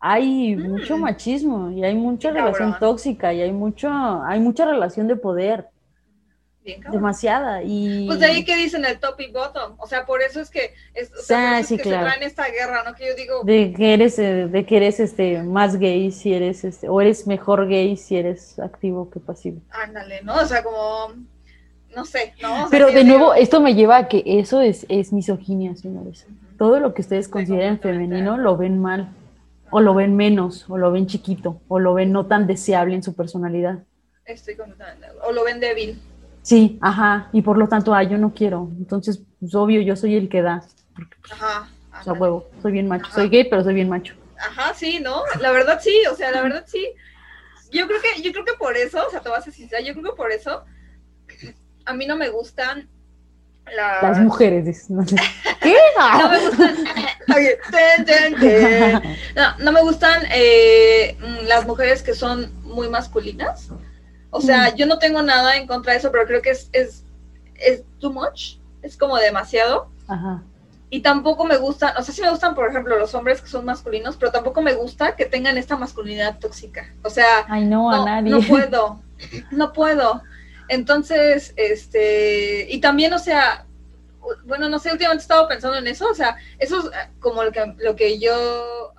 hay 0.00 0.56
Mm. 0.56 0.68
mucho 0.70 0.96
machismo 0.98 1.70
y 1.70 1.84
hay 1.84 1.94
mucha 1.94 2.30
relación 2.30 2.72
cabrón. 2.72 2.90
tóxica 2.94 3.32
y 3.32 3.40
hay 3.42 3.52
mucho, 3.52 3.90
hay 4.24 4.40
mucha 4.40 4.64
relación 4.64 5.08
de 5.08 5.16
poder, 5.16 5.66
Bien, 6.64 6.82
demasiada. 6.92 7.62
Y 7.64 8.06
Pues 8.06 8.20
de 8.20 8.26
ahí 8.26 8.44
que 8.44 8.54
dicen 8.54 8.84
el 8.84 9.00
top 9.00 9.18
y 9.20 9.32
bottom. 9.32 9.74
O 9.78 9.86
sea, 9.86 10.04
por 10.04 10.20
eso 10.20 10.40
es 10.40 10.50
que, 10.50 10.74
es, 10.92 11.10
o 11.12 11.22
sea, 11.22 11.52
Ah, 11.56 11.60
es 11.60 11.66
sí, 11.68 11.76
que 11.78 11.84
claro. 11.84 12.04
se 12.04 12.10
traen 12.10 12.22
esta 12.28 12.46
guerra, 12.50 12.82
¿no? 12.84 12.94
Que 12.94 13.06
yo 13.08 13.14
digo, 13.14 13.42
de 13.42 13.72
que 13.72 13.94
eres, 13.94 14.18
eh, 14.18 14.48
de 14.48 14.66
que 14.66 14.76
eres 14.76 15.00
este 15.00 15.42
más 15.42 15.78
gay 15.78 16.10
si 16.12 16.34
eres 16.34 16.64
este, 16.64 16.88
o 16.88 17.00
eres 17.00 17.26
mejor 17.26 17.66
gay 17.68 17.96
si 17.96 18.16
eres 18.18 18.58
activo 18.58 19.08
que 19.10 19.18
pasivo. 19.18 19.62
ándale, 19.70 20.20
¿no? 20.22 20.34
O 20.36 20.44
sea, 20.44 20.62
como, 20.62 21.14
no 21.98 22.04
sé, 22.04 22.32
¿no? 22.40 22.68
Pero 22.70 22.92
de 22.92 23.02
nuevo, 23.02 23.34
esto 23.34 23.60
me 23.60 23.74
lleva 23.74 23.96
a 23.96 24.08
que 24.08 24.22
eso 24.24 24.60
es, 24.60 24.86
es 24.88 25.12
misoginia, 25.12 25.74
señores. 25.74 26.26
todo 26.56 26.78
lo 26.78 26.94
que 26.94 27.02
ustedes 27.02 27.28
consideren 27.28 27.80
femenino 27.80 28.36
lo 28.36 28.56
ven 28.56 28.80
mal, 28.80 29.08
o 29.70 29.80
lo 29.80 29.94
ven 29.94 30.14
menos, 30.14 30.64
o 30.70 30.78
lo 30.78 30.92
ven 30.92 31.08
chiquito, 31.08 31.60
o 31.66 31.80
lo 31.80 31.94
ven 31.94 32.12
no 32.12 32.26
tan 32.26 32.46
deseable 32.46 32.94
en 32.94 33.02
su 33.02 33.14
personalidad. 33.14 33.80
Estoy 34.24 34.54
completamente. 34.54 35.08
O 35.26 35.32
lo 35.32 35.42
ven 35.42 35.58
débil. 35.58 36.00
Sí, 36.42 36.78
ajá, 36.80 37.30
y 37.32 37.42
por 37.42 37.58
lo 37.58 37.68
tanto, 37.68 37.92
ah, 37.92 38.04
yo 38.04 38.16
no 38.16 38.32
quiero. 38.32 38.70
Entonces, 38.78 39.20
pues 39.40 39.54
obvio, 39.56 39.80
yo 39.82 39.96
soy 39.96 40.14
el 40.14 40.28
que 40.28 40.40
da. 40.40 40.62
Porque, 40.94 41.16
pues, 41.20 41.32
Ajá. 41.32 41.68
o 42.00 42.04
sea, 42.04 42.12
huevo, 42.12 42.46
soy 42.62 42.72
bien 42.72 42.86
macho. 42.86 43.06
Ajá. 43.06 43.14
Soy 43.16 43.28
gay, 43.28 43.44
pero 43.50 43.64
soy 43.64 43.74
bien 43.74 43.88
macho. 43.88 44.14
Ajá, 44.38 44.72
sí, 44.72 45.00
¿no? 45.00 45.22
La 45.40 45.50
verdad 45.50 45.80
sí, 45.82 46.00
o 46.10 46.14
sea, 46.14 46.30
la 46.30 46.42
verdad 46.42 46.64
sí. 46.66 46.86
Yo 47.72 47.88
creo 47.88 48.00
que, 48.00 48.22
yo 48.22 48.32
creo 48.32 48.44
que 48.44 48.54
por 48.54 48.76
eso, 48.76 49.04
o 49.04 49.10
sea, 49.10 49.20
te 49.20 49.28
voy 49.28 49.36
a 49.36 49.42
ser 49.42 49.52
sincera, 49.52 49.82
yo 49.82 49.92
creo 49.94 50.12
que 50.12 50.16
por 50.16 50.30
eso 50.30 50.64
a 51.88 51.94
mí 51.94 52.06
no 52.06 52.16
me 52.16 52.28
gustan 52.28 52.88
las, 53.74 54.02
Las 54.02 54.18
mujeres, 54.18 54.88
no 54.90 55.06
sé. 55.06 55.16
¿Qué? 55.60 55.74
no 55.98 56.28
me 56.28 56.38
gustan 56.38 56.76
ten, 57.70 58.04
ten, 58.04 58.40
ten. 58.40 59.02
No, 59.34 59.58
no 59.58 59.72
me 59.72 59.82
gustan 59.82 60.22
eh, 60.32 61.16
mm, 61.20 61.46
las 61.46 61.66
mujeres 61.66 62.02
que 62.02 62.14
son 62.14 62.52
muy 62.62 62.88
masculinas. 62.88 63.70
O 64.30 64.40
sea, 64.42 64.74
yo 64.74 64.86
no 64.86 64.98
tengo 64.98 65.22
nada 65.22 65.56
en 65.56 65.66
contra 65.66 65.92
de 65.92 65.98
eso, 65.98 66.12
pero 66.12 66.26
creo 66.26 66.42
que 66.42 66.50
es, 66.50 66.68
es, 66.72 67.04
es 67.54 67.82
too 67.98 68.12
much, 68.12 68.56
es 68.82 68.96
como 68.96 69.16
demasiado. 69.16 69.90
Ajá. 70.06 70.42
Y 70.90 71.00
tampoco 71.00 71.44
me 71.44 71.56
gustan, 71.56 71.94
o 71.98 72.02
sea, 72.02 72.14
sí 72.14 72.20
me 72.22 72.30
gustan, 72.30 72.54
por 72.54 72.68
ejemplo, 72.68 72.98
los 72.98 73.14
hombres 73.14 73.40
que 73.40 73.48
son 73.48 73.64
masculinos, 73.64 74.16
pero 74.16 74.30
tampoco 74.32 74.60
me 74.62 74.74
gusta 74.74 75.16
que 75.16 75.24
tengan 75.26 75.56
esta 75.58 75.76
masculinidad 75.76 76.38
tóxica. 76.38 76.94
O 77.02 77.10
sea, 77.10 77.46
Ay, 77.48 77.64
no, 77.64 77.90
a 77.90 78.04
nadie. 78.04 78.30
no 78.30 78.40
puedo, 78.40 79.00
no 79.50 79.72
puedo. 79.72 80.22
Entonces, 80.68 81.54
este, 81.56 82.66
y 82.70 82.80
también, 82.80 83.12
o 83.12 83.18
sea, 83.18 83.66
bueno, 84.44 84.68
no 84.68 84.78
sé, 84.78 84.92
últimamente 84.92 85.22
he 85.22 85.24
estado 85.24 85.48
pensando 85.48 85.78
en 85.78 85.86
eso, 85.86 86.08
o 86.10 86.14
sea, 86.14 86.36
eso 86.58 86.80
es 86.80 86.86
eh, 86.86 87.10
como 87.20 87.42
lo 87.42 87.52
que, 87.52 87.74
lo 87.78 87.96
que 87.96 88.18
yo 88.18 88.94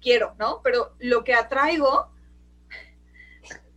quiero, 0.00 0.34
¿no? 0.38 0.60
Pero 0.62 0.94
lo 0.98 1.24
que 1.24 1.34
atraigo 1.34 2.10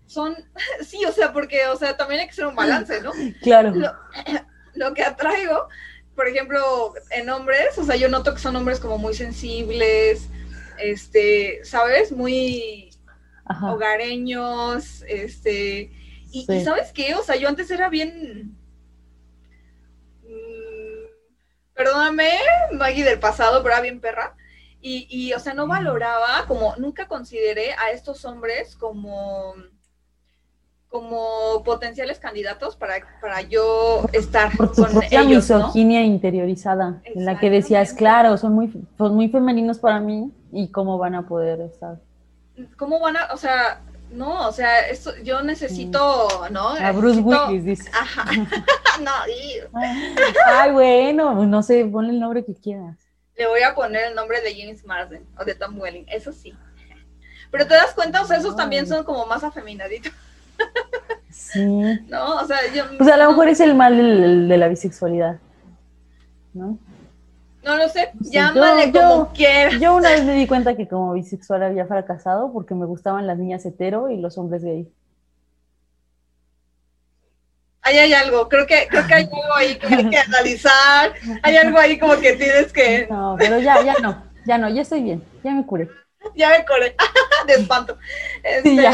son, 0.05 0.35
sí, 0.85 1.03
o 1.05 1.11
sea, 1.11 1.31
porque, 1.31 1.67
o 1.67 1.75
sea, 1.75 1.95
también 1.95 2.21
hay 2.21 2.27
que 2.27 2.33
ser 2.33 2.47
un 2.47 2.55
balance, 2.55 3.01
¿no? 3.01 3.11
Claro. 3.41 3.71
Lo, 3.71 3.93
lo 4.75 4.93
que 4.93 5.03
atraigo, 5.03 5.67
por 6.15 6.27
ejemplo, 6.27 6.93
en 7.11 7.29
hombres, 7.29 7.77
o 7.77 7.83
sea, 7.83 7.95
yo 7.95 8.09
noto 8.09 8.33
que 8.33 8.41
son 8.41 8.55
hombres 8.55 8.79
como 8.79 8.97
muy 8.97 9.13
sensibles, 9.13 10.27
este, 10.77 11.63
¿sabes? 11.63 12.11
Muy 12.11 12.89
Ajá. 13.45 13.73
hogareños, 13.73 15.03
este, 15.07 15.91
y, 16.31 16.45
Sí. 16.45 16.53
y 16.53 16.63
¿sabes 16.63 16.91
qué? 16.93 17.15
O 17.15 17.23
sea, 17.23 17.35
yo 17.35 17.47
antes 17.49 17.69
era 17.71 17.89
bien, 17.89 18.55
mm, 20.23 21.73
perdóname, 21.73 22.31
Maggie 22.73 23.03
del 23.03 23.19
pasado, 23.19 23.61
pero 23.63 23.75
era 23.75 23.81
bien 23.81 23.99
perra, 23.99 24.35
y, 24.81 25.07
y, 25.09 25.33
o 25.33 25.39
sea, 25.39 25.53
no 25.53 25.67
valoraba, 25.67 26.45
como, 26.47 26.75
nunca 26.77 27.07
consideré 27.07 27.73
a 27.73 27.91
estos 27.91 28.23
hombres 28.25 28.75
como 28.75 29.53
como 30.89 31.61
potenciales 31.63 32.17
candidatos 32.17 32.75
para, 32.75 32.95
para 33.21 33.41
yo 33.41 34.05
estar 34.11 34.51
Por 34.57 34.71
tu 34.73 34.81
con 34.81 34.91
propia 34.91 35.21
ellos, 35.21 35.47
¿no? 35.47 35.57
misoginia 35.59 36.01
interiorizada, 36.01 36.99
en 37.03 37.25
la 37.25 37.39
que 37.39 37.51
decías, 37.51 37.93
claro, 37.93 38.35
son 38.37 38.53
muy, 38.53 38.73
son 38.97 39.13
muy 39.13 39.29
femeninos 39.29 39.77
para 39.77 39.99
mí 39.99 40.31
y 40.51 40.69
cómo 40.71 40.97
van 40.97 41.13
a 41.13 41.27
poder 41.27 41.61
estar. 41.61 41.99
¿Cómo 42.75 42.99
van 42.99 43.17
a, 43.17 43.31
o 43.33 43.37
sea, 43.37 43.83
no, 44.11 44.47
o 44.47 44.51
sea, 44.51 44.87
esto, 44.87 45.11
yo 45.23 45.41
necesito, 45.41 46.27
¿no? 46.51 46.69
A 46.69 46.91
Bruce 46.91 47.19
Necesito- 47.21 47.47
Willis 47.47 47.63
dice. 47.65 47.91
Ajá. 47.93 48.25
no, 49.01 49.11
y 49.27 49.59
Ay, 50.47 50.71
bueno, 50.71 51.45
no 51.45 51.63
sé, 51.63 51.85
ponle 51.85 52.11
el 52.11 52.19
nombre 52.19 52.43
que 52.45 52.53
quieras. 52.55 52.97
le 53.37 53.47
voy 53.47 53.61
a 53.61 53.73
poner 53.75 54.07
el 54.09 54.15
nombre 54.15 54.41
de 54.41 54.53
James 54.59 54.85
Marsden 54.85 55.25
o 55.39 55.45
de 55.45 55.55
Tom 55.55 55.79
Welling, 55.79 56.05
eso 56.09 56.31
sí. 56.33 56.53
Pero 57.51 57.65
te 57.67 57.73
das 57.73 57.93
cuenta, 57.93 58.21
o 58.21 58.25
sea, 58.27 58.37
esos 58.37 58.55
también 58.55 58.85
son 58.87 59.03
como 59.03 59.25
más 59.25 59.43
afeminaditos, 59.43 60.11
Sí. 61.31 61.63
¿no? 62.07 62.35
O 62.37 62.45
sea, 62.45 62.57
yo 62.75 62.83
Pues 62.97 63.09
a 63.11 63.17
lo 63.17 63.29
mejor 63.29 63.47
es 63.47 63.59
el 63.59 63.73
mal 63.75 63.95
del- 63.97 64.47
de 64.47 64.57
la 64.57 64.67
bisexualidad, 64.67 65.39
¿no? 66.53 66.77
No 67.69 67.77
lo 67.77 67.89
sé, 67.89 68.11
Sí, 68.23 68.31
llámale 68.31 68.91
yo- 68.91 69.01
como 69.01 69.25
yo- 69.27 69.33
quieras. 69.33 69.79
Yo 69.79 69.95
una 69.95 70.09
vez 70.09 70.23
me 70.23 70.33
di 70.33 70.47
cuenta 70.47 70.75
que 70.75 70.87
como 70.87 71.13
bisexual 71.13 71.63
había 71.63 71.85
fracasado 71.85 72.51
porque 72.51 72.73
me 72.75 72.85
gustaban 72.85 73.27
las 73.27 73.37
niñas 73.37 73.65
hetero 73.65 74.09
y 74.09 74.17
los 74.17 74.37
hombres 74.37 74.63
gay. 74.63 74.91
Ahí 77.81 77.97
hay 77.97 78.13
algo, 78.13 78.49
creo 78.49 78.67
que, 78.67 78.87
creo 78.89 79.07
que 79.07 79.13
hay 79.13 79.23
algo 79.31 79.55
ahí 79.55 79.77
que 79.79 79.87
hay 79.87 80.09
que 80.09 80.17
analizar, 80.17 81.13
hay 81.41 81.55
algo 81.57 81.79
ahí 81.79 81.97
como 81.97 82.17
que 82.19 82.33
tienes 82.33 82.71
que, 82.73 83.07
No, 83.09 83.35
pero 83.39 83.59
ya, 83.59 83.81
ya 83.83 83.95
no, 84.01 84.23
ya 84.45 84.57
no, 84.57 84.69
ya 84.69 84.81
estoy 84.81 85.01
bien, 85.01 85.23
ya 85.43 85.51
me 85.51 85.65
curé. 85.65 85.89
ya 86.35 86.49
me 86.49 86.65
coré, 86.65 86.95
de 87.47 87.53
espanto. 87.53 87.97
Este, 88.43 88.69
Sí, 88.69 88.75
ya. 88.75 88.91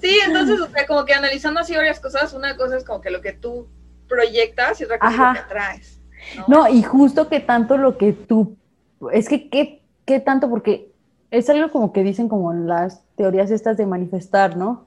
Sí, 0.00 0.18
entonces, 0.26 0.60
o 0.60 0.68
sea, 0.68 0.86
como 0.86 1.04
que 1.06 1.14
analizando 1.14 1.60
así 1.60 1.74
varias 1.74 1.98
cosas, 2.00 2.32
una 2.34 2.56
cosa 2.56 2.76
es 2.76 2.84
como 2.84 3.00
que 3.00 3.10
lo 3.10 3.20
que 3.22 3.32
tú 3.32 3.66
proyectas 4.08 4.80
y 4.80 4.84
otra 4.84 4.98
cosa 4.98 5.12
es 5.12 5.18
lo 5.18 5.32
que 5.32 5.38
atraes. 5.38 5.95
¿No? 6.48 6.68
Y 6.68 6.82
justo 6.82 7.28
que 7.28 7.40
tanto 7.40 7.76
lo 7.76 7.98
que 7.98 8.12
tú, 8.12 8.56
es 9.12 9.28
que 9.28 9.48
qué, 9.48 9.82
qué 10.04 10.20
tanto, 10.20 10.48
porque 10.48 10.92
es 11.30 11.48
algo 11.50 11.70
como 11.70 11.92
que 11.92 12.02
dicen 12.02 12.28
como 12.28 12.52
en 12.52 12.66
las 12.66 13.02
teorías 13.16 13.50
estas 13.50 13.76
de 13.76 13.86
manifestar, 13.86 14.56
¿no? 14.56 14.86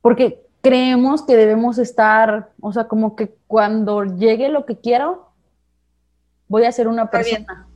Porque 0.00 0.42
creemos 0.62 1.22
que 1.22 1.36
debemos 1.36 1.78
estar, 1.78 2.50
o 2.60 2.72
sea, 2.72 2.88
como 2.88 3.16
que 3.16 3.34
cuando 3.46 4.04
llegue 4.04 4.48
lo 4.48 4.64
que 4.64 4.78
quiero, 4.78 5.28
voy 6.48 6.64
a 6.64 6.72
ser 6.72 6.88
una 6.88 7.10
persona. 7.10 7.66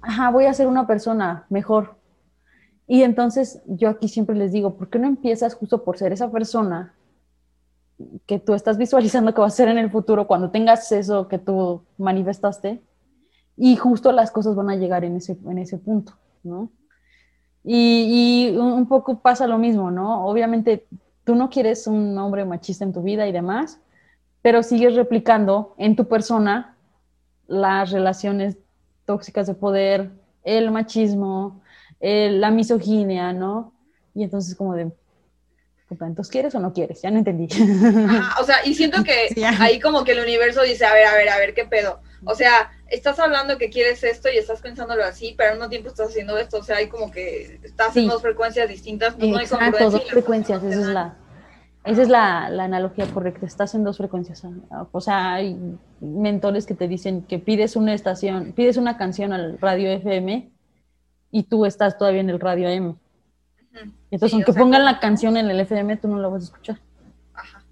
Ajá, 0.00 0.30
voy 0.30 0.46
a 0.46 0.54
ser 0.54 0.66
una 0.66 0.86
persona 0.86 1.44
mejor. 1.50 1.96
Y 2.86 3.02
entonces 3.02 3.62
yo 3.66 3.88
aquí 3.88 4.08
siempre 4.08 4.34
les 4.34 4.50
digo, 4.50 4.74
¿por 4.74 4.88
qué 4.88 4.98
no 4.98 5.06
empiezas 5.06 5.54
justo 5.54 5.84
por 5.84 5.98
ser 5.98 6.12
esa 6.12 6.30
persona 6.30 6.94
que 8.26 8.38
tú 8.38 8.54
estás 8.54 8.78
visualizando 8.78 9.34
que 9.34 9.40
va 9.40 9.46
a 9.46 9.50
ser 9.50 9.68
en 9.68 9.78
el 9.78 9.90
futuro 9.90 10.26
cuando 10.26 10.50
tengas 10.50 10.90
eso 10.92 11.28
que 11.28 11.38
tú 11.38 11.82
manifestaste? 11.98 12.82
Y 13.56 13.76
justo 13.76 14.12
las 14.12 14.30
cosas 14.30 14.54
van 14.54 14.70
a 14.70 14.76
llegar 14.76 15.04
en 15.04 15.16
ese, 15.16 15.38
en 15.44 15.58
ese 15.58 15.78
punto, 15.78 16.14
¿no? 16.42 16.70
Y, 17.62 18.52
y 18.52 18.56
un 18.56 18.86
poco 18.88 19.20
pasa 19.20 19.46
lo 19.46 19.58
mismo, 19.58 19.90
¿no? 19.90 20.26
Obviamente 20.26 20.86
tú 21.24 21.34
no 21.34 21.50
quieres 21.50 21.86
un 21.86 22.16
hombre 22.18 22.44
machista 22.44 22.84
en 22.84 22.92
tu 22.92 23.02
vida 23.02 23.28
y 23.28 23.32
demás, 23.32 23.80
pero 24.42 24.62
sigues 24.62 24.94
replicando 24.94 25.74
en 25.76 25.94
tu 25.94 26.08
persona 26.08 26.76
las 27.46 27.90
relaciones 27.90 28.56
tóxicas 29.04 29.46
de 29.46 29.54
poder, 29.54 30.10
el 30.44 30.70
machismo, 30.70 31.60
la 32.00 32.50
misoginia, 32.50 33.32
¿no? 33.32 33.72
Y 34.14 34.22
entonces 34.22 34.54
como 34.54 34.74
de, 34.74 34.90
entonces 35.90 36.30
quieres 36.30 36.54
o 36.54 36.60
no 36.60 36.72
quieres, 36.72 37.02
ya 37.02 37.10
no 37.10 37.18
entendí. 37.18 37.48
Ajá, 38.08 38.40
o 38.40 38.44
sea, 38.44 38.56
y 38.64 38.74
siento 38.74 39.02
que 39.02 39.28
Sí, 39.34 39.42
ahí 39.44 39.80
como 39.80 40.04
que 40.04 40.12
el 40.12 40.20
universo 40.20 40.62
dice, 40.62 40.84
a 40.84 40.94
ver, 40.94 41.06
a 41.06 41.14
ver, 41.14 41.28
a 41.28 41.38
ver, 41.38 41.54
¿qué 41.54 41.64
pedo? 41.64 42.00
O 42.24 42.34
sea, 42.34 42.70
estás 42.88 43.18
hablando 43.18 43.58
que 43.58 43.70
quieres 43.70 44.04
esto 44.04 44.28
y 44.32 44.36
estás 44.36 44.60
pensándolo 44.60 45.04
así, 45.04 45.34
pero 45.36 45.50
al 45.50 45.56
mismo 45.56 45.70
tiempo 45.70 45.88
estás 45.88 46.08
haciendo 46.08 46.36
esto, 46.38 46.58
o 46.58 46.62
sea, 46.62 46.76
hay 46.76 46.88
como 46.88 47.10
que 47.10 47.60
estás 47.62 47.96
en 47.96 48.08
dos 48.08 48.22
frecuencias 48.22 48.68
distintas, 48.68 49.14
pues 49.14 49.30
no 49.30 49.38
hay 49.38 49.44
Exacto, 49.44 49.90
dos 49.90 50.04
frecuencias, 50.04 50.62
esa 50.62 50.80
es 50.80 50.86
la, 50.86 51.16
esa 51.84 52.02
es 52.02 52.08
la, 52.08 52.50
la 52.50 52.64
analogía 52.64 53.06
correcta, 53.06 53.46
estás 53.46 53.74
en 53.74 53.84
dos 53.84 53.96
frecuencias. 53.96 54.42
O 54.92 55.00
sea, 55.00 55.34
hay 55.34 55.56
mentores 56.00 56.66
que 56.66 56.74
te 56.74 56.88
dicen 56.88 57.22
que 57.22 57.38
pides 57.38 57.74
una 57.74 57.94
estación, 57.94 58.52
pides 58.52 58.76
una 58.76 58.98
canción 58.98 59.32
al 59.32 59.58
radio 59.58 59.90
FM 59.90 60.50
y 61.30 61.42
tú 61.44 61.64
estás 61.64 61.96
todavía 61.96 62.20
en 62.20 62.30
el 62.30 62.38
radio 62.38 62.68
AM. 62.68 62.98
Entonces, 63.72 64.30
Sí, 64.30 64.36
aunque 64.36 64.52
sea, 64.52 64.60
pongan 64.62 64.80
como- 64.82 64.92
la 64.92 65.00
canción 65.00 65.36
en 65.36 65.50
el 65.50 65.60
FM, 65.60 65.96
tú 65.96 66.08
no 66.08 66.18
la 66.18 66.28
vas 66.28 66.42
a 66.42 66.44
escuchar. 66.46 66.78
Ajá. 67.34 67.62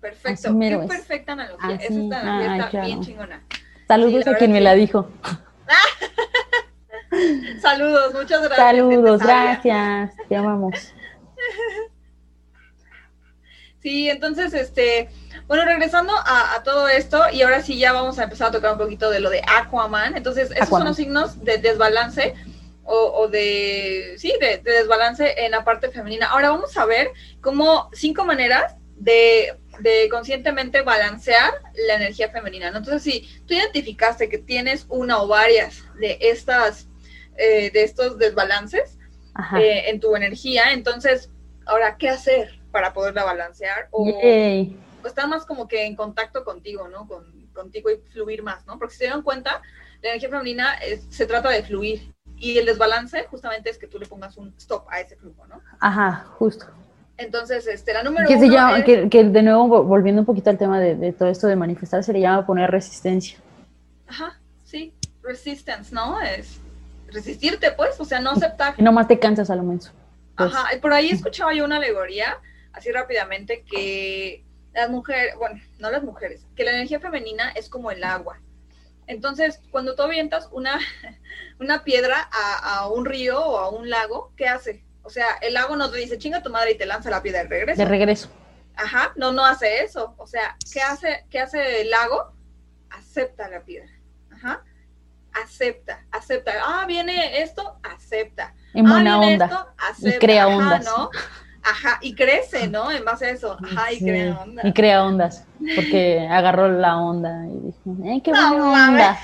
Perfecto, 0.00 0.58
qué 0.58 0.72
es. 0.74 0.86
perfecta 0.86 1.32
analogía. 1.32 1.76
Así, 1.76 1.84
Esa 1.84 2.56
está 2.56 2.70
claro. 2.70 2.86
bien 2.86 3.00
chingona. 3.02 3.42
Saludos 3.86 4.26
a 4.26 4.34
quien 4.36 4.52
me 4.52 4.60
la 4.60 4.74
dijo. 4.74 5.10
Saludos, 7.62 8.12
muchas 8.14 8.40
gracias. 8.42 8.56
Saludos, 8.58 9.20
sabia. 9.20 9.42
gracias, 9.44 10.12
te 10.28 10.36
amamos. 10.36 10.74
Sí, 13.80 14.10
entonces, 14.10 14.52
este, 14.54 15.08
bueno, 15.46 15.64
regresando 15.64 16.12
a, 16.12 16.56
a 16.56 16.62
todo 16.64 16.88
esto, 16.88 17.22
y 17.32 17.42
ahora 17.42 17.62
sí 17.62 17.78
ya 17.78 17.92
vamos 17.92 18.18
a 18.18 18.24
empezar 18.24 18.48
a 18.48 18.50
tocar 18.50 18.72
un 18.72 18.78
poquito 18.78 19.08
de 19.08 19.20
lo 19.20 19.30
de 19.30 19.40
Aquaman. 19.46 20.16
Entonces, 20.16 20.50
esos 20.50 20.68
son 20.68 20.84
los 20.84 20.96
signos 20.96 21.44
de 21.44 21.58
desbalance 21.58 22.34
o, 22.88 23.20
o 23.20 23.28
de, 23.28 24.14
sí, 24.18 24.32
de, 24.40 24.58
de 24.58 24.72
desbalance 24.72 25.44
en 25.44 25.50
la 25.52 25.64
parte 25.64 25.90
femenina. 25.90 26.26
Ahora 26.30 26.50
vamos 26.50 26.76
a 26.76 26.86
ver 26.86 27.10
cómo 27.40 27.90
cinco 27.92 28.24
maneras 28.24 28.74
de, 28.96 29.54
de 29.80 30.08
conscientemente 30.10 30.82
balancear 30.82 31.52
la 31.86 31.94
energía 31.94 32.30
femenina. 32.30 32.70
¿no? 32.70 32.78
Entonces, 32.78 33.02
si 33.02 33.20
tú 33.46 33.54
identificaste 33.54 34.28
que 34.28 34.38
tienes 34.38 34.86
una 34.88 35.22
o 35.22 35.28
varias 35.28 35.84
de 36.00 36.18
estas, 36.20 36.88
eh, 37.36 37.70
de 37.70 37.82
estos 37.84 38.18
desbalances, 38.18 38.96
eh, 39.60 39.84
en 39.90 40.00
tu 40.00 40.16
energía. 40.16 40.72
Entonces, 40.72 41.30
ahora, 41.66 41.96
¿qué 41.96 42.08
hacer 42.08 42.58
para 42.72 42.92
poderla 42.92 43.22
balancear? 43.24 43.86
O, 43.92 44.04
o 45.04 45.06
estar 45.06 45.28
más 45.28 45.46
como 45.46 45.68
que 45.68 45.84
en 45.86 45.94
contacto 45.94 46.42
contigo, 46.44 46.88
¿no? 46.88 47.06
Con, 47.06 47.48
contigo 47.52 47.88
y 47.90 47.98
fluir 48.12 48.42
más, 48.42 48.66
¿no? 48.66 48.78
Porque 48.78 48.94
si 48.94 48.98
se 49.04 49.06
dan 49.10 49.22
cuenta, 49.22 49.62
la 50.02 50.08
energía 50.10 50.28
femenina 50.30 50.74
es- 50.78 51.06
se 51.10 51.26
trata 51.26 51.50
de 51.50 51.62
fluir. 51.62 52.12
Y 52.40 52.58
el 52.58 52.66
desbalance 52.66 53.24
justamente 53.24 53.70
es 53.70 53.78
que 53.78 53.86
tú 53.86 53.98
le 53.98 54.06
pongas 54.06 54.36
un 54.36 54.54
stop 54.58 54.86
a 54.90 55.00
ese 55.00 55.16
flujo, 55.16 55.46
¿no? 55.46 55.60
Ajá, 55.80 56.26
justo. 56.38 56.66
Entonces, 57.16 57.66
este, 57.66 57.92
la 57.92 58.02
número 58.04 58.28
Que, 58.28 58.34
uno 58.36 58.42
se 58.46 58.48
llama, 58.52 58.78
es- 58.78 58.84
que, 58.84 59.08
que 59.08 59.24
de 59.24 59.42
nuevo, 59.42 59.66
vo- 59.66 59.84
volviendo 59.84 60.22
un 60.22 60.26
poquito 60.26 60.50
al 60.50 60.58
tema 60.58 60.78
de, 60.78 60.94
de 60.94 61.12
todo 61.12 61.28
esto 61.28 61.48
de 61.48 61.56
manifestar, 61.56 62.04
se 62.04 62.12
le 62.12 62.20
llama 62.20 62.46
poner 62.46 62.70
resistencia. 62.70 63.38
Ajá, 64.06 64.38
sí, 64.62 64.94
resistance, 65.22 65.92
¿no? 65.92 66.20
Es 66.20 66.60
resistirte, 67.08 67.72
pues, 67.72 67.98
o 68.00 68.04
sea, 68.04 68.20
no 68.20 68.30
aceptar. 68.30 68.76
Que 68.76 68.82
nomás 68.82 69.08
te 69.08 69.18
cansas 69.18 69.50
a 69.50 69.56
lo 69.56 69.64
menso. 69.64 69.90
Pues, 70.36 70.54
Ajá, 70.54 70.74
y 70.76 70.78
por 70.78 70.92
ahí 70.92 71.10
escuchaba 71.10 71.52
yo 71.52 71.64
una 71.64 71.76
alegoría, 71.78 72.38
así 72.72 72.92
rápidamente, 72.92 73.64
que 73.68 74.44
las 74.72 74.88
mujeres, 74.88 75.34
bueno, 75.36 75.60
no 75.80 75.90
las 75.90 76.04
mujeres, 76.04 76.46
que 76.54 76.62
la 76.62 76.70
energía 76.70 77.00
femenina 77.00 77.50
es 77.50 77.68
como 77.68 77.90
el 77.90 78.04
agua. 78.04 78.38
Entonces, 79.08 79.60
cuando 79.70 79.94
tú 79.96 80.02
avientas 80.02 80.48
una, 80.52 80.78
una 81.60 81.82
piedra 81.82 82.28
a, 82.32 82.76
a 82.76 82.88
un 82.88 83.04
río 83.04 83.40
o 83.40 83.58
a 83.58 83.68
un 83.70 83.90
lago, 83.90 84.32
¿qué 84.36 84.46
hace? 84.46 84.84
O 85.02 85.10
sea, 85.10 85.26
el 85.40 85.54
lago 85.54 85.74
no 85.76 85.90
te 85.90 85.98
dice 85.98 86.18
chinga 86.18 86.42
tu 86.42 86.50
madre 86.50 86.72
y 86.72 86.78
te 86.78 86.86
lanza 86.86 87.10
la 87.10 87.22
piedra 87.22 87.42
de 87.42 87.48
regreso. 87.48 87.82
De 87.82 87.88
regreso. 87.88 88.28
Ajá, 88.76 89.12
no, 89.16 89.32
no 89.32 89.44
hace 89.44 89.82
eso. 89.82 90.14
O 90.18 90.26
sea, 90.26 90.56
¿qué 90.72 90.80
hace, 90.80 91.26
qué 91.30 91.40
hace 91.40 91.80
el 91.80 91.90
lago? 91.90 92.38
acepta 92.90 93.48
la 93.48 93.60
piedra. 93.62 93.90
Ajá. 94.30 94.62
Acepta, 95.32 96.04
acepta. 96.10 96.52
Ah, 96.64 96.84
viene 96.86 97.42
esto, 97.42 97.78
acepta. 97.82 98.54
En 98.74 98.86
ah, 98.86 98.90
buena 98.90 99.18
viene 99.18 99.32
onda. 99.34 99.44
esto, 99.46 99.68
acepta. 99.78 100.16
Y 100.16 100.18
crea 100.18 100.44
Ajá, 100.44 100.56
ondas. 100.56 100.84
¿no? 100.84 101.10
Ajá, 101.62 101.98
y 102.00 102.14
crece, 102.14 102.68
¿no? 102.68 102.90
En 102.90 103.04
base 103.04 103.26
a 103.26 103.30
eso. 103.30 103.56
Ajá, 103.62 103.92
y 103.92 103.96
Sí, 103.98 104.04
crea 104.04 104.38
onda. 104.40 104.62
Y 104.66 104.72
crea 104.72 105.04
ondas. 105.04 105.44
Porque 105.74 106.26
agarró 106.30 106.68
la 106.68 106.96
onda 106.96 107.44
y 107.46 107.66
dijo, 107.66 107.96
¡ay, 108.04 108.20
qué 108.22 108.30
No 108.32 108.48
buena 108.50 108.64
mames. 108.64 109.02
onda! 109.06 109.18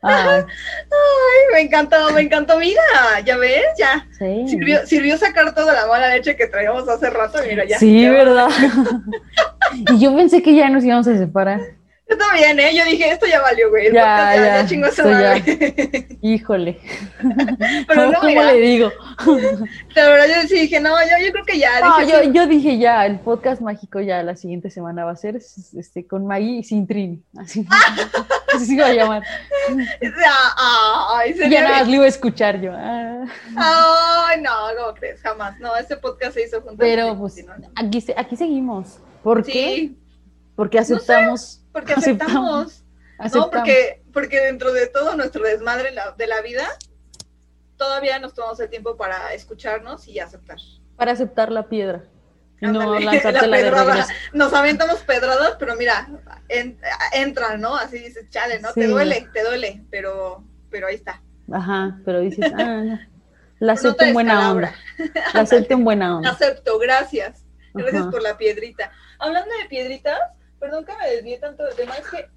Ay, 0.00 0.42
Ay, 0.44 1.52
me 1.52 1.60
encantó, 1.62 1.96
me 2.12 2.20
encantó. 2.22 2.56
Mira, 2.58 2.80
ya 3.24 3.36
ves, 3.36 3.64
ya. 3.76 4.06
sí. 4.18 4.44
Sirvió, 4.48 4.86
sirvió 4.86 5.16
sacar 5.18 5.52
toda 5.54 5.72
la 5.74 5.86
mala 5.86 6.08
leche 6.10 6.36
que 6.36 6.46
traíamos 6.46 6.88
hace 6.88 7.10
rato. 7.10 7.38
Mira, 7.48 7.64
ya. 7.64 7.78
Sí. 7.78 8.08
¿verdad? 8.08 8.48
y 9.92 9.98
yo 9.98 10.14
pensé 10.14 10.40
que 10.42 10.54
ya 10.54 10.68
nos 10.70 10.84
íbamos 10.84 11.08
a 11.08 11.18
separar. 11.18 11.60
Yo 12.08 12.16
también, 12.16 12.58
¿eh? 12.58 12.74
Yo 12.74 12.84
dije, 12.86 13.10
esto 13.10 13.26
ya 13.26 13.42
valió, 13.42 13.68
güey. 13.68 13.92
Ya, 13.92 14.34
ya, 14.34 14.62
ya, 14.62 14.66
chingó 14.66 14.90
su 14.90 15.02
madre. 15.02 15.42
Híjole. 16.22 16.80
Pero 17.86 18.06
no, 18.10 18.14
¿Cómo 18.14 18.28
mira, 18.28 18.52
le 18.52 18.60
digo? 18.60 18.90
la 19.94 20.08
verdad 20.08 20.26
yo 20.26 20.48
sí 20.48 20.60
dije, 20.60 20.80
no, 20.80 20.90
yo, 21.02 21.26
yo 21.26 21.32
creo 21.32 21.44
que 21.44 21.58
ya. 21.58 21.80
No, 21.80 21.98
dije, 21.98 22.12
yo, 22.12 22.20
sí. 22.22 22.30
yo 22.32 22.46
dije 22.46 22.78
ya, 22.78 23.04
el 23.04 23.20
podcast 23.20 23.60
mágico 23.60 24.00
ya 24.00 24.22
la 24.22 24.36
siguiente 24.36 24.70
semana 24.70 25.04
va 25.04 25.10
a 25.10 25.16
ser 25.16 25.36
este, 25.36 26.06
con 26.06 26.26
Maggie 26.26 26.60
y 26.60 26.64
sin 26.64 26.86
Trini. 26.86 27.22
Así, 27.36 27.66
así 28.54 28.64
se 28.64 28.74
iba 28.74 28.86
a 28.86 28.92
llamar. 28.94 29.22
Ay, 29.68 31.34
ya 31.34 31.46
nada 31.46 31.48
bien. 31.48 31.64
más 31.64 31.88
le 31.88 31.96
iba 31.96 32.04
a 32.06 32.08
escuchar 32.08 32.58
yo. 32.62 32.72
ah. 32.74 33.26
Ay, 33.54 34.40
no, 34.40 34.72
no 34.72 34.94
crees, 34.94 35.20
jamás. 35.20 35.60
No, 35.60 35.76
este 35.76 35.98
podcast 35.98 36.32
se 36.34 36.44
hizo 36.44 36.62
juntos. 36.62 36.78
Pero 36.78 37.18
pues 37.18 37.44
aquí, 37.76 38.02
aquí 38.16 38.36
seguimos. 38.36 38.98
¿Por 39.22 39.44
qué? 39.44 39.92
Porque 40.56 40.78
aceptamos. 40.78 41.60
Porque 41.80 41.92
aceptamos. 41.94 42.84
No, 43.34 43.50
porque, 43.50 44.02
porque 44.12 44.40
dentro 44.40 44.72
de 44.72 44.86
todo 44.86 45.16
nuestro 45.16 45.42
desmadre 45.44 45.90
la- 45.92 46.12
de 46.12 46.26
la 46.26 46.40
vida, 46.40 46.68
todavía 47.76 48.18
nos 48.18 48.34
tomamos 48.34 48.58
el 48.60 48.68
tiempo 48.70 48.96
para 48.96 49.32
escucharnos 49.34 50.06
y 50.08 50.18
aceptar. 50.20 50.58
Para 50.96 51.12
aceptar 51.12 51.50
la 51.52 51.68
piedra. 51.68 52.04
No 52.60 52.98
lanzártela 52.98 53.56
de 53.58 53.62
pedrada. 53.64 54.06
Nos 54.32 54.52
aventamos 54.52 54.98
pedradas, 55.02 55.56
pero 55.58 55.76
mira, 55.76 56.08
en- 56.48 56.78
entran, 57.12 57.60
¿no? 57.60 57.76
Así 57.76 57.98
dices, 57.98 58.28
chale, 58.30 58.60
¿no? 58.60 58.72
Te 58.72 58.86
duele, 58.88 59.28
te 59.32 59.44
duele, 59.44 59.84
pero, 59.90 60.44
pero 60.70 60.88
ahí 60.88 60.96
está. 60.96 61.22
Ajá, 61.52 61.98
pero 62.04 62.20
dices, 62.20 62.52
ah. 62.56 63.00
La 63.60 63.72
acepto 63.72 64.04
en 64.04 64.14
buena 64.14 64.52
onda. 64.52 64.72
La 65.34 65.40
acepto 65.40 65.74
en 65.74 65.82
buena 65.84 66.16
onda. 66.18 66.30
Acepto, 66.30 66.78
gracias. 66.78 67.44
Gracias 67.74 68.02
Ajá. 68.02 68.10
por 68.12 68.22
la 68.22 68.36
piedrita. 68.38 68.92
Hablando 69.18 69.50
de 69.60 69.68
piedritas, 69.68 70.16
perdón 70.60 70.84
que 70.84 70.92
me 70.96 71.10
desvíe 71.10 71.38
tanto 71.38 71.64
del 71.64 71.74
tema, 71.76 71.94
es 71.96 72.06
que, 72.08 72.28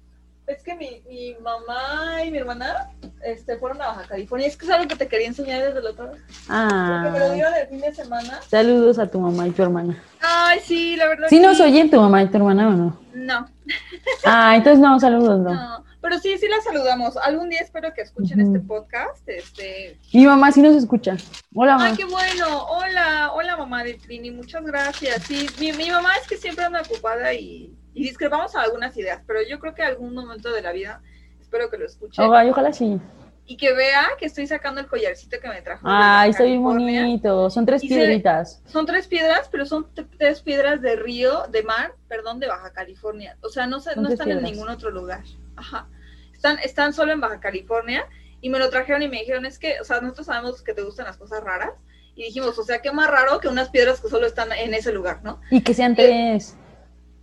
es 0.46 0.62
que 0.62 0.74
mi, 0.74 1.02
mi 1.08 1.34
mamá 1.40 2.24
y 2.24 2.30
mi 2.30 2.38
hermana 2.38 2.90
este, 3.24 3.56
fueron 3.58 3.80
a 3.82 3.88
Baja 3.88 4.08
California. 4.08 4.46
Es 4.48 4.56
que 4.56 4.64
es 4.66 4.70
algo 4.72 4.88
que 4.88 4.96
te 4.96 5.06
quería 5.08 5.28
enseñar 5.28 5.62
desde 5.62 5.80
la 5.82 5.90
otra 5.90 6.06
vez. 6.06 6.20
Porque 6.46 7.10
me 7.10 7.18
lo 7.18 7.24
Ah, 7.26 7.30
dieron 7.34 7.54
el 7.54 7.68
fin 7.68 7.80
de 7.80 7.94
semana. 7.94 8.40
saludos 8.48 8.98
a 8.98 9.06
tu 9.06 9.20
mamá 9.20 9.46
y 9.46 9.50
tu 9.52 9.62
hermana. 9.62 10.02
Ay, 10.20 10.60
sí, 10.64 10.96
la 10.96 11.06
verdad. 11.08 11.28
¿Sí 11.28 11.38
nos 11.38 11.60
oyen 11.60 11.90
tu 11.90 12.00
mamá 12.00 12.22
y 12.22 12.28
tu 12.28 12.36
hermana 12.38 12.68
o 12.68 12.72
no? 12.72 13.00
No, 13.14 13.46
Ah, 14.24 14.56
entonces 14.56 14.80
no, 14.80 14.98
saludos, 14.98 15.38
no. 15.40 15.54
no. 15.54 15.84
Pero 16.00 16.18
sí, 16.18 16.36
sí 16.36 16.48
la 16.48 16.60
saludamos. 16.62 17.16
Algún 17.16 17.48
día 17.48 17.60
espero 17.60 17.94
que 17.94 18.00
escuchen 18.00 18.40
este 18.40 18.58
podcast. 18.58 19.22
Este, 19.28 20.00
Mi 20.12 20.26
mamá 20.26 20.50
sí 20.50 20.60
nos 20.60 20.74
escucha. 20.74 21.16
Hola, 21.54 21.74
mamá. 21.74 21.90
Ay, 21.90 21.96
qué 21.96 22.04
bueno. 22.06 22.64
Hola, 22.66 23.30
hola 23.32 23.56
mamá 23.56 23.84
de 23.84 23.94
Trini, 23.94 24.32
muchas 24.32 24.64
gracias. 24.64 25.22
Sí, 25.22 25.46
mi, 25.60 25.72
mi 25.72 25.88
mamá 25.92 26.10
es 26.20 26.26
que 26.26 26.36
siempre 26.36 26.64
anda 26.64 26.80
ocupada 26.82 27.32
y, 27.32 27.72
y 27.94 28.04
discrepamos 28.04 28.54
algunas 28.56 28.96
ideas, 28.96 29.22
pero 29.26 29.40
yo 29.48 29.58
creo 29.58 29.74
que 29.74 29.82
algún 29.82 30.14
momento 30.14 30.50
de 30.50 30.62
la 30.62 30.72
vida 30.72 31.02
espero 31.40 31.68
que 31.70 31.76
lo 31.78 31.84
escuche 31.86 32.22
Ojalá, 32.22 32.50
ojalá 32.50 32.72
sí. 32.72 32.98
y 33.44 33.56
que 33.56 33.74
vea 33.74 34.06
que 34.18 34.24
estoy 34.26 34.46
sacando 34.46 34.80
el 34.80 34.86
collarcito 34.86 35.38
que 35.40 35.48
me 35.48 35.60
trajo. 35.60 35.82
Ay, 35.84 36.30
está 36.30 36.44
bien 36.44 36.62
bonito. 36.62 37.50
Son 37.50 37.66
tres 37.66 37.84
Y 37.84 37.88
se- 37.88 37.94
piedritas. 37.96 38.62
Son 38.66 38.86
tres 38.86 39.06
piedras, 39.06 39.48
pero 39.50 39.66
son 39.66 39.86
tres 40.18 40.40
piedras 40.40 40.80
de 40.80 40.96
río, 40.96 41.42
de 41.50 41.62
mar, 41.62 41.94
perdón, 42.08 42.40
de 42.40 42.46
Baja 42.46 42.72
California. 42.72 43.36
O 43.42 43.48
sea, 43.50 43.66
no, 43.66 43.80
se, 43.80 43.94
no 43.96 44.08
están 44.08 44.30
en 44.30 44.42
ningún 44.42 44.68
otro 44.70 44.90
lugar. 44.90 45.22
Ajá. 45.56 45.86
Están, 46.32 46.58
están 46.60 46.92
solo 46.94 47.12
en 47.12 47.20
Baja 47.20 47.40
California 47.40 48.06
y 48.40 48.48
me 48.48 48.58
lo 48.58 48.70
trajeron 48.70 49.02
y 49.02 49.08
me 49.08 49.18
dijeron, 49.20 49.44
es 49.44 49.58
que, 49.58 49.80
o 49.80 49.84
sea, 49.84 50.00
nosotros 50.00 50.26
sabemos 50.26 50.62
que 50.62 50.72
te 50.74 50.82
gustan 50.82 51.04
las 51.06 51.16
cosas 51.18 51.42
raras. 51.44 51.70
Y 52.14 52.24
dijimos, 52.24 52.58
o 52.58 52.62
sea, 52.64 52.80
qué 52.82 52.92
más 52.92 53.10
raro 53.10 53.40
que 53.40 53.48
unas 53.48 53.70
piedras 53.70 54.00
que 54.00 54.08
solo 54.08 54.26
están 54.26 54.52
en 54.52 54.74
ese 54.74 54.92
lugar, 54.92 55.20
¿no? 55.22 55.40
Y 55.50 55.62
que 55.62 55.72
sean 55.74 55.94
tres. 55.94 56.56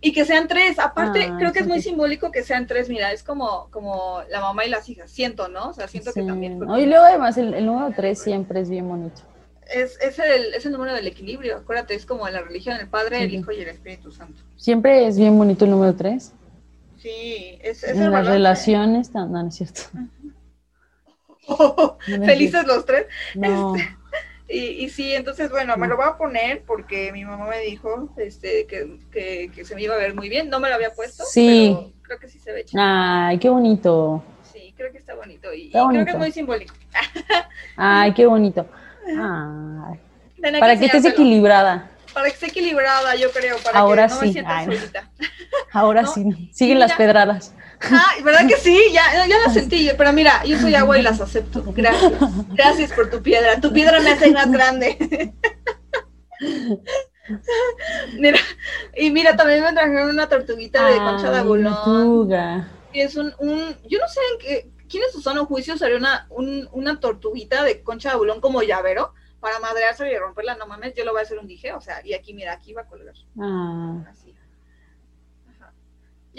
Y 0.00 0.12
que 0.12 0.24
sean 0.24 0.48
tres. 0.48 0.78
Aparte, 0.78 1.28
Ah, 1.30 1.36
creo 1.38 1.52
que 1.52 1.58
es 1.60 1.66
muy 1.66 1.82
sí. 1.82 1.90
simbólico 1.90 2.30
que 2.30 2.42
sean 2.42 2.66
tres. 2.66 2.88
Mira, 2.88 3.12
es 3.12 3.22
como, 3.22 3.68
como 3.70 4.20
la 4.30 4.40
mamá 4.40 4.64
y 4.64 4.70
las 4.70 4.88
hijas. 4.88 5.10
Siento, 5.10 5.48
¿no? 5.48 5.68
O 5.68 5.72
sea, 5.74 5.88
siento 5.88 6.12
que 6.12 6.22
también. 6.22 6.58
No, 6.58 6.78
y 6.78 6.86
luego 6.86 7.04
además 7.04 7.36
el, 7.36 7.52
el 7.54 7.66
número 7.66 7.92
tres 7.94 8.18
siempre 8.20 8.60
es 8.60 8.70
bien 8.70 8.88
bonito. 8.88 9.20
es, 9.72 9.98
es, 10.00 10.18
el, 10.18 10.54
es 10.54 10.64
el 10.64 10.72
número 10.72 10.94
del 10.94 11.06
equilibrio. 11.06 11.58
Acuérdate, 11.58 11.94
es 11.94 12.06
como 12.06 12.26
la 12.28 12.40
religión, 12.40 12.78
el 12.80 12.88
Padre, 12.88 13.22
el. 13.22 13.34
Hijo 13.34 13.52
y 13.52 13.60
el 13.60 13.68
Espíritu 13.68 14.10
Santo. 14.10 14.42
Siempre 14.56 15.06
es 15.06 15.18
bien 15.18 15.36
bonito 15.36 15.64
el 15.66 15.70
número 15.72 15.94
tres. 15.94 16.32
Sí, 16.96 17.58
es, 17.62 17.82
es 17.84 17.90
el 17.90 17.96
En 17.96 18.02
las 18.04 18.10
balance. 18.12 18.32
relaciones, 18.32 19.14
no, 19.14 19.26
no 19.26 19.48
es 19.48 19.54
cierto. 19.54 19.82
No, 21.48 21.98
no 22.08 22.14
es 22.14 22.26
Felices 22.26 22.66
los 22.66 22.84
tres. 22.86 23.06
No. 23.34 23.74
Y, 24.52 24.84
y 24.84 24.88
sí, 24.90 25.14
entonces, 25.14 25.48
bueno, 25.50 25.76
me 25.76 25.86
lo 25.86 25.96
voy 25.96 26.06
a 26.08 26.16
poner 26.16 26.62
porque 26.66 27.12
mi 27.12 27.24
mamá 27.24 27.46
me 27.46 27.60
dijo 27.60 28.12
este, 28.16 28.66
que, 28.66 28.98
que, 29.12 29.50
que 29.54 29.64
se 29.64 29.76
me 29.76 29.82
iba 29.82 29.94
a 29.94 29.98
ver 29.98 30.14
muy 30.14 30.28
bien. 30.28 30.50
No 30.50 30.58
me 30.58 30.68
lo 30.68 30.74
había 30.74 30.92
puesto, 30.92 31.24
Sí. 31.24 31.72
pero 31.78 31.92
creo 32.02 32.18
que 32.18 32.28
sí 32.28 32.40
se 32.40 32.52
ve 32.52 32.64
chido. 32.64 32.82
Ay, 32.84 33.38
qué 33.38 33.48
bonito. 33.48 34.24
Sí, 34.52 34.74
creo 34.76 34.90
que 34.90 34.98
está 34.98 35.14
bonito. 35.14 35.54
Y, 35.54 35.66
Está 35.66 35.86
creo 35.88 36.04
que 36.04 36.10
es 36.10 36.18
muy 36.18 36.32
simbólico. 36.32 36.74
Ay, 37.76 38.12
qué 38.12 38.26
bonito. 38.26 38.66
Ay, 39.06 40.00
para 40.58 40.76
que 40.78 40.86
estés 40.86 41.04
equilibrada. 41.04 41.88
Para 42.12 42.26
que 42.26 42.32
esté 42.32 42.46
equilibrada, 42.46 43.14
yo 43.14 43.30
creo. 43.30 43.56
Para 43.58 43.78
Ahora 43.78 44.08
que 44.08 44.14
no 44.14 44.20
sí. 44.20 44.26
me 44.26 44.32
sienta. 44.32 45.10
Ahora 45.72 46.02
No, 46.02 46.12
sí, 46.12 46.50
siguen 46.52 46.80
las 46.80 46.94
pedradas. 46.94 47.54
Ah, 47.82 48.12
¿verdad 48.24 48.46
que 48.46 48.56
sí? 48.56 48.78
Ya, 48.92 49.26
ya 49.26 49.38
las 49.38 49.54
sentí. 49.54 49.90
Pero 49.96 50.12
mira, 50.12 50.44
yo 50.44 50.58
soy 50.58 50.74
agua 50.74 50.98
y 50.98 51.02
las 51.02 51.20
acepto. 51.20 51.62
Gracias. 51.74 52.12
Gracias 52.50 52.92
por 52.92 53.08
tu 53.10 53.22
piedra. 53.22 53.60
Tu 53.60 53.72
piedra 53.72 54.00
me 54.00 54.10
hace 54.10 54.30
más 54.32 54.50
grande. 54.50 55.32
Mira, 58.18 58.38
y 58.96 59.10
mira, 59.10 59.36
también 59.36 59.62
me 59.62 59.72
trajeron 59.72 60.10
una 60.10 60.28
tortuguita 60.28 60.86
de 60.86 60.96
concha 60.96 61.30
de 61.30 61.38
abulón. 61.38 61.72
tortuga. 61.84 62.68
es 62.92 63.14
un, 63.16 63.32
un, 63.38 63.76
yo 63.88 63.98
no 64.00 64.08
sé 64.08 64.20
en 64.32 64.38
qué, 64.40 64.70
quién 64.88 65.04
en 65.04 65.12
su 65.12 65.20
sano 65.20 65.46
juicio 65.46 65.76
sería 65.78 65.96
una, 65.96 66.26
un- 66.30 66.68
una 66.72 66.98
tortuguita 66.98 67.62
de 67.62 67.82
concha 67.82 68.08
de 68.08 68.14
abulón 68.14 68.40
como 68.40 68.62
llavero 68.62 69.14
para 69.38 69.60
madrearse 69.60 70.10
y 70.10 70.16
romperla, 70.18 70.56
no 70.56 70.66
mames, 70.66 70.94
yo 70.94 71.04
lo 71.04 71.12
voy 71.12 71.20
a 71.20 71.22
hacer 71.22 71.38
un 71.38 71.46
dije, 71.46 71.72
o 71.72 71.80
sea, 71.80 72.04
y 72.04 72.14
aquí, 72.14 72.34
mira, 72.34 72.52
aquí 72.52 72.72
va 72.72 72.82
a 72.82 72.86
colgar, 72.86 73.14
Ah. 73.40 73.94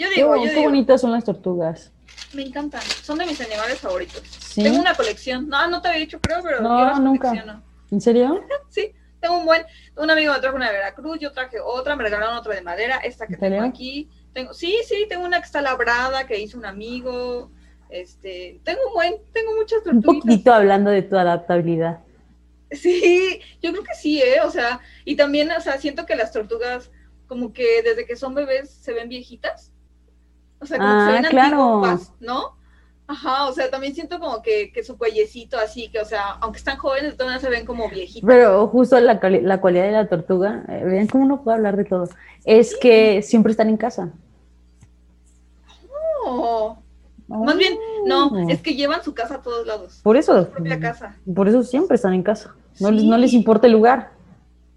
Yo 0.02 0.10
digo, 0.10 0.36
yo 0.36 0.42
qué 0.42 0.50
digo, 0.50 0.62
bonitas 0.64 1.00
son 1.00 1.12
las 1.12 1.24
tortugas. 1.24 1.92
me 2.34 2.42
encantan, 2.42 2.80
son 3.02 3.18
de 3.18 3.26
mis 3.26 3.40
animales 3.40 3.78
favoritos. 3.78 4.22
¿Sí? 4.26 4.62
Tengo 4.62 4.80
una 4.80 4.94
colección, 4.94 5.48
no, 5.48 5.66
no 5.68 5.80
te 5.80 5.88
había 5.88 6.00
dicho, 6.00 6.20
creo, 6.20 6.42
pero 6.42 6.60
No, 6.60 6.78
yo 6.78 6.84
las 6.86 7.00
nunca. 7.00 7.28
colecciono. 7.28 7.62
¿En 7.90 8.00
serio? 8.00 8.44
Sí, 8.70 8.92
tengo 9.20 9.38
un 9.38 9.44
buen, 9.44 9.64
un 9.96 10.10
amigo 10.10 10.32
me 10.32 10.40
trajo 10.40 10.56
una 10.56 10.66
de 10.66 10.72
Veracruz, 10.72 11.18
yo 11.20 11.30
traje 11.32 11.58
otra, 11.60 11.94
me 11.94 12.02
regalaron 12.02 12.36
otra 12.36 12.54
de 12.54 12.62
madera, 12.62 12.96
esta 12.96 13.26
que 13.26 13.34
¿En 13.34 13.40
tengo 13.40 13.62
aquí. 13.64 14.08
Tengo, 14.32 14.52
sí, 14.54 14.78
sí, 14.88 15.06
tengo 15.08 15.24
una 15.26 15.38
que 15.40 15.46
está 15.46 15.60
labrada, 15.62 16.26
que 16.26 16.40
hizo 16.40 16.56
un 16.58 16.64
amigo. 16.64 17.50
Este, 17.90 18.60
tengo 18.64 18.80
un 18.88 18.94
buen, 18.94 19.14
tengo 19.32 19.54
muchas 19.54 19.80
Un 19.86 20.00
tortuguitas. 20.00 20.26
poquito 20.26 20.52
hablando 20.54 20.90
de 20.90 21.02
tu 21.02 21.16
adaptabilidad. 21.18 22.00
Sí, 22.70 23.40
yo 23.60 23.70
creo 23.72 23.84
que 23.84 23.94
sí, 23.94 24.22
¿eh? 24.22 24.40
O 24.44 24.50
sea, 24.50 24.80
y 25.04 25.14
también, 25.16 25.50
o 25.52 25.60
sea, 25.60 25.78
siento 25.78 26.06
que 26.06 26.16
las 26.16 26.32
tortugas, 26.32 26.90
como 27.26 27.52
que 27.52 27.82
desde 27.82 28.06
que 28.06 28.16
son 28.16 28.34
bebés 28.34 28.70
se 28.70 28.94
ven 28.94 29.10
viejitas. 29.10 29.71
O 30.62 30.66
sea, 30.66 30.78
como 30.78 30.88
que 30.90 30.96
Ah, 30.96 31.06
se 31.16 31.22
ven 31.22 31.30
claro. 31.30 31.74
antiguas, 31.84 32.12
¿no? 32.20 32.56
Ajá, 33.08 33.46
o 33.48 33.52
sea, 33.52 33.68
también 33.68 33.94
siento 33.94 34.18
como 34.20 34.40
que, 34.42 34.70
que 34.72 34.82
su 34.84 34.96
cuellecito 34.96 35.58
así, 35.58 35.90
que, 35.90 35.98
o 36.00 36.04
sea, 36.04 36.30
aunque 36.40 36.58
están 36.58 36.78
jóvenes, 36.78 37.16
todavía 37.16 37.40
se 37.40 37.50
ven 37.50 37.66
como 37.66 37.88
viejitas. 37.90 38.26
Pero 38.26 38.68
justo 38.68 38.98
la, 39.00 39.20
la 39.42 39.60
cualidad 39.60 39.84
de 39.84 39.92
la 39.92 40.08
tortuga, 40.08 40.64
eh, 40.68 40.82
vean 40.84 41.08
cómo 41.08 41.24
uno 41.24 41.42
puede 41.42 41.56
hablar 41.58 41.76
de 41.76 41.84
todo, 41.84 42.08
es 42.44 42.76
que 42.76 43.20
siempre 43.22 43.50
están 43.50 43.68
en 43.68 43.76
casa. 43.76 44.12
No, 46.24 46.78
más 47.28 47.56
bien, 47.56 47.74
no, 48.06 48.26
Oh. 48.28 48.48
es 48.48 48.60
que 48.62 48.74
llevan 48.74 49.02
su 49.02 49.14
casa 49.14 49.36
a 49.36 49.42
todos 49.42 49.66
lados. 49.66 50.00
Por 50.02 50.16
eso, 50.16 50.44
Su 50.44 50.50
propia 50.50 50.78
casa. 50.80 51.16
por 51.34 51.48
eso 51.48 51.62
siempre 51.62 51.96
están 51.96 52.14
en 52.14 52.22
casa. 52.22 52.54
No, 52.80 52.90
les, 52.90 53.04
no 53.04 53.18
les 53.18 53.32
importa 53.32 53.66
el 53.66 53.72
lugar. 53.74 54.10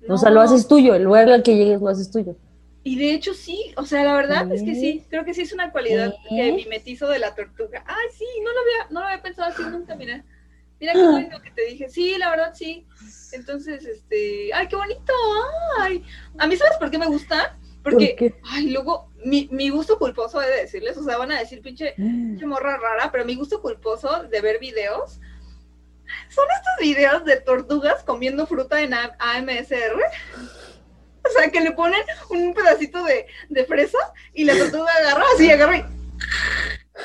O 0.10 0.18
sea, 0.18 0.30
lo 0.30 0.42
haces 0.42 0.68
tuyo, 0.68 0.94
el 0.96 1.04
lugar 1.04 1.30
al 1.32 1.42
que 1.44 1.56
llegues 1.56 1.82
lo 1.82 1.90
haces 1.90 2.12
tuyo. 2.12 2.36
Y 2.88 3.00
de 3.00 3.16
hecho 3.16 3.34
sí, 3.34 3.74
o 3.78 3.84
sea, 3.84 4.04
la 4.04 4.14
verdad 4.14 4.52
es 4.54 4.62
que 4.62 4.76
sí, 4.76 5.04
creo 5.10 5.26
que 5.26 5.34
sí 5.34 5.42
es 5.42 5.52
una 5.52 5.72
cualidad 5.72 6.14
que 6.30 6.52
mimetizo 6.54 7.08
de 7.08 7.18
la 7.18 7.34
tortuga. 7.34 7.84
Ay, 7.88 8.08
sí, 8.16 8.26
no 8.44 8.54
lo 8.54 8.60
había, 8.60 8.88
no 8.92 9.00
lo 9.00 9.08
había 9.08 9.24
pensado 9.24 9.52
así 9.52 9.64
nunca, 9.64 9.96
mira. 9.96 10.24
Mira 10.80 10.94
qué 10.94 11.02
bueno 11.02 11.42
que 11.42 11.50
te 11.50 11.66
dije. 11.66 11.90
Sí, 11.90 12.16
la 12.20 12.30
verdad 12.30 12.54
sí. 12.54 12.86
Entonces, 13.32 13.84
este, 13.86 14.54
ay, 14.54 14.68
qué 14.68 14.76
bonito. 14.76 15.14
Ay, 15.80 16.04
a 16.38 16.46
mí, 16.46 16.56
¿sabes 16.58 16.78
por 16.78 16.92
qué 16.92 17.00
me 17.00 17.08
gusta? 17.08 17.58
Porque, 17.82 18.36
ay, 18.44 18.70
luego, 18.70 19.10
mi, 19.24 19.50
mi 19.52 19.70
gusto 19.70 19.98
culposo 19.98 20.40
he 20.40 20.48
de 20.48 20.62
decirles, 20.62 20.96
o 20.96 21.04
sea, 21.04 21.18
van 21.18 21.32
a 21.32 21.40
decir 21.40 21.64
pinche, 21.64 21.96
mm. 21.98 22.30
pinche 22.30 22.46
morra 22.46 22.78
rara, 22.78 23.12
pero 23.12 23.26
mi 23.26 23.34
gusto 23.34 23.64
culposo 23.64 24.26
de 24.26 24.42
ver 24.42 24.60
videos 24.60 25.20
son 26.30 26.46
estos 26.56 26.74
videos 26.82 27.26
de 27.26 27.38
tortugas 27.38 28.04
comiendo 28.04 28.46
fruta 28.46 28.80
en 28.80 28.94
AMSR. 28.94 30.04
O 31.30 31.40
sea, 31.40 31.50
que 31.50 31.62
le 31.62 31.72
ponen 31.72 32.02
un 32.30 32.54
pedacito 32.54 33.04
de, 33.04 33.26
de 33.50 33.66
fresa 33.66 33.98
y 34.34 34.46
la 34.46 34.58
tortuga 34.58 34.92
agarra 35.00 35.24
así, 35.34 35.50
agarra 35.52 35.90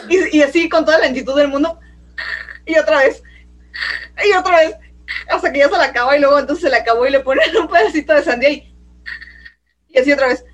y, 0.09 0.37
y, 0.37 0.43
así 0.43 0.69
con 0.69 0.85
toda 0.85 0.99
la 0.99 1.07
lentitud 1.07 1.37
del 1.37 1.49
mundo. 1.49 1.79
Y 2.67 2.77
otra 2.79 2.99
vez. 2.99 3.23
Y 4.25 4.33
otra 4.35 4.59
vez. 4.59 4.77
Hasta 5.29 5.53
que 5.53 5.59
ya 5.59 5.69
se 5.69 5.77
la 5.77 5.85
acaba 5.85 6.17
y 6.17 6.21
luego 6.21 6.39
entonces 6.39 6.65
se 6.65 6.71
la 6.71 6.79
acabó 6.79 7.07
y 7.07 7.11
le 7.11 7.21
ponen 7.21 7.57
un 7.57 7.69
pedacito 7.69 8.15
de 8.15 8.23
sandía 8.23 8.51
y, 8.51 8.75
y 9.89 9.99
así 9.99 10.13
otra 10.13 10.29
vez. 10.29 10.45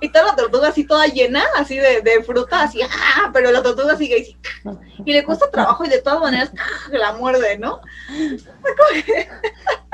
Y 0.00 0.08
toda 0.08 0.26
la 0.26 0.36
tortuga 0.36 0.68
así 0.68 0.84
toda 0.84 1.06
llena, 1.06 1.42
así 1.56 1.76
de, 1.76 2.00
de 2.02 2.22
fruta, 2.24 2.62
así, 2.62 2.80
¡ah! 2.82 3.30
pero 3.32 3.50
la 3.52 3.62
tortuga 3.62 3.96
sigue 3.96 4.20
así. 4.20 4.36
Y 5.04 5.12
le 5.12 5.24
cuesta 5.24 5.50
trabajo 5.50 5.84
y 5.84 5.88
de 5.88 6.02
todas 6.02 6.20
maneras 6.20 6.52
la 6.90 7.12
muerde, 7.12 7.58
¿no? 7.58 7.80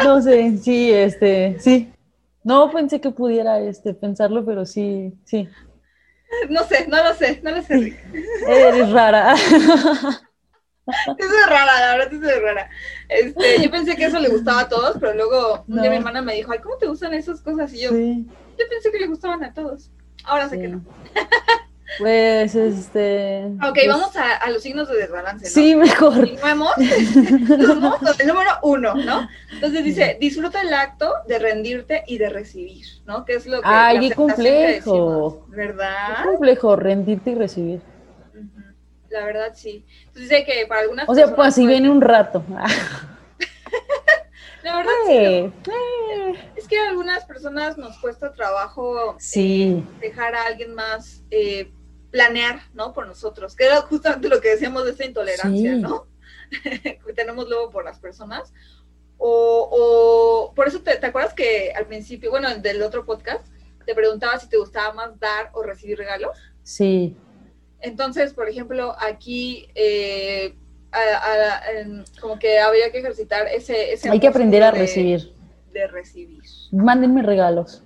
No 0.02 0.22
sé, 0.22 0.58
sí, 0.58 0.92
este, 0.92 1.56
sí. 1.60 1.92
No 2.46 2.70
pensé 2.70 3.00
que 3.00 3.10
pudiera 3.10 3.58
este, 3.58 3.92
pensarlo, 3.92 4.44
pero 4.44 4.64
sí, 4.64 5.12
sí. 5.24 5.48
No 6.48 6.62
sé, 6.64 6.86
no 6.86 7.02
lo 7.02 7.12
sé, 7.14 7.40
no 7.42 7.50
lo 7.50 7.60
sé. 7.60 7.98
Eres 8.48 8.90
rara. 8.90 9.34
Eso 10.86 11.16
es 11.18 11.46
rara, 11.48 11.80
la 11.80 11.96
verdad, 11.96 12.14
eso 12.14 12.30
es 12.30 12.42
rara. 12.42 12.70
Este, 13.08 13.60
yo 13.60 13.70
pensé 13.72 13.96
que 13.96 14.04
eso 14.04 14.20
le 14.20 14.28
gustaba 14.28 14.60
a 14.60 14.68
todos, 14.68 14.98
pero 15.00 15.14
luego 15.14 15.64
un 15.66 15.80
día 15.80 15.90
mi 15.90 15.96
hermana 15.96 16.22
me 16.22 16.34
dijo, 16.34 16.52
ay, 16.52 16.60
¿cómo 16.60 16.76
te 16.76 16.86
gustan 16.86 17.12
esas 17.12 17.40
cosas? 17.40 17.72
Y 17.72 17.80
yo, 17.80 17.90
yo 17.90 18.68
pensé 18.70 18.92
que 18.92 19.00
le 19.00 19.08
gustaban 19.08 19.42
a 19.42 19.52
todos. 19.52 19.90
Ahora 20.22 20.48
sé 20.48 20.60
que 20.60 20.68
no. 20.68 20.84
Pues, 21.98 22.54
este. 22.54 23.46
Ok, 23.62 23.74
pues 23.74 23.88
vamos 23.88 24.16
a, 24.16 24.50
los 24.50 24.62
signos 24.62 24.88
de 24.88 24.96
desbalance. 24.96 25.44
¿no? 25.46 25.50
Sí, 25.50 25.74
mejor. 25.76 26.14
Continuemos. 26.14 26.72
el 26.78 28.26
número 28.26 28.50
uno, 28.62 28.94
¿no? 28.94 29.28
Entonces 29.52 29.84
dice: 29.84 30.16
disfruta 30.20 30.60
el 30.62 30.74
acto 30.74 31.12
de 31.26 31.38
rendirte 31.38 32.04
y 32.06 32.18
de 32.18 32.28
recibir, 32.28 32.86
¿no? 33.06 33.24
Que 33.24 33.34
es 33.34 33.46
lo 33.46 33.62
que. 33.62 33.68
Ay, 33.68 34.08
qué 34.08 34.14
complejo. 34.14 35.46
¿Verdad? 35.48 36.16
Qué 36.18 36.24
complejo 36.24 36.76
rendirte 36.76 37.30
y 37.30 37.34
recibir. 37.34 37.80
La 39.08 39.24
verdad, 39.24 39.52
sí. 39.54 39.84
Entonces 40.00 40.28
dice 40.28 40.44
que 40.44 40.66
para 40.66 40.82
algunas. 40.82 41.08
O 41.08 41.14
sea, 41.14 41.34
pues 41.34 41.54
si 41.54 41.66
viene 41.66 41.88
un 41.88 42.00
rato. 42.00 42.42
La 44.62 44.76
verdad, 44.78 44.92
sí. 45.06 45.12
Eh. 45.14 45.52
Es 46.56 46.66
que 46.66 46.76
a 46.78 46.88
algunas 46.88 47.24
personas 47.24 47.78
nos 47.78 47.96
cuesta 47.98 48.32
trabajo 48.32 49.14
sí. 49.18 49.84
Eh, 50.02 50.08
dejar 50.08 50.34
a 50.34 50.42
alguien 50.42 50.74
más 50.74 51.22
eh, 51.30 51.70
planear, 52.16 52.60
¿no? 52.72 52.94
Por 52.94 53.06
nosotros, 53.06 53.54
que 53.54 53.66
era 53.66 53.82
justamente 53.82 54.30
lo 54.30 54.40
que 54.40 54.48
decíamos 54.48 54.86
de 54.86 54.92
esta 54.92 55.04
intolerancia, 55.04 55.74
¿no? 55.74 56.06
que 56.62 57.12
tenemos 57.14 57.46
luego 57.46 57.70
por 57.70 57.84
las 57.84 57.98
personas. 57.98 58.54
O, 59.18 60.48
o 60.50 60.54
por 60.54 60.66
eso 60.66 60.80
te, 60.80 61.04
acuerdas 61.04 61.34
que 61.34 61.72
al 61.76 61.86
principio, 61.86 62.30
bueno, 62.30 62.48
del 62.56 62.82
otro 62.82 63.04
podcast, 63.04 63.46
te 63.84 63.94
preguntaba 63.94 64.38
si 64.38 64.48
te 64.48 64.56
gustaba 64.56 64.94
más 64.94 65.20
dar 65.20 65.50
o 65.52 65.62
recibir 65.62 65.98
regalos. 65.98 66.38
Sí. 66.62 67.14
Entonces, 67.80 68.32
por 68.32 68.48
ejemplo, 68.48 68.96
aquí 68.98 69.68
eh, 69.74 70.54
como 72.18 72.38
que 72.38 72.58
habría 72.60 72.90
que 72.90 73.00
ejercitar 73.00 73.46
ese... 73.48 73.92
ese 73.92 74.08
Hay 74.08 74.20
que 74.20 74.28
aprender 74.28 74.62
a 74.62 74.70
recibir. 74.70 75.34
De 75.70 75.86
recibir. 75.86 76.42
Mándenme 76.72 77.22
regalos. 77.22 77.82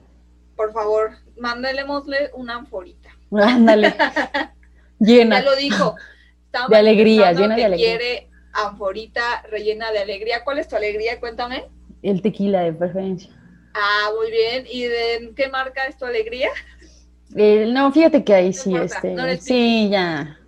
Por 0.54 0.72
favor, 0.72 1.16
mándelemosle 1.36 2.30
una 2.34 2.54
anforita. 2.54 2.99
Ándale. 3.32 3.94
llena. 4.98 5.40
Ya 5.40 5.44
lo 5.44 5.56
dijo. 5.56 5.96
de 6.68 6.76
alegría, 6.76 7.32
llena 7.32 7.56
de 7.56 7.64
alegría. 7.64 7.98
quiere 7.98 8.30
anforita 8.52 9.42
rellena 9.50 9.92
de 9.92 10.00
alegría. 10.00 10.44
¿Cuál 10.44 10.58
es 10.58 10.68
tu 10.68 10.76
alegría? 10.76 11.20
Cuéntame. 11.20 11.64
El 12.02 12.22
tequila 12.22 12.62
de 12.62 12.72
preferencia. 12.72 13.30
Ah, 13.74 14.10
muy 14.16 14.30
bien. 14.30 14.64
¿Y 14.70 14.84
de 14.84 15.32
qué 15.36 15.48
marca 15.48 15.84
es 15.86 15.96
tu 15.96 16.04
alegría? 16.04 16.50
Eh, 17.36 17.66
no, 17.72 17.92
fíjate 17.92 18.24
que 18.24 18.34
ahí 18.34 18.52
sí, 18.52 18.74
este, 18.74 19.38
sí, 19.38 19.88
ya. 19.90 20.38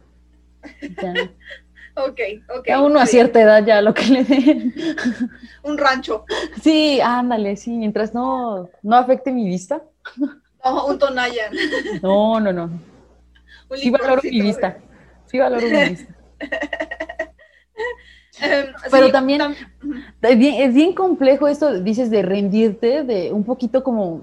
ya. 1.02 1.14
Ok, 1.94 2.20
ok. 2.58 2.70
A 2.70 2.80
uno 2.80 2.98
a 2.98 3.04
cierta 3.04 3.42
edad 3.42 3.66
ya 3.66 3.82
lo 3.82 3.92
que 3.92 4.06
le 4.06 4.24
den. 4.24 4.74
Un 5.62 5.76
rancho. 5.76 6.24
Sí, 6.62 7.02
ándale, 7.02 7.54
sí, 7.56 7.70
mientras 7.70 8.14
no, 8.14 8.70
no 8.82 8.96
afecte 8.96 9.30
mi 9.30 9.44
vista. 9.44 9.82
No, 10.64 10.86
un 10.86 10.98
Tonayan. 10.98 11.52
No, 12.02 12.40
no, 12.40 12.52
no. 12.52 12.70
sí 13.74 13.90
valoro 13.90 14.20
mi 14.22 14.40
vista. 14.40 14.78
Sí 15.26 15.38
valoro 15.38 15.66
mi 15.66 15.88
vista. 15.90 16.14
Em, 18.40 18.66
Pero 18.90 19.12
también 19.12 19.40
es 20.22 20.38
bien, 20.38 20.54
es 20.62 20.74
bien 20.74 20.94
complejo 20.94 21.46
esto, 21.46 21.80
dices, 21.80 22.10
de 22.10 22.22
rendirte, 22.22 23.04
de 23.04 23.32
un 23.32 23.44
poquito 23.44 23.84
como 23.84 24.22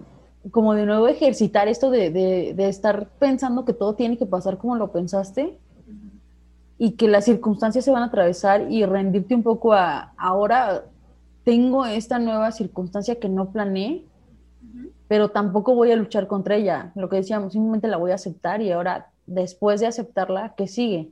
como 0.52 0.74
de 0.74 0.86
nuevo 0.86 1.08
ejercitar 1.08 1.68
esto 1.68 1.90
de, 1.90 2.10
de, 2.12 2.70
estar 2.70 3.08
pensando 3.20 3.66
que 3.66 3.74
todo 3.74 3.94
tiene 3.94 4.18
que 4.18 4.26
pasar 4.26 4.58
como 4.58 4.76
lo 4.76 4.92
pensaste 4.92 5.58
y 6.78 6.92
que 6.92 7.10
las 7.10 7.26
circunstancias 7.26 7.84
se 7.84 7.92
van 7.92 8.04
a 8.04 8.06
atravesar 8.06 8.72
y 8.72 8.86
rendirte 8.86 9.36
un 9.36 9.44
poco 9.44 9.74
a 9.74 10.14
ahora 10.18 10.86
tengo 11.44 11.86
esta 11.86 12.20
nueva 12.20 12.52
circunstancia 12.52 13.20
que 13.20 13.28
no 13.28 13.52
planeé, 13.52 14.06
pero 15.10 15.32
tampoco 15.32 15.76
voy 15.76 15.92
a 15.92 15.98
luchar 15.98 16.28
contra 16.28 16.56
ella. 16.56 16.94
Lo 16.96 17.10
que 17.10 17.18
decíamos, 17.18 17.52
simplemente 17.52 17.90
la 17.90 17.98
voy 17.98 18.12
a 18.12 18.16
aceptar 18.16 18.62
y 18.62 18.72
ahora 18.72 19.12
después 19.26 19.82
de 19.82 19.88
aceptarla, 19.88 20.54
¿qué 20.56 20.68
sigue? 20.68 21.10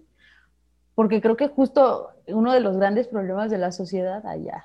Porque 0.96 1.20
creo 1.20 1.36
que 1.36 1.50
justo 1.50 2.12
uno 2.28 2.54
de 2.54 2.62
los 2.62 2.78
grandes 2.78 3.08
problemas 3.08 3.52
de 3.52 3.58
la 3.58 3.74
sociedad 3.74 4.26
allá 4.26 4.64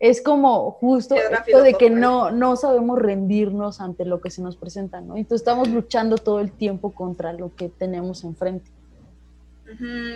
es 0.00 0.22
como 0.22 0.72
justo 0.72 1.14
esto 1.14 1.62
de 1.62 1.74
que 1.74 1.90
no, 1.90 2.30
no 2.30 2.56
sabemos 2.56 2.98
rendirnos 2.98 3.80
ante 3.80 4.04
lo 4.04 4.20
que 4.20 4.30
se 4.30 4.42
nos 4.42 4.56
presenta, 4.56 5.00
¿no? 5.00 5.16
Entonces 5.16 5.42
estamos 5.42 5.68
luchando 5.68 6.16
todo 6.16 6.40
el 6.40 6.50
tiempo 6.50 6.92
contra 6.92 7.32
lo 7.32 7.54
que 7.54 7.68
tenemos 7.68 8.24
enfrente. 8.24 8.70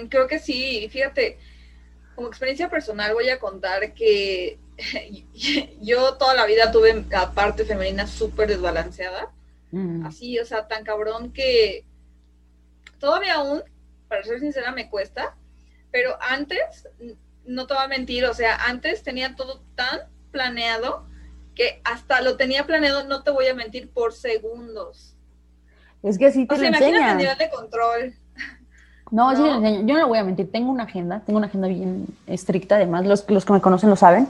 creo 0.08 0.26
que 0.26 0.38
sí, 0.38 0.88
fíjate, 0.90 1.38
como 2.20 2.28
experiencia 2.28 2.68
personal 2.68 3.14
voy 3.14 3.30
a 3.30 3.38
contar 3.38 3.94
que 3.94 4.58
yo 5.80 6.18
toda 6.18 6.34
la 6.34 6.44
vida 6.44 6.70
tuve 6.70 7.02
la 7.08 7.32
parte 7.32 7.64
femenina 7.64 8.06
súper 8.06 8.46
desbalanceada, 8.46 9.32
mm. 9.70 10.04
así, 10.04 10.38
o 10.38 10.44
sea, 10.44 10.68
tan 10.68 10.84
cabrón 10.84 11.32
que 11.32 11.86
todavía 12.98 13.36
aún, 13.36 13.62
para 14.06 14.22
ser 14.22 14.38
sincera, 14.38 14.70
me 14.70 14.90
cuesta, 14.90 15.34
pero 15.90 16.18
antes 16.20 16.86
no 17.46 17.66
te 17.66 17.72
voy 17.72 17.84
a 17.84 17.88
mentir, 17.88 18.26
o 18.26 18.34
sea, 18.34 18.66
antes 18.66 19.02
tenía 19.02 19.34
todo 19.34 19.62
tan 19.74 20.00
planeado 20.30 21.06
que 21.54 21.80
hasta 21.84 22.20
lo 22.20 22.36
tenía 22.36 22.66
planeado, 22.66 23.04
no 23.04 23.22
te 23.22 23.30
voy 23.30 23.46
a 23.46 23.54
mentir, 23.54 23.90
por 23.90 24.12
segundos. 24.12 25.16
Es 26.02 26.18
que 26.18 26.26
así 26.26 26.46
te 26.46 26.54
o 26.54 26.58
sea, 26.58 26.68
imagínate 26.68 27.12
el 27.12 27.16
nivel 27.16 27.38
de 27.38 27.48
control. 27.48 28.14
No, 29.10 29.34
sí 29.34 29.42
Yo 29.42 29.94
no 29.94 30.00
lo 30.00 30.08
voy 30.08 30.18
a 30.18 30.24
mentir, 30.24 30.50
tengo 30.50 30.70
una 30.70 30.84
agenda, 30.84 31.20
tengo 31.26 31.38
una 31.38 31.48
agenda 31.48 31.68
bien 31.68 32.06
estricta, 32.26 32.76
además, 32.76 33.06
los, 33.06 33.28
los 33.28 33.44
que 33.44 33.52
me 33.52 33.60
conocen 33.60 33.90
lo 33.90 33.96
saben. 33.96 34.28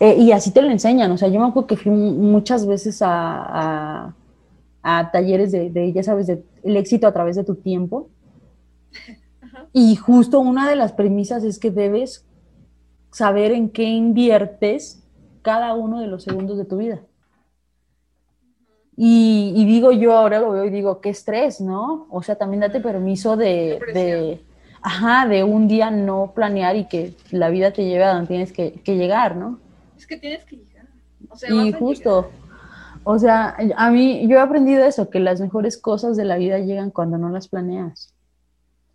Eh, 0.00 0.16
y 0.16 0.30
así 0.32 0.52
te 0.52 0.62
lo 0.62 0.70
enseñan, 0.70 1.10
o 1.10 1.18
sea, 1.18 1.28
yo 1.28 1.40
me 1.40 1.48
acuerdo 1.48 1.66
que 1.66 1.76
fui 1.76 1.90
muchas 1.90 2.66
veces 2.66 3.02
a, 3.02 4.14
a, 4.82 5.10
talleres 5.10 5.50
de, 5.50 5.70
de, 5.70 5.92
ya 5.92 6.04
sabes, 6.04 6.28
de 6.28 6.44
el 6.62 6.76
éxito 6.76 7.06
a 7.06 7.12
través 7.12 7.34
de 7.36 7.44
tu 7.44 7.56
tiempo. 7.56 8.08
Y 9.72 9.96
justo 9.96 10.38
una 10.40 10.68
de 10.68 10.76
las 10.76 10.92
premisas 10.92 11.42
es 11.44 11.58
que 11.58 11.70
debes 11.70 12.24
saber 13.10 13.52
en 13.52 13.70
qué 13.70 13.84
inviertes 13.84 15.02
cada 15.42 15.74
uno 15.74 16.00
de 16.00 16.06
los 16.06 16.22
segundos 16.22 16.58
de 16.58 16.64
tu 16.64 16.76
vida. 16.76 17.00
Y, 19.00 19.64
digo 19.64 19.92
yo, 19.92 20.16
ahora 20.16 20.40
lo 20.40 20.50
veo 20.50 20.64
y 20.64 20.70
digo, 20.70 21.00
qué 21.00 21.10
estrés, 21.10 21.60
¿no? 21.60 22.08
O 22.10 22.20
sea, 22.20 22.34
también 22.34 22.62
date 22.62 22.80
permiso 22.80 23.36
de, 23.36 23.78
de, 23.94 24.40
ajá, 24.82 25.28
de 25.28 25.44
un 25.44 25.68
día 25.68 25.92
no 25.92 26.32
planear 26.34 26.74
y 26.74 26.88
que 26.88 27.14
la 27.30 27.48
vida 27.48 27.72
te 27.72 27.84
lleve 27.84 28.02
a 28.02 28.14
donde 28.14 28.26
tienes 28.26 28.52
que, 28.52 28.72
llegar, 28.84 29.36
¿no? 29.36 29.60
Es 29.96 30.04
que 30.04 30.16
tienes 30.16 30.44
que 30.44 30.56
llegar. 30.56 30.88
y 31.48 31.72
justo, 31.74 32.28
o 33.04 33.20
sea, 33.20 33.56
a 33.76 33.90
mí, 33.92 34.26
yo 34.26 34.36
he 34.36 34.40
aprendido 34.40 34.84
eso, 34.84 35.10
que 35.10 35.20
las 35.20 35.40
mejores 35.40 35.78
cosas 35.78 36.16
de 36.16 36.24
la 36.24 36.36
vida 36.36 36.58
llegan 36.58 36.90
cuando 36.90 37.18
no 37.18 37.30
las 37.30 37.46
planeas. 37.46 38.12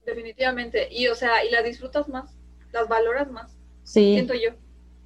Definitivamente. 0.06 0.89
Y, 0.91 1.08
o 1.08 1.16
sea, 1.16 1.45
y 1.45 1.49
las 1.49 1.64
disfrutas 1.64 2.10
más, 2.10 2.36
las 2.74 2.89
valoras 2.89 3.32
más. 3.32 3.58
Sí. 3.84 4.16
Siento 4.16 4.34
yo. 4.34 4.49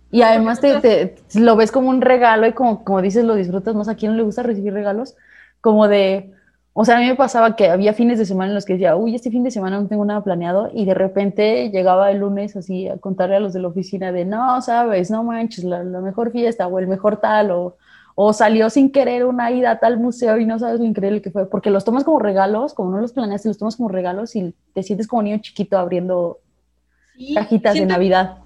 Y 0.09 0.21
además 0.21 0.61
te, 0.61 1.15
lo 1.35 1.55
ves 1.55 1.71
como 1.71 1.89
un 1.89 2.01
regalo 2.01 2.47
y 2.47 2.53
como, 2.53 2.83
como 2.83 3.01
dices, 3.01 3.25
lo 3.25 3.35
disfrutas 3.35 3.75
más. 3.75 3.89
¿A 3.89 3.95
quién 3.95 4.11
no 4.11 4.17
le 4.17 4.23
gusta 4.23 4.43
recibir 4.43 4.73
regalos? 4.73 5.15
Como 5.59 5.87
de, 5.87 6.31
O 6.73 6.85
sea, 6.85 6.97
a 6.97 6.99
mí 6.99 7.07
me 7.07 7.15
pasaba 7.15 7.55
que 7.55 7.69
había 7.69 7.93
fines 7.93 8.19
de 8.19 8.25
semana 8.25 8.51
en 8.51 8.55
los 8.55 8.65
que 8.65 8.73
decía, 8.73 8.95
uy, 8.95 9.15
este 9.15 9.31
fin 9.31 9.43
de 9.43 9.51
semana 9.51 9.81
no 9.81 9.87
tengo 9.87 10.05
nada 10.05 10.23
planeado, 10.23 10.69
y 10.73 10.85
de 10.85 10.93
repente 10.93 11.69
llegaba 11.71 12.11
el 12.11 12.19
lunes 12.19 12.55
así 12.55 12.87
a 12.87 12.97
contarle 12.97 13.35
a 13.35 13.39
los 13.39 13.53
de 13.53 13.59
la 13.59 13.67
oficina 13.67 14.11
de, 14.11 14.25
no, 14.25 14.61
sabes, 14.61 15.11
no 15.11 15.23
manches, 15.23 15.63
la, 15.65 15.83
mejor 15.83 16.31
fiesta 16.31 16.67
o 16.67 16.79
el 16.79 16.87
mejor 16.87 17.17
tal, 17.17 17.51
o, 17.51 17.77
o, 18.15 18.31
salió 18.31 18.69
sin 18.69 18.91
querer 18.91 19.25
una 19.25 19.51
ida 19.51 19.71
a 19.71 19.79
tal 19.79 19.97
museo 19.97 20.37
y 20.37 20.45
no 20.45 20.59
sabes 20.59 20.79
lo 20.79 20.85
increíble 20.85 21.21
que 21.21 21.31
fue, 21.31 21.49
porque 21.49 21.69
los 21.71 21.83
tomas 21.83 22.03
como 22.03 22.19
regalos, 22.19 22.73
como 22.73 22.91
no 22.91 23.01
los 23.01 23.11
planeaste, 23.11 23.49
los 23.49 23.57
tomas 23.57 23.75
como 23.75 23.89
regalos 23.89 24.35
y 24.35 24.53
te 24.73 24.83
sientes 24.83 25.07
como 25.07 25.23
niño 25.23 25.39
chiquito 25.39 25.77
abriendo 25.77 26.39
cajitas 27.33 27.73
de 27.73 27.85
Navidad. 27.85 28.37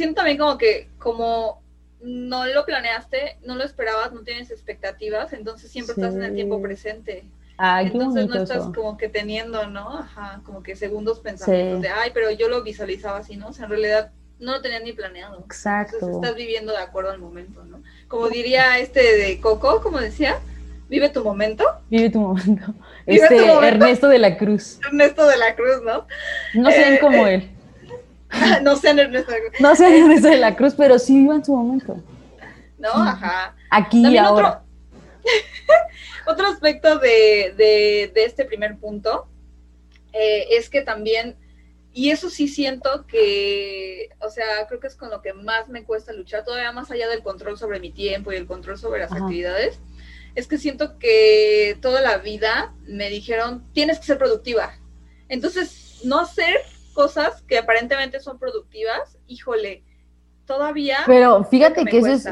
Siento 0.00 0.14
también 0.14 0.38
como 0.38 0.56
que, 0.56 0.88
como 0.98 1.60
no 2.00 2.46
lo 2.46 2.64
planeaste, 2.64 3.36
no 3.44 3.54
lo 3.54 3.64
esperabas, 3.64 4.14
no 4.14 4.22
tienes 4.22 4.50
expectativas, 4.50 5.34
entonces 5.34 5.70
siempre 5.70 5.92
estás 5.92 6.14
en 6.14 6.22
el 6.22 6.34
tiempo 6.34 6.62
presente. 6.62 7.24
Entonces 7.82 8.26
no 8.26 8.42
estás 8.42 8.64
como 8.74 8.96
que 8.96 9.10
teniendo, 9.10 9.66
¿no? 9.66 9.98
Ajá, 9.98 10.40
como 10.46 10.62
que 10.62 10.74
segundos 10.74 11.20
pensamientos 11.20 11.82
de, 11.82 11.90
ay, 11.90 12.12
pero 12.14 12.30
yo 12.30 12.48
lo 12.48 12.62
visualizaba 12.62 13.18
así, 13.18 13.36
¿no? 13.36 13.48
O 13.48 13.52
sea, 13.52 13.66
en 13.66 13.72
realidad 13.72 14.10
no 14.38 14.52
lo 14.52 14.62
tenías 14.62 14.82
ni 14.82 14.94
planeado. 14.94 15.40
Exacto. 15.40 15.96
Entonces 15.96 16.16
estás 16.16 16.34
viviendo 16.34 16.72
de 16.72 16.78
acuerdo 16.78 17.10
al 17.10 17.18
momento, 17.18 17.62
¿no? 17.64 17.82
Como 18.08 18.30
diría 18.30 18.78
este 18.78 19.02
de 19.02 19.38
Coco, 19.38 19.82
como 19.82 20.00
decía, 20.00 20.38
vive 20.88 21.10
tu 21.10 21.22
momento. 21.22 21.66
Vive 21.90 22.08
tu 22.08 22.20
momento. 22.20 22.72
este 23.04 23.36
Ernesto 23.36 24.08
de 24.08 24.18
la 24.18 24.38
Cruz. 24.38 24.78
Ernesto 24.82 25.26
de 25.26 25.36
la 25.36 25.54
Cruz, 25.54 25.82
¿no? 25.84 26.06
No 26.54 26.70
sean 26.70 26.96
como 26.96 27.26
eh, 27.26 27.34
él. 27.34 27.50
no 28.62 28.76
sean 28.76 28.98
Ernesto 28.98 29.32
de 29.32 29.38
la 29.38 29.48
Cruz. 29.48 29.60
No 29.60 29.76
sean 29.76 29.92
Ernesto 29.92 30.28
de 30.28 30.36
la 30.36 30.56
Cruz, 30.56 30.74
pero 30.76 30.98
sí 30.98 31.18
vivan 31.18 31.44
su 31.44 31.54
momento. 31.54 32.02
No, 32.78 32.90
ajá. 32.90 33.54
Aquí 33.70 34.06
y 34.06 34.16
ahora. 34.16 34.62
Otro 36.26 36.46
aspecto 36.52 36.98
de, 36.98 38.12
este 38.14 38.44
primer 38.44 38.78
punto 38.78 39.28
eh, 40.12 40.46
es 40.50 40.70
que 40.70 40.80
también, 40.80 41.36
y 41.92 42.10
eso 42.10 42.30
sí 42.30 42.48
siento 42.48 43.06
que, 43.06 44.10
o 44.20 44.30
sea, 44.30 44.66
creo 44.66 44.80
que 44.80 44.86
es 44.86 44.96
con 44.96 45.10
lo 45.10 45.20
que 45.20 45.34
más 45.34 45.68
me 45.68 45.84
cuesta 45.84 46.12
luchar, 46.12 46.44
todavía 46.44 46.72
más 46.72 46.90
allá 46.90 47.08
del 47.08 47.22
control 47.22 47.58
sobre 47.58 47.80
mi 47.80 47.90
tiempo 47.90 48.32
y 48.32 48.36
el 48.36 48.46
control 48.46 48.78
sobre 48.78 49.00
las 49.00 49.12
actividades, 49.12 49.80
es 50.34 50.46
que 50.46 50.58
siento 50.58 50.98
que 50.98 51.76
toda 51.82 52.00
la 52.00 52.18
vida 52.18 52.74
me 52.84 53.10
dijeron, 53.10 53.64
tienes 53.72 53.98
que 53.98 54.06
ser 54.06 54.18
productiva. 54.18 54.78
Entonces, 55.28 56.00
no 56.04 56.20
hacer 56.20 56.60
cosas 56.92 57.42
que 57.42 57.58
aparentemente 57.58 58.20
son 58.20 58.38
productivas, 58.38 59.18
híjole, 59.26 59.84
todavía... 60.46 60.98
Pero 61.06 61.44
fíjate 61.44 61.84
que, 61.84 61.98
eso 61.98 62.08
es 62.08 62.28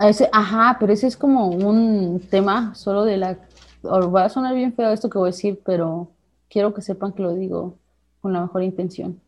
ese, 0.00 0.28
ajá, 0.32 0.76
pero 0.78 0.92
ese 0.92 1.06
es 1.06 1.16
como 1.16 1.48
un 1.48 2.20
tema 2.30 2.74
solo 2.74 3.04
de 3.04 3.16
la... 3.16 3.38
va 3.84 4.24
a 4.24 4.28
sonar 4.28 4.54
bien 4.54 4.72
feo 4.72 4.90
esto 4.90 5.10
que 5.10 5.18
voy 5.18 5.28
a 5.28 5.32
decir, 5.32 5.60
pero 5.64 6.10
quiero 6.48 6.74
que 6.74 6.82
sepan 6.82 7.12
que 7.12 7.22
lo 7.22 7.34
digo 7.34 7.76
con 8.20 8.32
la 8.32 8.40
mejor 8.40 8.62
intención. 8.62 9.20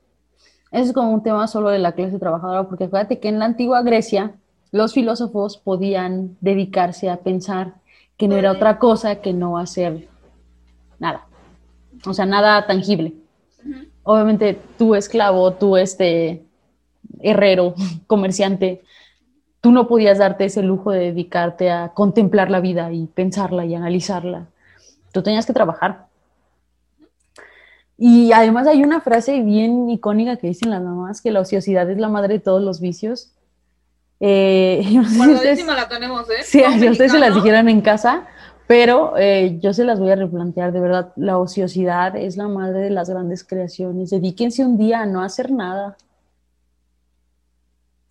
Ese 0.71 0.85
es 0.85 0.93
como 0.93 1.13
un 1.13 1.23
tema 1.23 1.47
solo 1.47 1.71
de 1.71 1.79
la 1.79 1.93
clase 1.93 2.19
trabajadora, 2.19 2.69
porque 2.69 2.87
fíjate 2.87 3.21
que 3.21 3.29
en 3.29 3.39
la 3.39 3.47
antigua 3.47 3.83
Grecia 3.83 4.35
los 4.71 4.93
filósofos 4.93 5.57
podían 5.57 6.37
dedicarse 6.41 7.09
a 7.09 7.19
pensar 7.19 7.75
que 8.17 8.29
no 8.29 8.37
era 8.37 8.53
otra 8.53 8.79
cosa 8.79 9.17
que 9.17 9.33
no 9.33 9.57
hacer 9.57 10.09
nada. 10.99 11.27
O 12.05 12.13
sea, 12.13 12.27
nada 12.27 12.67
tangible. 12.67 13.15
Obviamente, 14.11 14.59
tú 14.79 14.95
esclavo, 14.95 15.53
tú 15.53 15.77
este 15.77 16.43
herrero, 17.21 17.75
comerciante, 18.07 18.81
tú 19.61 19.71
no 19.71 19.87
podías 19.87 20.17
darte 20.17 20.47
ese 20.47 20.63
lujo 20.63 20.93
de 20.93 21.01
dedicarte 21.01 21.71
a 21.71 21.91
contemplar 21.91 22.51
la 22.51 22.61
vida 22.61 22.91
y 22.91 23.05
pensarla 23.05 23.67
y 23.67 23.75
analizarla. 23.75 24.47
Tú 25.13 25.23
tenías 25.23 25.45
que 25.45 25.53
trabajar. 25.53 26.07
Y 27.99 28.33
además 28.33 28.67
hay 28.67 28.83
una 28.83 29.03
frase 29.03 29.43
bien 29.43 29.91
icónica 29.91 30.37
que 30.37 30.47
dicen 30.47 30.71
las 30.71 30.81
mamás, 30.81 31.21
que 31.21 31.31
la 31.31 31.41
ociosidad 31.41 31.91
es 31.91 31.99
la 31.99 32.09
madre 32.09 32.35
de 32.35 32.41
todos 32.41 32.63
los 32.63 32.81
vicios. 32.81 33.35
Eh, 34.21 34.83
la 35.67 35.87
tenemos, 35.87 36.31
¿eh? 36.31 36.45
Sí, 36.45 36.63
si 36.79 36.89
ustedes 36.89 37.13
se 37.13 37.19
las 37.19 37.35
dijeran 37.35 37.69
en 37.69 37.83
casa, 37.83 38.27
pero 38.69 39.15
eh, 39.17 39.57
yo 39.61 39.73
se 39.73 39.83
las 39.83 39.99
voy 39.99 40.11
a 40.11 40.17
replantear, 40.17 40.73
de 40.73 40.81
verdad, 40.81 41.11
la 41.17 41.39
ociosidad 41.39 42.15
es 42.15 42.37
la 42.37 42.49
madre 42.49 42.81
de 42.81 42.91
las 42.91 43.09
grandes 43.09 43.43
creaciones. 43.43 44.11
Dedíquense 44.11 44.63
un 44.63 44.77
día 44.77 45.01
a 45.01 45.07
no 45.07 45.23
hacer 45.23 45.51
nada. 45.51 45.97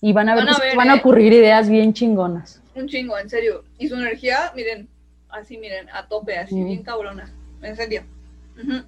Y 0.02 0.14
van 0.14 0.30
a 0.30 0.36
ver, 0.36 0.46
van 0.76 0.90
a, 0.90 0.96
¿eh? 0.96 1.00
ocurrir 1.00 1.32
ideas 1.32 1.70
bien 1.70 1.94
chingonas. 1.94 2.60
Un 2.74 2.88
chingo, 2.88 3.20
en 3.20 3.30
serio. 3.30 3.66
Y 3.78 3.88
su 3.88 3.96
energía, 3.98 4.52
miren, 4.56 4.90
así, 5.30 5.60
miren, 5.60 5.92
a 5.92 6.08
tope, 6.08 6.40
así, 6.40 6.64
bien 6.64 6.82
cabrona. 6.82 7.32
En 7.62 7.76
serio. 7.76 8.02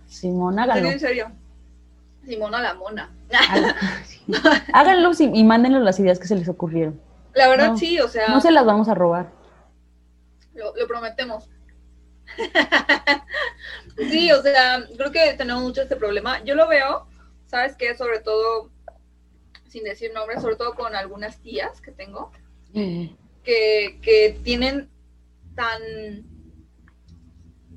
Simona, 0.07 0.63
háganlo. 0.63 0.89
En 0.89 0.99
serio. 0.99 1.32
Simona 2.26 2.61
la 2.61 2.74
mona. 2.74 3.11
Háganlo 4.74 5.11
y, 5.20 5.43
mándenle 5.43 5.82
las 5.82 5.99
ideas 5.99 6.17
que 6.17 6.28
se 6.28 6.36
les 6.36 6.49
ocurrieron. 6.49 6.99
La 7.36 7.47
verdad, 7.47 7.76
sí, 7.76 7.99
o 7.99 8.07
sea. 8.07 8.30
No 8.30 8.41
se 8.41 8.49
las 8.49 8.65
vamos 8.65 8.89
a 8.89 8.95
robar. 8.95 9.30
Lo, 10.55 10.76
lo 10.76 10.88
prometemos. 10.88 11.47
sí, 14.09 14.32
o 14.32 14.41
sea, 14.41 14.84
creo 14.97 15.11
que 15.11 15.34
tenemos 15.34 15.63
mucho 15.63 15.82
este 15.82 15.95
problema. 15.95 16.43
Yo 16.43 16.55
lo 16.55 16.67
veo, 16.67 17.07
¿sabes 17.47 17.75
qué? 17.75 17.95
Sobre 17.95 18.19
todo 18.19 18.69
sin 19.69 19.84
decir 19.84 20.11
nombres, 20.13 20.41
sobre 20.41 20.55
todo 20.55 20.73
con 20.73 20.95
algunas 20.95 21.38
tías 21.38 21.80
que 21.80 21.91
tengo, 21.91 22.32
mm. 22.73 23.05
que, 23.43 24.39
tienen 24.43 24.89
tan, 25.55 25.80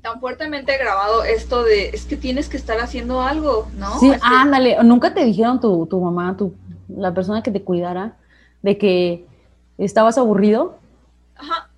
tan 0.01 0.19
fuertemente 0.19 0.77
grabado 0.77 1.23
esto 1.23 1.63
de, 1.63 1.89
es 1.89 2.05
que 2.05 2.17
tienes 2.17 2.49
que 2.49 2.57
estar 2.57 2.79
haciendo 2.79 3.21
algo, 3.21 3.67
¿no? 3.77 3.99
Sí, 3.99 4.11
ándale, 4.21 4.77
nunca 4.83 5.13
te 5.13 5.23
dijeron 5.23 5.59
tu, 5.59 5.85
tu 5.85 5.99
mamá, 6.01 6.35
tu, 6.35 6.55
la 6.89 7.13
persona 7.13 7.43
que 7.43 7.51
te 7.51 7.63
cuidara, 7.63 8.17
de 8.61 8.77
que 8.77 9.27
estabas 9.77 10.17
aburrido. 10.17 10.79
Ajá. 11.35 11.69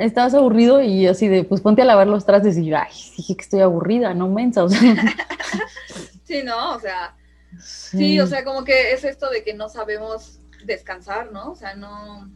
Estabas 0.00 0.34
aburrido 0.34 0.80
y 0.80 1.06
así 1.06 1.28
de, 1.28 1.44
pues 1.44 1.60
ponte 1.60 1.82
a 1.82 1.84
lavar 1.84 2.06
los 2.06 2.26
trastes 2.26 2.56
y 2.58 2.66
yo, 2.66 2.76
ay, 2.76 2.92
dije 3.16 3.36
que 3.36 3.42
estoy 3.42 3.60
aburrida, 3.60 4.14
no 4.14 4.28
mensa, 4.28 4.64
o 4.64 4.68
sea. 4.68 4.80
sí, 6.24 6.42
no, 6.42 6.74
o 6.74 6.80
sea, 6.80 7.14
Sí. 7.58 8.20
o 8.20 8.26
sea, 8.26 8.44
como 8.44 8.64
que 8.64 8.92
es 8.92 9.04
esto 9.04 9.28
de 9.30 9.42
que 9.42 9.54
no 9.54 9.68
sabemos 9.68 10.40
descansar, 10.64 11.32
¿no? 11.32 11.50
O 11.52 11.54
sea, 11.54 11.74
no, 11.74 12.26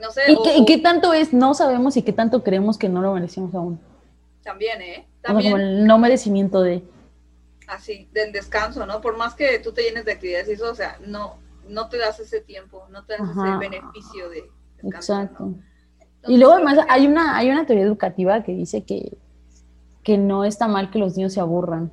no 0.00 0.10
sé. 0.10 0.22
¿Y, 0.28 0.64
qué, 0.64 0.78
tanto 0.78 1.12
es 1.12 1.32
no 1.32 1.54
sabemos 1.54 1.96
y 1.96 2.02
qué 2.02 2.12
tanto 2.12 2.42
creemos 2.42 2.78
que 2.78 2.88
no 2.88 3.02
lo 3.02 3.14
merecemos 3.14 3.54
aún? 3.54 3.80
También, 4.42 4.80
¿eh? 4.80 5.06
También. 5.20 5.52
como 5.52 5.62
el 5.62 5.86
no 5.86 5.98
merecimiento 5.98 6.62
de... 6.62 6.84
Así, 7.66 8.08
del 8.12 8.32
descanso, 8.32 8.84
¿no? 8.86 9.00
Por 9.00 9.16
más 9.16 9.34
que 9.34 9.58
tú 9.60 9.72
te 9.72 9.82
llenes 9.82 10.04
de 10.04 10.12
actividades 10.12 10.48
y 10.48 10.52
eso, 10.52 10.70
o 10.70 10.74
sea, 10.74 10.98
no, 11.06 11.38
no 11.68 11.88
te 11.88 11.98
das 11.98 12.18
ese 12.18 12.40
tiempo, 12.40 12.86
no 12.90 13.04
te 13.04 13.16
das 13.16 13.30
ese 13.30 13.56
beneficio 13.58 14.28
de 14.28 14.44
descanso. 14.82 15.14
Exacto. 15.14 15.54
Y 16.26 16.36
luego 16.36 16.54
además 16.54 16.78
hay 16.88 17.06
una, 17.06 17.36
hay 17.36 17.50
una 17.50 17.66
teoría 17.66 17.84
educativa 17.84 18.42
que 18.42 18.52
dice 18.52 18.82
que, 18.82 19.16
que 20.02 20.18
no 20.18 20.44
está 20.44 20.68
mal 20.68 20.90
que 20.90 20.98
los 20.98 21.16
niños 21.16 21.32
se 21.32 21.40
aburran. 21.40 21.90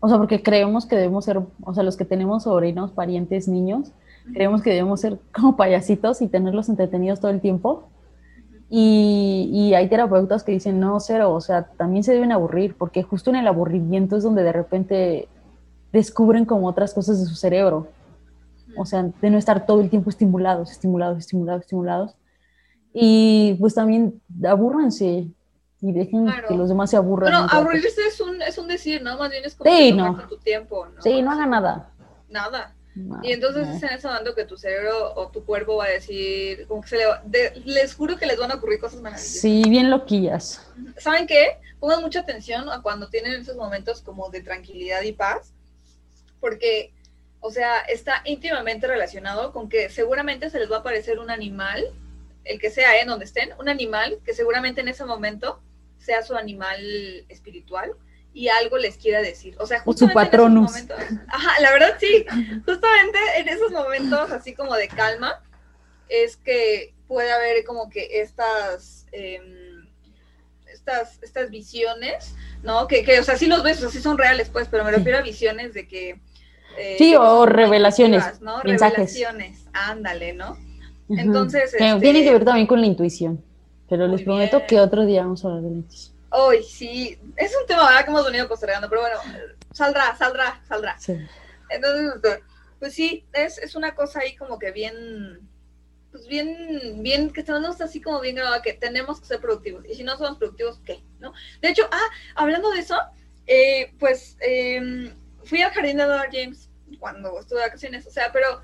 O 0.00 0.08
sea, 0.08 0.16
porque 0.16 0.42
creemos 0.42 0.86
que 0.86 0.96
debemos 0.96 1.24
ser, 1.24 1.40
o 1.62 1.74
sea, 1.74 1.82
los 1.82 1.96
que 1.96 2.04
tenemos 2.04 2.44
sobrinos, 2.44 2.90
parientes, 2.90 3.48
niños, 3.48 3.92
creemos 4.32 4.62
que 4.62 4.70
debemos 4.70 5.00
ser 5.00 5.18
como 5.32 5.56
payasitos 5.56 6.22
y 6.22 6.28
tenerlos 6.28 6.68
entretenidos 6.68 7.20
todo 7.20 7.30
el 7.30 7.40
tiempo. 7.40 7.84
Y, 8.72 9.50
y, 9.52 9.74
hay 9.74 9.88
terapeutas 9.88 10.44
que 10.44 10.52
dicen, 10.52 10.78
no, 10.78 11.00
cero, 11.00 11.34
o 11.34 11.40
sea, 11.40 11.64
también 11.76 12.04
se 12.04 12.12
deben 12.12 12.30
aburrir, 12.30 12.76
porque 12.76 13.02
justo 13.02 13.30
en 13.30 13.36
el 13.36 13.48
aburrimiento 13.48 14.16
es 14.16 14.22
donde 14.22 14.44
de 14.44 14.52
repente 14.52 15.28
descubren 15.92 16.44
como 16.44 16.68
otras 16.68 16.94
cosas 16.94 17.18
de 17.20 17.26
su 17.26 17.34
cerebro. 17.34 17.88
O 18.76 18.86
sea, 18.86 19.02
de 19.02 19.30
no 19.30 19.38
estar 19.38 19.66
todo 19.66 19.80
el 19.80 19.90
tiempo 19.90 20.08
estimulados, 20.08 20.70
estimulados, 20.70 21.18
estimulados, 21.18 21.62
estimulados. 21.62 22.14
Y 22.92 23.54
pues 23.60 23.74
también 23.74 24.20
abúrranse, 24.44 25.28
y 25.82 25.92
dejen 25.92 26.26
que 26.46 26.54
los 26.54 26.68
demás 26.68 26.90
se 26.90 26.96
aburran. 26.96 27.32
Bueno, 27.32 27.46
aburrirse 27.50 28.06
es 28.06 28.20
un, 28.20 28.42
es 28.42 28.58
un 28.58 28.68
decir, 28.68 29.02
¿no? 29.02 29.16
Más 29.16 29.30
bien 29.30 29.44
es 29.44 29.54
como 29.54 29.70
sí, 29.70 29.92
no. 29.92 30.26
tu 30.28 30.36
tiempo, 30.36 30.86
¿no? 30.86 31.00
Sí, 31.00 31.22
no 31.22 31.32
haga 31.32 31.46
nada. 31.46 31.90
Nada. 32.28 32.74
y 33.22 33.32
entonces 33.32 33.66
es 33.68 33.82
en 33.82 33.90
ese 33.90 34.06
momento 34.06 34.34
que 34.34 34.44
tu 34.44 34.56
cerebro 34.56 35.14
o 35.14 35.28
tu 35.28 35.44
cuerpo 35.44 35.76
va 35.76 35.86
a 35.86 35.90
decir, 35.90 36.66
como 36.68 36.82
que 36.82 36.88
se 36.88 36.96
le 36.96 37.60
les 37.64 37.94
juro 37.94 38.16
que 38.16 38.26
les 38.26 38.38
van 38.38 38.52
a 38.52 38.56
ocurrir 38.56 38.78
cosas 38.78 39.00
maravillosas. 39.00 39.40
Sí, 39.40 39.64
bien 39.68 39.90
loquillas. 39.90 40.66
¿Saben 40.98 41.26
qué? 41.26 41.58
Pongan 41.78 42.02
mucha 42.02 42.20
atención 42.20 42.68
a 42.68 42.82
cuando 42.82 43.08
tienen 43.08 43.40
esos 43.40 43.56
momentos 43.56 44.02
como 44.02 44.28
de 44.28 44.42
tranquilidad 44.42 45.00
y 45.02 45.12
paz, 45.12 45.54
porque, 46.40 46.92
o 47.40 47.50
sea, 47.50 47.80
está 47.80 48.22
íntimamente 48.26 48.86
relacionado 48.86 49.52
con 49.52 49.68
que 49.68 49.88
seguramente 49.88 50.50
se 50.50 50.58
les 50.58 50.70
va 50.70 50.76
a 50.76 50.80
aparecer 50.80 51.18
un 51.20 51.30
animal, 51.30 51.84
el 52.44 52.58
que 52.60 52.70
sea, 52.70 53.00
¿eh? 53.00 53.04
Donde 53.06 53.24
estén, 53.24 53.50
un 53.58 53.68
animal 53.68 54.18
que 54.24 54.34
seguramente 54.34 54.80
en 54.80 54.88
ese 54.88 55.04
momento 55.04 55.60
sea 55.98 56.22
su 56.22 56.34
animal 56.34 56.80
espiritual 57.28 57.92
y 58.32 58.48
algo 58.48 58.78
les 58.78 58.96
quiera 58.96 59.20
decir. 59.20 59.56
O 59.58 59.66
sea, 59.66 59.80
justamente 59.80 60.12
su 60.12 60.14
patronus. 60.14 60.76
En 60.76 60.84
esos 60.84 60.98
momentos, 60.98 61.24
ajá, 61.28 61.60
la 61.60 61.72
verdad 61.72 61.96
sí, 61.98 62.24
justamente 62.64 63.18
en 63.36 63.48
esos 63.48 63.70
momentos 63.70 64.30
así 64.30 64.54
como 64.54 64.74
de 64.74 64.88
calma 64.88 65.42
es 66.08 66.36
que 66.36 66.94
puede 67.06 67.32
haber 67.32 67.64
como 67.64 67.90
que 67.90 68.20
estas, 68.20 69.06
em, 69.12 69.88
estas, 70.72 71.20
estas 71.22 71.50
visiones, 71.50 72.34
¿no? 72.62 72.86
Que, 72.86 73.04
que, 73.04 73.18
o 73.18 73.24
sea, 73.24 73.36
sí 73.36 73.46
los 73.46 73.62
ves, 73.62 73.78
o 73.78 73.80
sea, 73.82 73.90
sí 73.90 74.00
son 74.00 74.16
reales, 74.16 74.48
pues, 74.48 74.68
pero 74.68 74.84
me 74.84 74.92
refiero 74.92 75.18
a 75.18 75.22
visiones 75.22 75.74
de 75.74 75.88
que... 75.88 76.20
Eh, 76.78 76.94
sí, 76.98 77.16
o 77.16 77.46
revelaciones, 77.46 78.40
¿no? 78.40 78.62
mensajes. 78.62 79.12
Revelaciones, 79.12 79.66
ándale, 79.72 80.32
¿no? 80.34 80.56
Entonces... 81.10 81.74
Este... 81.74 82.00
Tiene 82.00 82.24
que 82.24 82.32
ver 82.32 82.44
también 82.44 82.66
con 82.66 82.80
la 82.80 82.86
intuición, 82.86 83.42
pero 83.88 84.06
les 84.06 84.22
prometo 84.22 84.62
que 84.66 84.80
otro 84.80 85.04
día 85.04 85.22
vamos 85.22 85.44
a 85.44 85.48
hablar 85.48 85.62
de 85.64 85.70
la 85.70 85.76
intuición. 85.76 86.16
Hoy 86.30 86.62
sí, 86.62 87.18
es 87.36 87.56
un 87.60 87.66
tema 87.66 87.86
¿verdad? 87.86 88.04
que 88.04 88.10
hemos 88.10 88.24
venido 88.24 88.48
postergando, 88.48 88.88
pero 88.88 89.00
bueno, 89.00 89.16
saldrá, 89.72 90.16
saldrá, 90.16 90.62
saldrá. 90.68 90.98
Sí. 90.98 91.16
Entonces, 91.68 92.40
pues 92.78 92.94
sí, 92.94 93.24
es, 93.32 93.58
es 93.58 93.74
una 93.74 93.94
cosa 93.94 94.20
ahí 94.20 94.36
como 94.36 94.58
que 94.58 94.70
bien 94.70 95.48
pues 96.10 96.26
bien, 96.26 97.02
bien, 97.02 97.30
que 97.30 97.42
tenemos 97.42 97.80
así 97.80 98.00
como 98.00 98.20
bien 98.20 98.36
grabado 98.36 98.62
que 98.62 98.72
tenemos 98.72 99.20
que 99.20 99.26
ser 99.26 99.40
productivos. 99.40 99.84
Y 99.88 99.94
si 99.94 100.02
no 100.02 100.16
somos 100.16 100.38
productivos, 100.38 100.80
¿qué? 100.84 101.00
¿No? 101.20 101.32
De 101.60 101.68
hecho, 101.68 101.88
ah, 101.90 102.08
hablando 102.34 102.70
de 102.70 102.80
eso, 102.80 102.96
eh, 103.46 103.94
pues 103.98 104.36
em, 104.40 105.14
fui 105.44 105.62
al 105.62 105.70
jardín 105.70 105.98
de 105.98 106.02
Edward 106.04 106.30
James 106.32 106.68
cuando 106.98 107.38
estuve 107.38 107.60
de 107.60 107.66
vacaciones, 107.66 108.06
o 108.06 108.10
sea, 108.10 108.30
pero 108.32 108.60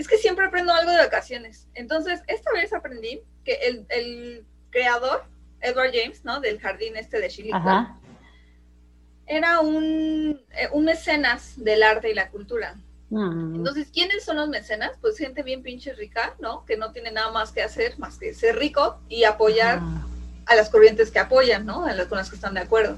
es 0.00 0.08
que 0.08 0.16
siempre 0.16 0.46
aprendo 0.46 0.72
algo 0.72 0.90
de 0.90 0.96
vacaciones. 0.96 1.68
Entonces, 1.74 2.22
esta 2.26 2.50
vez 2.52 2.72
aprendí 2.72 3.20
que 3.44 3.52
el, 3.52 3.86
el 3.90 4.46
creador, 4.70 5.24
Edward 5.60 5.90
James, 5.92 6.24
¿no? 6.24 6.40
Del 6.40 6.58
jardín 6.58 6.96
este 6.96 7.20
de 7.20 7.28
Chilita, 7.28 7.98
era 9.26 9.60
un, 9.60 10.40
eh, 10.52 10.68
un 10.72 10.84
mecenas 10.86 11.52
del 11.62 11.82
arte 11.82 12.10
y 12.10 12.14
la 12.14 12.30
cultura. 12.30 12.76
Ah. 13.14 13.30
Entonces, 13.54 13.88
¿quiénes 13.92 14.24
son 14.24 14.38
los 14.38 14.48
mecenas? 14.48 14.92
Pues 15.02 15.18
gente 15.18 15.42
bien 15.42 15.62
pinche 15.62 15.92
rica, 15.92 16.34
¿no? 16.38 16.64
Que 16.64 16.78
no 16.78 16.92
tiene 16.92 17.12
nada 17.12 17.30
más 17.30 17.52
que 17.52 17.62
hacer 17.62 17.98
más 17.98 18.16
que 18.16 18.32
ser 18.32 18.56
rico 18.56 19.02
y 19.10 19.24
apoyar 19.24 19.80
a 20.46 20.54
las 20.54 20.70
corrientes 20.70 21.10
que 21.10 21.18
apoyan, 21.18 21.66
¿no? 21.66 21.84
A 21.84 21.92
las 21.92 22.06
con 22.06 22.16
las 22.16 22.30
que 22.30 22.36
están 22.36 22.54
de 22.54 22.60
acuerdo. 22.60 22.96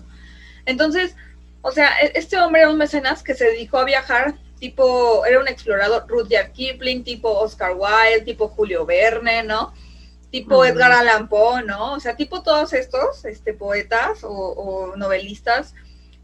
Entonces, 0.66 1.16
o 1.62 1.72
sea, 1.72 1.98
e-, 2.00 2.12
este 2.14 2.38
hombre 2.38 2.60
era 2.60 2.70
un 2.70 2.78
mecenas 2.78 3.24
que 3.24 3.34
se 3.34 3.46
dedicó 3.46 3.78
a 3.78 3.84
viajar, 3.84 4.36
tipo, 4.62 5.26
era 5.26 5.40
un 5.40 5.48
explorador, 5.48 6.06
Rudyard 6.06 6.52
Kipling, 6.52 7.02
tipo 7.02 7.28
Oscar 7.28 7.72
Wilde, 7.76 8.24
tipo 8.24 8.46
Julio 8.46 8.86
Verne, 8.86 9.42
¿no? 9.42 9.74
Tipo 10.30 10.64
Edgar 10.64 10.92
Allan 10.92 11.28
Poe, 11.28 11.64
¿no? 11.64 11.94
O 11.94 12.00
sea, 12.00 12.14
tipo 12.14 12.44
todos 12.44 12.72
estos 12.72 13.24
este, 13.24 13.54
poetas 13.54 14.20
o, 14.22 14.94
novelistas 14.96 15.74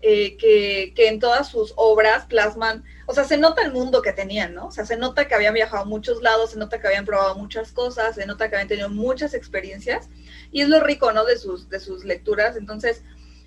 eh, 0.02 0.36
que, 0.36 0.92
que 0.94 1.08
en 1.08 1.18
todas 1.18 1.48
sus 1.48 1.72
obras 1.74 2.26
plasman 2.26 2.84
o 3.10 3.14
sea, 3.14 3.24
se 3.24 3.38
nota 3.38 3.62
el 3.62 3.72
mundo 3.72 4.02
que 4.02 4.12
tenían, 4.12 4.52
¿no? 4.54 4.66
O 4.66 4.70
sea, 4.70 4.84
se 4.84 4.98
nota 4.98 5.26
que 5.26 5.34
habían 5.34 5.54
viajado 5.54 5.82
a 5.82 5.86
muchos 5.86 6.22
lados, 6.22 6.50
se 6.50 6.58
nota 6.58 6.78
que 6.78 6.88
habían 6.88 7.06
probado 7.06 7.36
muchas 7.36 7.72
cosas, 7.72 8.16
se 8.16 8.26
nota 8.26 8.50
que 8.50 8.56
habían 8.56 8.68
tenido 8.68 8.90
muchas 8.90 9.32
experiencias, 9.32 10.10
y 10.52 10.60
es 10.60 10.68
lo 10.68 10.78
rico, 10.80 11.10
¿no? 11.12 11.24
De 11.24 11.38
sus, 11.38 11.70
de 11.70 11.80
sus 11.80 12.04
lecturas. 12.04 12.54
Entonces, 12.54 13.02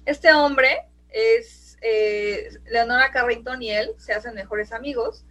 este 0.07 0.33
hombre 0.33 0.87
es, 1.09 1.60
eh, 1.81 2.49
Leonora 2.69 3.11
Carrington 3.11 3.61
y 3.61 3.71
él 3.71 3.93
se 3.97 4.13
hacen 4.13 4.35
mejores 4.35 4.71
amigos, 4.71 5.25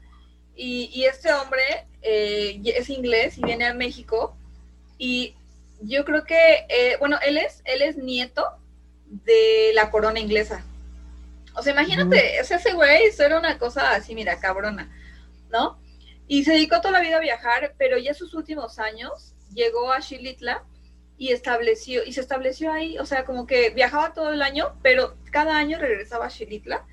y, 0.56 1.04
este 1.04 1.32
hombre 1.32 1.86
eh, 2.02 2.60
es 2.64 2.90
inglés 2.90 3.38
y 3.38 3.42
viene 3.42 3.64
a 3.66 3.72
México, 3.72 4.36
y 4.98 5.34
yo 5.80 6.04
creo 6.04 6.24
que, 6.24 6.66
eh, 6.68 6.96
bueno, 6.98 7.18
él 7.24 7.38
es, 7.38 7.62
él 7.64 7.80
es 7.80 7.96
nieto 7.96 8.44
de 9.06 9.72
la 9.74 9.90
corona 9.90 10.20
inglesa. 10.20 10.62
O 11.54 11.62
sea, 11.62 11.72
imagínate, 11.72 12.38
ese 12.38 12.72
güey, 12.74 13.04
eso 13.04 13.24
era 13.24 13.38
una 13.38 13.58
cosa 13.58 13.92
así, 13.92 14.14
mira, 14.14 14.38
cabrona, 14.38 14.90
¿no? 15.50 15.80
Y 16.28 16.44
se 16.44 16.52
dedicó 16.52 16.80
toda 16.80 16.92
la 16.92 17.00
vida 17.00 17.16
a 17.16 17.20
viajar, 17.20 17.74
pero 17.78 17.98
ya 17.98 18.12
sus 18.14 18.34
últimos 18.34 18.78
años 18.78 19.34
llegó 19.54 19.90
a 19.90 20.00
Xilitla 20.00 20.62
y 21.20 21.32
estableció, 21.32 22.02
y 22.02 22.14
se 22.14 22.22
estableció 22.22 22.72
ahí, 22.72 22.98
o 22.98 23.04
sea, 23.04 23.26
como 23.26 23.46
que 23.46 23.68
viajaba 23.68 24.14
todo 24.14 24.32
el 24.32 24.40
año, 24.40 24.74
pero 24.82 25.18
cada 25.30 25.58
año 25.58 25.78
regresaba 25.78 26.24
a 26.24 26.30
Xilitla. 26.30 26.86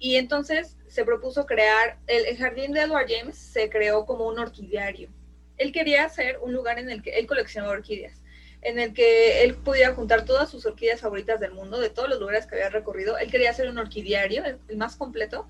Y 0.00 0.16
entonces 0.16 0.76
se 0.88 1.04
propuso 1.04 1.46
crear, 1.46 1.96
el, 2.08 2.36
jardín 2.36 2.72
de 2.72 2.80
Edward 2.80 3.06
James 3.08 3.38
se 3.38 3.70
creó 3.70 4.04
como 4.04 4.26
un 4.26 4.40
orquidiario. 4.40 5.10
Él 5.58 5.70
quería 5.70 6.04
hacer 6.04 6.40
un 6.42 6.52
lugar 6.52 6.80
en 6.80 6.90
el 6.90 7.02
que 7.02 7.16
él 7.20 7.28
coleccionaba 7.28 7.74
orquídeas 7.74 8.20
en 8.62 8.80
el 8.80 8.94
que 8.94 9.44
él 9.44 9.54
pudiera 9.54 9.94
juntar 9.94 10.24
todas 10.24 10.50
sus 10.50 10.66
orquídeas 10.66 11.00
favoritas 11.00 11.38
del 11.38 11.52
mundo, 11.52 11.78
de 11.80 11.90
todos 11.90 12.08
los 12.08 12.18
lugares 12.18 12.46
que 12.46 12.56
había 12.56 12.68
recorrido. 12.68 13.18
Él 13.18 13.30
quería 13.30 13.50
hacer 13.50 13.68
un 13.68 13.78
orquidiario, 13.78 14.44
el, 14.44 14.76
más 14.76 14.94
completo, 14.96 15.48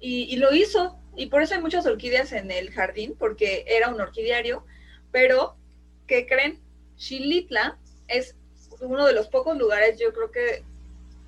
y, 0.00 0.36
lo 0.36 0.54
hizo. 0.54 0.98
Y 1.14 1.26
por 1.26 1.42
eso 1.42 1.54
hay 1.54 1.60
muchas 1.60 1.86
orquídeas 1.86 2.32
en 2.32 2.50
el 2.50 2.70
jardín, 2.70 3.14
porque 3.18 3.64
era 3.66 3.88
un 3.88 4.00
orquidiario. 4.00 4.64
Pero, 5.10 5.56
¿qué 6.06 6.26
creen? 6.26 6.58
Xilitla 6.96 7.78
es 8.08 8.34
uno 8.80 9.06
de 9.06 9.12
los 9.12 9.28
pocos 9.28 9.56
lugares, 9.56 9.98
yo 9.98 10.12
creo 10.12 10.30
que, 10.30 10.64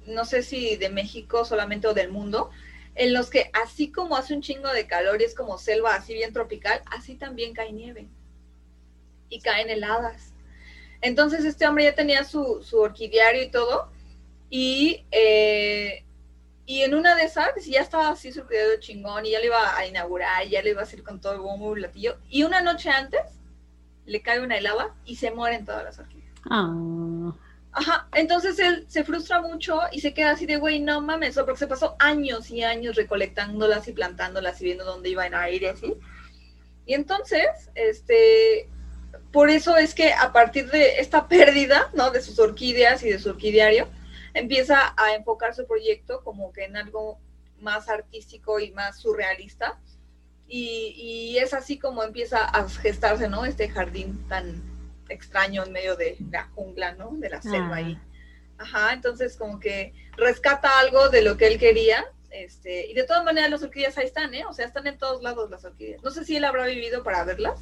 no 0.07 0.25
sé 0.25 0.43
si 0.43 0.77
de 0.77 0.89
México 0.89 1.45
solamente 1.45 1.87
o 1.87 1.95
del 1.95 2.11
mundo, 2.11 2.51
en 2.95 3.12
los 3.12 3.31
que 3.31 3.51
así 3.53 3.91
como 3.91 4.17
hace 4.17 4.35
un 4.35 4.43
chingo 4.43 4.69
de 4.73 4.87
calor 4.87 5.21
y 5.21 5.25
es 5.25 5.35
como 5.35 5.59
selva 5.59 5.95
así 5.95 6.15
bien 6.15 6.33
tropical, 6.33 6.83
así 6.87 7.15
también 7.15 7.55
cae 7.55 7.73
nieve. 7.73 8.07
Y 9.29 9.41
caen 9.41 9.71
heladas 9.71 10.35
entonces 11.05 11.45
este 11.45 11.67
hombre 11.67 11.85
ya 11.85 11.95
tenía 11.95 12.25
su, 12.25 12.62
su 12.62 12.79
orquidiario 12.79 13.43
y 13.43 13.51
todo, 13.51 13.91
y, 14.49 15.05
eh, 15.11 16.03
y 16.65 16.81
en 16.81 16.95
una 16.95 17.15
de 17.15 17.25
esas 17.25 17.51
ya 17.67 17.83
estaba 17.83 18.09
así 18.09 18.33
su 18.33 18.41
orquidiario 18.41 18.81
chingón, 18.81 19.27
y 19.27 19.33
ya 19.33 19.39
le 19.39 19.47
iba 19.47 19.77
a 19.77 19.87
inaugurar, 19.87 20.49
ya 20.49 20.62
le 20.62 20.71
iba 20.71 20.81
a 20.81 20.85
hacer 20.85 21.03
con 21.03 21.21
todo 21.21 21.35
el 21.35 21.41
bombo 21.41 21.77
y 21.77 21.83
latillo, 21.83 22.17
y 22.31 22.45
una 22.45 22.62
noche 22.62 22.89
antes 22.89 23.21
le 24.07 24.23
cae 24.23 24.41
una 24.41 24.57
helada 24.57 24.95
y 25.05 25.17
se 25.17 25.31
mueren 25.31 25.65
todas 25.65 25.85
las 25.85 25.99
orquídeas. 25.99 26.33
Ah. 26.51 27.33
Ajá, 27.77 28.07
entonces 28.15 28.59
él 28.61 28.85
se 28.89 29.03
frustra 29.03 29.41
mucho 29.41 29.81
y 29.91 30.01
se 30.01 30.15
queda 30.15 30.31
así 30.31 30.47
de, 30.47 30.59
güey, 30.59 30.79
no 30.79 31.01
mames, 31.01 31.35
porque 31.35 31.57
se 31.57 31.67
pasó 31.67 31.97
años 31.99 32.49
y 32.51 32.63
años 32.63 32.95
recolectándolas 32.95 33.89
y 33.89 33.93
plantándolas 33.93 34.61
y 34.61 34.65
viendo 34.67 34.85
dónde 34.85 35.09
iban 35.09 35.35
a 35.35 35.51
ir 35.51 35.63
y 35.63 35.67
así. 35.67 35.95
Y 36.87 36.95
entonces, 36.95 37.49
este, 37.75 38.69
por 39.33 39.51
eso 39.51 39.77
es 39.77 39.93
que 39.93 40.13
a 40.13 40.33
partir 40.33 40.71
de 40.71 41.01
esta 41.01 41.27
pérdida, 41.27 41.91
¿no? 41.95 42.13
De 42.13 42.21
sus 42.21 42.39
orquídeas 42.39 43.03
y 43.03 43.11
de 43.11 43.19
su 43.19 43.31
orquidiario, 43.31 43.89
empieza 44.35 44.95
a 44.97 45.15
enfocar 45.15 45.55
su 45.55 45.67
proyecto 45.67 46.23
como 46.23 46.53
que 46.53 46.65
en 46.65 46.77
algo 46.77 47.19
más 47.61 47.89
artístico 47.89 48.61
y 48.61 48.71
más 48.71 49.01
surrealista. 49.01 49.81
Y, 50.47 51.36
es 51.38 51.53
así 51.53 51.78
como 51.78 52.03
empieza 52.03 52.45
a 52.45 52.68
gestarse, 52.68 53.28
¿no? 53.28 53.45
Este 53.45 53.68
jardín 53.68 54.26
tan 54.28 54.62
extraño 55.09 55.64
en 55.64 55.72
medio 55.72 55.97
de 55.97 56.16
la 56.30 56.45
jungla, 56.55 56.92
¿no? 56.92 57.11
De 57.12 57.28
la 57.28 57.42
selva 57.42 57.76
ahí. 57.76 57.99
Ah. 57.99 58.14
Ajá, 58.59 58.92
entonces 58.92 59.36
como 59.36 59.59
que 59.59 59.92
rescata 60.16 60.78
algo 60.78 61.09
de 61.09 61.22
lo 61.22 61.36
que 61.36 61.49
él 61.49 61.59
quería. 61.59 62.05
Este, 62.30 62.86
y 62.86 62.95
de 62.95 63.05
todas 63.05 63.24
maneras 63.24 63.51
las 63.51 63.62
orquídeas 63.62 63.97
ahí 63.99 64.07
están, 64.07 64.34
¿eh? 64.34 64.45
O 64.49 64.53
sea, 64.53 64.66
están 64.66 64.86
en 64.86 64.99
todos 64.99 65.22
lados 65.22 65.51
las 65.51 65.64
orquídeas. 65.64 66.03
No 66.03 66.11
sé 66.11 66.24
si 66.24 66.36
él 66.36 66.45
habrá 66.45 66.66
vivido 66.66 67.03
para 67.03 67.24
verlas, 67.24 67.61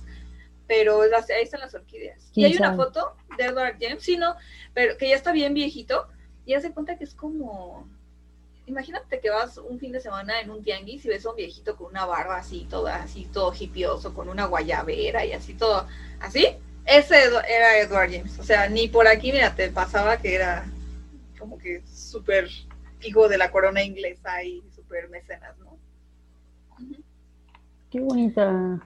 pero 0.67 1.03
ahí 1.03 1.43
están 1.43 1.61
las 1.61 1.75
orquídeas. 1.75 2.31
Y 2.35 2.45
hay 2.45 2.57
una 2.57 2.75
foto 2.75 3.15
de 3.37 3.45
Edward 3.45 3.77
James, 3.81 4.03
sí, 4.03 4.17
no, 4.17 4.37
pero 4.73 4.97
que 4.97 5.11
ya 5.11 5.17
está 5.17 5.33
bien 5.33 5.53
viejito, 5.53 6.09
y 6.47 6.55
hace 6.55 6.73
cuenta 6.73 6.97
que 6.97 7.05
es 7.05 7.15
como, 7.15 7.89
imagínate 8.73 9.21
que 9.21 9.31
vas 9.31 9.59
un 9.59 9.79
fin 9.79 9.93
de 9.93 10.01
semana 10.01 10.41
en 10.41 10.51
un 10.51 10.63
tianguis 10.63 11.05
y 11.05 11.09
ves 11.09 11.25
a 11.25 11.31
un 11.31 11.37
viejito 11.37 11.77
con 11.77 11.89
una 11.89 12.07
barba 12.07 12.39
así, 12.39 12.67
toda 12.69 13.03
así, 13.03 13.29
todo 13.33 13.53
hipioso, 13.59 14.15
con 14.15 14.29
una 14.29 14.47
guayabera 14.47 15.25
y 15.25 15.33
así 15.33 15.55
todo, 15.55 15.87
así, 16.21 16.47
ese 16.85 17.17
era 17.49 17.79
Edward 17.79 18.11
James, 18.11 18.39
o 18.39 18.43
sea, 18.43 18.69
ni 18.69 18.89
por 18.89 19.07
aquí, 19.07 19.31
mira, 19.31 19.55
te 19.55 19.69
pasaba 19.71 20.17
que 20.17 20.35
era 20.35 20.65
como 21.39 21.59
que 21.59 21.83
súper 21.87 22.49
hijo 23.03 23.29
de 23.29 23.39
la 23.39 23.51
corona 23.51 23.83
inglesa 23.83 24.43
y 24.43 24.63
súper 24.75 25.09
mecenas, 25.09 25.57
¿no? 25.59 25.79
Qué 27.91 28.01
bonita 28.01 28.81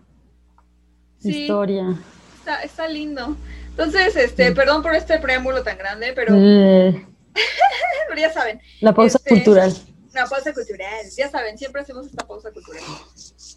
historia. 1.21 1.95
Está, 2.39 2.63
está, 2.63 2.89
lindo. 2.89 3.37
Entonces, 3.71 4.17
este, 4.17 4.53
perdón 4.53 4.83
por 4.83 4.95
este 4.95 5.19
preámbulo 5.19 5.63
tan 5.63 5.77
grande, 5.79 6.13
pero, 6.15 6.35
eh. 6.37 7.07
pero 8.09 8.21
ya 8.21 8.33
saben. 8.33 8.61
La 8.81 8.95
pausa 8.95 9.19
este, 9.19 9.31
cultural. 9.31 9.75
La 10.13 10.27
pausa 10.27 10.53
cultural, 10.53 11.07
ya 11.17 11.31
saben, 11.31 11.59
siempre 11.59 11.83
hacemos 11.83 12.07
esta 12.07 12.27
pausa 12.27 12.51
cultural. 12.51 12.83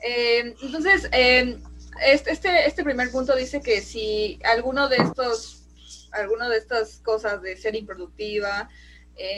Eh, 0.03 0.55
entonces, 0.61 1.07
eh, 1.11 1.57
este, 2.05 2.67
este 2.67 2.83
primer 2.83 3.11
punto 3.11 3.35
dice 3.35 3.61
que 3.61 3.81
si 3.81 4.39
alguno 4.43 4.89
de 4.89 4.97
estos, 4.97 5.63
alguno 6.11 6.49
de 6.49 6.57
estas 6.57 6.97
cosas 6.97 7.41
de 7.41 7.55
ser 7.55 7.75
improductiva, 7.75 8.69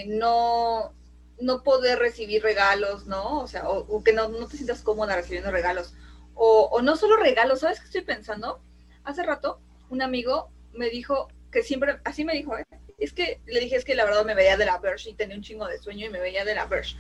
no, 0.08 0.94
no 1.42 1.64
poder 1.64 2.00
recibir 2.00 2.42
regalos, 2.44 3.08
¿no? 3.08 3.40
O 3.40 3.48
sea, 3.48 3.70
o, 3.70 4.04
que 4.04 4.14
no, 4.14 4.30
no, 4.30 4.48
te 4.48 4.56
sientas 4.56 4.82
cómoda 4.82 5.16
recibiendo 5.16 5.52
regalos, 5.52 5.94
o, 6.36 6.82
no 6.82 6.96
solo 6.96 7.18
regalos, 7.18 7.60
¿sabes 7.60 7.80
qué 7.80 7.86
estoy 7.86 8.02
pensando? 8.02 8.62
Hace 9.04 9.24
rato 9.24 9.60
un 9.90 10.02
amigo 10.02 10.50
me 10.74 10.90
dijo 10.90 11.28
que 11.52 11.64
siempre, 11.64 12.00
así 12.04 12.24
me 12.24 12.34
dijo, 12.34 12.58
¿eh? 12.58 12.66
Es 13.04 13.14
que 13.14 13.40
le 13.46 13.60
dije, 13.60 13.76
es 13.76 13.86
que 13.86 13.96
la 13.96 14.06
verdad 14.06 14.26
me 14.26 14.36
veía 14.36 14.58
de 14.58 14.66
la 14.66 14.78
Verge 14.78 15.10
y 15.10 15.14
tenía 15.14 15.36
un 15.36 15.42
chingo 15.42 15.68
de 15.68 15.80
sueño 15.80 16.06
y 16.06 16.10
me 16.10 16.20
veía 16.20 16.46
de 16.46 16.56
la 16.56 16.66
Verge, 16.66 16.96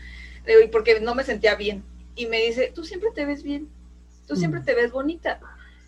y 0.46 0.68
porque 0.68 1.00
no 1.00 1.16
me 1.16 1.24
sentía 1.24 1.56
bien. 1.56 1.84
Y 2.16 2.26
me 2.26 2.42
dice, 2.42 2.72
tú 2.74 2.84
siempre 2.84 3.10
te 3.14 3.26
ves 3.26 3.44
bien, 3.44 3.70
tú 4.28 4.36
siempre 4.36 4.60
mm. 4.60 4.66
te 4.66 4.74
ves 4.76 4.92
bonita. 4.92 5.40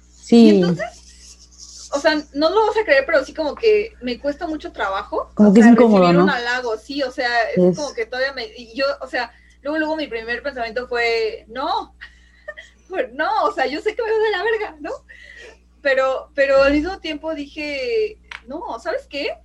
Sí. 0.09 0.45
Y 0.45 0.49
entonces, 0.55 1.89
o 1.93 1.99
sea, 1.99 2.15
no 2.33 2.49
lo 2.49 2.67
vas 2.67 2.77
a 2.77 2.85
creer, 2.85 3.05
pero 3.05 3.25
sí 3.25 3.33
como 3.33 3.55
que 3.55 3.93
me 4.01 4.19
cuesta 4.19 4.47
mucho 4.47 4.71
trabajo. 4.71 5.29
Como 5.33 5.49
o 5.49 5.53
que 5.53 5.59
es 5.59 5.67
incómodo, 5.67 5.99
recibir 5.99 6.17
¿no? 6.17 6.23
un 6.23 6.29
halago, 6.29 6.77
sí, 6.77 7.03
o 7.03 7.11
sea, 7.11 7.49
es, 7.49 7.57
Es- 7.57 7.75
como 7.75 7.93
que 7.93 8.05
todavía 8.05 8.33
me, 8.33 8.45
y 8.45 8.73
yo, 8.73 8.85
o 9.01 9.07
sea, 9.07 9.33
luego, 9.61 9.77
luego 9.77 9.95
mi 9.97 10.07
primer 10.07 10.41
pensamiento 10.41 10.87
fue, 10.87 11.45
no, 11.49 11.95
Pues, 12.89 13.11
no, 13.13 13.45
o 13.45 13.51
sea, 13.51 13.65
yo 13.65 13.81
sé 13.81 13.95
que 13.95 14.03
me 14.03 14.11
va 14.11 14.17
de 14.17 14.31
la 14.31 14.43
verga, 14.43 14.77
¿no? 14.79 14.91
Pero, 15.81 16.29
pero 16.35 16.61
al 16.61 16.73
mismo 16.73 16.99
tiempo 16.99 17.33
dije, 17.33 18.19
no, 18.47 18.79
¿sabes 18.79 19.07
qué? 19.07 19.37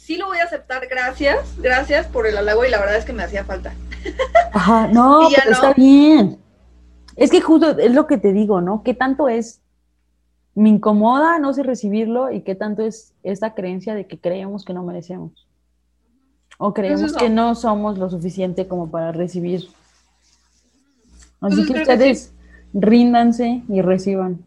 Sí 0.00 0.16
lo 0.16 0.26
voy 0.26 0.38
a 0.38 0.44
aceptar, 0.44 0.88
gracias, 0.88 1.56
gracias 1.58 2.06
por 2.06 2.26
el 2.26 2.36
halago 2.36 2.64
y 2.64 2.70
la 2.70 2.80
verdad 2.80 2.96
es 2.96 3.04
que 3.04 3.12
me 3.12 3.22
hacía 3.22 3.44
falta. 3.44 3.74
Ajá, 4.52 4.88
no, 4.88 5.28
pero 5.28 5.50
no. 5.50 5.52
está 5.52 5.72
bien. 5.74 6.38
Es 7.16 7.30
que 7.30 7.42
justo 7.42 7.78
es 7.78 7.92
lo 7.92 8.06
que 8.06 8.16
te 8.16 8.32
digo, 8.32 8.62
¿no? 8.62 8.82
¿Qué 8.82 8.94
tanto 8.94 9.28
es, 9.28 9.60
me 10.54 10.70
incomoda 10.70 11.38
no 11.38 11.52
sé 11.52 11.62
recibirlo 11.62 12.32
y 12.32 12.40
qué 12.40 12.54
tanto 12.54 12.82
es 12.82 13.12
esta 13.22 13.54
creencia 13.54 13.94
de 13.94 14.06
que 14.06 14.18
creemos 14.18 14.64
que 14.64 14.72
no 14.72 14.82
merecemos? 14.82 15.46
O 16.56 16.72
creemos 16.72 17.12
eso. 17.12 17.18
que 17.18 17.28
no 17.28 17.54
somos 17.54 17.98
lo 17.98 18.08
suficiente 18.08 18.66
como 18.66 18.90
para 18.90 19.12
recibir. 19.12 19.68
Así 21.40 21.56
Pues 21.56 21.56
que 21.56 21.72
creo 21.72 21.86
que 21.86 21.92
ustedes 21.92 22.32
ríndanse 22.72 23.62
y 23.68 23.82
reciban 23.82 24.46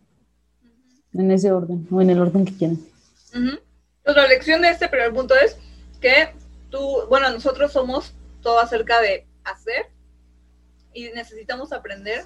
en 1.13 1.31
ese 1.31 1.51
orden 1.51 1.87
o 1.91 2.01
en 2.01 2.09
el 2.09 2.19
orden 2.19 2.43
que 2.43 2.53
quieran. 2.53 2.79
Pues 4.03 4.15
la 4.15 4.27
lección 4.27 4.61
de 4.61 4.69
este 4.69 4.89
primer 4.89 5.13
punto 5.13 5.33
es 5.35 5.57
que 6.01 6.33
tú, 6.69 7.05
bueno, 7.07 7.29
nosotros 7.29 7.71
somos 7.71 8.13
todo 8.41 8.59
acerca 8.59 8.99
de 9.01 9.25
hacer 9.43 9.87
y 10.93 11.09
necesitamos 11.09 11.71
aprender. 11.71 12.25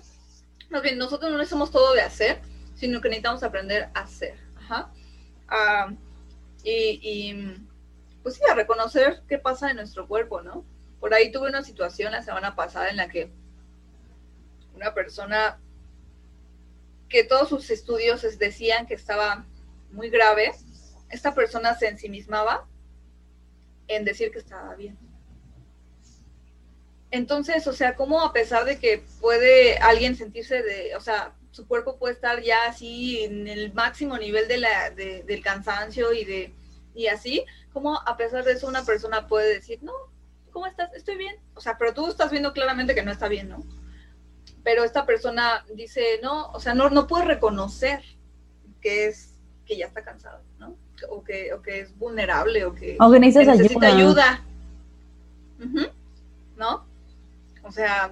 Más 0.70 0.82
bien, 0.82 0.98
nosotros 0.98 1.32
no 1.32 1.46
somos 1.46 1.72
todo 1.72 1.94
de 1.94 2.02
hacer, 2.02 2.42
sino 2.76 3.00
que 3.00 3.10
necesitamos 3.10 3.44
aprender 3.44 3.90
a 3.94 4.02
hacer. 4.02 4.38
Ajá. 4.58 4.92
Ah, 5.48 5.92
y, 6.64 7.34
pues 8.24 8.36
sí, 8.36 8.42
a 8.50 8.56
reconocer 8.56 9.22
qué 9.30 9.38
pasa 9.38 9.70
en 9.70 9.78
nuestro 9.78 10.08
cuerpo, 10.08 10.42
¿no? 10.42 10.66
Por 11.00 11.14
ahí 11.14 11.32
tuve 11.32 11.48
una 11.50 11.64
situación 11.64 12.12
la 12.12 12.24
semana 12.24 12.56
pasada 12.56 12.90
en 12.90 12.98
la 12.98 13.08
que 13.08 13.32
una 14.76 14.94
persona 14.94 15.60
que 17.10 17.24
todos 17.24 17.50
sus 17.50 17.70
estudios 17.70 18.24
es- 18.24 18.38
decían 18.40 18.86
que 18.86 18.94
estaba 18.94 19.46
muy 19.92 20.10
grave, 20.10 20.52
esta 21.10 21.34
persona 21.34 21.76
se 21.76 21.88
ensimismaba 21.88 22.68
en 23.88 24.06
decir 24.06 24.32
que 24.32 24.40
estaba 24.40 24.76
bien. 24.76 24.98
Entonces, 27.10 27.68
o 27.68 27.74
sea, 27.74 27.96
como 27.96 28.22
a 28.22 28.34
pesar 28.34 28.66
de 28.66 28.80
que 28.80 29.04
puede 29.22 29.78
alguien 29.78 30.16
sentirse 30.16 30.62
de, 30.62 30.96
o 30.96 31.00
sea, 31.00 31.34
su 31.52 31.68
cuerpo 31.68 31.98
puede 31.98 32.14
estar 32.14 32.42
ya 32.42 32.66
así 32.68 33.24
en 33.24 33.48
el 33.48 33.74
máximo 33.74 34.18
nivel 34.18 34.48
del 34.48 35.44
cansancio 35.44 36.14
y 36.14 36.26
de, 36.26 36.54
y 36.94 37.08
así, 37.08 37.46
como 37.72 37.98
a 37.98 38.18
pesar 38.18 38.44
de 38.44 38.54
eso 38.54 38.68
una 38.68 38.84
persona 38.84 39.28
puede 39.28 39.54
decir, 39.54 39.80
no, 39.82 39.94
¿cómo 40.52 40.68
estás? 40.68 40.94
Estoy 40.94 41.18
bien. 41.18 41.36
O 41.56 41.62
sea, 41.62 41.78
pero 41.78 41.94
tú 41.94 42.08
estás 42.10 42.30
viendo 42.30 42.52
claramente 42.52 42.94
que 42.94 43.04
no 43.04 43.12
está 43.12 43.30
bien, 43.30 43.48
¿no? 43.50 43.64
Pero 44.64 44.84
esta 44.84 45.06
persona 45.06 45.66
dice, 45.74 46.20
no, 46.22 46.52
o 46.52 46.60
sea, 46.60 46.74
no, 46.74 46.90
no 46.90 47.08
puede 47.08 47.26
reconocer 47.26 48.04
que 48.82 49.08
es, 49.08 49.34
que 49.66 49.78
ya 49.78 49.86
está 49.86 50.04
cansado, 50.04 50.44
¿no? 50.60 50.76
O 51.10 51.24
que, 51.24 51.54
o 51.54 51.62
que 51.62 51.82
es 51.82 51.98
vulnerable, 51.98 52.66
o 52.66 52.74
que, 52.74 52.98
necesita 53.58 53.88
ayuda. 53.98 54.44
¿No? 56.58 56.86
O 57.64 57.72
sea, 57.72 58.12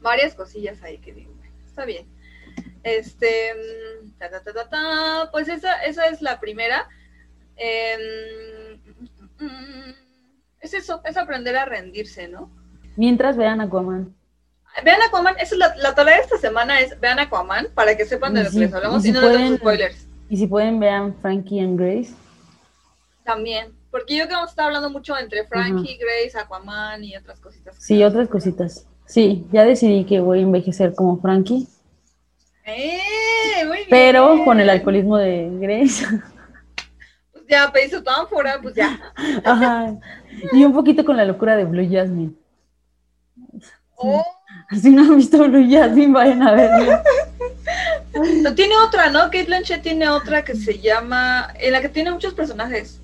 varias 0.00 0.34
cosillas 0.34 0.82
ahí 0.82 0.98
que 0.98 1.12
digo, 1.12 1.32
bueno, 1.38 1.52
está 1.66 1.84
bien. 1.84 2.06
Este, 2.82 3.52
mm, 3.54 4.18
ta, 4.18 4.30
ta, 4.30 4.40
ta, 4.42 4.52
ta, 4.52 4.68
ta, 4.68 5.28
pues 5.32 5.48
esa, 5.48 5.82
esa 5.84 6.06
es 6.08 6.22
la 6.22 6.38
primera. 6.40 6.88
Mm, 9.38 9.90
es 10.60 10.74
eso, 10.74 11.00
es 11.04 11.16
aprender 11.16 11.56
a 11.56 11.64
rendirse, 11.64 12.28
¿no? 12.28 12.50
Mientras 12.96 13.36
vean 13.36 13.60
Aquaman. 13.60 14.14
Vean 14.84 15.02
Aquaman, 15.02 15.34
esa 15.38 15.54
es 15.54 15.58
la, 15.58 15.74
la 15.76 15.94
tarea 15.94 16.16
de 16.16 16.22
esta 16.22 16.38
semana 16.38 16.80
es 16.80 16.98
vean 17.00 17.18
Aquaman 17.18 17.68
para 17.74 17.96
que 17.96 18.04
sepan 18.04 18.34
de 18.34 18.44
lo 18.44 18.50
que 18.50 18.58
les 18.58 18.72
hablamos 18.72 19.04
y 19.04 19.12
no 19.12 19.20
les 19.22 19.30
pueden- 19.30 19.56
spoilers. 19.56 20.06
Y 20.30 20.36
si 20.36 20.46
pueden, 20.46 20.78
vean 20.78 21.14
Frankie 21.20 21.58
and 21.58 21.78
Grace. 21.78 22.14
También, 23.24 23.72
porque 23.90 24.14
yo 24.14 24.18
creo 24.20 24.28
que 24.28 24.34
vamos 24.34 24.50
a 24.50 24.52
estar 24.52 24.66
hablando 24.66 24.88
mucho 24.88 25.18
entre 25.18 25.44
Frankie, 25.44 25.98
Grace, 25.98 26.38
Aquaman 26.38 27.02
y 27.02 27.16
otras 27.16 27.40
cositas. 27.40 27.74
Sí, 27.78 28.02
otras 28.04 28.28
cositas. 28.28 28.86
Sí, 29.06 29.44
ya 29.50 29.64
decidí 29.64 30.04
que 30.04 30.20
voy 30.20 30.38
a 30.38 30.42
envejecer 30.42 30.94
como 30.94 31.20
Frankie, 31.20 31.66
¡Eh! 32.64 33.00
Muy 33.66 33.78
bien. 33.78 33.86
pero 33.90 34.44
con 34.44 34.60
el 34.60 34.70
alcoholismo 34.70 35.16
de 35.16 35.50
Grace. 35.60 36.06
Pues 37.32 37.44
ya, 37.48 37.72
tu 37.72 38.08
ánfora, 38.08 38.60
pues 38.62 38.76
ya. 38.76 39.00
Ajá. 39.44 39.96
Y 40.52 40.64
un 40.64 40.72
poquito 40.72 41.04
con 41.04 41.16
la 41.16 41.24
locura 41.24 41.56
de 41.56 41.64
Blue 41.64 41.88
Jasmine. 41.90 42.34
Oh, 43.96 44.24
Si 44.80 44.90
no 44.90 45.02
han 45.02 45.16
visto 45.16 45.38
Blue 45.38 45.66
Jasmine, 45.68 46.12
vayan 46.12 46.42
a 46.42 46.52
verlo. 46.52 46.92
no, 48.42 48.54
tiene 48.54 48.74
otra, 48.76 49.10
¿no? 49.10 49.20
Kate 49.24 49.44
Blanchett 49.44 49.82
tiene 49.82 50.08
otra 50.08 50.44
que 50.44 50.54
se 50.54 50.78
llama, 50.78 51.52
en 51.58 51.72
la 51.72 51.80
que 51.80 51.88
tiene 51.88 52.10
muchos 52.12 52.34
personajes. 52.34 53.00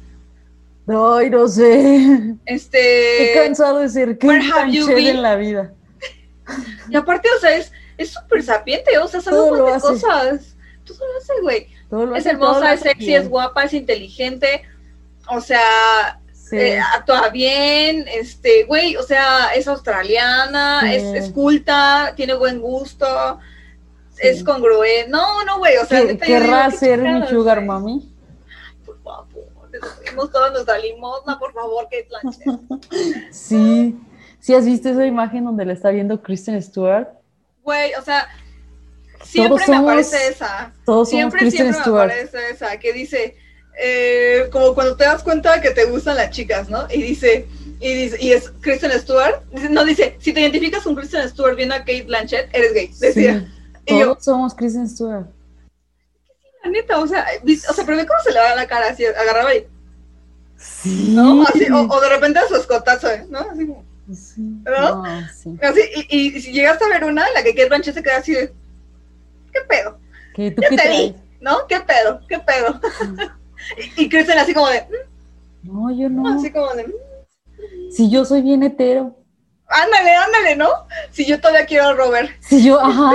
Ay, 0.88 1.30
no 1.30 1.48
sé. 1.48 2.36
Qué 2.44 2.54
Este, 2.54 3.32
cansado 3.34 3.78
de 3.78 3.88
ser 3.88 4.18
Kate 4.18 4.38
Blanchett 4.48 4.98
en 4.98 5.22
la 5.22 5.36
vida. 5.36 5.72
y 6.90 6.96
aparte, 6.96 7.28
o 7.36 7.40
sea, 7.40 7.56
es 7.56 7.72
es 7.98 8.10
súper 8.10 8.42
sapiente, 8.42 8.98
o 8.98 9.08
sea, 9.08 9.22
sabe 9.22 9.40
un 9.40 9.48
montón 9.48 9.66
de 9.68 9.72
hace. 9.72 9.86
cosas. 9.86 10.54
Todo 10.84 10.98
lo 10.98 11.18
hace, 11.18 11.32
güey. 11.40 11.68
Lo 11.90 12.14
Es 12.14 12.20
hace, 12.20 12.30
hermosa, 12.30 12.74
es 12.74 12.80
sexy, 12.80 13.06
bien. 13.06 13.22
es 13.22 13.28
guapa, 13.28 13.64
es 13.64 13.72
inteligente. 13.72 14.62
O 15.28 15.40
sea, 15.40 16.20
Sí. 16.32 16.56
eh, 16.58 16.78
actúa 16.78 17.30
bien, 17.30 18.04
este, 18.06 18.64
güey, 18.64 18.96
o 18.96 19.02
sea, 19.02 19.48
es 19.56 19.66
australiana, 19.66 20.82
Sí. 20.82 20.94
es, 20.94 21.24
es 21.24 21.30
culta, 21.32 22.12
tiene 22.14 22.34
buen 22.34 22.60
gusto, 22.60 23.40
Sí. 24.20 24.28
es 24.28 24.44
congruente. 24.44 25.08
No, 25.10 25.44
no, 25.44 25.58
güey, 25.58 25.76
o 25.78 25.84
sea, 25.86 26.00
¿Qué- 26.00 26.06
neta, 26.14 26.26
yo 26.26 26.34
digo, 26.34 26.46
¿Querrá 26.46 26.70
ser 26.70 27.00
mi 27.02 27.26
sugar 27.28 27.58
güey. 27.58 27.66
mommy? 27.66 28.12
Por 28.84 29.02
favor, 29.02 29.70
les 29.70 30.30
toda 30.30 30.50
nuestra 30.50 30.78
limosna, 30.78 31.38
por 31.38 31.52
favor, 31.52 31.84
Kate 31.84 32.08
Blanchett. 32.08 32.60
Sí. 33.30 33.96
¿Sí 34.40 34.54
has 34.54 34.64
visto 34.64 34.88
esa 34.88 35.04
imagen 35.04 35.44
donde 35.44 35.64
la 35.64 35.72
está 35.72 35.90
viendo 35.90 36.22
Kristen 36.22 36.62
Stewart? 36.62 37.08
Güey, 37.62 37.92
o 37.94 38.02
sea, 38.02 38.28
siempre 39.24 39.58
me 39.58 39.74
somos- 39.74 39.90
aparece 39.90 40.28
esa. 40.28 40.72
Todos 40.84 41.08
somos 41.08 41.10
Siempre, 41.10 41.40
Kristen 41.40 41.66
siempre 41.66 41.76
me 41.78 41.82
Stewart. 41.82 42.04
aparece 42.10 42.50
esa, 42.50 42.78
que 42.78 42.92
dice, 42.92 43.36
eh, 43.82 44.48
como 44.52 44.74
cuando 44.74 44.96
te 44.96 45.04
das 45.04 45.22
cuenta 45.22 45.60
que 45.60 45.70
te 45.72 45.84
gustan 45.86 46.16
las 46.16 46.30
chicas, 46.30 46.68
¿no? 46.70 46.86
Y 46.90 47.02
dice, 47.02 47.46
y 47.80 47.92
dice, 47.92 48.16
y 48.20 48.32
es 48.32 48.50
Kristen 48.60 48.92
Stewart, 48.92 49.42
no 49.70 49.84
dice, 49.84 50.16
si 50.20 50.32
te 50.32 50.40
identificas 50.40 50.84
con 50.84 50.94
Kristen 50.94 51.28
Stewart 51.28 51.56
viendo 51.56 51.74
a 51.74 51.80
Kate 51.80 52.04
Blanchett, 52.04 52.48
eres 52.54 52.72
gay, 52.72 52.90
decía. 53.00 53.40
Sí, 53.40 53.52
Y 53.86 53.98
yo, 53.98 54.06
Todos 54.12 54.24
somos 54.24 54.54
Kristen 54.54 54.88
Stewart. 54.88 55.26
la 56.64 56.70
neta, 56.70 56.98
o 56.98 57.06
sea, 57.06 57.24
o 57.44 57.72
sea, 57.72 57.84
pero 57.84 57.96
ve 57.96 58.06
cómo 58.06 58.20
se 58.22 58.32
le 58.32 58.40
va 58.40 58.54
la 58.54 58.66
cara 58.66 58.88
así, 58.88 59.04
agarraba 59.04 59.54
y, 59.54 59.66
Sí. 60.58 61.12
¿no? 61.14 61.42
Así, 61.46 61.70
o, 61.70 61.82
o 61.88 62.00
de 62.00 62.08
repente 62.08 62.38
a 62.38 62.48
su 62.48 62.56
escotazo, 62.56 63.10
¿eh? 63.10 63.26
¿no? 63.28 63.40
Así 63.40 63.66
como, 63.66 63.84
Sí. 64.12 64.40
¿No? 64.64 65.02
No, 65.04 65.28
sí. 65.28 65.58
así, 65.62 65.80
y, 66.08 66.16
y, 66.16 66.36
y 66.36 66.40
si 66.40 66.52
llegaste 66.52 66.84
a 66.84 66.88
ver 66.88 67.04
una, 67.04 67.28
la 67.30 67.42
que 67.42 67.50
Kate 67.54 67.68
Blanchett 67.68 67.94
se 67.94 68.02
queda 68.02 68.18
así 68.18 68.32
de, 68.32 68.52
¿qué 69.52 69.60
pedo? 69.68 69.98
¿Qué, 70.34 70.50
¿Tú 70.52 70.62
Ya 70.62 70.68
qué 70.68 70.76
te 70.76 70.82
traes? 70.82 70.98
vi, 71.12 71.14
¿no? 71.40 71.66
¿Qué 71.68 71.80
pedo? 71.80 72.20
¿Qué 72.28 72.38
pedo? 72.38 72.80
y, 73.98 74.04
y 74.04 74.08
Kristen 74.08 74.38
así 74.38 74.54
como 74.54 74.68
de, 74.68 74.86
No, 75.62 75.90
yo 75.96 76.08
no. 76.08 76.28
así 76.38 76.50
como 76.52 76.72
de, 76.74 76.86
"Mm". 76.86 76.92
Si 77.92 78.10
yo 78.10 78.24
soy 78.24 78.42
bien 78.42 78.62
hetero. 78.62 79.16
Ándale, 79.68 80.14
ándale, 80.14 80.56
¿no? 80.56 80.68
Si 81.10 81.24
yo 81.26 81.40
todavía 81.40 81.66
quiero 81.66 81.88
a 81.88 81.94
Robert. 81.94 82.30
Si 82.40 82.64
yo, 82.64 82.80
ajá. 82.80 83.12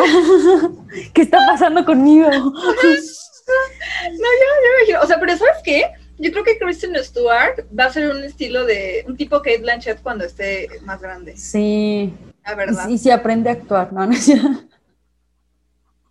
¿Qué 1.13 1.21
está 1.23 1.37
pasando 1.47 1.85
conmigo? 1.85 2.29
No, 3.47 4.07
ya 4.13 4.61
me 4.61 4.77
imagino. 4.77 5.01
O 5.03 5.07
sea, 5.07 5.19
pero 5.19 5.35
¿sabes 5.35 5.57
qué? 5.63 5.91
Yo 6.17 6.31
creo 6.31 6.43
que 6.43 6.57
Kristen 6.57 6.95
Stewart 7.03 7.65
va 7.77 7.85
a 7.85 7.91
ser 7.91 8.09
un 8.11 8.23
estilo 8.23 8.65
de 8.65 9.03
un 9.07 9.17
tipo 9.17 9.37
Kate 9.39 9.57
Blanchett 9.57 10.01
cuando 10.01 10.23
esté 10.23 10.69
más 10.83 11.01
grande, 11.01 11.35
Sí. 11.35 12.13
la 12.45 12.53
Y, 12.53 12.55
verdad. 12.55 12.87
y 12.87 12.97
si 12.97 13.11
aprende 13.11 13.49
a 13.49 13.53
actuar, 13.53 13.91
¿no? 13.91 14.05
no 14.05 14.13
es 14.13 14.23
cierto. 14.23 14.47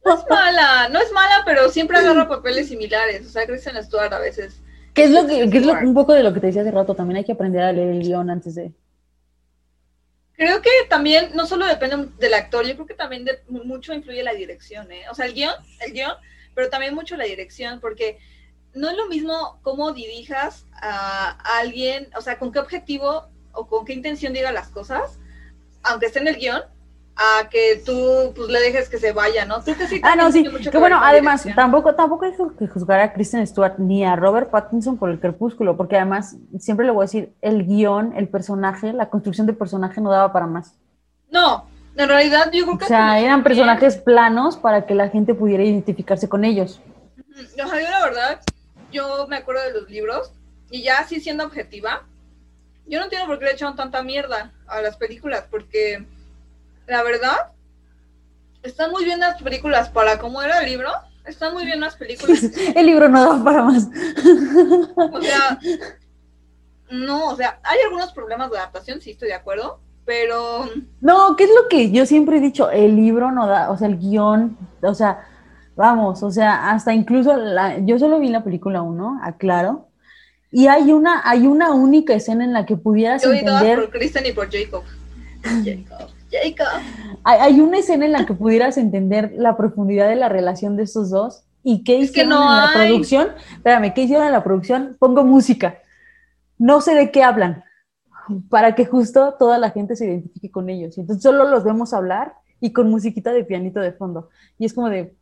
No 0.05 0.15
es 0.15 0.25
mala, 0.29 0.89
no 0.91 1.01
es 1.01 1.13
mala, 1.13 1.43
pero 1.47 1.69
siempre 1.71 1.97
agarra 1.99 2.29
papeles 2.29 2.69
similares. 2.69 3.27
O 3.27 3.31
sea, 3.31 3.47
Kristen 3.47 3.83
Stewart 3.83 4.13
a 4.13 4.19
veces. 4.19 4.61
¿Qué 4.93 5.05
es 5.05 5.11
lo 5.11 5.27
que, 5.27 5.49
qué 5.49 5.59
es 5.59 5.65
lo- 5.67 5.75
un 5.75 5.95
poco 5.95 6.13
de 6.13 6.23
lo 6.23 6.35
que 6.35 6.41
te 6.41 6.49
decía 6.49 6.63
hace 6.63 6.71
rato? 6.73 6.95
También 6.95 7.19
hay 7.19 7.25
que 7.25 7.33
aprender 7.33 7.63
a 7.63 7.73
leer 7.73 7.91
el 7.91 8.01
guion 8.03 8.29
antes 8.29 8.55
de. 8.57 8.73
Creo 10.41 10.63
que 10.63 10.71
también 10.89 11.33
no 11.35 11.47
solo 11.47 11.67
depende 11.67 12.09
del 12.19 12.33
actor, 12.33 12.65
yo 12.67 12.73
creo 12.75 12.87
que 12.87 12.95
también 12.95 13.27
de- 13.27 13.43
mucho 13.49 13.93
influye 13.93 14.23
la 14.23 14.33
dirección, 14.33 14.91
¿eh? 14.91 15.03
O 15.11 15.15
sea, 15.15 15.27
el 15.27 15.35
guion, 15.35 15.53
el 15.81 15.93
guion, 15.93 16.15
pero 16.55 16.71
también 16.71 16.95
mucho 16.95 17.15
la 17.19 17.25
dirección, 17.25 17.79
porque 17.79 18.19
no 18.73 18.89
es 18.89 18.97
lo 18.97 19.07
mismo 19.07 19.61
cómo 19.61 19.93
dirijas 19.93 20.65
a 20.73 21.37
alguien, 21.59 22.09
o 22.17 22.23
sea, 22.23 22.39
con 22.39 22.53
qué 22.53 22.59
objetivo 22.59 23.29
o 23.53 23.67
con 23.69 23.85
qué 23.85 23.93
intención 23.93 24.33
diga 24.33 24.51
las 24.51 24.69
cosas, 24.69 25.19
aunque 25.83 26.07
esté 26.07 26.21
en 26.21 26.29
el 26.29 26.37
guion, 26.37 26.63
a 27.17 27.49
que 27.49 27.83
tú 27.85 28.33
pues 28.35 28.49
le 28.49 28.61
dejes 28.61 28.89
que 28.89 28.99
se 28.99 29.13
vaya, 29.13 29.45
¿no? 29.45 29.63
Que 29.63 29.75
sí. 29.87 30.01
Ah, 30.03 30.17
no, 30.17 30.33
sí, 30.33 30.43
que 30.45 30.51
ver 30.51 30.79
bueno, 30.79 30.99
además, 31.03 31.43
dirección. 31.43 31.65
tampoco, 31.65 31.95
tampoco 31.95 32.25
hay 32.25 32.33
que 32.59 32.67
juzgar 32.67 33.01
a 33.01 33.13
Kristen 33.13 33.47
Stewart 33.47 33.79
ni 33.79 34.05
a 34.05 34.17
Robert 34.17 34.51
Pattinson 34.51 34.97
por 34.97 35.11
el 35.11 35.21
crepúsculo, 35.21 35.77
porque 35.77 35.97
además, 35.97 36.37
siempre 36.59 36.87
le 36.87 36.93
voy 36.93 37.03
a 37.03 37.07
decir, 37.07 37.33
el 37.43 37.67
guion, 37.67 38.15
el 38.17 38.29
personaje, 38.29 38.93
la 38.93 39.11
construcción 39.11 39.47
del 39.47 39.57
personaje 39.57 40.01
no 40.01 40.11
daba 40.11 40.33
para 40.33 40.47
más. 40.47 40.75
No, 41.31 41.67
en 41.97 42.09
realidad 42.09 42.51
yo 42.53 42.65
creo 42.65 42.79
que... 42.79 42.85
O 42.85 42.89
sea, 42.89 43.21
eran 43.21 43.43
bien. 43.43 43.45
personajes 43.45 43.97
planos 43.99 44.57
para 44.57 44.87
que 44.87 44.95
la 44.95 45.09
gente 45.09 45.35
pudiera 45.35 45.63
identificarse 45.63 46.29
con 46.29 46.45
ellos. 46.45 46.81
O 47.35 47.69
sea, 47.69 47.81
yo 47.81 47.91
la 47.91 48.05
verdad, 48.05 48.41
yo 48.91 49.27
me 49.29 49.37
acuerdo 49.37 49.63
de 49.63 49.73
los 49.73 49.91
libros 49.91 50.33
y 50.71 50.83
ya 50.83 50.99
así 51.01 51.21
siendo 51.21 51.45
objetiva, 51.45 52.05
yo 52.87 52.99
no 52.99 53.05
entiendo 53.05 53.27
por 53.27 53.39
qué 53.39 53.45
le 53.45 53.53
echaron 53.53 53.77
tanta 53.77 54.03
mierda 54.03 54.53
a 54.67 54.81
las 54.81 54.97
películas, 54.97 55.45
porque 55.51 56.07
la 56.91 57.03
verdad, 57.05 57.53
están 58.63 58.91
muy 58.91 59.05
bien 59.05 59.21
las 59.21 59.41
películas 59.41 59.89
para 59.89 60.19
cómo 60.19 60.43
era 60.43 60.61
el 60.61 60.69
libro, 60.69 60.91
están 61.25 61.55
muy 61.55 61.65
bien 61.65 61.81
las 61.81 61.95
películas. 61.95 62.43
El 62.75 62.87
libro 62.87 63.09
no 63.09 63.21
daba 63.21 63.45
para 63.45 63.63
más. 63.63 63.89
O 64.97 65.23
sea, 65.23 65.59
no, 66.91 67.29
o 67.29 67.37
sea, 67.37 67.61
hay 67.63 67.79
algunos 67.85 68.13
problemas 68.13 68.51
de 68.51 68.59
adaptación, 68.59 69.01
sí 69.01 69.13
estoy 69.13 69.29
de 69.29 69.35
acuerdo, 69.35 69.81
pero 70.05 70.69
No, 71.01 71.37
¿qué 71.37 71.45
es 71.45 71.51
lo 71.51 71.69
que 71.69 71.93
yo 71.93 72.05
siempre 72.07 72.39
he 72.39 72.41
dicho? 72.41 72.71
El 72.71 72.97
libro 72.97 73.31
no 73.31 73.47
da, 73.47 73.71
o 73.71 73.79
sea, 73.79 73.87
el 73.87 73.99
guion, 73.99 74.59
o 74.83 74.95
sea, 74.95 75.25
vamos, 75.77 76.25
o 76.25 76.31
sea, 76.33 76.71
hasta 76.71 76.93
incluso 76.93 77.37
la, 77.37 77.79
yo 77.79 78.01
solo 78.01 78.19
vi 78.19 78.29
la 78.29 78.43
película 78.43 78.83
1, 78.83 79.21
aclaro, 79.23 79.87
y 80.51 80.67
hay 80.67 80.93
una, 80.93 81.23
hay 81.25 81.47
una 81.47 81.71
única 81.71 82.15
escena 82.15 82.43
en 82.43 82.53
la 82.53 82.67
que 82.67 82.77
pudieras 82.77 83.23
yo 83.23 83.33
entender, 83.33 83.79
por 83.79 83.91
Kristen 83.91 84.27
y 84.27 84.33
por 84.33 84.51
Jacob. 84.51 84.83
Jacob, 85.65 86.11
Jacob. 86.31 86.81
hay, 87.25 87.39
hay 87.41 87.61
una 87.61 87.79
escena 87.79 88.07
en 88.07 88.13
la 88.13 88.27
que 88.27 88.35
pudieras 88.35 88.79
entender 88.79 89.33
la 89.37 89.57
profundidad 89.57 90.09
de 90.09 90.17
la 90.17 90.29
relación 90.29 90.77
de 90.77 90.85
estos 90.85 91.11
dos 91.11 91.45
y 91.63 91.85
qué 91.85 92.01
Es 92.01 92.13
que 92.13 92.21
hicieron 92.23 92.31
no 92.31 92.43
en 92.51 92.57
la 92.57 92.71
hay. 92.71 92.89
producción. 92.89 93.29
Espérame, 93.53 93.93
¿qué 93.93 94.03
hicieron 94.03 94.27
en 94.27 94.33
la 94.33 94.45
producción? 94.45 94.97
Pongo 94.99 95.25
música. 95.25 95.79
No 96.59 96.81
sé 96.81 96.95
de 96.95 97.11
qué 97.11 97.23
hablan, 97.23 97.65
para 98.49 98.75
que 98.75 98.85
justo 98.87 99.35
toda 99.39 99.59
la 99.59 99.71
gente 99.71 99.97
se 99.97 100.07
identifique 100.07 100.51
con 100.51 100.69
ellos. 100.71 100.97
Y 100.97 101.01
Entonces 101.03 101.23
solo 101.23 101.45
los 101.45 101.65
vemos 101.65 101.93
hablar 101.93 102.35
y 102.61 102.73
con 102.73 102.91
musiquita 102.91 103.33
de 103.33 103.45
pianito 103.45 103.81
de 103.81 103.93
fondo. 103.93 104.29
Y 104.59 104.67
es 104.67 104.75
como 104.75 104.89
de 104.89 105.17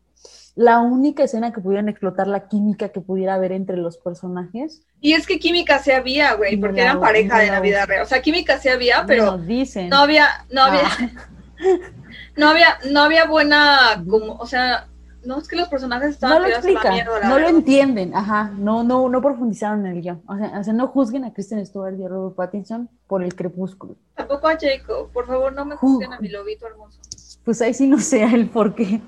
la 0.59 0.81
única 0.81 1.23
escena 1.23 1.53
que 1.53 1.61
pudieran 1.61 1.89
explotar 1.89 2.27
la 2.27 2.49
química 2.49 2.89
que 2.89 3.01
pudiera 3.01 3.35
haber 3.35 3.53
entre 3.53 3.77
los 3.77 3.97
personajes. 3.97 4.83
Y 5.01 5.13
es 5.13 5.25
que 5.25 5.39
química 5.39 5.79
sí 5.79 5.93
había, 5.93 6.35
güey, 6.35 6.57
No 6.57 6.67
porque 6.67 6.81
eran 6.83 6.99
pareja 7.01 7.37
no 7.37 7.41
de 7.43 7.47
la 7.53 7.61
vida 7.61 7.87
real. 7.87 8.03
O 8.03 8.07
sea, 8.07 8.21
química 8.23 8.59
sí 8.59 8.69
había, 8.69 9.05
pero 9.07 9.27
Nos 9.27 9.47
dicen. 9.47 9.89
no 9.89 9.99
había, 9.99 10.27
no 10.51 10.63
había, 10.65 10.83
Ah. 10.83 11.11
no 12.37 12.49
había, 12.49 12.77
no 12.91 13.01
había 13.03 13.27
buena, 13.27 14.03
como, 14.09 14.33
o 14.35 14.47
sea, 14.47 14.89
no 15.25 15.39
es 15.39 15.47
que 15.47 15.55
los 15.55 15.69
personajes 15.69 16.11
estaban 16.11 16.39
no 16.43 16.49
lo 16.49 16.55
explican, 16.55 16.93
mierda, 16.95 17.29
no 17.29 17.39
lo 17.39 17.49
entienden, 17.49 18.15
ajá, 18.17 18.51
no, 18.57 18.83
no, 18.83 19.09
no 19.09 19.23
profundizaron 19.23 19.87
en 19.87 19.93
el 19.97 20.03
guion. 20.03 20.23
O 20.27 20.37
sea, 20.37 20.59
o 20.59 20.65
sea, 20.65 20.73
no 20.73 20.89
juzguen 20.89 21.25
a 21.25 21.33
Kristen 21.33 21.65
Stewart 21.67 21.97
y 21.99 22.05
a 22.05 22.09
Robert 22.09 22.35
Pattinson 22.35 22.89
por 23.07 23.23
el 23.23 23.35
crepúsculo. 23.35 23.95
Tampoco 24.15 24.49
a 24.49 24.57
Jacob, 24.61 25.11
por 25.13 25.27
favor, 25.29 25.53
no 25.53 25.65
me 25.65 25.75
Ju- 25.77 25.79
juzguen 25.79 26.13
a 26.13 26.19
mi 26.21 26.29
lobito 26.29 26.67
hermoso. 26.67 26.99
Pues 27.45 27.63
ahí 27.63 27.75
sí 27.75 27.87
no 27.87 27.99
sé 28.01 28.23
el 28.25 28.49
por 28.49 28.75
qué. 28.75 29.01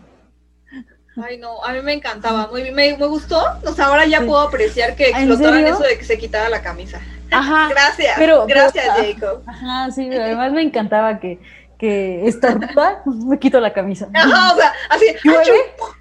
Ay, 1.24 1.38
no, 1.38 1.62
a 1.64 1.72
mí 1.72 1.80
me 1.82 1.92
encantaba, 1.92 2.48
muy 2.48 2.62
bien, 2.62 2.74
me, 2.74 2.96
me 2.96 3.06
gustó. 3.06 3.42
O 3.64 3.72
sea, 3.72 3.86
ahora 3.86 4.06
ya 4.06 4.20
puedo 4.20 4.40
apreciar 4.40 4.94
que 4.96 5.10
¿En 5.10 5.16
explotaran 5.30 5.66
eso 5.66 5.82
de 5.82 5.98
que 5.98 6.04
se 6.04 6.18
quitara 6.18 6.48
la 6.48 6.62
camisa. 6.62 7.00
Ajá, 7.30 7.68
Gracias, 7.70 8.14
pero- 8.18 8.46
gracias, 8.46 8.86
pero- 8.96 9.12
Jacob. 9.14 9.42
ajá, 9.46 9.90
sí, 9.92 10.06
pero 10.10 10.24
además 10.24 10.52
me 10.52 10.62
encantaba 10.62 11.20
que, 11.20 11.38
que 11.78 12.26
estornuda, 12.26 13.02
me 13.06 13.38
quito 13.38 13.60
la 13.60 13.72
camisa. 13.72 14.08
Ajá, 14.12 14.52
o 14.52 14.56
sea, 14.56 14.72
así, 14.88 15.06
¿Llueve? 15.22 15.40
¡achú! 15.40 15.52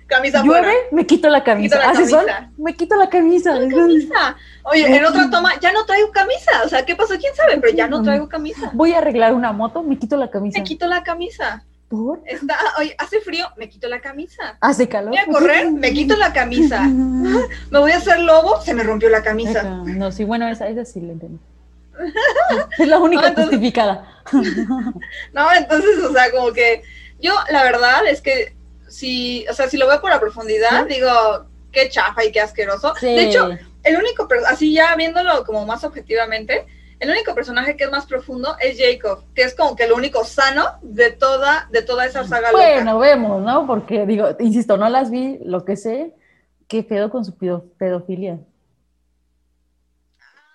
camisa 0.08 0.41
Llueve, 0.44 0.62
fuera. 0.64 0.74
me 0.91 1.06
quito 1.06 1.30
la 1.30 1.44
camisa. 1.44 1.78
la 1.78 1.90
Hace 1.91 2.08
sol, 2.08 2.26
camisa. 2.26 2.52
me 2.58 2.74
quito 2.76 2.96
la 2.96 3.10
camisa. 3.10 3.54
camisa. 3.54 4.36
Oye, 4.64 4.88
en 4.98 5.06
otra 5.06 5.30
toma, 5.30 5.52
ya 5.60 5.72
no 5.72 5.86
traigo 5.86 6.10
camisa. 6.12 6.64
O 6.66 6.68
sea, 6.68 6.84
¿qué 6.84 6.96
pasó? 6.96 7.14
¿Quién 7.20 7.36
sabe? 7.36 7.60
Pero 7.62 7.74
ya 7.78 7.88
no 7.88 8.02
traigo 8.02 8.28
camisa. 8.28 8.72
Voy 8.74 8.94
a 8.94 8.98
arreglar 8.98 9.34
una 9.34 9.52
moto, 9.52 9.84
me 9.84 10.00
quito 10.00 10.18
la 10.18 10.32
camisa. 10.32 10.58
Me 10.58 10.64
quito 10.64 10.88
la 10.88 11.04
camisa. 11.04 11.64
¿Por? 11.90 12.22
Está, 12.26 12.56
oye, 12.78 12.95
hace 12.99 13.20
frío, 13.20 13.48
me 13.57 13.68
quito 13.68 13.88
la 13.88 13.99
camisa. 13.99 14.57
Hace 14.61 14.88
calor. 14.88 15.10
Voy 15.10 15.18
a 15.18 15.26
correr, 15.26 15.72
me 15.72 15.91
quito 15.94 16.16
la 16.16 16.32
camisa. 16.32 16.84
Me 16.88 17.80
voy 17.80 17.91
a 17.91 17.98
hacer 17.98 18.20
lobo, 18.20 18.61
se 18.61 18.74
me 18.76 18.84
rompió 18.84 19.10
la 19.10 19.24
camisa. 19.24 19.61
Ajá, 19.61 19.84
No, 19.86 20.11
sí, 20.11 20.24
bueno, 20.24 20.48
esa, 20.48 20.68
esa 20.68 20.86
sí 20.86 21.02
la 21.02 21.14
entendí. 21.14 21.40
Es 22.78 22.88
la 22.88 22.99
única 22.99 23.24
No, 23.24 23.28
entonces- 23.30 23.52
justificada. 23.52 24.07
No, 25.34 25.52
entonces, 25.53 25.98
o 26.03 26.14
sea, 26.14 26.32
como 26.32 26.53
que 26.53 26.84
yo, 27.20 27.34
la 27.52 27.64
verdad 27.64 28.06
es 28.07 28.22
que 28.22 28.56
si, 28.88 29.45
o 29.49 29.53
sea, 29.53 29.68
si 29.70 29.78
lo 29.78 29.88
veo 29.88 29.99
por 30.02 30.10
la 30.11 30.20
profundidad, 30.20 30.88
Sí. 30.88 30.95
digo, 30.95 31.10
qué 31.72 31.90
chafa 31.90 32.24
y 32.26 32.32
qué 32.32 32.41
asqueroso. 32.41 32.94
Sí. 32.99 33.07
De 33.07 33.24
hecho, 33.26 33.49
el 33.84 33.98
único, 33.98 34.28
así 34.48 34.74
ya 34.74 34.95
viéndolo 34.95 35.44
como 35.44 35.66
más 35.66 35.84
objetivamente, 35.84 36.66
el 36.99 37.09
único 37.09 37.34
personaje 37.34 37.77
que 37.77 37.85
es 37.85 37.91
más 37.91 38.05
profundo 38.05 38.55
es 38.59 38.77
Jacob, 38.77 39.23
que 39.34 39.43
es 39.43 39.55
como 39.55 39.76
que 39.76 39.84
el 39.85 39.93
único 39.93 40.23
sano 40.26 40.65
de 40.81 41.11
toda, 41.11 41.67
de 41.71 41.81
toda 41.81 42.05
esa 42.05 42.23
saga 42.26 42.51
loca. 42.51 42.63
Bueno, 42.63 42.99
vemos, 42.99 43.41
¿no? 43.41 43.65
Porque 43.65 44.05
digo, 44.05 44.27
insisto, 44.39 44.76
no 44.77 44.89
las 44.89 45.09
vi, 45.09 45.39
lo 45.43 45.63
que 45.65 45.76
sé, 45.77 46.13
qué 46.67 46.84
pedo 46.84 47.09
con 47.09 47.23
su 47.26 47.38
pedo- 47.38 47.65
pedofilia. 47.77 48.39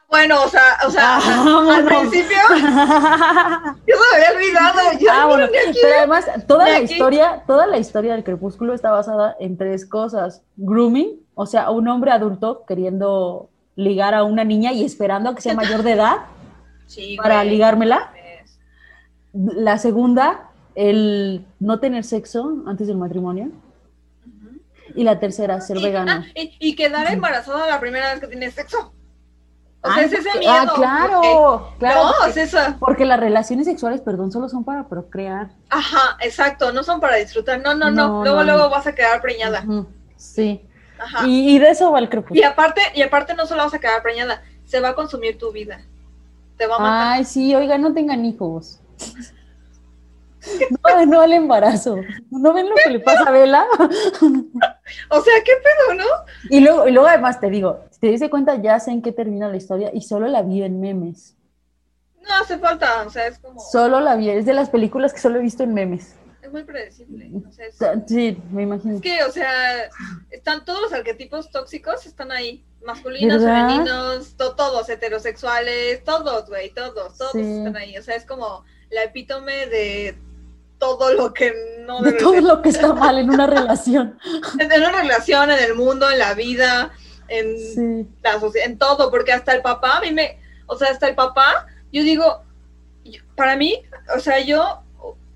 Bueno, 0.08 0.44
o 0.44 0.48
sea, 0.48 0.62
o 0.86 0.90
sea, 0.90 1.18
Ah, 1.20 1.66
al 1.76 1.84
principio 1.86 2.36
yo 3.86 3.96
se 3.96 4.18
me 4.18 4.24
había 4.26 4.36
olvidado. 4.36 4.98
Yo 5.00 5.10
ah, 5.10 5.26
bueno, 5.26 5.44
aquí- 5.46 5.78
pero 5.82 5.96
además 5.98 6.24
toda 6.46 6.68
la 6.68 6.76
aquí. 6.76 6.92
historia, 6.92 7.42
toda 7.48 7.66
la 7.66 7.78
historia 7.78 8.12
del 8.12 8.22
crepúsculo 8.22 8.74
está 8.74 8.92
basada 8.92 9.34
en 9.40 9.56
tres 9.56 9.84
cosas. 9.86 10.42
Grooming, 10.56 11.20
o 11.34 11.46
sea, 11.46 11.70
un 11.70 11.88
hombre 11.88 12.12
adulto 12.12 12.64
queriendo 12.64 13.50
ligar 13.74 14.14
a 14.14 14.22
una 14.22 14.44
niña 14.44 14.70
y 14.72 14.84
esperando 14.84 15.30
a 15.30 15.34
que 15.34 15.40
sea 15.42 15.54
mayor 15.54 15.82
de 15.82 15.92
edad 15.92 16.16
Sí, 16.86 17.16
para 17.16 17.36
güey. 17.36 17.50
ligármela. 17.50 18.12
La 19.32 19.78
segunda, 19.78 20.50
el 20.74 21.44
no 21.60 21.80
tener 21.80 22.04
sexo 22.04 22.62
antes 22.66 22.86
del 22.86 22.96
matrimonio. 22.96 23.50
Y 24.94 25.02
la 25.02 25.18
tercera, 25.18 25.60
ser 25.60 25.78
Y- 25.78 25.82
vegano. 25.84 26.12
ah, 26.12 26.24
y, 26.36 26.56
y 26.60 26.76
quedar 26.76 27.10
embarazada 27.12 27.66
la 27.66 27.80
primera 27.80 28.10
vez 28.12 28.20
que 28.20 28.28
tienes 28.28 28.54
sexo. 28.54 28.92
O 29.82 29.86
sea, 29.88 29.96
Ah, 29.96 30.02
es 30.02 30.12
ese 30.12 30.38
miedo. 30.38 30.52
ah, 30.52 30.72
claro, 30.74 31.20
porque- 31.20 31.78
claro. 31.78 32.04
No, 32.04 32.12
porque, 32.24 32.30
es 32.40 32.54
eso. 32.54 32.76
porque 32.78 33.04
las 33.04 33.20
relaciones 33.20 33.66
sexuales, 33.66 34.00
perdón, 34.00 34.30
solo 34.32 34.48
son 34.48 34.64
para 34.64 34.88
procrear. 34.88 35.50
Ajá, 35.68 36.16
exacto. 36.20 36.72
No 36.72 36.82
son 36.84 37.00
para 37.00 37.16
disfrutar. 37.16 37.60
No, 37.60 37.74
no, 37.74 37.90
no. 37.90 38.08
No, 38.08 38.22
luego, 38.24 38.44
no, 38.44 38.52
luego 38.56 38.70
vas 38.70 38.86
a 38.86 38.94
quedar 38.94 39.20
preñada. 39.20 39.64
Sí. 40.16 40.62
Ajá. 40.98 41.26
Y, 41.26 41.54
y 41.56 41.58
de 41.58 41.70
eso 41.70 41.90
va 41.90 41.98
el 41.98 42.04
Y 42.04 42.08
crepúsculo. 42.08 42.46
aparte, 42.48 42.80
y 42.94 43.02
aparte 43.02 43.34
no 43.34 43.46
solo 43.46 43.64
vas 43.64 43.74
a 43.74 43.78
quedar 43.80 44.00
preñada, 44.02 44.42
se 44.64 44.80
va 44.80 44.90
a 44.90 44.94
consumir 44.94 45.36
tu 45.38 45.50
vida. 45.52 45.80
Te 46.56 46.66
va 46.66 46.76
a 46.76 46.78
matar. 46.78 47.12
Ay, 47.14 47.24
sí, 47.24 47.54
oiga, 47.54 47.78
no 47.78 47.92
tengan 47.92 48.24
hijos. 48.24 48.80
No, 50.70 51.06
no 51.06 51.20
al 51.20 51.32
embarazo. 51.32 51.96
¿No 52.30 52.52
ven 52.52 52.68
lo 52.68 52.74
que 52.76 52.90
le 52.90 53.00
pasa 53.00 53.24
a 53.24 53.30
Vela? 53.30 53.66
O 55.08 55.20
sea, 55.20 55.34
¿qué 55.44 55.52
pedo, 55.62 55.94
no? 55.94 56.04
Y 56.50 56.60
luego, 56.60 56.86
y 56.86 56.92
luego 56.92 57.08
además 57.08 57.40
te 57.40 57.48
digo, 57.48 57.80
si 57.90 58.00
te 58.00 58.08
diste 58.08 58.28
cuenta, 58.28 58.56
ya 58.56 58.78
sé 58.78 58.90
en 58.90 59.00
qué 59.00 59.12
termina 59.12 59.48
la 59.48 59.56
historia 59.56 59.90
y 59.92 60.02
solo 60.02 60.28
la 60.28 60.42
vi 60.42 60.62
en 60.62 60.80
memes. 60.80 61.34
No 62.22 62.34
hace 62.34 62.58
falta, 62.58 63.04
o 63.06 63.10
sea, 63.10 63.26
es 63.26 63.38
como, 63.38 63.60
Solo 63.60 64.00
la 64.00 64.16
vi, 64.16 64.30
es 64.30 64.46
de 64.46 64.54
las 64.54 64.70
películas 64.70 65.12
que 65.12 65.20
solo 65.20 65.38
he 65.38 65.42
visto 65.42 65.62
en 65.62 65.74
memes. 65.74 66.14
Muy 66.54 66.62
predecible. 66.64 67.30
O 67.48 67.52
sea, 67.52 67.66
es, 67.66 67.76
Sí, 68.06 68.38
me 68.50 68.62
imagino. 68.62 68.94
es 68.94 69.00
que, 69.02 69.22
o 69.24 69.30
sea, 69.32 69.90
están 70.30 70.64
todos 70.64 70.80
los 70.80 70.92
arquetipos 70.92 71.50
tóxicos, 71.50 72.06
están 72.06 72.30
ahí. 72.32 72.64
Masculinos, 72.86 73.42
¿Verdad? 73.42 73.66
femeninos, 73.68 74.36
to- 74.36 74.54
todos, 74.54 74.88
heterosexuales, 74.90 76.04
todos, 76.04 76.48
güey, 76.48 76.70
todos, 76.70 77.16
todos 77.18 77.32
Sí. 77.32 77.40
están 77.40 77.76
ahí. 77.76 77.96
O 77.98 78.02
sea, 78.02 78.14
es 78.14 78.24
como 78.26 78.64
la 78.90 79.02
epítome 79.04 79.66
de 79.66 80.16
todo 80.78 81.12
lo 81.14 81.32
que 81.32 81.52
no 81.86 82.00
De 82.02 82.10
debe 82.12 82.22
todo 82.22 82.32
ser. 82.34 82.42
lo 82.42 82.62
que 82.62 82.68
está 82.68 82.92
mal 82.94 83.18
en 83.18 83.30
una 83.30 83.46
relación. 83.46 84.18
En 84.60 84.70
una 84.72 84.92
relación, 84.92 85.50
en 85.50 85.58
el 85.58 85.74
mundo, 85.74 86.08
en 86.10 86.18
la 86.18 86.34
vida, 86.34 86.92
en 87.28 87.58
Sí. 87.58 88.08
la 88.22 88.38
sociedad, 88.38 88.68
en 88.68 88.78
todo, 88.78 89.10
porque 89.10 89.32
hasta 89.32 89.52
el 89.54 89.62
papá, 89.62 89.96
a 89.96 90.00
mí 90.02 90.12
me, 90.12 90.38
o 90.66 90.76
sea, 90.76 90.90
hasta 90.90 91.08
el 91.08 91.14
papá, 91.16 91.66
yo 91.90 92.02
digo, 92.04 92.42
para 93.34 93.56
mí, 93.56 93.82
o 94.14 94.20
sea, 94.20 94.40
yo 94.40 94.83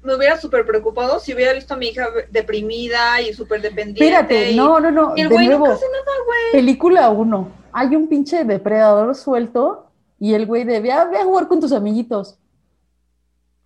me 0.09 0.16
hubiera 0.16 0.40
súper 0.40 0.66
preocupado 0.66 1.20
si 1.20 1.32
hubiera 1.35 1.52
visto 1.52 1.74
a 1.74 1.76
mi 1.76 1.89
hija 1.89 2.09
deprimida 2.30 3.20
y 3.20 3.32
súper 3.32 3.60
dependiente. 3.62 4.05
Espérate, 4.05 4.51
y- 4.52 4.56
no, 4.56 4.80
no, 4.80 4.90
no. 4.90 5.12
y 5.16 5.20
el 5.20 5.28
De 5.28 5.35
güey 5.35 5.47
no 5.48 5.59
nuevo, 5.59 5.74
hace 5.74 5.86
nada, 5.86 6.16
güey. 6.26 6.52
película 6.52 7.10
1. 7.10 7.52
Hay 7.72 7.94
un 7.94 8.09
pinche 8.09 8.44
depredador 8.44 9.14
suelto 9.14 9.90
y 10.18 10.35
el 10.35 10.47
güey 10.47 10.64
de, 10.64 10.80
ve 10.80 10.90
a, 10.90 11.05
ve 11.05 11.18
a 11.18 11.24
jugar 11.24 11.47
con 11.47 11.60
tus 11.60 11.70
amiguitos. 11.72 12.39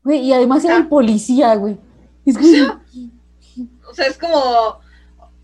Güey, 0.05 0.19
y 0.21 0.33
además 0.33 0.65
era 0.65 0.77
el 0.77 0.89
policía, 0.89 1.55
güey. 1.55 1.79
Es 2.27 2.37
como- 2.37 2.81
O 3.89 3.95
sea, 3.95 4.07
es 4.07 4.19
como, 4.19 4.81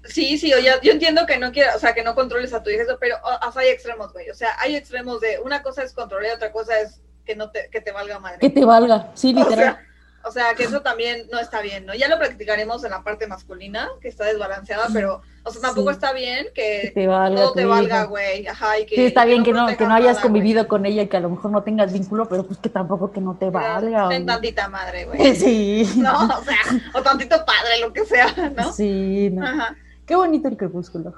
sí, 0.04 0.38
sí, 0.38 0.52
o 0.54 0.58
ya- 0.58 0.80
yo 0.80 0.92
entiendo 0.92 1.26
que 1.26 1.38
no 1.38 1.52
quiera, 1.52 1.76
o 1.76 1.78
sea, 1.78 1.94
que 1.94 2.02
no 2.02 2.14
controles 2.14 2.52
a 2.52 2.62
tu 2.62 2.70
hija, 2.70 2.82
pero 2.98 3.16
o, 3.22 3.48
o 3.48 3.52
sea, 3.52 3.62
hay 3.62 3.68
extremos, 3.68 4.12
güey. 4.12 4.30
O 4.30 4.34
sea, 4.34 4.50
hay 4.58 4.74
extremos 4.74 5.20
de, 5.20 5.38
una 5.44 5.62
cosa 5.62 5.82
es 5.82 5.92
controlar 5.92 6.30
y 6.30 6.34
otra 6.34 6.50
cosa 6.52 6.80
es 6.80 7.00
que 7.24 7.36
no 7.36 7.50
te, 7.50 7.68
que 7.70 7.80
te 7.82 7.92
valga 7.92 8.18
madre. 8.18 8.38
que 8.40 8.48
te 8.50 8.64
valga, 8.64 9.10
sí, 9.14 9.32
O 9.36 9.38
literal. 9.38 9.56
sea, 9.76 9.86
O 10.24 10.32
sea, 10.32 10.54
que 10.54 10.64
eso 10.64 10.82
también 10.82 11.26
no 11.32 11.38
está 11.38 11.62
bien, 11.62 11.86
¿no? 11.86 11.94
Ya 11.94 12.08
lo 12.08 12.18
practicaremos 12.18 12.84
en 12.84 12.90
la 12.90 13.02
parte 13.02 13.26
masculina, 13.26 13.88
que 14.00 14.08
está 14.08 14.24
desbalanceada, 14.24 14.88
pero, 14.92 15.22
o 15.44 15.50
sea, 15.50 15.62
tampoco 15.62 15.90
Sí. 15.90 15.94
está 15.94 16.12
bien 16.12 16.46
que, 16.54 16.80
Que 16.82 16.90
te 16.92 17.06
valga 17.06 17.40
todo 17.40 17.52
te 17.54 17.64
valga, 17.64 18.04
güey. 18.04 18.46
Ajá, 18.46 18.78
y 18.78 18.84
que. 18.86 18.96
Sí, 18.96 19.06
está 19.06 19.24
bien 19.24 19.44
que 19.44 19.52
no, 19.52 19.66
que 19.68 19.86
no 19.86 19.94
hayas 19.94 20.16
nada, 20.16 20.22
convivido 20.22 20.66
con 20.68 20.84
ella 20.86 21.02
y 21.02 21.06
que 21.08 21.16
a 21.16 21.20
lo 21.20 21.30
mejor 21.30 21.50
no 21.52 21.62
tengas 21.62 21.92
vínculo, 21.92 22.28
pero 22.28 22.44
pues 22.44 22.58
que 22.58 22.68
tampoco 22.68 23.12
que 23.12 23.20
no 23.20 23.36
te 23.36 23.48
valga. 23.48 24.08
Ten 24.08 24.26
tantita 24.26 24.68
madre, 24.68 25.04
güey. 25.06 25.18
Sí. 25.36 25.88
No, 25.96 26.26
o 26.26 26.44
sea, 26.44 26.58
o 26.94 27.02
tantito 27.02 27.36
padre, 27.46 27.80
lo 27.80 27.92
que 27.92 28.04
sea, 28.04 28.50
¿no? 28.54 28.72
Sí, 28.72 29.30
no. 29.32 29.46
Ajá. 29.46 29.76
Qué 30.04 30.16
bonito 30.16 30.48
el 30.48 30.56
crepúsculo. 30.56 31.14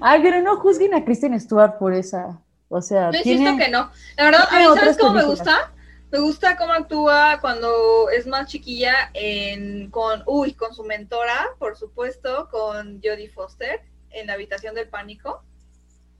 Ay, 0.00 0.20
pero 0.22 0.40
no 0.42 0.56
juzguen 0.58 0.94
a 0.94 1.04
Kristen 1.04 1.38
Stewart 1.40 1.78
por 1.78 1.92
esa. 1.94 2.40
O 2.68 2.80
sea, 2.80 3.10
Yo 3.10 3.22
tiene... 3.22 3.42
insisto 3.42 3.64
que 3.64 3.70
no. 3.70 3.90
La 4.16 4.24
verdad, 4.24 4.48
a 4.50 4.58
mí, 4.58 4.64
¿sabes 4.76 4.96
cómo 4.98 5.14
me 5.14 5.20
películas. 5.22 5.46
gusta? 5.46 5.72
Me 6.14 6.20
gusta 6.20 6.56
cómo 6.56 6.72
actúa 6.72 7.38
cuando 7.40 8.08
es 8.08 8.24
más 8.24 8.46
chiquilla 8.46 9.10
en, 9.14 9.90
con, 9.90 10.22
uy, 10.26 10.52
con 10.52 10.72
su 10.72 10.84
mentora, 10.84 11.48
por 11.58 11.76
supuesto, 11.76 12.48
con 12.52 13.00
Jodie 13.02 13.28
Foster 13.30 13.82
en 14.10 14.28
la 14.28 14.34
habitación 14.34 14.76
del 14.76 14.86
pánico. 14.86 15.42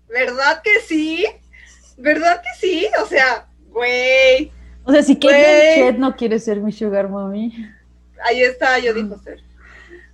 ¿Verdad 0.08 0.62
que 0.64 0.80
sí? 0.80 1.24
¿Verdad 1.96 2.42
que 2.42 2.48
sí? 2.58 2.88
O 3.00 3.06
sea, 3.06 3.46
güey, 3.68 4.50
O 4.82 4.90
sea, 4.90 5.00
si 5.00 5.14
Kate 5.14 5.94
no 5.96 6.16
quiere 6.16 6.40
ser 6.40 6.58
mi 6.58 6.72
sugar 6.72 7.08
mommy. 7.08 7.54
ahí 8.24 8.42
está 8.42 8.80
Jodie 8.84 9.06
Foster. 9.06 9.44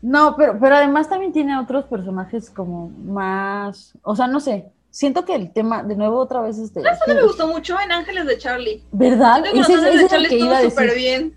No, 0.02 0.36
pero, 0.36 0.58
pero 0.60 0.76
además 0.76 1.08
también 1.08 1.32
tiene 1.32 1.58
otros 1.58 1.86
personajes 1.86 2.50
como 2.50 2.90
más... 2.90 3.94
O 4.02 4.14
sea, 4.14 4.26
no 4.26 4.40
sé. 4.40 4.66
Siento 4.90 5.24
que 5.24 5.34
el 5.34 5.52
tema, 5.52 5.82
de 5.82 5.94
nuevo, 5.94 6.18
otra 6.18 6.40
vez, 6.40 6.58
este... 6.58 6.80
Eso 6.80 6.90
no 7.06 7.14
me 7.14 7.22
gustó 7.22 7.46
mucho 7.46 7.76
en 7.80 7.92
Ángeles 7.92 8.26
de 8.26 8.38
Charlie. 8.38 8.82
¿Verdad? 8.90 9.42
Siento 9.44 9.52
que 9.52 9.60
Ese, 9.60 9.76
Los 9.76 9.84
Ángeles 9.84 10.02
de 10.02 10.08
Charlie 10.08 10.28
que 10.28 10.38
iba 10.38 10.60
estuvo 10.62 10.70
súper 10.70 10.94
bien. 10.96 11.36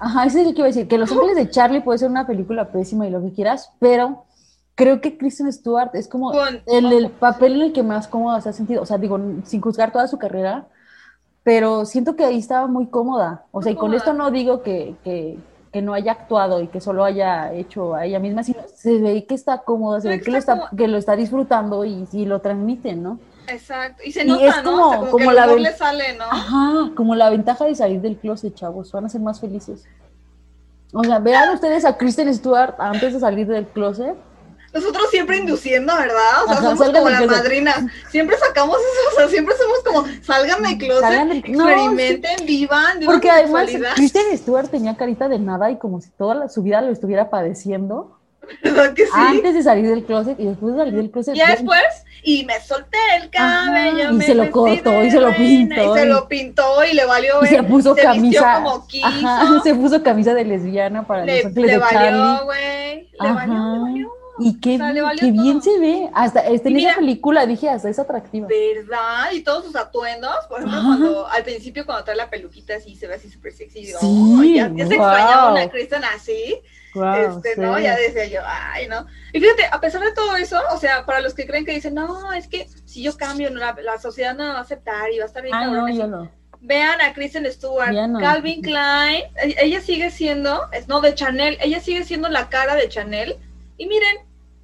Ajá, 0.00 0.24
ese 0.26 0.40
es 0.42 0.46
el 0.48 0.54
que 0.54 0.60
iba 0.60 0.66
a 0.66 0.68
decir. 0.68 0.88
Que 0.88 0.98
Los 0.98 1.12
Ángeles 1.12 1.36
de 1.36 1.50
Charlie 1.50 1.80
puede 1.80 1.98
ser 1.98 2.10
una 2.10 2.26
película 2.26 2.70
pésima 2.72 3.06
y 3.06 3.10
lo 3.10 3.22
que 3.22 3.32
quieras, 3.32 3.72
pero 3.78 4.24
creo 4.74 5.00
que 5.00 5.18
Kristen 5.18 5.52
Stewart 5.52 5.90
es 5.94 6.08
como 6.08 6.30
Con- 6.32 6.62
el, 6.66 6.92
el 6.92 7.10
papel 7.10 7.56
en 7.56 7.62
el 7.62 7.72
que 7.72 7.82
más 7.82 8.08
cómoda 8.08 8.40
se 8.40 8.48
ha 8.48 8.52
sentido. 8.52 8.82
O 8.82 8.86
sea, 8.86 8.96
digo, 8.98 9.18
sin 9.44 9.60
juzgar 9.60 9.92
toda 9.92 10.08
su 10.08 10.18
carrera, 10.18 10.66
pero 11.42 11.84
siento 11.84 12.16
que 12.16 12.24
ahí 12.24 12.38
estaba 12.38 12.66
muy 12.68 12.86
cómoda. 12.86 13.44
O 13.50 13.62
sea, 13.62 13.72
y 13.72 13.76
con 13.76 13.92
esto 13.94 14.12
no 14.12 14.30
digo 14.30 14.62
que, 14.62 14.94
que, 15.04 15.38
que 15.72 15.82
no 15.82 15.94
haya 15.94 16.12
actuado 16.12 16.62
y 16.62 16.68
que 16.68 16.80
solo 16.80 17.04
haya 17.04 17.52
hecho 17.52 17.94
a 17.94 18.06
ella 18.06 18.18
misma, 18.18 18.42
sino 18.42 18.60
se 18.74 18.98
ve 18.98 19.24
que 19.26 19.34
está 19.34 19.58
cómoda, 19.58 20.00
se 20.00 20.08
ve 20.08 20.20
que 20.20 20.30
lo 20.30 20.38
está 20.38 20.70
que 20.76 20.88
lo 20.88 20.96
está 20.96 21.16
disfrutando 21.16 21.84
y, 21.84 22.06
y 22.12 22.24
lo 22.24 22.40
transmite, 22.40 22.94
¿no? 22.94 23.18
Exacto. 23.48 24.02
Y 24.04 24.12
se 24.12 24.24
Y 24.24 24.28
nota, 24.28 24.62
¿no? 24.62 24.86
O 24.86 24.90
sea, 24.90 24.98
como, 24.98 25.10
como 25.10 25.16
que 25.16 25.24
el 25.24 25.34
la 25.34 25.46
le 25.46 25.72
sale, 25.72 26.16
¿no? 26.16 26.24
Ajá, 26.24 26.90
como 26.94 27.14
la 27.14 27.30
ventaja 27.30 27.64
de 27.64 27.74
salir 27.74 28.00
del 28.00 28.16
closet, 28.16 28.54
chavos, 28.54 28.92
van 28.92 29.06
a 29.06 29.08
ser 29.08 29.20
más 29.20 29.40
felices. 29.40 29.86
O 30.92 31.04
sea, 31.04 31.18
vean 31.18 31.52
ustedes 31.54 31.84
a 31.84 31.96
Kristen 31.96 32.32
Stewart 32.34 32.74
antes 32.78 33.12
de 33.12 33.20
salir 33.20 33.46
del 33.46 33.66
closet. 33.66 34.16
Nosotros 34.72 35.10
siempre 35.10 35.38
induciendo, 35.38 35.94
¿verdad? 35.96 36.44
O 36.44 36.48
sea, 36.48 36.58
Ajá, 36.58 36.62
somos 36.76 36.90
como 36.90 37.04
closet. 37.06 37.26
madrinas. 37.30 37.84
Siempre 38.10 38.36
sacamos 38.38 38.76
eso, 38.76 39.14
o 39.14 39.18
sea, 39.18 39.28
siempre 39.28 39.54
somos 39.56 39.78
como, 39.84 40.22
salgan 40.22 40.62
del 40.62 40.78
closet, 40.78 41.02
Salgan 41.02 41.28
del- 41.30 41.52
no, 41.52 41.68
experimenten, 41.68 42.46
vivan, 42.46 43.00
Porque 43.06 43.30
además. 43.30 43.70
Kristen 43.94 44.36
Stewart 44.36 44.68
tenía 44.70 44.96
carita 44.96 45.28
de 45.28 45.38
nada 45.38 45.70
y 45.70 45.78
como 45.78 46.00
si 46.00 46.10
toda 46.10 46.34
la- 46.34 46.48
su 46.48 46.62
vida 46.62 46.80
lo 46.82 46.92
estuviera 46.92 47.30
padeciendo 47.30 48.14
¿Verdad 48.62 48.94
que 48.94 49.04
sí? 49.04 49.10
antes 49.14 49.52
de 49.54 49.62
salir 49.62 49.86
del 49.88 50.04
closet 50.04 50.38
y 50.40 50.44
después 50.46 50.72
de 50.74 50.78
salir 50.80 50.94
del 50.94 51.10
closet. 51.10 51.34
ya- 51.34 51.48
después, 51.48 51.82
y 52.22 52.44
me 52.46 52.58
solté 52.60 52.96
el 53.20 53.28
cabello, 53.30 54.04
Ajá, 54.04 54.12
y 54.12 54.16
me 54.16 54.24
se 54.24 54.34
lo 54.34 54.50
cortó, 54.50 55.02
y 55.04 55.10
se 55.10 55.20
lo 55.20 55.28
reina, 55.30 55.76
pintó, 55.76 55.94
Y 55.96 55.98
se 55.98 56.04
y- 56.04 56.08
lo 56.08 56.28
pintó 56.28 56.84
y 56.84 56.94
le 56.94 57.04
valió 57.04 57.42
y 57.42 57.46
se 57.46 57.62
puso 57.62 57.94
se 57.94 58.02
camisa. 58.02 58.60
como 58.62 58.86
quiso, 58.86 59.06
Ajá, 59.06 59.60
se 59.64 59.74
puso 59.74 60.02
camisa 60.02 60.32
de 60.34 60.44
lesbiana 60.46 61.06
para 61.06 61.24
le, 61.26 61.36
los 61.36 61.46
ángeles 61.46 61.66
le 61.66 61.72
de 61.72 61.78
valió, 61.78 62.00
Charlie. 62.00 62.44
güey, 62.44 63.08
le 63.12 63.18
Ajá. 63.28 63.34
valió, 63.34 63.72
le 63.74 63.78
valió. 63.80 64.12
Y 64.40 64.60
qué, 64.60 64.74
O 64.74 64.78
sea, 64.78 64.92
le 64.92 65.00
valió 65.02 65.20
qué 65.20 65.32
bien 65.32 65.60
se 65.62 65.78
ve. 65.78 66.08
Hasta 66.14 66.40
este, 66.40 66.68
en 66.68 66.76
esa 66.78 66.96
película 66.96 67.46
dije, 67.46 67.68
hasta 67.68 67.88
es 67.88 67.98
atractiva. 67.98 68.46
¿Verdad? 68.48 69.32
Y 69.32 69.42
todos 69.42 69.64
sus 69.64 69.76
atuendos, 69.76 70.34
por 70.48 70.58
ejemplo, 70.60 70.78
Ajá. 70.78 70.88
cuando 70.88 71.26
al 71.28 71.42
principio 71.44 71.84
cuando 71.86 72.04
trae 72.04 72.16
la 72.16 72.30
peluquita 72.30 72.76
así, 72.76 72.94
se 72.96 73.06
ve 73.06 73.14
así 73.14 73.28
súper 73.30 73.52
sexy, 73.52 73.86
digo, 73.86 73.98
Sí, 74.00 74.06
"Oh, 74.06 74.42
ya, 74.44 74.70
ya 74.74 74.86
se 74.86 74.96
wow. 74.96 75.06
extrañaba 75.06 75.52
una 75.52 75.68
Kristen 75.70 76.04
así, 76.04 76.60
Guau, 76.94 77.36
este, 77.38 77.54
sí. 77.54 77.60
¿no? 77.60 77.78
Ya 77.78 77.96
decía 77.96 78.26
yo, 78.26 78.40
ay, 78.44 78.86
¿no? 78.88 79.06
Y 79.32 79.40
fíjate, 79.40 79.64
a 79.70 79.80
pesar 79.80 80.00
de 80.02 80.12
todo 80.12 80.36
eso, 80.36 80.58
o 80.72 80.78
sea, 80.78 81.04
para 81.04 81.20
los 81.20 81.34
que 81.34 81.46
creen 81.46 81.64
que 81.64 81.72
dicen, 81.72 81.94
no, 81.94 82.32
es 82.32 82.48
que 82.48 82.68
si 82.84 83.02
yo 83.02 83.16
cambio, 83.16 83.50
la, 83.50 83.76
la 83.82 83.98
sociedad 83.98 84.34
no 84.36 84.44
me 84.44 84.50
va 84.50 84.58
a 84.58 84.62
aceptar 84.62 85.10
y 85.12 85.18
va 85.18 85.24
a 85.24 85.28
estar 85.28 85.42
bien 85.42 85.54
Ah, 85.54 85.64
cabrón", 85.64 85.90
no, 85.90 85.94
yo 85.96 86.06
no. 86.06 86.30
Vean 86.60 87.00
a 87.00 87.12
Kristen 87.12 87.46
Stewart, 87.52 87.92
no. 87.92 88.18
Calvin 88.18 88.62
Klein, 88.62 89.24
e- 89.42 89.56
ella 89.62 89.80
sigue 89.80 90.10
siendo, 90.10 90.60
es, 90.72 90.88
no, 90.88 91.00
de 91.00 91.14
Chanel, 91.14 91.56
ella 91.60 91.78
sigue 91.80 92.02
siendo 92.04 92.28
la 92.28 92.48
cara 92.48 92.74
de 92.74 92.88
Chanel, 92.88 93.36
y 93.76 93.86
miren, 93.86 94.16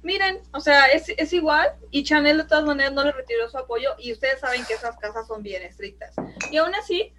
miren, 0.05 0.39
o 0.53 0.59
sea, 0.61 0.85
es, 0.85 1.09
es 1.17 1.33
igual, 1.33 1.67
y 1.91 2.03
Chanel 2.03 2.37
de 2.37 2.43
todas 2.45 2.63
maneras 2.63 2.93
no 2.93 3.03
le 3.03 3.11
retiró 3.11 3.49
su 3.49 3.57
apoyo, 3.57 3.89
y 3.99 4.13
ustedes 4.13 4.39
saben 4.39 4.63
que 4.65 4.75
esas 4.75 4.95
casas 4.97 5.27
son 5.27 5.43
bien 5.43 5.63
estrictas. 5.63 6.15
Y 6.51 6.57
aún 6.57 6.73
así, 6.75 7.11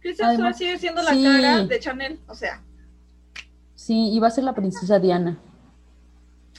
Kristen 0.00 0.34
Stewart 0.34 0.54
sigue 0.56 0.78
siendo 0.78 1.02
la 1.02 1.12
sí. 1.12 1.22
cara 1.22 1.64
de 1.64 1.80
Chanel, 1.80 2.20
o 2.26 2.34
sea, 2.34 2.62
Sí, 3.74 4.10
iba 4.12 4.26
a 4.28 4.30
ser 4.30 4.44
la 4.44 4.52
princesa 4.54 4.98
Diana. 4.98 5.38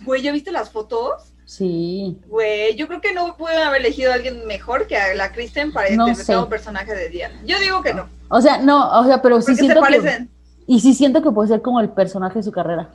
güey, 0.03 0.23
¿ya 0.23 0.32
viste 0.32 0.52
las 0.52 0.72
fotos? 0.72 1.34
Sí. 1.45 2.18
Güey, 2.28 2.76
yo 2.76 2.88
creo 2.88 3.02
que 3.02 3.14
no 3.14 3.36
pueden 3.38 3.60
haber 3.60 3.82
elegido 3.82 4.11
a 4.11 4.15
alguien 4.15 4.48
mejor 4.48 4.88
que 4.88 4.98
a 4.98 5.14
la 5.14 5.32
Kristen 5.32 5.72
para 5.72 5.90
No 5.90 6.07
interpretar 6.07 6.36
sé. 6.38 6.41
un 6.41 6.49
personaje 6.49 6.95
de 6.95 7.10
Diana. 7.10 7.40
Yo 7.45 7.60
digo 7.60 7.84
que 7.84 7.94
no, 7.94 8.07
O 8.30 8.41
sea, 8.41 8.57
no, 8.57 8.99
o 8.99 9.06
sea, 9.06 9.22
pero 9.22 9.41
sí 9.41 9.52
porque 9.53 9.56
se 9.56 9.65
siento 9.65 9.82
que. 9.84 10.28
Y 10.65 10.80
sí 10.80 10.94
siento 10.94 11.22
que 11.22 11.30
puede 11.32 11.49
ser 11.49 11.61
como 11.61 11.80
el 11.82 11.90
personaje 11.90 12.40
de 12.40 12.44
su 12.44 12.52
carrera. 12.52 12.90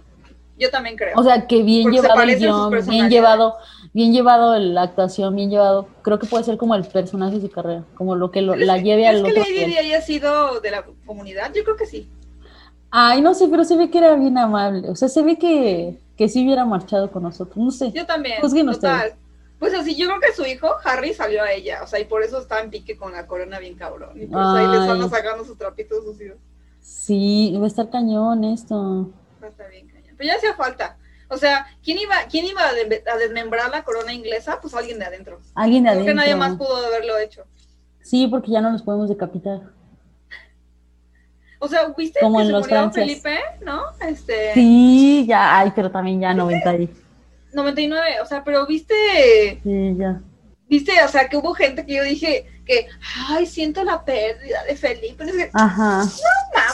Yo 0.59 0.71
también 0.71 0.97
creo. 0.97 1.19
O 1.19 1.23
sea, 1.23 1.47
que 1.47 1.63
bien 1.63 1.85
Porque 1.85 2.01
llevado 2.01 2.23
el 2.23 2.39
guion, 2.39 2.71
bien 2.89 3.11
llevado, 3.11 3.57
bien 3.93 4.13
llevado 4.13 4.59
la 4.59 4.83
actuación, 4.83 5.37
bien 5.37 5.51
llevado. 5.51 5.87
Creo 6.03 6.19
que 6.19 6.27
puede 6.27 6.45
ser 6.45 6.57
como 6.57 6.75
el 6.75 6.85
personaje 6.85 7.37
de 7.37 7.43
su 7.43 7.51
carrera, 7.51 7.85
como 7.95 8.17
lo 8.17 8.31
que 8.31 8.41
lo- 8.43 8.55
¿Crees 8.55 8.67
la 8.67 8.79
lleve 8.79 9.07
al 9.07 9.23
¿crees 9.23 9.37
otro 9.39 9.45
que 9.45 9.61
Lady 9.61 9.77
haya 9.77 10.01
sido 10.01 10.61
de 10.61 10.71
la 10.71 10.85
comunidad? 11.05 11.53
Yo 11.55 11.63
creo 11.65 11.77
que 11.77 11.87
sí. 11.87 12.09
Ay, 12.91 13.21
no 13.21 13.35
sé, 13.35 13.49
pero 13.49 13.65
se 13.65 13.77
ve 13.77 13.91
que 13.91 13.99
era 13.99 14.15
bien 14.15 14.39
amable. 14.39 14.89
O 14.89 14.97
sea, 14.97 15.09
se 15.09 15.23
ve 15.23 15.37
que, 15.37 15.99
que 16.17 16.29
sí 16.29 16.45
hubiera 16.45 16.65
marchado 16.65 17.11
con 17.11 17.23
nosotros. 17.25 17.57
No 17.59 17.71
sé. 17.71 17.93
Yo 17.93 18.07
también. 18.07 18.41
Juzguen 18.41 18.67
total. 18.67 19.15
Pues 19.59 19.75
así, 19.75 19.95
yo 19.97 20.07
creo 20.07 20.21
que 20.21 20.33
su 20.35 20.45
hijo, 20.45 20.69
Harry, 20.85 21.15
salió 21.15 21.43
a 21.43 21.51
ella. 21.53 21.81
O 21.83 21.87
sea, 21.87 21.99
y 21.99 22.05
por 22.05 22.23
eso 22.23 22.39
está 22.39 22.61
en 22.61 22.71
pique 22.71 22.97
con 22.97 23.13
la 23.13 23.27
corona 23.27 23.59
bien 23.59 23.75
cabrón. 23.75 24.11
Y 24.21 24.27
por 24.27 24.41
eso 24.41 24.51
ahí 24.51 24.67
les 24.69 24.81
Ay. 24.81 25.09
sacando 25.11 25.45
sus 25.45 25.59
trapitos 25.59 26.05
sucios. 26.05 26.37
Sí, 26.81 27.57
va 27.59 27.65
a 27.65 27.69
estar 27.69 27.91
cañón 27.91 28.45
esto. 28.45 29.11
Va 29.43 29.47
a 29.47 29.51
estar 29.51 29.71
bien 29.71 29.89
cañón. 29.89 29.96
Pero 30.17 30.29
ya 30.29 30.37
hacía 30.37 30.55
falta. 30.55 30.97
O 31.29 31.37
sea, 31.37 31.67
¿quién 31.83 31.99
iba, 31.99 32.15
quién 32.31 32.45
iba 32.47 32.67
a, 32.67 32.73
de- 32.73 33.03
a 33.13 33.17
desmembrar 33.17 33.71
la 33.71 33.83
corona 33.83 34.13
inglesa? 34.13 34.61
Pues 34.61 34.75
alguien 34.75 34.99
de 34.99 35.07
adentro. 35.07 35.41
Alguien 35.55 35.85
de 35.85 35.91
Creo 35.91 36.05
que 36.05 36.15
nadie 36.15 36.37
más 36.37 36.49
adentro. 36.49 36.67
pudo 36.69 36.87
haberlo 36.87 37.19
hecho. 37.19 37.45
Sí, 38.03 38.29
porque 38.29 38.53
ya 38.53 38.61
no 38.61 38.71
los 38.71 38.83
podemos 38.83 39.09
decapitar. 39.09 39.61
O 41.59 41.69
sea, 41.69 41.87
¿viste 41.97 42.21
Como 42.21 42.37
que 42.39 42.43
en 42.43 42.47
se 42.49 42.53
los 42.53 42.69
murió. 42.69 42.91
Felipe? 42.93 43.39
¿No? 43.63 43.83
Este. 44.07 44.53
Sí, 44.55 45.25
ya, 45.27 45.59
ay, 45.59 45.73
pero 45.75 45.91
también 45.91 46.21
ya 46.21 46.35
90 46.35 46.71
ahí. 46.71 46.91
99. 47.55 48.21
O 48.21 48.27
sea, 48.27 48.45
pero 48.45 48.67
viste. 48.67 48.95
Sí, 49.63 49.95
ya. 49.99 50.21
Viste, 50.69 50.93
o 51.03 51.09
sea, 51.09 51.29
que 51.29 51.37
hubo 51.39 51.55
gente 51.55 51.87
que 51.87 51.95
yo 51.95 52.03
dije 52.05 52.47
que, 52.67 52.89
ay, 53.29 53.47
siento 53.47 53.83
la 53.85 54.05
pérdida 54.05 54.65
de 54.69 54.77
Felipe. 54.77 55.25
No 55.25 55.33
mames, 55.55 56.23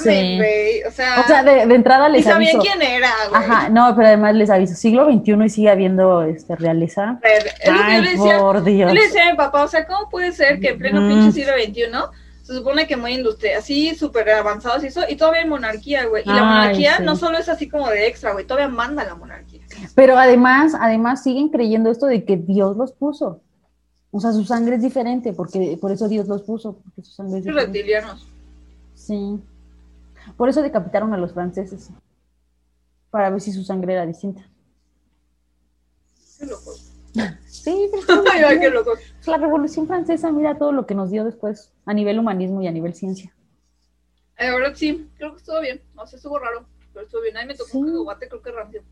Sí. 0.02 0.36
güey. 0.38 0.82
O 0.84 0.90
sea, 0.90 1.20
O 1.20 1.26
sea, 1.26 1.42
de, 1.44 1.66
de 1.66 1.74
entrada 1.74 2.08
y 2.08 2.12
les 2.12 2.24
sabían 2.24 2.56
aviso. 2.56 2.62
quién 2.62 2.82
era, 2.82 3.10
güey. 3.30 3.42
Ajá, 3.42 3.68
no, 3.68 3.94
pero 3.94 4.08
además 4.08 4.34
les 4.34 4.50
aviso. 4.50 4.74
Siglo 4.74 5.04
XXI 5.04 5.44
y 5.44 5.48
sigue 5.50 5.70
habiendo 5.70 6.22
este, 6.22 6.56
realeza. 6.56 7.20
Yo 7.66 7.72
Ay, 7.72 8.02
decía, 8.02 8.38
por 8.38 8.64
Dios. 8.64 8.88
yo 8.88 8.94
le 8.94 9.02
decía 9.02 9.28
a 9.28 9.30
mi 9.32 9.36
papá, 9.36 9.62
o 9.64 9.68
sea, 9.68 9.86
¿cómo 9.86 10.08
puede 10.08 10.32
ser 10.32 10.58
que 10.60 10.70
en 10.70 10.78
pleno 10.78 11.00
Mm. 11.02 11.08
pinche 11.08 11.32
siglo 11.32 11.52
XXI 11.62 11.82
se 12.42 12.54
supone 12.54 12.86
que 12.88 12.96
muy 12.96 13.12
industria, 13.14 13.58
así 13.58 13.94
súper 13.94 14.28
avanzados 14.30 14.82
y 14.82 14.88
eso, 14.88 15.02
y 15.08 15.14
todavía 15.16 15.42
hay 15.42 15.48
monarquía, 15.48 16.06
güey? 16.06 16.24
Y 16.24 16.28
la 16.28 16.42
monarquía 16.42 16.96
sí. 16.96 17.02
no 17.04 17.14
solo 17.16 17.38
es 17.38 17.48
así 17.48 17.68
como 17.68 17.88
de 17.88 18.06
extra, 18.08 18.32
güey, 18.32 18.44
todavía 18.46 18.66
manda 18.68 19.04
la 19.04 19.14
monarquía. 19.14 19.60
Pero 19.94 20.18
además, 20.18 20.72
además 20.80 21.22
siguen 21.22 21.50
creyendo 21.50 21.90
esto 21.90 22.06
de 22.06 22.24
que 22.24 22.36
Dios 22.36 22.76
los 22.76 22.92
puso. 22.92 23.40
O 24.14 24.20
sea, 24.20 24.32
su 24.32 24.44
sangre 24.44 24.76
es 24.76 24.82
diferente, 24.82 25.32
porque 25.32 25.76
por 25.80 25.90
eso 25.90 26.06
Dios 26.06 26.28
los 26.28 26.42
puso, 26.42 26.74
porque 26.76 27.02
su 27.02 27.12
sangre 27.12 27.38
es 27.38 27.46
Los 27.46 27.54
diferente. 27.54 27.78
reptilianos. 27.78 28.26
Sí. 28.94 29.40
Por 30.36 30.48
eso 30.50 30.62
decapitaron 30.62 31.12
a 31.14 31.16
los 31.16 31.32
franceses. 31.32 31.90
Para 33.10 33.30
ver 33.30 33.40
si 33.40 33.52
su 33.52 33.64
sangre 33.64 33.94
era 33.94 34.06
distinta. 34.06 34.42
Qué 36.38 36.46
loco. 36.46 36.72
Sí, 37.46 37.88
pero 37.92 38.22
Ay, 38.32 38.42
ay, 38.42 38.58
qué 38.58 38.70
loco. 38.70 38.92
la 39.26 39.36
Revolución 39.36 39.86
Francesa, 39.86 40.32
mira 40.32 40.58
todo 40.58 40.72
lo 40.72 40.84
que 40.86 40.94
nos 40.96 41.10
dio 41.10 41.24
después 41.24 41.70
a 41.86 41.94
nivel 41.94 42.18
humanismo 42.18 42.60
y 42.62 42.66
a 42.66 42.72
nivel 42.72 42.92
ciencia. 42.94 43.32
Eh, 44.36 44.48
La 44.50 44.54
verdad 44.56 44.72
sí, 44.74 45.08
creo 45.16 45.30
que 45.32 45.36
estuvo 45.38 45.60
bien. 45.60 45.80
O 45.94 46.06
sea, 46.06 46.16
estuvo 46.16 46.38
raro, 46.38 46.64
pero 46.92 47.04
estuvo 47.06 47.22
bien. 47.22 47.36
Ahí 47.36 47.46
me 47.46 47.54
tocó 47.54 47.70
Sí. 47.70 47.76
un 47.78 48.02
guate, 48.04 48.28
creo 48.28 48.42
que 48.42 48.50
rancio. 48.50 48.82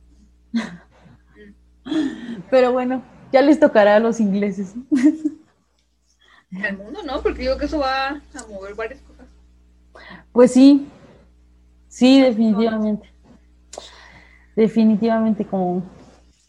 Pero 2.51 2.73
bueno, 2.73 3.03
ya 3.33 3.43
les 3.43 3.61
tocará 3.61 3.97
a 3.97 4.01
los 4.01 4.21
ingleses. 4.21 4.75
El 6.51 6.77
mundo, 6.77 7.01
¿no? 7.05 7.23
Porque 7.23 7.43
digo 7.43 7.57
que 7.57 7.67
eso 7.67 7.79
va 7.79 8.09
a 8.09 8.47
mover 8.49 8.75
varias 8.75 9.01
cosas. 9.03 9.27
Pues 10.33 10.53
sí, 10.53 10.89
sí, 11.89 12.21
definitivamente. 12.21 13.09
Definitivamente 14.57 15.45
como, 15.45 15.85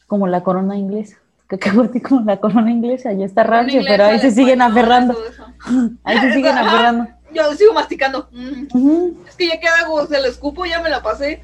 como 0.08 0.28
la 0.28 0.42
corona 0.44 0.76
inglesa. 0.76 1.18
Cacahuate 1.48 2.02
como 2.02 2.22
la 2.22 2.38
corona 2.38 2.72
inglesa, 2.72 3.14
ya 3.14 3.26
está 3.26 3.44
rancio, 3.44 3.82
pero 3.86 4.06
ahí 4.06 4.20
se 4.20 4.32
siguen 4.32 4.62
aferrando. 4.62 5.18
Ahí 6.04 6.18
se 6.20 6.34
siguen 6.34 6.58
aferrando. 6.58 7.08
Yo 7.34 7.54
sigo 7.54 7.74
masticando. 7.74 8.28
Mm. 8.32 9.28
Es 9.28 9.36
que 9.36 9.48
ya 9.48 9.60
queda 9.60 9.80
algo, 9.82 10.06
se 10.08 10.20
lo 10.20 10.28
escupo, 10.28 10.66
ya 10.66 10.82
me 10.82 10.90
la 10.90 11.04
pasé. 11.04 11.42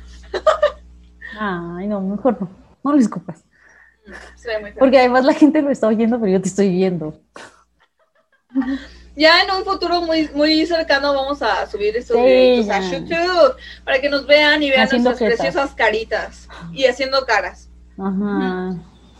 Ay, 1.39 1.87
no, 1.87 2.01
mejor 2.01 2.41
no. 2.41 2.49
No 2.83 2.93
lo 2.93 2.99
escupas. 2.99 3.43
Porque 4.79 4.99
además 4.99 5.25
la 5.25 5.33
gente 5.33 5.61
lo 5.61 5.69
está 5.69 5.87
oyendo, 5.87 6.19
pero 6.19 6.31
yo 6.31 6.41
te 6.41 6.47
estoy 6.47 6.69
viendo. 6.69 7.19
Ya 9.15 9.41
en 9.41 9.51
un 9.51 9.65
futuro 9.65 10.01
muy, 10.01 10.29
muy 10.35 10.65
cercano 10.65 11.13
vamos 11.13 11.41
a 11.41 11.65
subir 11.65 11.95
estos 11.97 12.17
videos 12.17 12.69
a 12.69 12.79
YouTube 12.81 13.55
para 13.83 13.99
que 13.99 14.09
nos 14.09 14.27
vean 14.27 14.61
y 14.61 14.69
vean 14.69 14.87
nuestras 14.91 15.17
preciosas 15.17 15.73
caritas 15.73 16.47
y 16.71 16.85
haciendo 16.85 17.25
caras. 17.25 17.69
Ajá. 17.97 18.75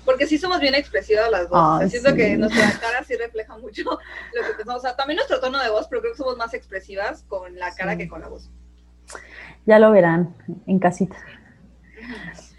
Porque 0.05 0.25
sí 0.25 0.37
somos 0.37 0.59
bien 0.61 0.75
expresivas 0.75 1.29
las 1.29 1.49
dos. 1.49 1.89
Siento 1.91 2.13
que 2.13 2.37
nuestra 2.37 2.79
cara 2.79 3.03
sí 3.03 3.15
refleja 3.15 3.57
mucho 3.57 3.83
lo 3.83 4.47
que 4.47 4.53
pensamos. 4.55 4.79
O 4.79 4.81
sea, 4.81 4.95
también 4.95 5.17
nuestro 5.17 5.39
tono 5.41 5.61
de 5.61 5.69
voz, 5.69 5.87
pero 5.89 6.01
creo 6.01 6.13
que 6.13 6.17
somos 6.17 6.37
más 6.37 6.53
expresivas 6.53 7.23
con 7.23 7.55
la 7.55 7.73
cara 7.73 7.97
que 7.97 8.07
con 8.07 8.21
la 8.21 8.29
voz. 8.29 8.49
Ya 9.65 9.79
lo 9.79 9.91
verán 9.91 10.33
en 10.65 10.79
casita. 10.79 11.17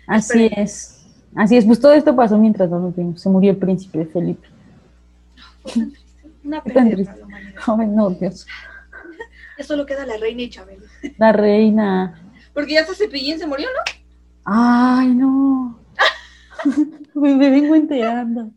Así 0.07 0.51
es. 0.57 0.98
Así 1.35 1.57
es. 1.57 1.65
Pues 1.65 1.81
todo 1.81 1.93
esto 1.93 2.15
pasó 2.15 2.39
mientras 2.39 2.71
nos 2.71 2.95
vimos. 2.95 3.21
Se 3.21 3.29
murió 3.29 3.51
el 3.51 3.57
príncipe 3.57 4.07
Felipe. 4.07 4.49
Una 6.45 6.63
pérdida 6.63 7.15
Ay, 7.67 7.87
no, 7.89 8.11
Dios. 8.11 8.47
Ya 9.59 9.65
solo 9.65 9.85
queda 9.85 10.07
la 10.07 10.17
reina 10.17 10.43
y 10.43 10.51
Chabel. 10.51 10.83
La 11.19 11.33
reina. 11.33 12.23
Porque 12.55 12.75
ya 12.75 12.83
hasta 12.83 12.95
Cepillín 12.95 13.39
se 13.39 13.47
murió, 13.47 13.69
¿no? 13.69 13.99
Ay, 14.45 15.09
no. 15.09 15.79
me, 17.15 17.51
vengo 17.51 17.75
enterando. 17.75 18.51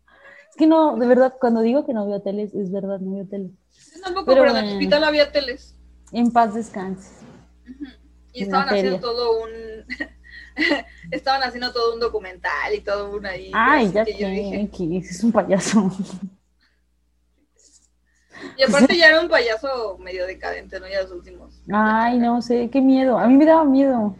Es 0.49 0.55
que 0.55 0.67
no, 0.67 0.97
de 0.97 1.07
verdad, 1.07 1.33
cuando 1.39 1.61
digo 1.61 1.85
que 1.85 1.93
no 1.93 2.07
veo 2.07 2.21
teles, 2.21 2.53
es 2.53 2.71
verdad, 2.71 2.99
no 2.99 3.15
veo 3.15 3.25
teles. 3.25 3.51
Yo 3.95 4.01
tampoco, 4.01 4.27
pero, 4.27 4.49
en 4.49 4.57
el 4.57 4.73
hospital 4.73 5.03
había 5.03 5.31
teles. 5.31 5.75
En 6.11 6.31
paz 6.31 6.53
descanse. 6.53 7.25
Y 8.33 8.43
estaban 8.43 8.69
haciendo 8.69 8.99
todo 8.99 9.43
un... 9.43 9.49
estaban 11.11 11.43
haciendo 11.43 11.71
todo 11.71 11.93
un 11.93 11.99
documental 11.99 12.73
y 12.73 12.81
todo 12.81 13.15
un 13.15 13.25
ahí. 13.25 13.51
Ay, 13.53 13.91
ya 13.91 14.05
que 14.05 14.17
yo 14.17 14.27
dije, 14.27 14.69
que 14.69 14.97
es 14.97 15.23
un 15.23 15.31
payaso. 15.31 15.91
Y 18.57 18.63
aparte 18.63 18.97
ya 18.97 19.07
era 19.07 19.21
un 19.21 19.29
payaso 19.29 19.97
medio 19.99 20.25
decadente, 20.25 20.79
¿no? 20.79 20.87
Ya 20.87 21.03
los 21.03 21.11
últimos. 21.11 21.61
Ay, 21.71 22.17
no 22.17 22.41
sé, 22.41 22.69
qué 22.71 22.81
miedo. 22.81 23.17
A 23.17 23.27
mí 23.27 23.35
me 23.35 23.45
daba 23.45 23.63
miedo. 23.63 24.15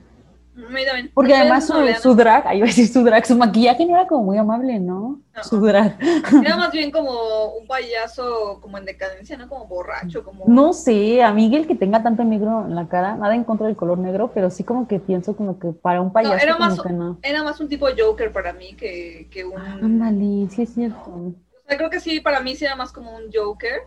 Porque 1.13 1.35
además 1.35 1.67
su, 1.67 1.73
su, 2.01 2.15
drag, 2.15 2.47
ahí 2.47 2.57
iba 2.57 2.65
a 2.65 2.67
decir 2.67 2.87
su 2.87 3.03
drag, 3.03 3.25
su 3.25 3.37
maquillaje 3.37 3.85
no 3.85 3.95
era 3.95 4.07
como 4.07 4.23
muy 4.23 4.37
amable, 4.37 4.79
¿no? 4.79 5.19
Su 5.43 5.59
drag. 5.61 5.97
Era 6.43 6.57
más 6.57 6.71
bien 6.71 6.91
como 6.91 7.53
un 7.55 7.67
payaso 7.67 8.59
como 8.61 8.77
en 8.77 8.85
decadencia, 8.85 9.37
¿no? 9.37 9.47
Como 9.47 9.67
borracho, 9.67 10.23
como... 10.23 10.45
No 10.47 10.73
sé, 10.73 11.23
a 11.23 11.33
Miguel 11.33 11.67
que 11.67 11.75
tenga 11.75 12.03
tanto 12.03 12.23
negro 12.23 12.65
en 12.65 12.75
la 12.75 12.87
cara, 12.87 13.15
nada 13.15 13.35
en 13.35 13.43
contra 13.43 13.67
del 13.67 13.75
color 13.75 13.97
negro, 13.97 14.31
pero 14.33 14.49
sí 14.49 14.63
como 14.63 14.87
que 14.87 14.99
pienso 14.99 15.35
como 15.35 15.59
que 15.59 15.69
para 15.69 16.01
un 16.01 16.11
payaso 16.11 16.43
era 16.43 16.57
más. 16.57 16.77
Era 17.21 17.43
más 17.43 17.59
un 17.59 17.69
tipo 17.69 17.87
Joker 17.97 18.31
para 18.31 18.53
mí 18.53 18.73
que, 18.75 19.27
que 19.31 19.45
un... 19.45 19.59
Ándale, 19.59 20.49
sí 20.49 20.63
es 20.63 20.73
cierto. 20.73 21.09
O 21.09 21.33
sea, 21.67 21.77
creo 21.77 21.89
que 21.89 21.99
sí, 21.99 22.19
para 22.19 22.41
mí 22.41 22.55
sí 22.55 22.65
era 22.65 22.75
más 22.75 22.91
como 22.91 23.15
un 23.15 23.31
Joker 23.33 23.81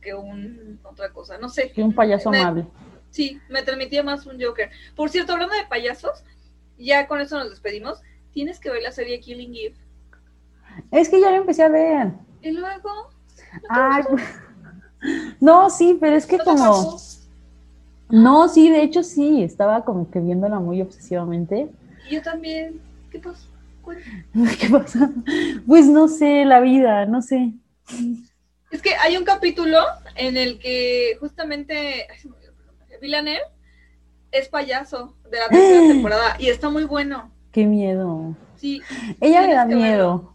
que 0.00 0.14
un 0.14 0.78
otra 0.84 1.12
cosa, 1.12 1.36
no 1.38 1.48
sé. 1.48 1.72
Que 1.72 1.82
un 1.82 1.92
payaso 1.92 2.28
amable. 2.28 2.66
Sí, 3.16 3.40
me 3.48 3.62
transmitía 3.62 4.02
más 4.02 4.26
un 4.26 4.38
Joker. 4.38 4.68
Por 4.94 5.08
cierto, 5.08 5.32
hablando 5.32 5.54
de 5.54 5.64
payasos, 5.64 6.22
ya 6.76 7.08
con 7.08 7.18
eso 7.22 7.38
nos 7.38 7.48
despedimos. 7.48 8.02
Tienes 8.34 8.60
que 8.60 8.68
ver 8.68 8.82
la 8.82 8.92
serie 8.92 9.20
Killing 9.20 9.54
Eve. 9.54 9.74
Es 10.90 11.08
que 11.08 11.18
ya 11.18 11.30
la 11.30 11.38
empecé 11.38 11.62
a 11.62 11.70
ver. 11.70 12.08
¿Y 12.42 12.50
luego? 12.50 12.90
no, 15.40 15.70
sí, 15.70 15.96
pero 15.98 16.14
es 16.14 16.26
que 16.26 16.36
como... 16.36 16.98
No, 18.10 18.50
sí, 18.50 18.68
de 18.68 18.82
hecho 18.82 19.02
sí, 19.02 19.42
estaba 19.42 19.86
como 19.86 20.10
que 20.10 20.20
viéndola 20.20 20.60
muy 20.60 20.82
obsesivamente. 20.82 21.70
yo 22.10 22.20
también. 22.20 22.82
¿Qué 23.10 23.18
pasó? 23.18 23.48
¿Qué 24.60 24.68
pasa? 24.68 25.10
Pues 25.66 25.86
no 25.86 26.06
sé, 26.08 26.44
la 26.44 26.60
vida, 26.60 27.06
no 27.06 27.22
sé. 27.22 27.54
Es 28.70 28.82
que 28.82 28.94
hay 28.96 29.16
un 29.16 29.24
capítulo 29.24 29.78
en 30.16 30.36
el 30.36 30.58
que 30.58 31.16
justamente 31.18 32.06
Villanelle 33.00 33.42
es 34.32 34.48
payaso 34.48 35.14
de 35.30 35.38
la 35.38 35.48
tercera 35.48 35.80
temporada 35.88 36.36
y 36.38 36.48
está 36.48 36.68
muy 36.70 36.84
bueno. 36.84 37.30
Qué 37.52 37.64
miedo. 37.64 38.34
Sí. 38.56 38.82
Ella 39.20 39.42
me 39.42 39.54
da 39.54 39.64
miedo. 39.64 40.34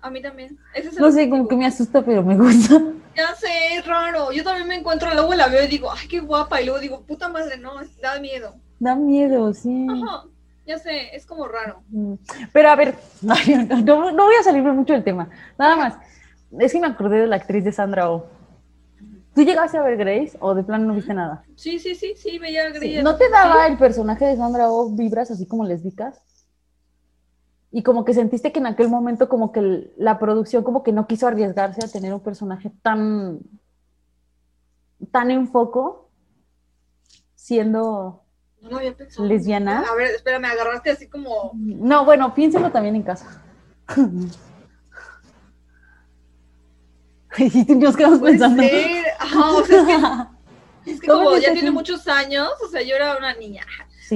A 0.00 0.10
mí 0.10 0.22
también. 0.22 0.58
no 0.98 1.10
sé, 1.10 1.28
como 1.28 1.48
que 1.48 1.56
me 1.56 1.66
asusta, 1.66 2.02
pero 2.02 2.22
me 2.22 2.36
gusta. 2.36 2.80
Ya 3.16 3.34
sé, 3.34 3.48
es 3.72 3.86
raro. 3.86 4.30
Yo 4.30 4.44
también 4.44 4.68
me 4.68 4.74
encuentro, 4.74 5.10
luego 5.14 5.32
la 5.34 5.48
veo 5.48 5.64
y 5.64 5.68
digo, 5.68 5.90
ay, 5.90 6.06
qué 6.06 6.20
guapa. 6.20 6.60
Y 6.60 6.66
luego 6.66 6.80
digo, 6.80 7.00
puta 7.00 7.30
madre, 7.30 7.56
no, 7.56 7.72
da 8.02 8.20
miedo. 8.20 8.56
Da 8.78 8.94
miedo, 8.94 9.54
sí. 9.54 9.86
Ajá. 9.88 10.24
Ya 10.66 10.78
sé, 10.78 11.16
es 11.16 11.24
como 11.24 11.48
raro. 11.48 11.80
Mm. 11.88 12.12
Pero 12.52 12.68
a 12.68 12.76
ver, 12.76 12.94
no, 13.22 14.12
no 14.12 14.24
voy 14.24 14.34
a 14.38 14.42
salirme 14.42 14.72
mucho 14.72 14.92
del 14.92 15.02
tema. 15.02 15.30
Nada 15.58 15.76
más. 15.76 15.94
Es 16.58 16.72
que 16.72 16.78
me 16.80 16.88
acordé 16.88 17.20
de 17.20 17.26
la 17.26 17.36
actriz 17.36 17.64
de 17.64 17.72
Sandra 17.72 18.10
Oh. 18.10 18.26
¿Tú 19.36 19.42
llegaste 19.42 19.76
a 19.76 19.82
ver 19.82 19.98
Grace 19.98 20.34
o 20.40 20.54
de 20.54 20.64
plano 20.64 20.86
no 20.86 20.94
viste 20.94 21.12
nada? 21.12 21.44
Sí, 21.56 21.78
sí, 21.78 21.94
sí, 21.94 22.14
sí, 22.16 22.38
veía 22.38 22.70
Grace. 22.70 23.02
¿No 23.02 23.16
te 23.18 23.28
daba 23.28 23.66
el 23.66 23.76
personaje 23.76 24.24
de 24.24 24.34
Sandra 24.34 24.70
Oh 24.70 24.88
vibras 24.88 25.30
así 25.30 25.46
como 25.46 25.66
lésbicas? 25.66 26.22
Y 27.70 27.82
como 27.82 28.06
que 28.06 28.14
sentiste 28.14 28.50
que 28.50 28.60
en 28.60 28.66
aquel 28.66 28.88
momento 28.88 29.28
como 29.28 29.52
que 29.52 29.92
la 29.98 30.18
producción 30.18 30.64
como 30.64 30.82
que 30.82 30.92
no 30.92 31.06
quiso 31.06 31.26
arriesgarse 31.26 31.84
a 31.84 31.88
tener 31.88 32.14
un 32.14 32.20
personaje 32.20 32.72
tan 32.80 33.40
tan 35.12 35.30
en 35.30 35.48
foco 35.48 36.08
siendo 37.34 38.22
no 38.62 38.78
había 38.78 38.96
pensado. 38.96 39.28
lesbiana. 39.28 39.80
A 39.80 39.94
ver, 39.96 40.14
espera, 40.14 40.38
me 40.38 40.48
agarraste 40.48 40.92
así 40.92 41.10
como 41.10 41.50
No, 41.52 42.06
bueno, 42.06 42.34
piénselo 42.34 42.72
también 42.72 42.96
en 42.96 43.02
casa. 43.02 43.42
y 47.38 47.74
nos 47.74 47.96
quedamos 47.96 48.20
pensando. 48.20 48.62
Ajá, 49.18 49.52
o 49.52 49.64
sea, 49.64 49.80
es 49.80 49.86
que, 49.86 50.90
es 50.92 51.00
que 51.00 51.06
como 51.06 51.36
ya 51.36 51.52
tiene 51.52 51.70
muchos 51.70 52.06
años, 52.08 52.50
o 52.64 52.68
sea, 52.68 52.82
yo 52.82 52.94
era 52.96 53.16
una 53.16 53.34
niña. 53.34 53.64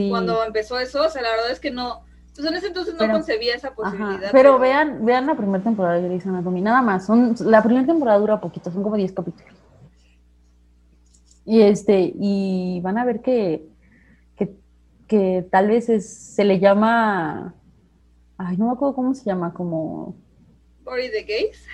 Cuando 0.08 0.44
empezó 0.44 0.78
eso, 0.78 1.04
o 1.04 1.08
sea, 1.08 1.22
la 1.22 1.30
verdad 1.30 1.50
es 1.50 1.58
que 1.58 1.70
no, 1.70 2.04
pues 2.34 2.46
en 2.46 2.54
ese 2.56 2.68
entonces 2.68 2.94
no 2.94 3.10
concebía 3.10 3.54
esa 3.54 3.74
posibilidad. 3.74 4.30
pero, 4.32 4.58
vean, 4.58 5.04
vean 5.04 5.26
la 5.26 5.34
primera 5.34 5.62
temporada 5.62 5.96
de 5.96 6.08
Grey's 6.08 6.26
Anatomy, 6.26 6.60
nada 6.60 6.80
más. 6.80 7.06
Son, 7.06 7.34
la 7.40 7.62
primera 7.62 7.86
temporada 7.86 8.18
dura 8.18 8.40
poquito, 8.40 8.70
son 8.70 8.82
como 8.82 8.96
10 8.96 9.12
capítulos. 9.12 9.54
Y 11.44 11.60
este, 11.62 12.12
y 12.14 12.80
van 12.82 12.98
a 12.98 13.04
ver 13.04 13.20
que, 13.20 13.68
que, 14.36 14.54
que 15.06 15.46
tal 15.50 15.68
vez 15.68 15.88
es, 15.88 16.08
se 16.08 16.44
le 16.44 16.60
llama, 16.60 17.54
ay, 18.38 18.56
no 18.56 18.66
me 18.66 18.72
acuerdo 18.72 18.94
cómo 18.94 19.14
se 19.14 19.24
llama, 19.24 19.52
como... 19.52 20.14
Body 20.84 21.10
the 21.10 21.22
Gays. 21.24 21.66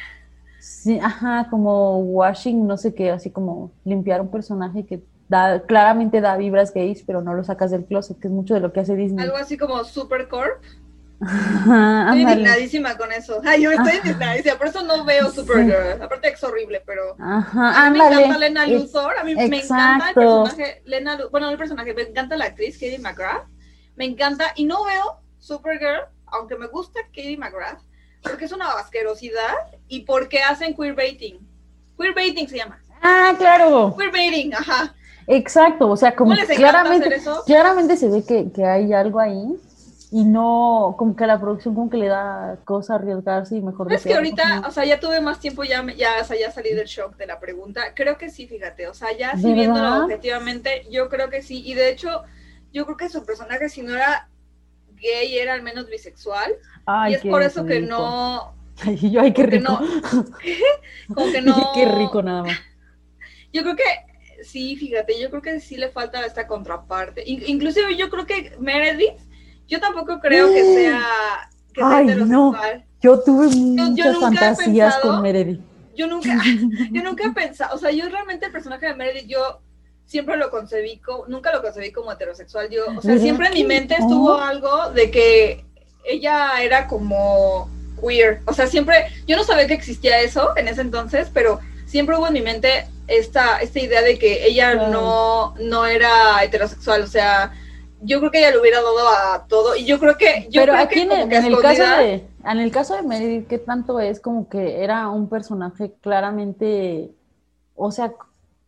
Sí, 0.59 0.99
ajá, 1.01 1.49
como 1.51 1.99
washing, 1.99 2.67
no 2.67 2.77
sé 2.77 2.95
qué, 2.95 3.11
así 3.11 3.31
como 3.31 3.73
limpiar 3.85 4.21
un 4.21 4.31
personaje 4.31 4.85
que 4.85 5.03
da, 5.29 5.63
claramente 5.63 6.21
da 6.21 6.37
vibras 6.37 6.73
gays, 6.73 7.03
pero 7.03 7.21
no 7.21 7.35
lo 7.35 7.45
sacas 7.45 7.71
del 7.71 7.85
closet, 7.85 8.19
que 8.19 8.29
es 8.29 8.33
mucho 8.33 8.55
de 8.55 8.61
lo 8.61 8.73
que 8.73 8.81
hace 8.81 8.97
Disney. 8.97 9.25
Algo 9.25 9.37
así 9.37 9.57
como 9.57 9.83
Supercorp. 9.85 10.63
estoy 11.21 12.21
indignadísima 12.21 12.97
con 12.97 13.11
eso. 13.13 13.41
Ay, 13.45 13.63
yo 13.63 13.71
estoy 13.71 13.97
indignadísima, 13.97 14.57
por 14.57 14.67
eso 14.67 14.83
no 14.83 15.05
veo 15.05 15.31
Supergirl. 15.31 16.03
Aparte 16.03 16.29
es 16.29 16.45
horrible, 16.45 16.83
pero 16.85 17.17
Ajá, 17.19 17.87
a 17.87 17.91
mí 17.91 17.99
me 17.99 18.07
encanta 18.07 18.39
Lena 18.39 18.67
Luthor, 18.67 19.19
a 19.19 19.25
mí 19.25 19.35
me 19.35 19.45
encanta 19.45 20.09
el 20.11 20.15
personaje, 20.15 20.83
Lena, 20.85 21.19
bueno, 21.31 21.49
el 21.49 21.59
personaje, 21.59 21.95
me 21.95 22.03
encanta 22.03 22.37
la 22.37 22.47
actriz 22.47 22.75
Katie 22.75 22.99
McGrath, 22.99 23.47
me 23.97 24.05
encanta, 24.05 24.53
y 24.57 24.65
no 24.65 24.85
veo 24.85 25.21
Supergirl, 25.39 26.07
aunque 26.27 26.57
me 26.57 26.67
gusta 26.67 27.01
Katie 27.15 27.39
McGrath, 27.39 27.81
porque 28.29 28.45
es 28.45 28.53
una 28.53 28.71
asquerosidad 28.73 29.55
y 29.89 30.01
porque 30.01 30.43
hacen 30.43 30.75
queerbaiting. 30.75 31.39
Queerbaiting 31.99 32.49
se 32.49 32.59
llama. 32.59 32.81
Ah, 33.03 33.35
claro. 33.39 33.95
Queerbaiting, 33.97 34.55
ajá. 34.55 34.95
Exacto, 35.27 35.89
o 35.89 35.97
sea, 35.97 36.15
como 36.15 36.35
claramente, 36.35 37.21
claramente 37.47 37.97
se 37.97 38.09
ve 38.09 38.25
que, 38.25 38.53
que, 38.53 38.65
hay 38.65 38.93
algo 38.93 39.19
ahí 39.19 39.57
y 40.13 40.25
no, 40.25 40.95
como 40.97 41.17
que 41.17 41.25
a 41.25 41.27
la 41.27 41.41
producción 41.41 41.75
como 41.75 41.91
que 41.91 41.97
le 41.97 42.07
da 42.07 42.59
cosa 42.65 42.95
arriesgarse 42.95 43.57
y 43.57 43.61
mejor... 43.61 43.93
Es 43.93 44.05
que 44.05 44.15
ahorita, 44.15 44.63
o 44.69 44.71
sea, 44.71 44.85
ya 44.85 45.01
tuve 45.01 45.21
más 45.21 45.41
tiempo, 45.41 45.65
ya, 45.65 45.85
ya, 45.97 46.23
o 46.23 46.25
sea, 46.25 46.39
ya 46.39 46.53
salí 46.53 46.73
del 46.75 46.87
shock 46.87 47.17
de 47.17 47.27
la 47.27 47.41
pregunta. 47.41 47.93
Creo 47.95 48.17
que 48.17 48.31
sí, 48.31 48.47
fíjate, 48.47 48.87
o 48.87 48.95
sea, 48.95 49.09
ya 49.17 49.37
sí 49.37 49.53
viéndolo 49.53 50.05
objetivamente, 50.05 50.87
yo 50.91 51.09
creo 51.09 51.29
que 51.29 51.43
sí. 51.43 51.61
Y 51.67 51.75
de 51.75 51.91
hecho, 51.91 52.23
yo 52.73 52.85
creo 52.85 52.97
que 52.97 53.09
su 53.09 53.25
personaje, 53.25 53.69
si 53.69 53.83
no 53.83 53.95
era 53.95 54.29
gay, 54.97 55.39
era 55.39 55.55
al 55.55 55.63
menos 55.63 55.89
bisexual 55.89 56.55
y 57.09 57.15
es 57.15 57.23
por 57.23 57.43
eso 57.43 57.65
que 57.65 57.81
no. 57.81 58.55
Ay, 58.85 58.97
yo, 59.11 59.21
ay, 59.21 59.33
qué 59.33 59.45
rico. 59.45 59.71
No, 59.71 59.81
como 61.15 61.33
que 61.33 61.41
no. 61.43 61.73
qué 61.75 61.87
rico, 61.87 62.23
nada 62.23 62.43
más. 62.45 62.59
Yo 63.53 63.63
creo 63.63 63.77
que 63.77 63.85
sí, 64.45 64.77
fíjate, 64.77 65.19
yo 65.21 65.31
creo 65.31 65.43
que 65.43 65.61
sí 65.61 65.77
le 65.77 65.89
falta 65.89 66.25
esta 66.27 66.47
contraparte. 66.47 67.23
In- 67.25 67.43
inclusive 67.47 67.97
yo 67.97 68.11
creo 68.11 68.27
que 68.27 68.55
Meredith, 68.59 69.15
yo 69.67 69.81
tampoco 69.81 70.21
creo 70.21 70.49
que 70.53 70.63
sea, 70.75 71.49
que 71.73 71.81
sea 71.81 71.97
Ay, 71.97 72.07
no. 72.07 72.55
Yo 73.01 73.21
tuve 73.23 73.49
muchas 73.49 74.19
fantasías 74.19 74.95
pensado- 74.97 75.01
con 75.15 75.23
Meredith. 75.23 75.61
Yo 75.95 76.07
nunca, 76.07 76.29
yo 76.93 77.03
nunca 77.03 77.25
he 77.25 77.31
pensado, 77.31 77.75
o 77.75 77.79
sea, 77.79 77.91
yo 77.91 78.07
realmente 78.11 78.45
el 78.45 78.53
personaje 78.53 78.85
de 78.87 78.95
Meredith, 78.95 79.27
yo 79.29 79.63
siempre 80.07 80.37
lo 80.37 80.51
concebí 80.51 80.99
como, 80.99 81.27
nunca 81.27 81.53
lo 81.53 81.61
concebí 81.61 81.93
como 81.93 82.13
heterosexual. 82.13 82.71
Yo, 82.71 82.85
o 82.87 83.03
sea, 83.03 83.13
¿Verdad 83.13 83.23
siempre 83.23 83.47
en 83.49 83.55
mi 83.55 83.65
mente 83.65 83.95
estuvo 83.95 84.35
algo 84.39 84.91
de 84.91 85.11
que 85.11 85.65
ella 86.05 86.63
era 86.63 86.87
como 86.87 87.69
queer. 88.01 88.41
O 88.47 88.53
sea, 88.53 88.67
siempre, 88.67 89.07
yo 89.27 89.37
no 89.37 89.45
sabía 89.45 89.67
que 89.67 89.75
existía 89.75 90.21
eso 90.21 90.57
en 90.57 90.69
ese 90.69 90.81
entonces, 90.81 91.31
pero 91.33 91.61
siempre 91.87 92.17
hubo 92.17 92.29
en 92.29 92.35
mi 92.35 92.41
mente 92.41 92.87
esta, 93.09 93.59
esta 93.61 93.81
idea 93.81 94.03
de 94.03 94.19
que 94.19 94.47
ella 94.47 94.75
no, 94.75 95.55
no 95.59 95.87
era 95.87 96.43
heterosexual. 96.43 97.03
O 97.03 97.07
sea, 97.07 97.53
yo 98.03 98.19
creo 98.21 98.31
que 98.31 98.39
ella 98.39 98.51
le 98.53 98.61
hubiera 98.61 98.83
dado 98.83 99.09
a 99.09 99.47
todo. 99.49 99.77
Y 99.77 99.85
yo 99.85 99.99
creo 99.99 100.17
que, 100.17 100.47
yo 100.51 100.63
Pero 100.63 100.73
creo 100.75 100.85
aquí 100.85 100.95
que 100.95 101.03
en 101.03 101.09
como 101.09 101.23
el, 101.23 101.29
que 101.29 101.37
en 101.37 101.45
el 101.47 101.59
caso 101.61 101.83
de, 101.83 102.27
en 102.45 102.59
el 102.59 102.71
caso 102.71 102.95
de 102.95 103.03
Meredith, 103.03 103.49
¿qué 103.49 103.59
tanto 103.59 104.01
es 104.01 104.21
como 104.21 104.49
que 104.49 104.83
era 104.83 105.09
un 105.09 105.29
personaje 105.29 105.95
claramente, 106.01 107.11
o 107.75 107.91
sea, 107.91 108.13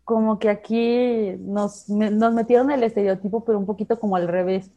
como 0.09 0.39
que 0.39 0.49
aquí 0.49 1.37
nos, 1.39 1.87
nos 1.91 2.33
metieron 2.33 2.71
el 2.71 2.83
estereotipo, 2.83 3.45
pero 3.45 3.59
un 3.59 3.67
poquito 3.67 4.01
como 4.01 4.17
al 4.17 4.27
revés. 4.27 4.71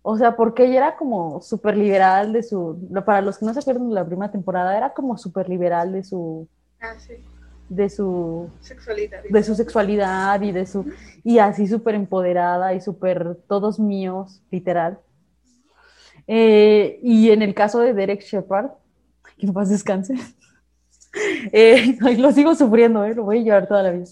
O 0.00 0.16
sea, 0.16 0.34
porque 0.34 0.64
ella 0.64 0.78
era 0.78 0.96
como 0.96 1.42
súper 1.42 1.76
liberal 1.76 2.32
de 2.32 2.42
su, 2.42 2.88
para 3.04 3.20
los 3.20 3.36
que 3.36 3.44
no 3.44 3.52
se 3.52 3.60
acuerdan 3.60 3.90
de 3.90 3.94
la 3.94 4.06
primera 4.06 4.32
temporada, 4.32 4.74
era 4.74 4.94
como 4.94 5.18
súper 5.18 5.50
liberal 5.50 5.92
de 5.92 6.02
su, 6.02 6.48
Ah, 6.80 6.94
sí, 6.98 7.16
de 7.68 7.90
su, 7.90 8.48
sexualidad. 8.60 9.24
de 9.28 9.42
su 9.42 9.54
sexualidad 9.54 10.40
y 10.40 10.52
de 10.52 10.64
su 10.64 10.90
y 11.22 11.38
así 11.38 11.66
súper 11.66 11.94
empoderada 11.94 12.72
y 12.72 12.80
súper 12.80 13.36
todos 13.46 13.78
míos, 13.78 14.40
literal. 14.50 14.98
Eh, 16.26 16.98
y 17.02 17.30
en 17.30 17.42
el 17.42 17.52
caso 17.54 17.80
de 17.80 17.92
Derek 17.92 18.22
Shepard, 18.22 18.70
que 19.36 19.46
en 19.46 19.52
paz 19.52 19.68
descanse, 19.68 20.14
eh, 21.52 21.98
lo 22.16 22.32
sigo 22.32 22.54
sufriendo, 22.54 23.04
eh, 23.04 23.14
lo 23.14 23.24
voy 23.24 23.40
a 23.40 23.42
llevar 23.42 23.68
toda 23.68 23.82
la 23.82 23.90
vida. 23.90 24.06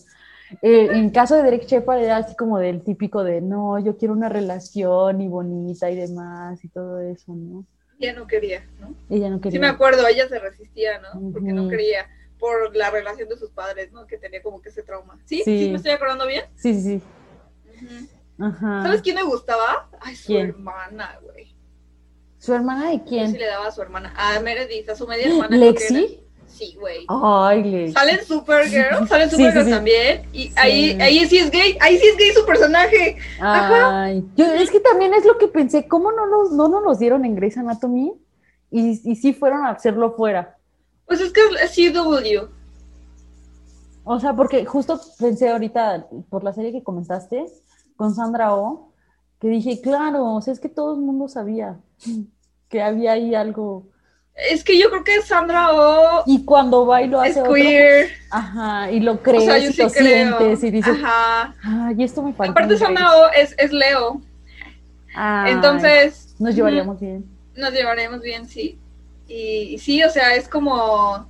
Eh, 0.63 0.89
en 0.93 1.11
caso 1.11 1.37
de 1.37 1.43
Derek 1.43 1.67
Shepard 1.67 2.03
era 2.03 2.19
así 2.19 2.35
como 2.37 2.59
del 2.59 2.83
típico 2.83 3.23
de 3.25 3.41
no, 3.41 3.79
yo 3.79 3.97
quiero 3.97 4.15
una 4.15 4.29
relación 4.29 5.21
y 5.21 5.29
bonita 5.29 5.91
y 5.91 5.97
demás 5.97 6.65
y 6.65 6.69
todo 6.69 7.01
eso, 7.01 7.33
¿no? 7.35 7.65
Ella 8.01 8.13
no 8.15 8.27
quería, 8.27 8.65
¿no? 8.81 8.95
Ella 9.09 9.31
no 9.31 9.37
Sí 9.39 9.45
me 9.45 9.51
quería. 9.53 9.71
acuerdo, 9.71 10.07
ella 10.07 10.29
se 10.29 10.39
resistía, 10.39 10.99
¿no? 11.01 11.31
Porque 11.33 11.53
no 11.53 11.69
quería, 11.69 12.07
por 12.39 12.75
la 12.77 12.91
relación 12.91 13.29
de 13.29 13.37
sus 13.37 13.51
padres, 13.51 13.93
¿no? 13.93 14.07
Que 14.07 14.19
tenía 14.19 14.43
como 14.43 14.61
que 14.61 14.69
ese 14.71 14.83
trauma. 14.83 15.19
¿Sí? 15.25 15.43
¿Sí, 15.45 15.65
Sí. 15.67 15.71
me 15.71 15.77
estoy 15.77 15.93
acordando 15.93 16.27
bien? 16.27 16.45
Sí, 16.57 16.75
sí, 16.75 16.83
sí. 16.83 17.03
Ujú. 17.85 18.45
Ajá. 18.47 18.83
¿Sabes 18.83 19.01
quién 19.03 19.15
me 19.17 19.23
gustaba? 19.23 19.89
Ay, 20.01 20.17
su 20.17 20.27
¿Quién? 20.29 20.49
hermana, 20.49 21.19
güey. 21.23 21.55
¿Su 22.39 22.53
hermana 22.53 22.91
de 22.91 22.99
Yo 22.99 23.05
quién? 23.07 23.31
sí 23.31 23.39
le 23.39 23.47
daba 23.47 23.69
a 23.69 23.71
su 23.73 23.81
hermana. 23.81 24.13
A 24.17 24.41
Meredith, 24.41 24.89
a 24.91 24.97
su 24.97 25.07
media 25.07 25.27
hermana. 25.33 25.57
creo 25.57 25.75
que 25.75 25.85
era. 25.87 25.95
¿Lexi? 26.01 26.24
Sí, 26.55 26.77
güey. 26.79 27.05
Ay. 27.09 27.93
Sale 27.93 28.13
en 28.13 28.25
Supergirl, 28.25 29.09
sale 29.09 29.25
en 29.25 29.31
Sí, 29.31 29.37
Supergirl 29.37 29.65
sí, 29.65 29.71
sí. 29.71 29.71
también. 29.71 30.23
Y 30.33 30.53
ahí, 30.57 30.97
ahí 31.01 31.27
sí 31.27 31.39
es 31.39 31.51
gay, 31.51 31.77
ahí 31.81 31.99
sí 31.99 32.07
es 32.07 32.17
gay 32.17 32.31
su 32.33 32.47
personaje. 32.47 33.17
Ay, 33.41 34.25
yo, 34.37 34.45
es 34.47 34.71
que 34.71 34.79
también 34.81 35.13
es 35.15 35.25
lo 35.25 35.37
que 35.37 35.49
pensé, 35.49 35.89
¿cómo 35.89 36.13
no 36.13 36.27
nos, 36.27 36.53
no 36.53 36.69
nos 36.69 36.83
los 36.83 36.99
dieron 37.01 37.25
en 37.25 37.35
Grey's 37.35 37.59
Anatomy? 37.59 38.13
Y, 38.71 39.01
y 39.11 39.17
sí 39.17 39.33
fueron 39.33 39.67
a 39.67 39.71
hacerlo 39.71 40.13
fuera. 40.13 40.57
Pues 41.07 41.21
es 41.21 41.33
que 41.33 41.41
es 41.63 41.75
CW. 41.93 42.49
O 44.05 44.21
sea, 44.21 44.35
porque 44.35 44.65
justo 44.65 45.01
pensé 45.19 45.51
ahorita, 45.51 46.07
por 46.29 46.45
la 46.45 46.53
serie 46.53 46.73
que 46.73 46.83
comentaste, 46.85 47.47
con 47.97 48.15
Sandra 48.15 48.55
Oh, 48.55 48.93
que 49.41 49.49
dije, 49.49 49.81
claro, 49.81 50.35
o 50.35 50.41
sea, 50.41 50.53
es 50.53 50.61
que 50.61 50.69
todo 50.69 50.95
el 50.95 51.01
mundo 51.01 51.29
sabía 51.29 51.81
que 52.69 52.83
había 52.83 53.13
ahí 53.13 53.35
algo. 53.35 53.87
Es 54.35 54.65
que 54.65 54.79
yo 54.79 54.91
creo 54.91 55.05
que 55.05 55.23
Sandra 55.23 55.69
Oh 55.73 56.25
Y 56.27 56.45
cuando 56.45 56.87
va 56.87 57.03
y 57.03 57.07
lo 57.09 57.23
es 57.23 57.31
hace 57.33 57.41
otro, 57.43 57.55
queer. 57.55 58.11
ajá, 58.31 58.91
y 58.91 58.99
lo 59.01 59.13
O 59.13 59.23
crees 59.23 59.45
sea, 59.45 59.59
yo 59.59 59.71
y 59.71 59.73
sí 59.73 59.83
lo 59.83 59.91
creo. 59.91 60.39
sientes 60.39 60.65
y 60.65 60.71
dices, 60.73 60.97
Ajá. 61.05 61.55
ay, 61.63 62.03
esto 62.03 62.23
me 62.23 62.33
falta. 62.35 62.51
Aparte 62.51 62.75
en 62.75 62.81
Grey's". 62.81 62.81
Sandra 62.99 63.17
Oh 63.17 63.31
es, 63.37 63.55
es 63.59 63.73
Leo. 63.73 64.21
Ay, 65.15 65.53
Entonces. 65.53 66.35
nos 66.41 66.55
llevaríamos 66.55 66.99
bien. 67.01 67.25
Nos 67.55 67.73
llevaremos 67.73 68.21
bien, 68.21 68.49
sí. 68.49 68.77
Y, 69.29 69.75
y 69.75 69.79
sí, 69.79 70.03
o 70.03 70.11
sea, 70.11 70.35
es 70.35 70.49
como. 70.49 71.27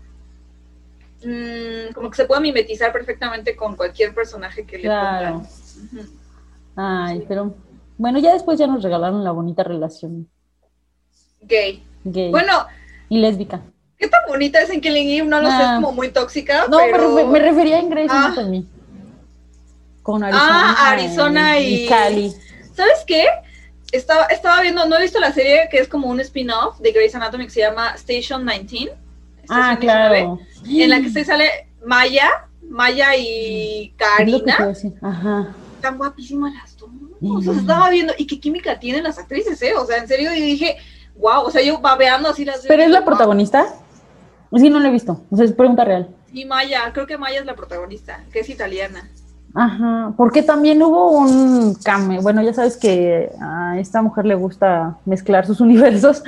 mm, 1.24 1.92
como 1.94 2.10
que 2.10 2.16
se 2.16 2.24
puede 2.24 2.40
mimetizar 2.40 2.90
perfectamente 2.92 3.54
con 3.54 3.76
cualquier 3.76 4.14
personaje 4.14 4.64
que 4.64 4.76
le 4.78 4.84
Claro. 4.84 5.40
pongan. 5.40 5.46
Ujú. 6.02 6.10
Ay, 6.76 7.24
pero 7.28 7.54
bueno, 7.98 8.18
ya 8.18 8.32
después 8.32 8.58
ya 8.58 8.66
nos 8.66 8.82
regalaron 8.82 9.22
la 9.22 9.30
bonita 9.30 9.62
relación 9.62 10.28
Gay. 11.42 11.84
gay 12.04 12.30
Bueno, 12.30 12.66
y 13.14 13.18
lésbica. 13.20 13.60
¿qué 13.96 14.08
tan 14.08 14.20
bonita 14.28 14.60
es 14.60 14.68
en 14.70 14.80
Killing 14.80 15.08
Eve? 15.20 15.28
No 15.28 15.40
lo 15.40 15.48
sé, 15.48 15.54
Ah. 15.56 15.62
es 15.74 15.74
como 15.76 15.92
muy 15.92 16.08
tóxica. 16.10 16.66
No, 16.68 16.78
me 16.78 16.90
pero... 16.92 17.26
me, 17.28 17.38
refería 17.38 17.78
en 17.78 17.88
Grey's 17.88 18.10
Ah. 18.12 18.26
Anatomy. 18.26 18.66
Con 20.02 20.22
Arizona. 20.22 20.74
Ah, 20.76 20.90
Arizona 20.90 21.58
y- 21.60 21.86
Cali. 21.86 22.32
¿Sabes 22.74 23.04
qué? 23.06 23.24
Estaba, 23.92 24.26
estaba 24.26 24.60
viendo, 24.60 24.86
no 24.86 24.98
he 24.98 25.02
visto 25.02 25.20
la 25.20 25.32
serie 25.32 25.68
que 25.70 25.78
es 25.78 25.88
como 25.88 26.08
un 26.08 26.20
spin-off 26.20 26.78
de 26.80 26.90
Grey's 26.92 27.14
Anatomy 27.14 27.44
que 27.44 27.50
se 27.50 27.60
llama 27.60 27.94
Station 27.94 28.44
19. 28.44 28.92
Ah, 29.48 29.72
Station 29.74 29.80
19, 29.80 29.80
claro. 29.80 30.38
En 30.68 30.90
la 30.90 31.00
que 31.00 31.10
se 31.10 31.24
sale 31.24 31.48
Maya, 31.86 32.28
Maya 32.68 33.16
y 33.16 33.94
a 33.94 34.16
Karina. 34.18 34.72
Ajá. 35.02 35.54
Están 35.76 35.96
guapísimas 35.96 36.52
las 36.54 36.76
dos. 36.76 36.90
Mm. 37.20 37.36
O 37.36 37.42
sea, 37.42 37.52
estaba 37.54 37.88
viendo, 37.90 38.12
y 38.18 38.26
qué 38.26 38.40
química 38.40 38.78
tienen 38.78 39.04
las 39.04 39.18
actrices, 39.18 39.62
¿eh? 39.62 39.74
O 39.74 39.86
sea, 39.86 39.98
en 39.98 40.08
serio, 40.08 40.30
yo 40.34 40.40
dije, 40.40 40.76
wow, 41.16 41.42
o 41.44 41.50
sea, 41.50 41.62
yo 41.62 41.80
babeando 41.80 42.28
así 42.28 42.44
las 42.44 42.60
¿Pero 42.66 42.82
y 42.82 42.86
es 42.86 42.90
la 42.90 43.04
protagonista? 43.04 43.66
Sí, 44.56 44.70
no 44.70 44.78
la 44.78 44.88
he 44.88 44.92
visto. 44.92 45.20
O 45.30 45.36
sea, 45.36 45.44
es 45.44 45.52
pregunta 45.52 45.84
real. 45.84 46.08
Sí, 46.32 46.44
Maya, 46.44 46.90
creo 46.92 47.06
que 47.06 47.18
Maya 47.18 47.40
es 47.40 47.46
la 47.46 47.54
protagonista, 47.54 48.24
que 48.32 48.40
es 48.40 48.48
italiana. 48.48 49.08
Ajá, 49.54 50.12
porque 50.16 50.42
también 50.42 50.82
hubo 50.82 51.12
un 51.12 51.74
cambio. 51.74 52.20
Bueno, 52.22 52.42
ya 52.42 52.52
sabes 52.52 52.76
que 52.76 53.30
a 53.40 53.78
esta 53.78 54.02
mujer 54.02 54.26
le 54.26 54.34
gusta 54.34 54.98
mezclar 55.04 55.46
sus 55.46 55.60
universos. 55.60 56.22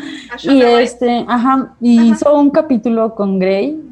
Y 0.45 0.63
este, 0.63 1.25
ajá, 1.29 1.75
y 1.81 1.99
Ajá. 1.99 2.07
hizo 2.07 2.39
un 2.39 2.51
capítulo 2.51 3.15
con 3.15 3.39
Grey. 3.39 3.83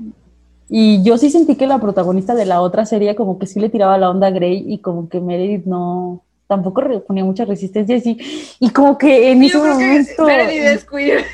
Y 0.69 1.03
yo 1.03 1.19
sí 1.19 1.31
sentí 1.31 1.57
que 1.57 1.67
la 1.67 1.79
protagonista 1.79 2.35
de 2.35 2.47
la 2.47 2.61
otra 2.61 2.87
serie 2.87 3.15
como 3.15 3.39
que 3.39 3.47
sí 3.47 3.61
le 3.61 3.69
tiraba 3.69 3.99
la 3.99 4.11
onda 4.11 4.29
a 4.29 4.31
Grey 4.31 4.65
y 4.67 4.79
como 4.79 5.09
que 5.09 5.21
Meredith 5.21 5.67
no, 5.67 6.23
tampoco 6.47 6.83
ponía 7.07 7.25
mucha 7.25 7.45
resistencia 7.45 7.97
y, 7.97 8.57
y 8.61 8.71
como 8.71 8.99
que 8.99 9.31
en 9.31 9.43
ese 9.43 9.53
que 9.53 9.59
momento... 9.59 10.25
Meredith 10.25 10.63
es 10.63 10.85
queer. 10.85 11.25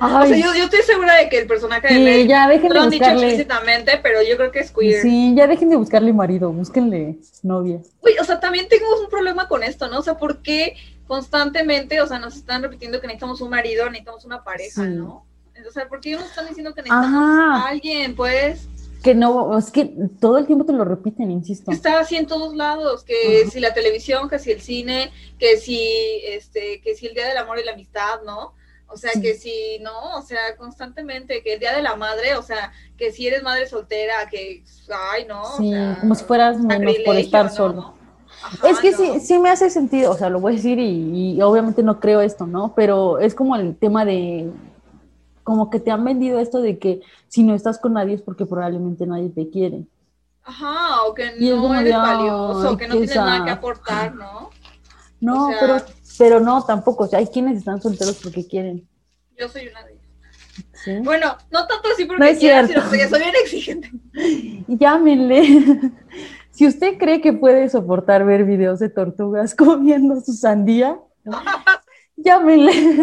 O 0.00 0.06
ay, 0.06 0.28
sea, 0.28 0.38
yo, 0.38 0.54
yo 0.54 0.64
estoy 0.64 0.82
segura 0.82 1.14
de 1.16 1.28
que 1.28 1.38
el 1.38 1.46
personaje 1.46 1.92
de 1.92 2.00
Meredith, 2.00 2.28
ya 2.28 2.48
dejen 2.48 2.68
de 2.70 2.74
lo 2.74 2.80
han 2.82 2.90
dicho 2.90 3.04
explícitamente, 3.04 4.00
pero 4.02 4.22
yo 4.22 4.36
creo 4.36 4.50
que 4.50 4.60
es 4.60 4.70
queer. 4.70 5.02
Sí, 5.02 5.34
ya 5.36 5.46
dejen 5.46 5.68
de 5.68 5.76
buscarle 5.76 6.12
marido, 6.12 6.50
búsquenle 6.50 7.16
novia. 7.42 7.80
Uy, 8.00 8.12
o 8.20 8.24
sea, 8.24 8.40
también 8.40 8.66
tengo 8.68 8.86
un 9.00 9.10
problema 9.10 9.46
con 9.46 9.62
esto, 9.62 9.88
¿no? 9.88 9.98
O 9.98 10.02
sea, 10.02 10.16
¿por 10.16 10.40
qué 10.40 10.74
constantemente, 11.06 12.00
o 12.00 12.06
sea, 12.06 12.18
nos 12.18 12.34
están 12.34 12.62
repitiendo 12.62 13.00
que 13.00 13.06
necesitamos 13.06 13.40
un 13.40 13.50
marido, 13.50 13.84
necesitamos 13.86 14.24
una 14.24 14.42
pareja, 14.42 14.82
Sí. 14.82 14.88
¿no? 14.88 15.26
O 15.66 15.70
sea, 15.72 15.88
¿por 15.88 16.00
qué 16.00 16.12
nos 16.12 16.24
están 16.24 16.48
diciendo 16.48 16.74
que 16.74 16.82
necesitamos 16.82 17.06
Ajá. 17.06 17.54
a 17.54 17.68
alguien, 17.68 18.16
pues? 18.16 18.68
Que 19.04 19.14
no, 19.14 19.56
es 19.58 19.70
que 19.70 19.94
todo 20.18 20.38
el 20.38 20.46
tiempo 20.46 20.64
te 20.64 20.72
lo 20.72 20.84
repiten, 20.84 21.30
insisto. 21.30 21.70
Está 21.70 22.00
así 22.00 22.16
en 22.16 22.26
todos 22.26 22.54
lados, 22.56 23.04
que 23.04 23.46
si 23.52 23.60
la 23.60 23.74
televisión, 23.74 24.30
que 24.30 24.38
si 24.38 24.50
el 24.50 24.62
cine, 24.62 25.12
que 25.38 25.58
si 25.58 25.78
este, 26.26 26.80
que 26.80 26.94
si 26.96 27.06
el 27.06 27.14
Día 27.14 27.28
del 27.28 27.36
Amor 27.36 27.58
y 27.58 27.64
la 27.64 27.72
Amistad, 27.72 28.22
¿no? 28.24 28.54
O 28.86 28.96
sea, 28.96 29.10
Sí. 29.12 29.20
que 29.20 29.34
si, 29.34 29.78
no, 29.82 30.16
o 30.16 30.22
sea, 30.22 30.56
constantemente, 30.56 31.42
que 31.42 31.54
el 31.54 31.60
Día 31.60 31.74
de 31.76 31.82
la 31.82 31.96
Madre, 31.96 32.36
o 32.36 32.42
sea, 32.42 32.72
que 32.96 33.12
si 33.12 33.26
eres 33.26 33.42
madre 33.42 33.66
soltera, 33.66 34.26
que, 34.30 34.62
ay, 35.12 35.26
no, 35.26 35.42
o 35.42 35.56
Sí, 35.58 35.70
sea, 35.70 35.98
como 36.00 36.14
si 36.14 36.24
fueras 36.24 36.58
menos 36.58 36.94
por 37.04 37.16
estar 37.16 37.46
¿no? 37.46 37.50
solo. 37.52 37.94
Ajá, 38.42 38.68
Es 38.70 38.78
que 38.78 38.90
no. 38.92 38.96
sí, 38.98 39.20
sí 39.20 39.38
me 39.38 39.50
hace 39.50 39.68
sentido, 39.70 40.12
o 40.12 40.16
sea, 40.16 40.28
lo 40.30 40.40
voy 40.40 40.52
a 40.52 40.56
decir 40.56 40.78
y, 40.78 41.32
y 41.34 41.42
obviamente 41.42 41.82
no 41.82 41.98
creo 42.00 42.20
esto, 42.20 42.46
¿no? 42.46 42.72
Pero 42.74 43.18
es 43.18 43.34
como 43.34 43.56
el 43.56 43.76
tema 43.76 44.04
de, 44.04 44.50
como 45.44 45.70
que 45.70 45.78
te 45.78 45.90
han 45.92 46.02
vendido 46.04 46.40
esto 46.40 46.60
de 46.60 46.78
que 46.78 47.02
si 47.28 47.44
no 47.44 47.54
estás 47.54 47.78
con 47.78 47.92
nadie 47.92 48.14
es 48.14 48.22
porque 48.22 48.46
probablemente 48.46 49.06
nadie 49.06 49.28
te 49.28 49.48
quiere. 49.50 49.84
Ajá, 50.42 51.04
o 51.04 51.14
que 51.14 51.34
Y 51.38 51.50
no 51.50 51.72
eres 51.74 51.84
de, 51.92 51.96
valioso, 51.96 52.68
ay, 52.70 52.76
que 52.76 52.88
no 52.88 52.94
tienes 52.96 53.16
nada 53.16 53.44
que 53.44 53.50
aportar, 53.50 54.14
¿no? 54.14 54.50
No, 55.20 55.46
O 55.48 55.50
sea- 55.50 55.60
pero, 55.60 55.76
pero 56.18 56.40
no, 56.40 56.64
tampoco, 56.64 57.04
o 57.04 57.06
sea, 57.06 57.20
hay 57.20 57.28
quienes 57.28 57.58
están 57.58 57.80
solteros 57.80 58.20
porque 58.22 58.46
quieren. 58.46 58.86
Yo 59.38 59.48
soy 59.48 59.68
una 59.68 59.84
de 59.84 59.92
ellas. 59.92 60.04
¿sí? 60.84 60.92
Bueno, 61.02 61.36
no 61.50 61.66
tanto 61.66 61.88
así 61.92 62.04
porque 62.04 62.20
No 62.22 62.26
es 62.28 62.38
cierto. 62.38 62.72
sino 62.72 62.82
porque 62.84 63.08
soy 63.08 63.20
bien 63.20 63.34
exigente. 63.42 63.90
Llámenle. 64.68 65.92
Si 66.54 66.68
usted 66.68 66.98
cree 66.98 67.20
que 67.20 67.32
puede 67.32 67.68
soportar 67.68 68.24
ver 68.24 68.44
videos 68.44 68.78
de 68.78 68.88
tortugas 68.88 69.54
comiendo 69.56 70.20
su 70.20 70.34
sandía, 70.34 71.00
llámenle. 72.16 73.02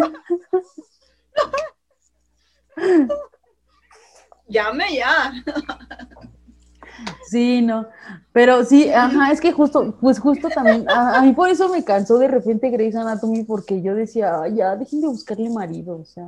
Llame 4.48 4.96
ya. 4.96 5.32
Sí, 7.26 7.62
no, 7.62 7.86
pero 8.32 8.64
sí, 8.64 8.90
ajá, 8.90 9.32
es 9.32 9.40
que 9.40 9.52
justo, 9.52 9.96
pues 10.00 10.18
justo 10.18 10.48
también, 10.48 10.84
a, 10.90 11.20
mí 11.22 11.32
por 11.32 11.48
eso 11.48 11.68
me 11.68 11.82
cansó 11.84 12.18
de 12.18 12.28
repente 12.28 12.70
Grey's 12.70 12.94
Anatomy, 12.94 13.44
porque 13.44 13.80
yo 13.80 13.94
decía, 13.94 14.46
ya, 14.48 14.76
dejen 14.76 15.00
de 15.00 15.06
buscarle 15.08 15.48
marido, 15.48 15.98
o 15.98 16.04
sea, 16.04 16.24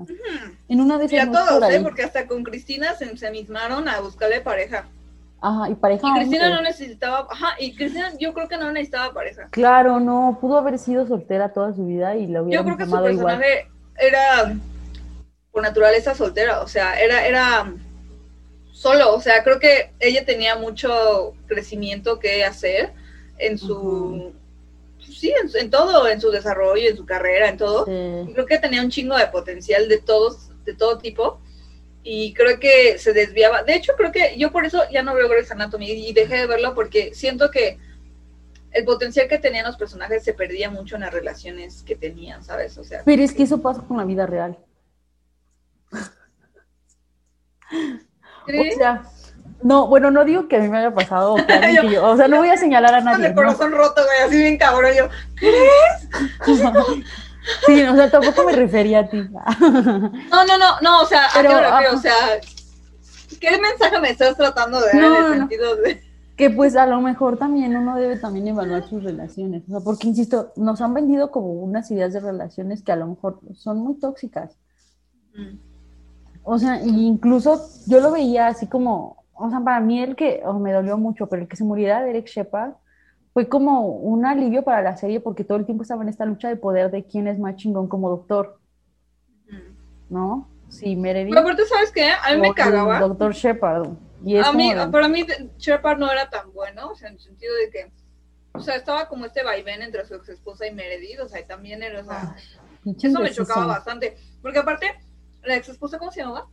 en 0.68 0.80
una 0.80 0.98
de 0.98 1.04
esas... 1.04 1.26
Ya 1.26 1.30
todos, 1.30 1.70
¿eh? 1.70 1.80
Porque 1.82 2.02
hasta 2.02 2.26
con 2.26 2.42
Cristina 2.42 2.94
se, 2.94 3.16
se 3.16 3.30
mismaron 3.30 3.88
a 3.88 4.00
buscarle 4.00 4.40
pareja. 4.40 4.86
Ajá, 5.40 5.68
y 5.68 5.74
pareja. 5.74 6.08
Y 6.08 6.12
Cristina 6.14 6.48
no 6.48 6.62
necesitaba, 6.62 7.26
ajá, 7.30 7.48
y 7.58 7.74
Cristina 7.76 8.12
yo 8.18 8.32
creo 8.32 8.48
que 8.48 8.56
no 8.56 8.72
necesitaba 8.72 9.12
pareja. 9.12 9.48
Claro, 9.50 10.00
no, 10.00 10.38
pudo 10.40 10.56
haber 10.56 10.78
sido 10.78 11.06
soltera 11.06 11.52
toda 11.52 11.74
su 11.74 11.84
vida 11.84 12.16
y 12.16 12.26
la 12.26 12.42
hubiera 12.42 12.62
Yo 12.62 12.64
creo 12.64 12.78
que 12.78 12.86
su 12.86 13.02
personaje 13.02 13.68
era 13.98 14.56
por 15.54 15.62
naturaleza 15.62 16.16
soltera, 16.16 16.62
o 16.62 16.66
sea, 16.66 17.00
era, 17.00 17.24
era 17.24 17.72
solo, 18.72 19.14
o 19.14 19.20
sea, 19.20 19.44
creo 19.44 19.60
que 19.60 19.92
ella 20.00 20.24
tenía 20.26 20.56
mucho 20.56 21.34
crecimiento 21.46 22.18
que 22.18 22.44
hacer 22.44 22.92
en 23.38 23.56
su, 23.56 24.34
sí, 24.98 25.32
en, 25.54 25.70
todo, 25.70 26.08
en 26.08 26.20
su 26.20 26.32
desarrollo, 26.32 26.90
en 26.90 26.96
su 26.96 27.06
carrera, 27.06 27.48
en 27.48 27.56
todo. 27.56 27.84
Creo 27.84 28.46
que 28.46 28.58
tenía 28.58 28.82
un 28.82 28.90
chingo 28.90 29.16
de 29.16 29.28
potencial 29.28 29.88
de 29.88 29.98
todos, 29.98 30.50
de 30.64 30.74
todo 30.74 30.98
tipo. 30.98 31.40
Y 32.02 32.34
creo 32.34 32.58
que 32.58 32.98
se 32.98 33.12
desviaba. 33.12 33.62
De 33.62 33.76
hecho, 33.76 33.92
creo 33.96 34.12
que 34.12 34.36
yo 34.36 34.50
por 34.50 34.66
eso 34.66 34.82
ya 34.90 35.02
no 35.02 35.14
veo 35.14 35.28
Grey's 35.28 35.52
Anatomy 35.52 35.90
y 35.90 36.12
dejé 36.12 36.38
de 36.38 36.46
verlo 36.46 36.74
porque 36.74 37.14
siento 37.14 37.50
que 37.50 37.78
el 38.72 38.84
potencial 38.84 39.28
que 39.28 39.38
tenían 39.38 39.64
los 39.64 39.76
personajes 39.76 40.24
se 40.24 40.34
perdía 40.34 40.68
mucho 40.68 40.96
en 40.96 41.02
las 41.02 41.14
relaciones 41.14 41.82
que 41.84 41.94
tenían, 41.94 42.42
¿sabes? 42.42 42.76
O 42.76 42.84
sea, 42.84 43.02
pero 43.06 43.22
es 43.22 43.32
que 43.32 43.44
eso 43.44 43.62
pasa 43.62 43.82
con 43.82 43.96
la 43.96 44.04
vida 44.04 44.26
real. 44.26 44.58
O 48.46 48.76
sea, 48.76 49.02
no, 49.62 49.86
bueno, 49.86 50.10
no 50.10 50.26
digo 50.26 50.46
que 50.46 50.56
a 50.56 50.60
mí 50.60 50.68
me 50.68 50.76
haya 50.78 50.94
pasado, 50.94 51.32
o, 51.34 51.36
que 51.36 51.74
yo, 51.74 52.06
o 52.06 52.16
sea, 52.16 52.28
no 52.28 52.36
voy 52.36 52.50
a 52.50 52.56
señalar 52.56 52.94
a 52.94 53.00
nadie. 53.02 53.28
El 53.28 53.34
corazón 53.34 53.72
roto, 53.72 54.02
güey, 54.04 54.28
así 54.28 54.36
bien 54.36 54.58
cabrón, 54.58 54.92
yo, 54.96 55.08
¿crees? 55.34 56.08
sí, 57.66 57.82
o 57.82 57.96
sea, 57.96 58.10
tampoco 58.10 58.44
me 58.44 58.52
refería 58.52 59.00
a 59.00 59.08
ti. 59.08 59.16
no, 59.16 60.44
no, 60.44 60.58
no, 60.58 60.80
no, 60.82 61.00
o 61.00 61.06
sea, 61.06 61.26
¿a 61.34 61.42
qué 61.42 61.48
me 61.48 61.60
refiero? 61.60 61.94
O 61.94 61.98
sea, 61.98 62.14
¿qué 63.40 63.58
mensaje 63.58 64.00
me 64.00 64.10
estás 64.10 64.36
tratando 64.36 64.80
de 64.80 64.86
dar 64.86 65.04
en 65.04 65.32
el 65.32 65.38
sentido 65.38 65.76
de...? 65.76 66.02
Que 66.36 66.50
pues 66.50 66.76
a 66.76 66.84
lo 66.84 67.00
mejor 67.00 67.38
también 67.38 67.76
uno 67.76 67.96
debe 67.96 68.16
también 68.16 68.48
evaluar 68.48 68.86
sus 68.88 69.04
relaciones, 69.04 69.62
o 69.68 69.70
sea, 69.70 69.80
porque 69.80 70.08
insisto, 70.08 70.52
nos 70.56 70.80
han 70.82 70.92
vendido 70.92 71.30
como 71.30 71.52
unas 71.52 71.90
ideas 71.90 72.12
de 72.12 72.20
relaciones 72.20 72.82
que 72.82 72.92
a 72.92 72.96
lo 72.96 73.06
mejor 73.06 73.38
son 73.54 73.78
muy 73.78 73.98
tóxicas. 73.98 74.58
Mm. 75.34 75.73
O 76.44 76.58
sea, 76.58 76.80
incluso 76.82 77.68
yo 77.86 78.00
lo 78.00 78.12
veía 78.12 78.46
así 78.48 78.66
como, 78.66 79.24
o 79.32 79.48
sea, 79.48 79.60
para 79.60 79.80
mí 79.80 80.02
el 80.02 80.14
que, 80.14 80.42
me 80.60 80.72
dolió 80.72 80.98
mucho, 80.98 81.26
pero 81.26 81.42
el 81.42 81.48
que 81.48 81.56
se 81.56 81.64
muriera 81.64 82.02
Derek 82.02 82.26
Shepard 82.26 82.74
fue 83.32 83.48
como 83.48 83.88
un 83.88 84.26
alivio 84.26 84.62
para 84.62 84.82
la 84.82 84.96
serie 84.96 85.20
porque 85.20 85.42
todo 85.42 85.58
el 85.58 85.64
tiempo 85.64 85.82
estaba 85.82 86.02
en 86.02 86.10
esta 86.10 86.26
lucha 86.26 86.48
de 86.48 86.56
poder 86.56 86.90
de 86.90 87.04
quién 87.04 87.26
es 87.26 87.38
más 87.38 87.56
chingón 87.56 87.88
como 87.88 88.10
doctor. 88.10 88.58
¿No? 90.10 90.48
Sí, 90.68 90.96
Meredith. 90.96 91.30
Pero 91.30 91.40
aparte, 91.40 91.64
¿sabes 91.66 91.90
qué? 91.90 92.10
A 92.10 92.34
mí 92.34 92.40
me 92.40 92.54
cagaba. 92.54 93.00
Doctor 93.00 93.32
Shepard. 93.32 93.88
Y 94.24 94.36
a 94.36 94.52
mí, 94.52 94.72
para 94.90 95.08
mí, 95.08 95.26
Shepard 95.58 95.98
no 95.98 96.10
era 96.10 96.28
tan 96.30 96.52
bueno, 96.52 96.90
o 96.90 96.94
sea, 96.94 97.08
en 97.08 97.14
el 97.14 97.20
sentido 97.20 97.54
de 97.56 97.70
que, 97.70 97.92
o 98.52 98.60
sea, 98.60 98.76
estaba 98.76 99.08
como 99.08 99.26
este 99.26 99.42
vaivén 99.42 99.82
entre 99.82 100.04
su 100.06 100.14
ex 100.14 100.28
esposa 100.30 100.66
y 100.66 100.74
Meredith, 100.74 101.20
o 101.20 101.28
sea, 101.28 101.40
y 101.40 101.44
también 101.44 101.82
era, 101.82 102.00
o 102.00 102.04
sea, 102.04 102.36
eso 103.02 103.20
me 103.20 103.30
chocaba 103.30 103.66
bastante. 103.66 104.16
Porque 104.40 104.58
aparte, 104.58 104.94
la 105.44 105.56
ex 105.56 105.68
esposa, 105.68 105.98
¿cómo 105.98 106.10
se 106.10 106.20
llamaba? 106.20 106.46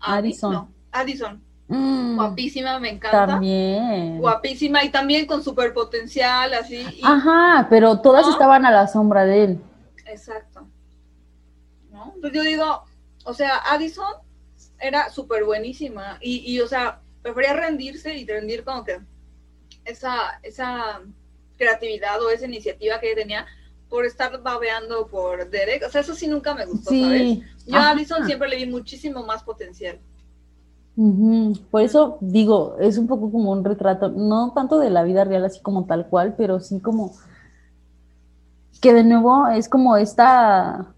Addison. 0.00 0.52
No, 0.52 0.72
Addison. 0.92 1.42
Mm, 1.68 2.16
guapísima, 2.16 2.78
me 2.78 2.90
encanta. 2.90 3.26
También. 3.26 4.18
Guapísima 4.18 4.84
y 4.84 4.90
también 4.90 5.26
con 5.26 5.42
super 5.42 5.72
potencial, 5.74 6.54
así. 6.54 6.86
Ajá, 7.02 7.66
pero 7.68 8.00
todas 8.00 8.28
estaban 8.28 8.64
a 8.64 8.70
la 8.70 8.86
sombra 8.86 9.24
de 9.24 9.44
él. 9.44 9.60
Exacto. 10.06 10.66
¿No? 11.90 12.12
Entonces 12.14 12.32
yo 12.32 12.42
digo, 12.42 12.84
o 13.24 13.34
sea, 13.34 13.58
Addison 13.70 14.14
era 14.78 15.10
súper 15.10 15.44
buenísima 15.44 16.18
y, 16.20 16.52
y, 16.52 16.60
o 16.60 16.68
sea, 16.68 17.00
prefería 17.22 17.54
rendirse 17.54 18.16
y 18.16 18.26
rendir 18.26 18.62
como 18.62 18.84
que 18.84 19.00
esa, 19.84 20.38
esa 20.42 21.00
creatividad 21.56 22.22
o 22.22 22.30
esa 22.30 22.44
iniciativa 22.44 23.00
que 23.00 23.08
ella 23.08 23.22
tenía 23.22 23.46
por 23.88 24.04
estar 24.04 24.42
babeando 24.42 25.06
por 25.06 25.48
Derek. 25.50 25.84
O 25.86 25.90
sea, 25.90 26.00
eso 26.00 26.14
sí 26.14 26.26
nunca 26.26 26.54
me 26.54 26.66
gustó, 26.66 26.90
¿sabes? 26.90 27.38
Yo 27.66 27.76
a 27.76 27.90
Addison 27.90 28.24
siempre 28.24 28.48
le 28.48 28.56
vi 28.56 28.66
muchísimo 28.66 29.24
más 29.24 29.42
potencial. 29.42 29.98
Por 31.70 31.82
eso 31.82 32.16
digo, 32.20 32.76
es 32.80 32.96
un 32.96 33.06
poco 33.06 33.30
como 33.30 33.52
un 33.52 33.62
retrato, 33.62 34.08
no 34.08 34.52
tanto 34.54 34.78
de 34.78 34.88
la 34.88 35.02
vida 35.02 35.24
real 35.24 35.44
así 35.44 35.60
como 35.60 35.84
tal 35.84 36.08
cual, 36.08 36.34
pero 36.38 36.58
sí 36.58 36.80
como 36.80 37.12
que 38.80 38.94
de 38.94 39.04
nuevo 39.04 39.46
es 39.48 39.68
como 39.68 39.98
esta, 39.98 40.94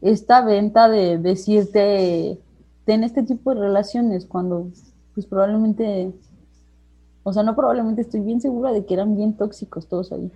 esta 0.00 0.42
venta 0.42 0.88
de 0.88 1.18
decirte, 1.18 2.40
ten 2.86 3.04
este 3.04 3.22
tipo 3.22 3.54
de 3.54 3.60
relaciones 3.60 4.24
cuando 4.24 4.68
pues 5.12 5.26
probablemente, 5.26 6.12
o 7.22 7.32
sea, 7.32 7.42
no 7.42 7.54
probablemente, 7.54 8.00
estoy 8.00 8.20
bien 8.20 8.40
segura 8.40 8.72
de 8.72 8.86
que 8.86 8.94
eran 8.94 9.14
bien 9.14 9.36
tóxicos 9.36 9.88
todos 9.88 10.10
ahí. 10.12 10.30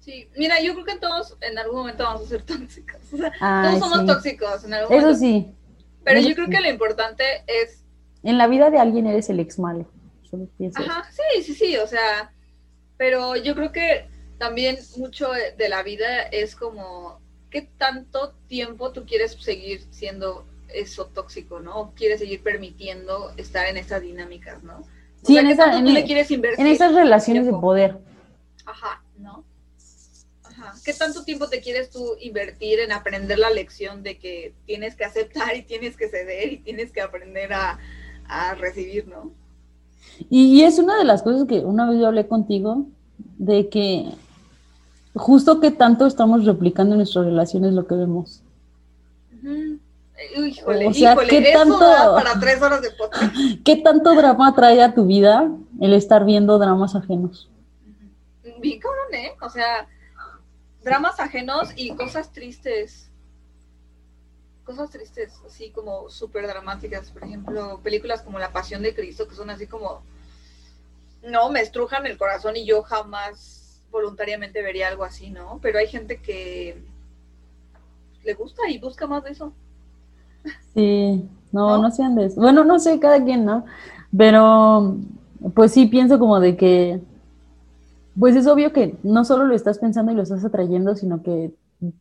Sí, 0.00 0.28
mira, 0.36 0.60
yo 0.60 0.72
creo 0.72 0.84
que 0.86 0.96
todos 0.96 1.36
en 1.40 1.58
algún 1.58 1.80
momento 1.80 2.04
vamos 2.04 2.22
a 2.22 2.26
ser 2.26 2.42
tóxicos. 2.46 3.00
O 3.12 3.16
sea, 3.16 3.32
todos 3.38 3.78
somos 3.78 4.06
tóxicos 4.06 4.64
en 4.64 4.74
algún 4.74 4.96
momento. 4.96 5.10
Eso 5.10 5.18
sí. 5.18 5.54
Pero 6.02 6.20
yo 6.20 6.34
creo 6.34 6.48
que 6.48 6.60
lo 6.60 6.68
importante 6.68 7.24
es. 7.46 7.84
En 8.22 8.38
la 8.38 8.46
vida 8.46 8.70
de 8.70 8.78
alguien 8.78 9.06
eres 9.06 9.28
el 9.30 9.40
ex 9.40 9.58
malo. 9.58 9.86
Ajá, 10.76 11.10
sí, 11.10 11.42
sí, 11.42 11.54
sí. 11.54 11.76
O 11.76 11.86
sea, 11.86 12.32
pero 12.96 13.36
yo 13.36 13.54
creo 13.54 13.72
que 13.72 14.08
también 14.38 14.78
mucho 14.96 15.30
de 15.30 15.68
la 15.68 15.82
vida 15.82 16.22
es 16.22 16.56
como 16.56 17.20
qué 17.50 17.62
tanto 17.62 18.34
tiempo 18.46 18.92
tú 18.92 19.04
quieres 19.04 19.32
seguir 19.40 19.82
siendo 19.90 20.46
eso 20.68 21.06
tóxico, 21.06 21.60
¿no? 21.60 21.80
O 21.80 21.94
quieres 21.94 22.20
seguir 22.20 22.42
permitiendo 22.42 23.32
estar 23.36 23.66
en 23.66 23.76
esas 23.76 24.02
dinámicas, 24.02 24.62
¿no? 24.62 24.82
sí, 25.22 25.36
en, 25.36 25.48
esa, 25.48 25.76
en, 25.76 25.86
en 25.86 26.66
esas 26.66 26.94
relaciones 26.94 27.44
de 27.44 27.52
poder. 27.52 27.98
Ajá, 28.64 29.02
¿no? 29.18 29.44
¿Qué 30.84 30.92
tanto 30.94 31.24
tiempo 31.24 31.48
te 31.48 31.60
quieres 31.60 31.90
tú 31.90 32.16
invertir 32.20 32.80
en 32.80 32.92
aprender 32.92 33.38
la 33.38 33.50
lección 33.50 34.02
de 34.02 34.18
que 34.18 34.54
tienes 34.66 34.94
que 34.96 35.04
aceptar 35.04 35.56
y 35.56 35.62
tienes 35.62 35.96
que 35.96 36.08
ceder 36.08 36.52
y 36.52 36.58
tienes 36.58 36.92
que 36.92 37.00
aprender 37.00 37.52
a, 37.52 37.78
recibir, 38.58 39.08
¿no? 39.08 39.32
Y, 40.28 40.62
es 40.62 40.78
una 40.78 40.96
de 40.96 41.04
las 41.04 41.22
cosas 41.22 41.48
que 41.48 41.60
una 41.60 41.88
vez 41.90 41.98
yo 41.98 42.06
hablé 42.06 42.28
contigo, 42.28 42.86
de 43.38 43.68
que 43.68 44.06
justo 45.14 45.58
que 45.58 45.72
tanto 45.72 46.06
estamos 46.06 46.44
replicando 46.44 46.94
en 46.94 46.98
nuestras 46.98 47.24
relaciones 47.24 47.72
lo 47.72 47.86
que 47.88 47.96
vemos. 47.96 48.42
Híjole, 50.36 50.86
o 50.86 50.94
sea, 50.94 51.16
¿qué 51.28 51.50
tanto, 51.52 51.78
para 51.78 52.38
tres 52.38 52.62
horas 52.62 52.82
de 52.82 52.90
podcast. 52.92 53.34
¿Qué 53.64 53.76
tanto 53.76 54.14
drama 54.14 54.54
trae 54.54 54.80
a 54.82 54.94
tu 54.94 55.06
vida 55.06 55.50
el 55.80 55.92
estar 55.94 56.24
viendo 56.24 56.58
dramas 56.58 56.94
ajenos? 56.94 57.48
Bien 58.60 58.78
cabrón, 58.78 59.14
¿eh? 59.14 59.32
O 59.40 59.48
sea, 59.48 59.88
dramas 60.82 61.20
ajenos 61.20 61.70
y 61.76 61.94
cosas 61.94 62.32
tristes. 62.32 63.10
Cosas 64.64 64.90
tristes, 64.90 65.40
así 65.46 65.70
como 65.70 66.08
súper 66.10 66.46
dramáticas. 66.46 67.10
Por 67.10 67.24
ejemplo, 67.24 67.80
películas 67.82 68.22
como 68.22 68.38
La 68.38 68.52
Pasión 68.52 68.82
de 68.82 68.94
Cristo, 68.94 69.26
que 69.28 69.34
son 69.34 69.50
así 69.50 69.66
como. 69.66 70.02
No, 71.22 71.50
me 71.50 71.60
estrujan 71.60 72.06
el 72.06 72.16
corazón 72.16 72.56
y 72.56 72.64
yo 72.64 72.82
jamás 72.82 73.82
voluntariamente 73.90 74.62
vería 74.62 74.88
algo 74.88 75.04
así, 75.04 75.30
¿no? 75.30 75.58
Pero 75.60 75.78
hay 75.78 75.88
gente 75.88 76.20
que 76.20 76.82
le 78.24 78.34
gusta 78.34 78.68
y 78.68 78.78
busca 78.78 79.06
más 79.06 79.24
de 79.24 79.30
eso. 79.30 79.52
Sí, 80.74 81.28
no, 81.52 81.76
no, 81.76 81.82
no 81.82 81.90
sean 81.90 82.14
de 82.14 82.26
eso. 82.26 82.40
Bueno, 82.40 82.64
no 82.64 82.78
sé, 82.78 82.98
cada 83.00 83.22
quien, 83.22 83.44
¿no? 83.44 83.66
Pero, 84.16 84.96
pues 85.54 85.72
sí 85.72 85.86
pienso 85.86 86.18
como 86.18 86.40
de 86.40 86.56
que 86.56 87.00
pues 88.20 88.36
es 88.36 88.46
obvio 88.46 88.72
que 88.72 88.94
no 89.02 89.24
solo 89.24 89.46
lo 89.46 89.54
estás 89.54 89.78
pensando 89.78 90.12
y 90.12 90.14
lo 90.14 90.22
estás 90.22 90.44
atrayendo, 90.44 90.94
sino 90.94 91.22
que 91.22 91.50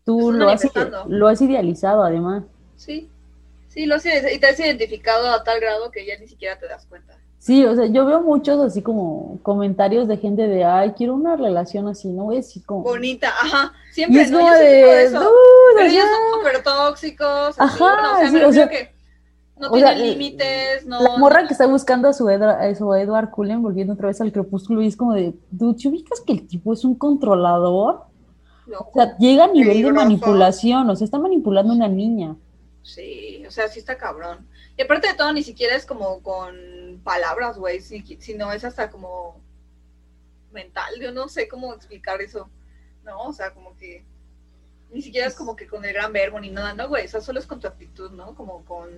tú 0.04 0.32
lo 0.34 0.50
has, 0.50 0.62
lo 1.08 1.28
has 1.28 1.42
idealizado 1.42 2.04
además. 2.04 2.44
Sí, 2.76 3.10
sí, 3.70 3.86
lo 3.86 3.96
has, 3.96 4.06
y 4.06 4.38
te 4.38 4.48
has 4.48 4.60
identificado 4.60 5.32
a 5.32 5.44
tal 5.44 5.62
grado 5.62 5.90
que 5.92 6.06
ya 6.06 6.20
ni 6.20 6.28
siquiera 6.28 6.60
te 6.60 6.68
das 6.68 6.86
cuenta. 6.86 7.18
Sí, 7.40 7.64
o 7.64 7.74
sea, 7.74 7.86
yo 7.86 8.06
veo 8.06 8.22
muchos 8.22 8.60
así 8.60 8.82
como 8.82 9.40
comentarios 9.44 10.10
de 10.10 10.18
gente 10.18 10.50
de, 10.50 10.66
ay, 10.66 10.92
quiero 10.92 11.16
una 11.16 11.38
relación 11.38 11.88
así, 11.88 12.10
¿no? 12.10 12.34
Es 12.34 12.48
así 12.48 12.62
como... 12.62 12.84
Bonita, 12.84 13.30
ajá, 13.30 13.72
siempre, 13.94 14.24
es 14.24 14.30
¿no? 14.30 14.40
Como 14.40 14.52
de, 14.52 15.04
eso. 15.06 15.32
Pero 15.78 15.88
ellos 15.88 16.04
son 16.04 16.40
súper 16.40 16.64
tóxicos, 16.64 17.56
ajá, 17.58 18.30
sí, 18.30 18.44
o 18.44 18.52
sea, 18.52 18.68
que 18.68 18.92
no 19.60 19.72
tiene 19.72 19.96
límites, 19.96 20.86
no. 20.86 21.02
La 21.02 21.18
morra 21.18 21.46
que 21.46 21.54
está 21.54 21.68
buscando 21.68 22.08
a 22.08 22.14
su, 22.14 22.30
Edward, 22.30 23.30
Cullen, 23.32 23.62
volviendo 23.62 23.94
otra 23.94 24.08
vez 24.08 24.22
al 24.22 24.32
crepúsculo, 24.32 24.82
y 24.82 24.88
es 24.88 24.96
como 24.96 25.14
de, 25.14 25.34
¿tú 25.58 25.76
te 25.76 25.90
ubicas 25.90 26.22
que 26.22 26.34
el 26.34 26.48
tipo 26.48 26.74
es 26.74 26.84
un 26.86 26.96
controlador? 26.96 28.06
o 28.72 28.92
sea, 28.94 29.18
llega 29.18 29.46
a 29.46 29.48
nivel 29.48 29.82
de 29.82 29.92
manipulación, 29.92 30.90
o 30.90 30.96
sea, 30.96 31.06
está 31.06 31.18
manipulando 31.18 31.74
a 31.74 31.76
una 31.76 31.88
niña. 31.88 32.36
Sí, 32.84 33.44
o 33.46 33.52
sea, 33.52 33.68
sí 33.68 33.80
está 33.80 33.98
cabrón. 33.98 34.48
Y 34.78 34.84
aparte 34.84 35.08
de 35.08 35.16
todo, 35.16 35.34
ni 35.34 35.44
siquiera 35.44 35.76
es 35.76 35.86
como 35.86 36.22
con 36.22 37.02
palabras, 37.04 37.58
güey, 37.58 37.82
sino 37.82 38.54
es 38.54 38.64
hasta 38.64 38.90
como 38.90 39.42
mental. 40.52 40.94
Yo 41.02 41.12
no 41.12 41.28
sé 41.28 41.48
cómo 41.48 41.74
explicar 41.74 42.22
eso, 42.22 42.50
¿no? 43.04 43.24
O 43.24 43.34
sea, 43.34 43.54
como 43.54 43.76
que 43.76 44.06
ni 44.92 45.02
siquiera 45.02 45.28
es 45.28 45.36
como 45.36 45.56
que 45.56 45.68
con 45.68 45.84
el 45.86 45.94
gran 45.94 46.14
verbo 46.14 46.40
ni 46.40 46.50
nada, 46.50 46.74
no, 46.74 46.88
güey, 46.88 47.06
eso 47.06 47.22
solo 47.22 47.40
es 47.40 47.46
con 47.46 47.60
tu 47.60 47.68
actitud, 47.68 48.12
¿no? 48.12 48.34
Como 48.36 48.66
con 48.66 48.90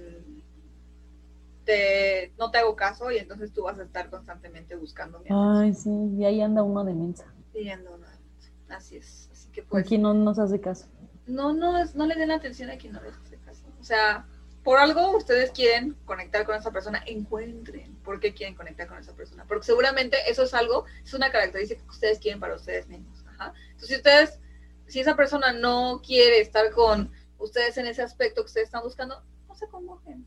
te, 1.72 2.34
no 2.38 2.52
te 2.52 2.57
hago 2.57 2.76
caso 2.76 3.11
y 3.11 3.18
entonces 3.18 3.53
tú 3.53 3.64
vas 3.64 3.80
a 3.80 3.84
estar 3.84 4.10
constantemente 4.10 4.76
buscándome. 4.76 5.30
Ay, 5.30 5.73
sí, 5.73 5.89
y 6.18 6.26
ahí 6.26 6.41
anda 6.41 6.64
uno 6.64 6.84
de 6.84 6.93
mensa. 6.93 7.34
Y 7.53 7.69
anda 7.69 7.91
uno 7.91 8.06
de 8.07 8.76
Así 8.76 8.98
es. 8.98 9.30
Así 9.31 9.49
que 9.52 9.64
pues. 9.64 9.85
Aquí 9.85 9.98
no 9.98 10.14
nos 10.14 10.38
hace 10.38 10.60
caso. 10.60 10.88
No, 11.27 11.53
no, 11.53 11.84
no 11.93 12.06
le 12.06 12.15
den 12.15 12.31
atención 12.31 12.69
a 12.69 12.77
quien 12.77 12.93
no 12.93 13.02
les 13.02 13.15
hace 13.15 13.38
caso. 13.38 13.64
O 13.80 13.84
sea, 13.84 14.26
por 14.64 14.80
algo 14.80 15.15
ustedes 15.15 15.52
quieren 15.52 15.95
conectar 16.06 16.45
con 16.45 16.56
esa 16.56 16.72
persona, 16.72 17.02
encuentren 17.06 17.95
por 18.03 18.19
qué 18.19 18.34
quieren 18.34 18.56
conectar 18.56 18.88
con 18.88 18.98
esa 18.98 19.14
persona. 19.14 19.45
Porque 19.48 19.65
seguramente 19.65 20.18
eso 20.27 20.43
es 20.43 20.53
algo, 20.53 20.85
es 21.03 21.14
una 21.14 21.31
característica 21.31 21.81
que 21.81 21.89
ustedes 21.89 22.19
quieren 22.19 22.39
para 22.39 22.56
ustedes 22.56 22.88
mismos. 22.88 23.23
Ajá. 23.27 23.53
Entonces, 23.72 23.88
si 23.89 23.95
ustedes, 23.95 24.39
si 24.88 24.99
esa 24.99 25.15
persona 25.15 25.53
no 25.53 26.02
quiere 26.06 26.41
estar 26.41 26.69
con 26.72 27.11
ustedes 27.38 27.77
en 27.77 27.88
ese 27.88 28.02
aspecto 28.02 28.41
que 28.41 28.48
ustedes 28.48 28.68
están 28.68 28.84
buscando, 28.84 29.23
no 29.48 29.56
se 29.56 29.68
convoquen. 29.68 30.26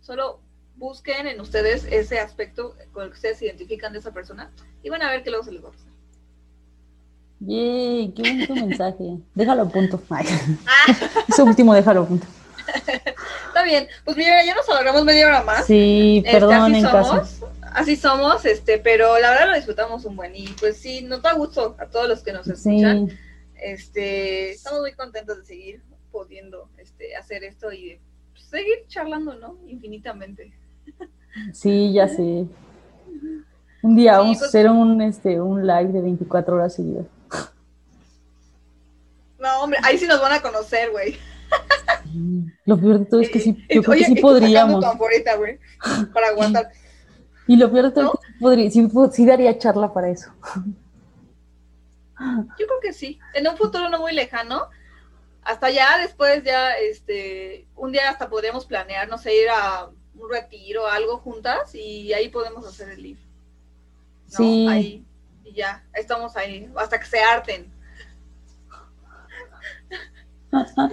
Solo 0.00 0.40
busquen 0.76 1.26
en 1.26 1.40
ustedes 1.40 1.84
ese 1.84 2.18
aspecto 2.18 2.76
con 2.92 3.04
el 3.04 3.10
que 3.10 3.16
ustedes 3.16 3.38
se 3.38 3.46
identifican 3.46 3.92
de 3.92 3.98
esa 3.98 4.12
persona 4.12 4.50
y 4.82 4.90
van 4.90 5.02
a 5.02 5.10
ver 5.10 5.22
que 5.22 5.30
luego 5.30 5.44
se 5.44 5.52
les 5.52 5.64
va 5.64 5.68
a 5.68 5.72
pasar. 5.72 5.92
Yay, 7.40 8.12
qué 8.14 8.22
bonito 8.22 8.54
mensaje. 8.66 9.18
Déjalo 9.34 9.62
a 9.62 9.68
punto. 9.68 10.02
Ese 11.28 11.42
último 11.42 11.74
déjalo 11.74 12.02
a 12.02 12.06
punto. 12.06 12.26
Está 12.66 13.62
bien. 13.62 13.88
Pues 14.04 14.16
mira, 14.16 14.44
ya 14.44 14.54
nos 14.54 14.68
alargamos 14.68 15.04
media 15.04 15.26
hora 15.26 15.42
más. 15.42 15.66
Sí, 15.66 16.22
este, 16.24 16.32
perdón 16.32 16.74
en 16.74 16.82
somos, 16.82 17.40
Así 17.72 17.96
somos, 17.96 18.44
este, 18.46 18.78
pero 18.78 19.18
la 19.18 19.30
verdad 19.30 19.48
lo 19.48 19.56
disfrutamos 19.56 20.04
un 20.04 20.16
buen. 20.16 20.34
Y 20.34 20.48
pues 20.58 20.78
sí, 20.78 21.02
nos 21.02 21.22
da 21.22 21.34
gusto 21.34 21.76
a 21.78 21.86
todos 21.86 22.08
los 22.08 22.22
que 22.22 22.32
nos 22.32 22.48
escuchan. 22.48 23.10
Este, 23.54 24.52
estamos 24.52 24.80
muy 24.80 24.92
contentos 24.92 25.38
de 25.38 25.44
seguir 25.44 25.82
pudiendo 26.10 26.70
este, 26.78 27.16
hacer 27.16 27.44
esto 27.44 27.72
y 27.72 28.00
seguir 28.34 28.86
charlando, 28.88 29.34
¿no? 29.34 29.58
Infinitamente. 29.66 30.52
Sí, 31.52 31.92
ya 31.92 32.08
sé. 32.08 32.46
Un 33.82 33.96
día 33.96 34.18
vamos 34.18 34.38
a 34.38 34.40
pues 34.40 34.48
hacer 34.48 34.70
un, 34.70 35.00
este, 35.00 35.40
un 35.40 35.66
live 35.66 35.92
de 35.92 36.00
24 36.00 36.56
horas 36.56 36.74
seguidas. 36.74 37.06
No, 39.38 39.62
hombre, 39.62 39.78
ahí 39.82 39.98
sí 39.98 40.06
nos 40.06 40.20
van 40.20 40.32
a 40.32 40.42
conocer, 40.42 40.90
güey. 40.90 41.16
Lo 42.64 42.78
peor 42.78 42.98
de 42.98 43.04
todo 43.04 43.20
es 43.20 43.30
que 43.30 43.38
sí, 43.38 43.64
yo 43.68 43.82
creo 43.82 43.98
que 43.98 44.04
sí 44.04 44.16
podríamos. 44.16 44.84
para 46.12 46.28
aguantar. 46.28 46.70
Y 47.46 47.56
lo 47.56 47.70
peor 47.70 47.84
de 47.86 47.90
todo 47.92 48.18
es 48.40 48.56
que 48.56 48.70
sí, 48.70 48.88
sí, 49.12 49.26
daría 49.26 49.58
charla 49.58 49.92
para 49.92 50.08
eso. 50.08 50.32
Yo 52.18 52.66
creo 52.66 52.80
que 52.82 52.92
sí. 52.92 53.20
En 53.34 53.46
un 53.46 53.56
futuro 53.56 53.88
no 53.88 54.00
muy 54.00 54.12
lejano, 54.12 54.68
hasta 55.42 55.70
ya 55.70 55.98
después 55.98 56.42
ya, 56.42 56.76
este, 56.78 57.68
un 57.76 57.92
día 57.92 58.10
hasta 58.10 58.28
podríamos 58.28 58.66
planear, 58.66 59.08
no 59.08 59.18
sé, 59.18 59.36
ir 59.36 59.48
a 59.48 59.90
un 60.18 60.30
retiro, 60.30 60.86
algo 60.86 61.18
juntas 61.18 61.74
y 61.74 62.12
ahí 62.12 62.28
podemos 62.28 62.66
hacer 62.66 62.90
el 62.90 63.02
live. 63.02 63.20
Sí. 64.28 64.66
Ahí, 64.68 65.04
y 65.44 65.52
ya, 65.52 65.84
estamos 65.94 66.36
ahí, 66.36 66.70
hasta 66.76 66.98
que 66.98 67.06
se 67.06 67.20
harten. 67.20 67.70
hasta 70.52 70.90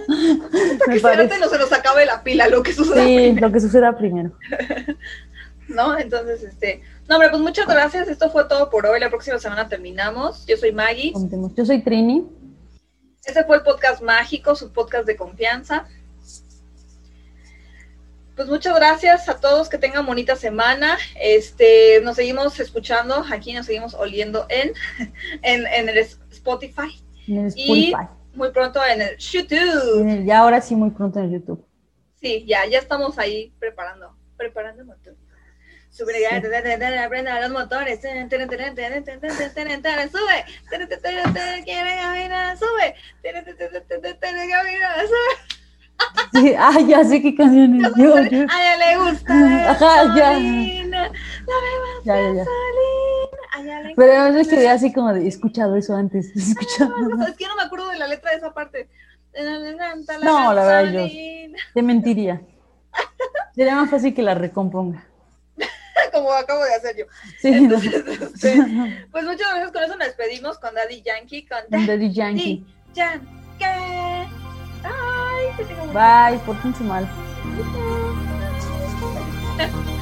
que 0.90 1.00
se 1.00 1.06
harten 1.06 1.42
o 1.42 1.48
se 1.48 1.58
nos 1.58 1.72
acabe 1.72 2.06
la 2.06 2.22
pila, 2.22 2.48
lo 2.48 2.62
que 2.62 2.72
suceda 2.72 3.04
sí, 3.04 3.32
lo 3.32 3.50
que 3.50 3.60
suceda 3.60 3.96
primero. 3.96 4.32
¿No? 5.68 5.98
Entonces, 5.98 6.42
este, 6.42 6.82
no, 7.08 7.16
hombre, 7.16 7.30
pues 7.30 7.42
muchas 7.42 7.66
gracias. 7.66 8.08
Esto 8.08 8.30
fue 8.30 8.44
todo 8.44 8.68
por 8.70 8.86
hoy. 8.86 9.00
La 9.00 9.08
próxima 9.08 9.38
semana 9.38 9.66
terminamos. 9.68 10.44
Yo 10.46 10.58
soy 10.58 10.72
Maggie. 10.72 11.12
Yo 11.56 11.64
soy 11.64 11.82
Trini. 11.82 12.28
Ese 13.24 13.44
fue 13.44 13.56
el 13.56 13.62
podcast 13.62 14.02
mágico, 14.02 14.54
su 14.54 14.70
podcast 14.72 15.06
de 15.06 15.16
confianza 15.16 15.86
pues 18.36 18.48
muchas 18.48 18.74
gracias 18.74 19.28
a 19.28 19.38
todos, 19.40 19.68
que 19.68 19.78
tengan 19.78 20.06
bonita 20.06 20.36
semana. 20.36 20.98
Este, 21.20 22.00
nos 22.02 22.16
seguimos 22.16 22.58
escuchando, 22.58 23.24
aquí 23.30 23.52
nos 23.52 23.66
seguimos 23.66 23.94
oliendo 23.94 24.46
en, 24.48 24.72
en, 25.42 25.88
el 25.88 25.98
Spotify. 25.98 27.00
Y 27.26 27.94
muy 28.34 28.50
pronto 28.50 28.80
en 28.84 29.02
el 29.02 29.16
YouTube. 29.16 30.24
Ya 30.24 30.40
ahora 30.40 30.60
sí, 30.60 30.74
muy 30.74 30.90
pronto 30.90 31.20
en 31.20 31.26
el 31.26 31.32
YouTube. 31.32 31.64
Sí, 32.20 32.44
ya, 32.46 32.66
ya 32.66 32.78
estamos 32.78 33.18
ahí 33.18 33.52
preparando, 33.58 34.16
preparando 34.36 34.82
el 34.82 34.88
motor. 34.88 35.14
Sube, 35.90 36.26
aprenda 36.26 37.40
los 37.40 37.52
motores, 37.52 38.00
sube, 38.00 38.28
sube, 38.28 38.48
sube, 38.48 38.70
sube. 40.18 40.44
Sí, 46.32 46.54
ah, 46.58 46.80
ya 46.80 47.04
sé 47.04 47.22
qué 47.22 47.34
canción 47.34 47.76
es. 47.76 47.92
Yo, 47.96 48.16
A 48.16 48.20
ella 48.22 48.76
le 48.76 48.98
gusta. 48.98 49.70
Ajá, 49.70 50.16
ya. 50.16 50.38
La 50.38 51.10
ya, 52.04 52.16
ya, 52.20 52.34
ya. 52.34 52.44
Pero 53.96 54.42
yo 54.42 54.48
quedé 54.48 54.68
así 54.68 54.92
como 54.92 55.12
de, 55.12 55.24
he 55.24 55.28
escuchado 55.28 55.76
eso 55.76 55.94
antes. 55.94 56.34
Escuchado. 56.34 56.92
es 57.28 57.36
que 57.36 57.46
no 57.46 57.56
me 57.56 57.62
acuerdo 57.62 57.88
de 57.90 57.98
la 57.98 58.08
letra 58.08 58.32
de 58.32 58.38
esa 58.38 58.52
parte. 58.52 58.88
No, 60.22 60.52
la 60.52 60.64
verdad, 60.64 60.92
yo 60.92 61.06
te 61.72 61.82
mentiría. 61.82 62.40
Sería 63.54 63.74
más 63.76 63.90
fácil 63.90 64.14
que 64.14 64.22
la 64.22 64.34
recomponga. 64.34 65.04
Como 66.12 66.32
acabo 66.32 66.64
de 66.64 66.74
hacer 66.74 66.96
yo. 66.96 67.04
Sí, 67.40 67.48
Entonces, 67.48 67.94
este, 67.94 68.56
pues 69.12 69.24
muchas 69.24 69.48
gracias. 69.50 69.72
Con 69.72 69.82
eso 69.82 69.96
nos 69.96 70.06
despedimos 70.08 70.58
con 70.58 70.74
Daddy 70.74 71.02
Yankee. 71.02 71.46
Con 71.46 71.86
Daddy 71.86 72.12
Yankee. 72.12 72.64
Yankee. 72.94 73.26
Bye, 75.92 76.38
pórtense 76.44 76.82
mal. 76.84 77.08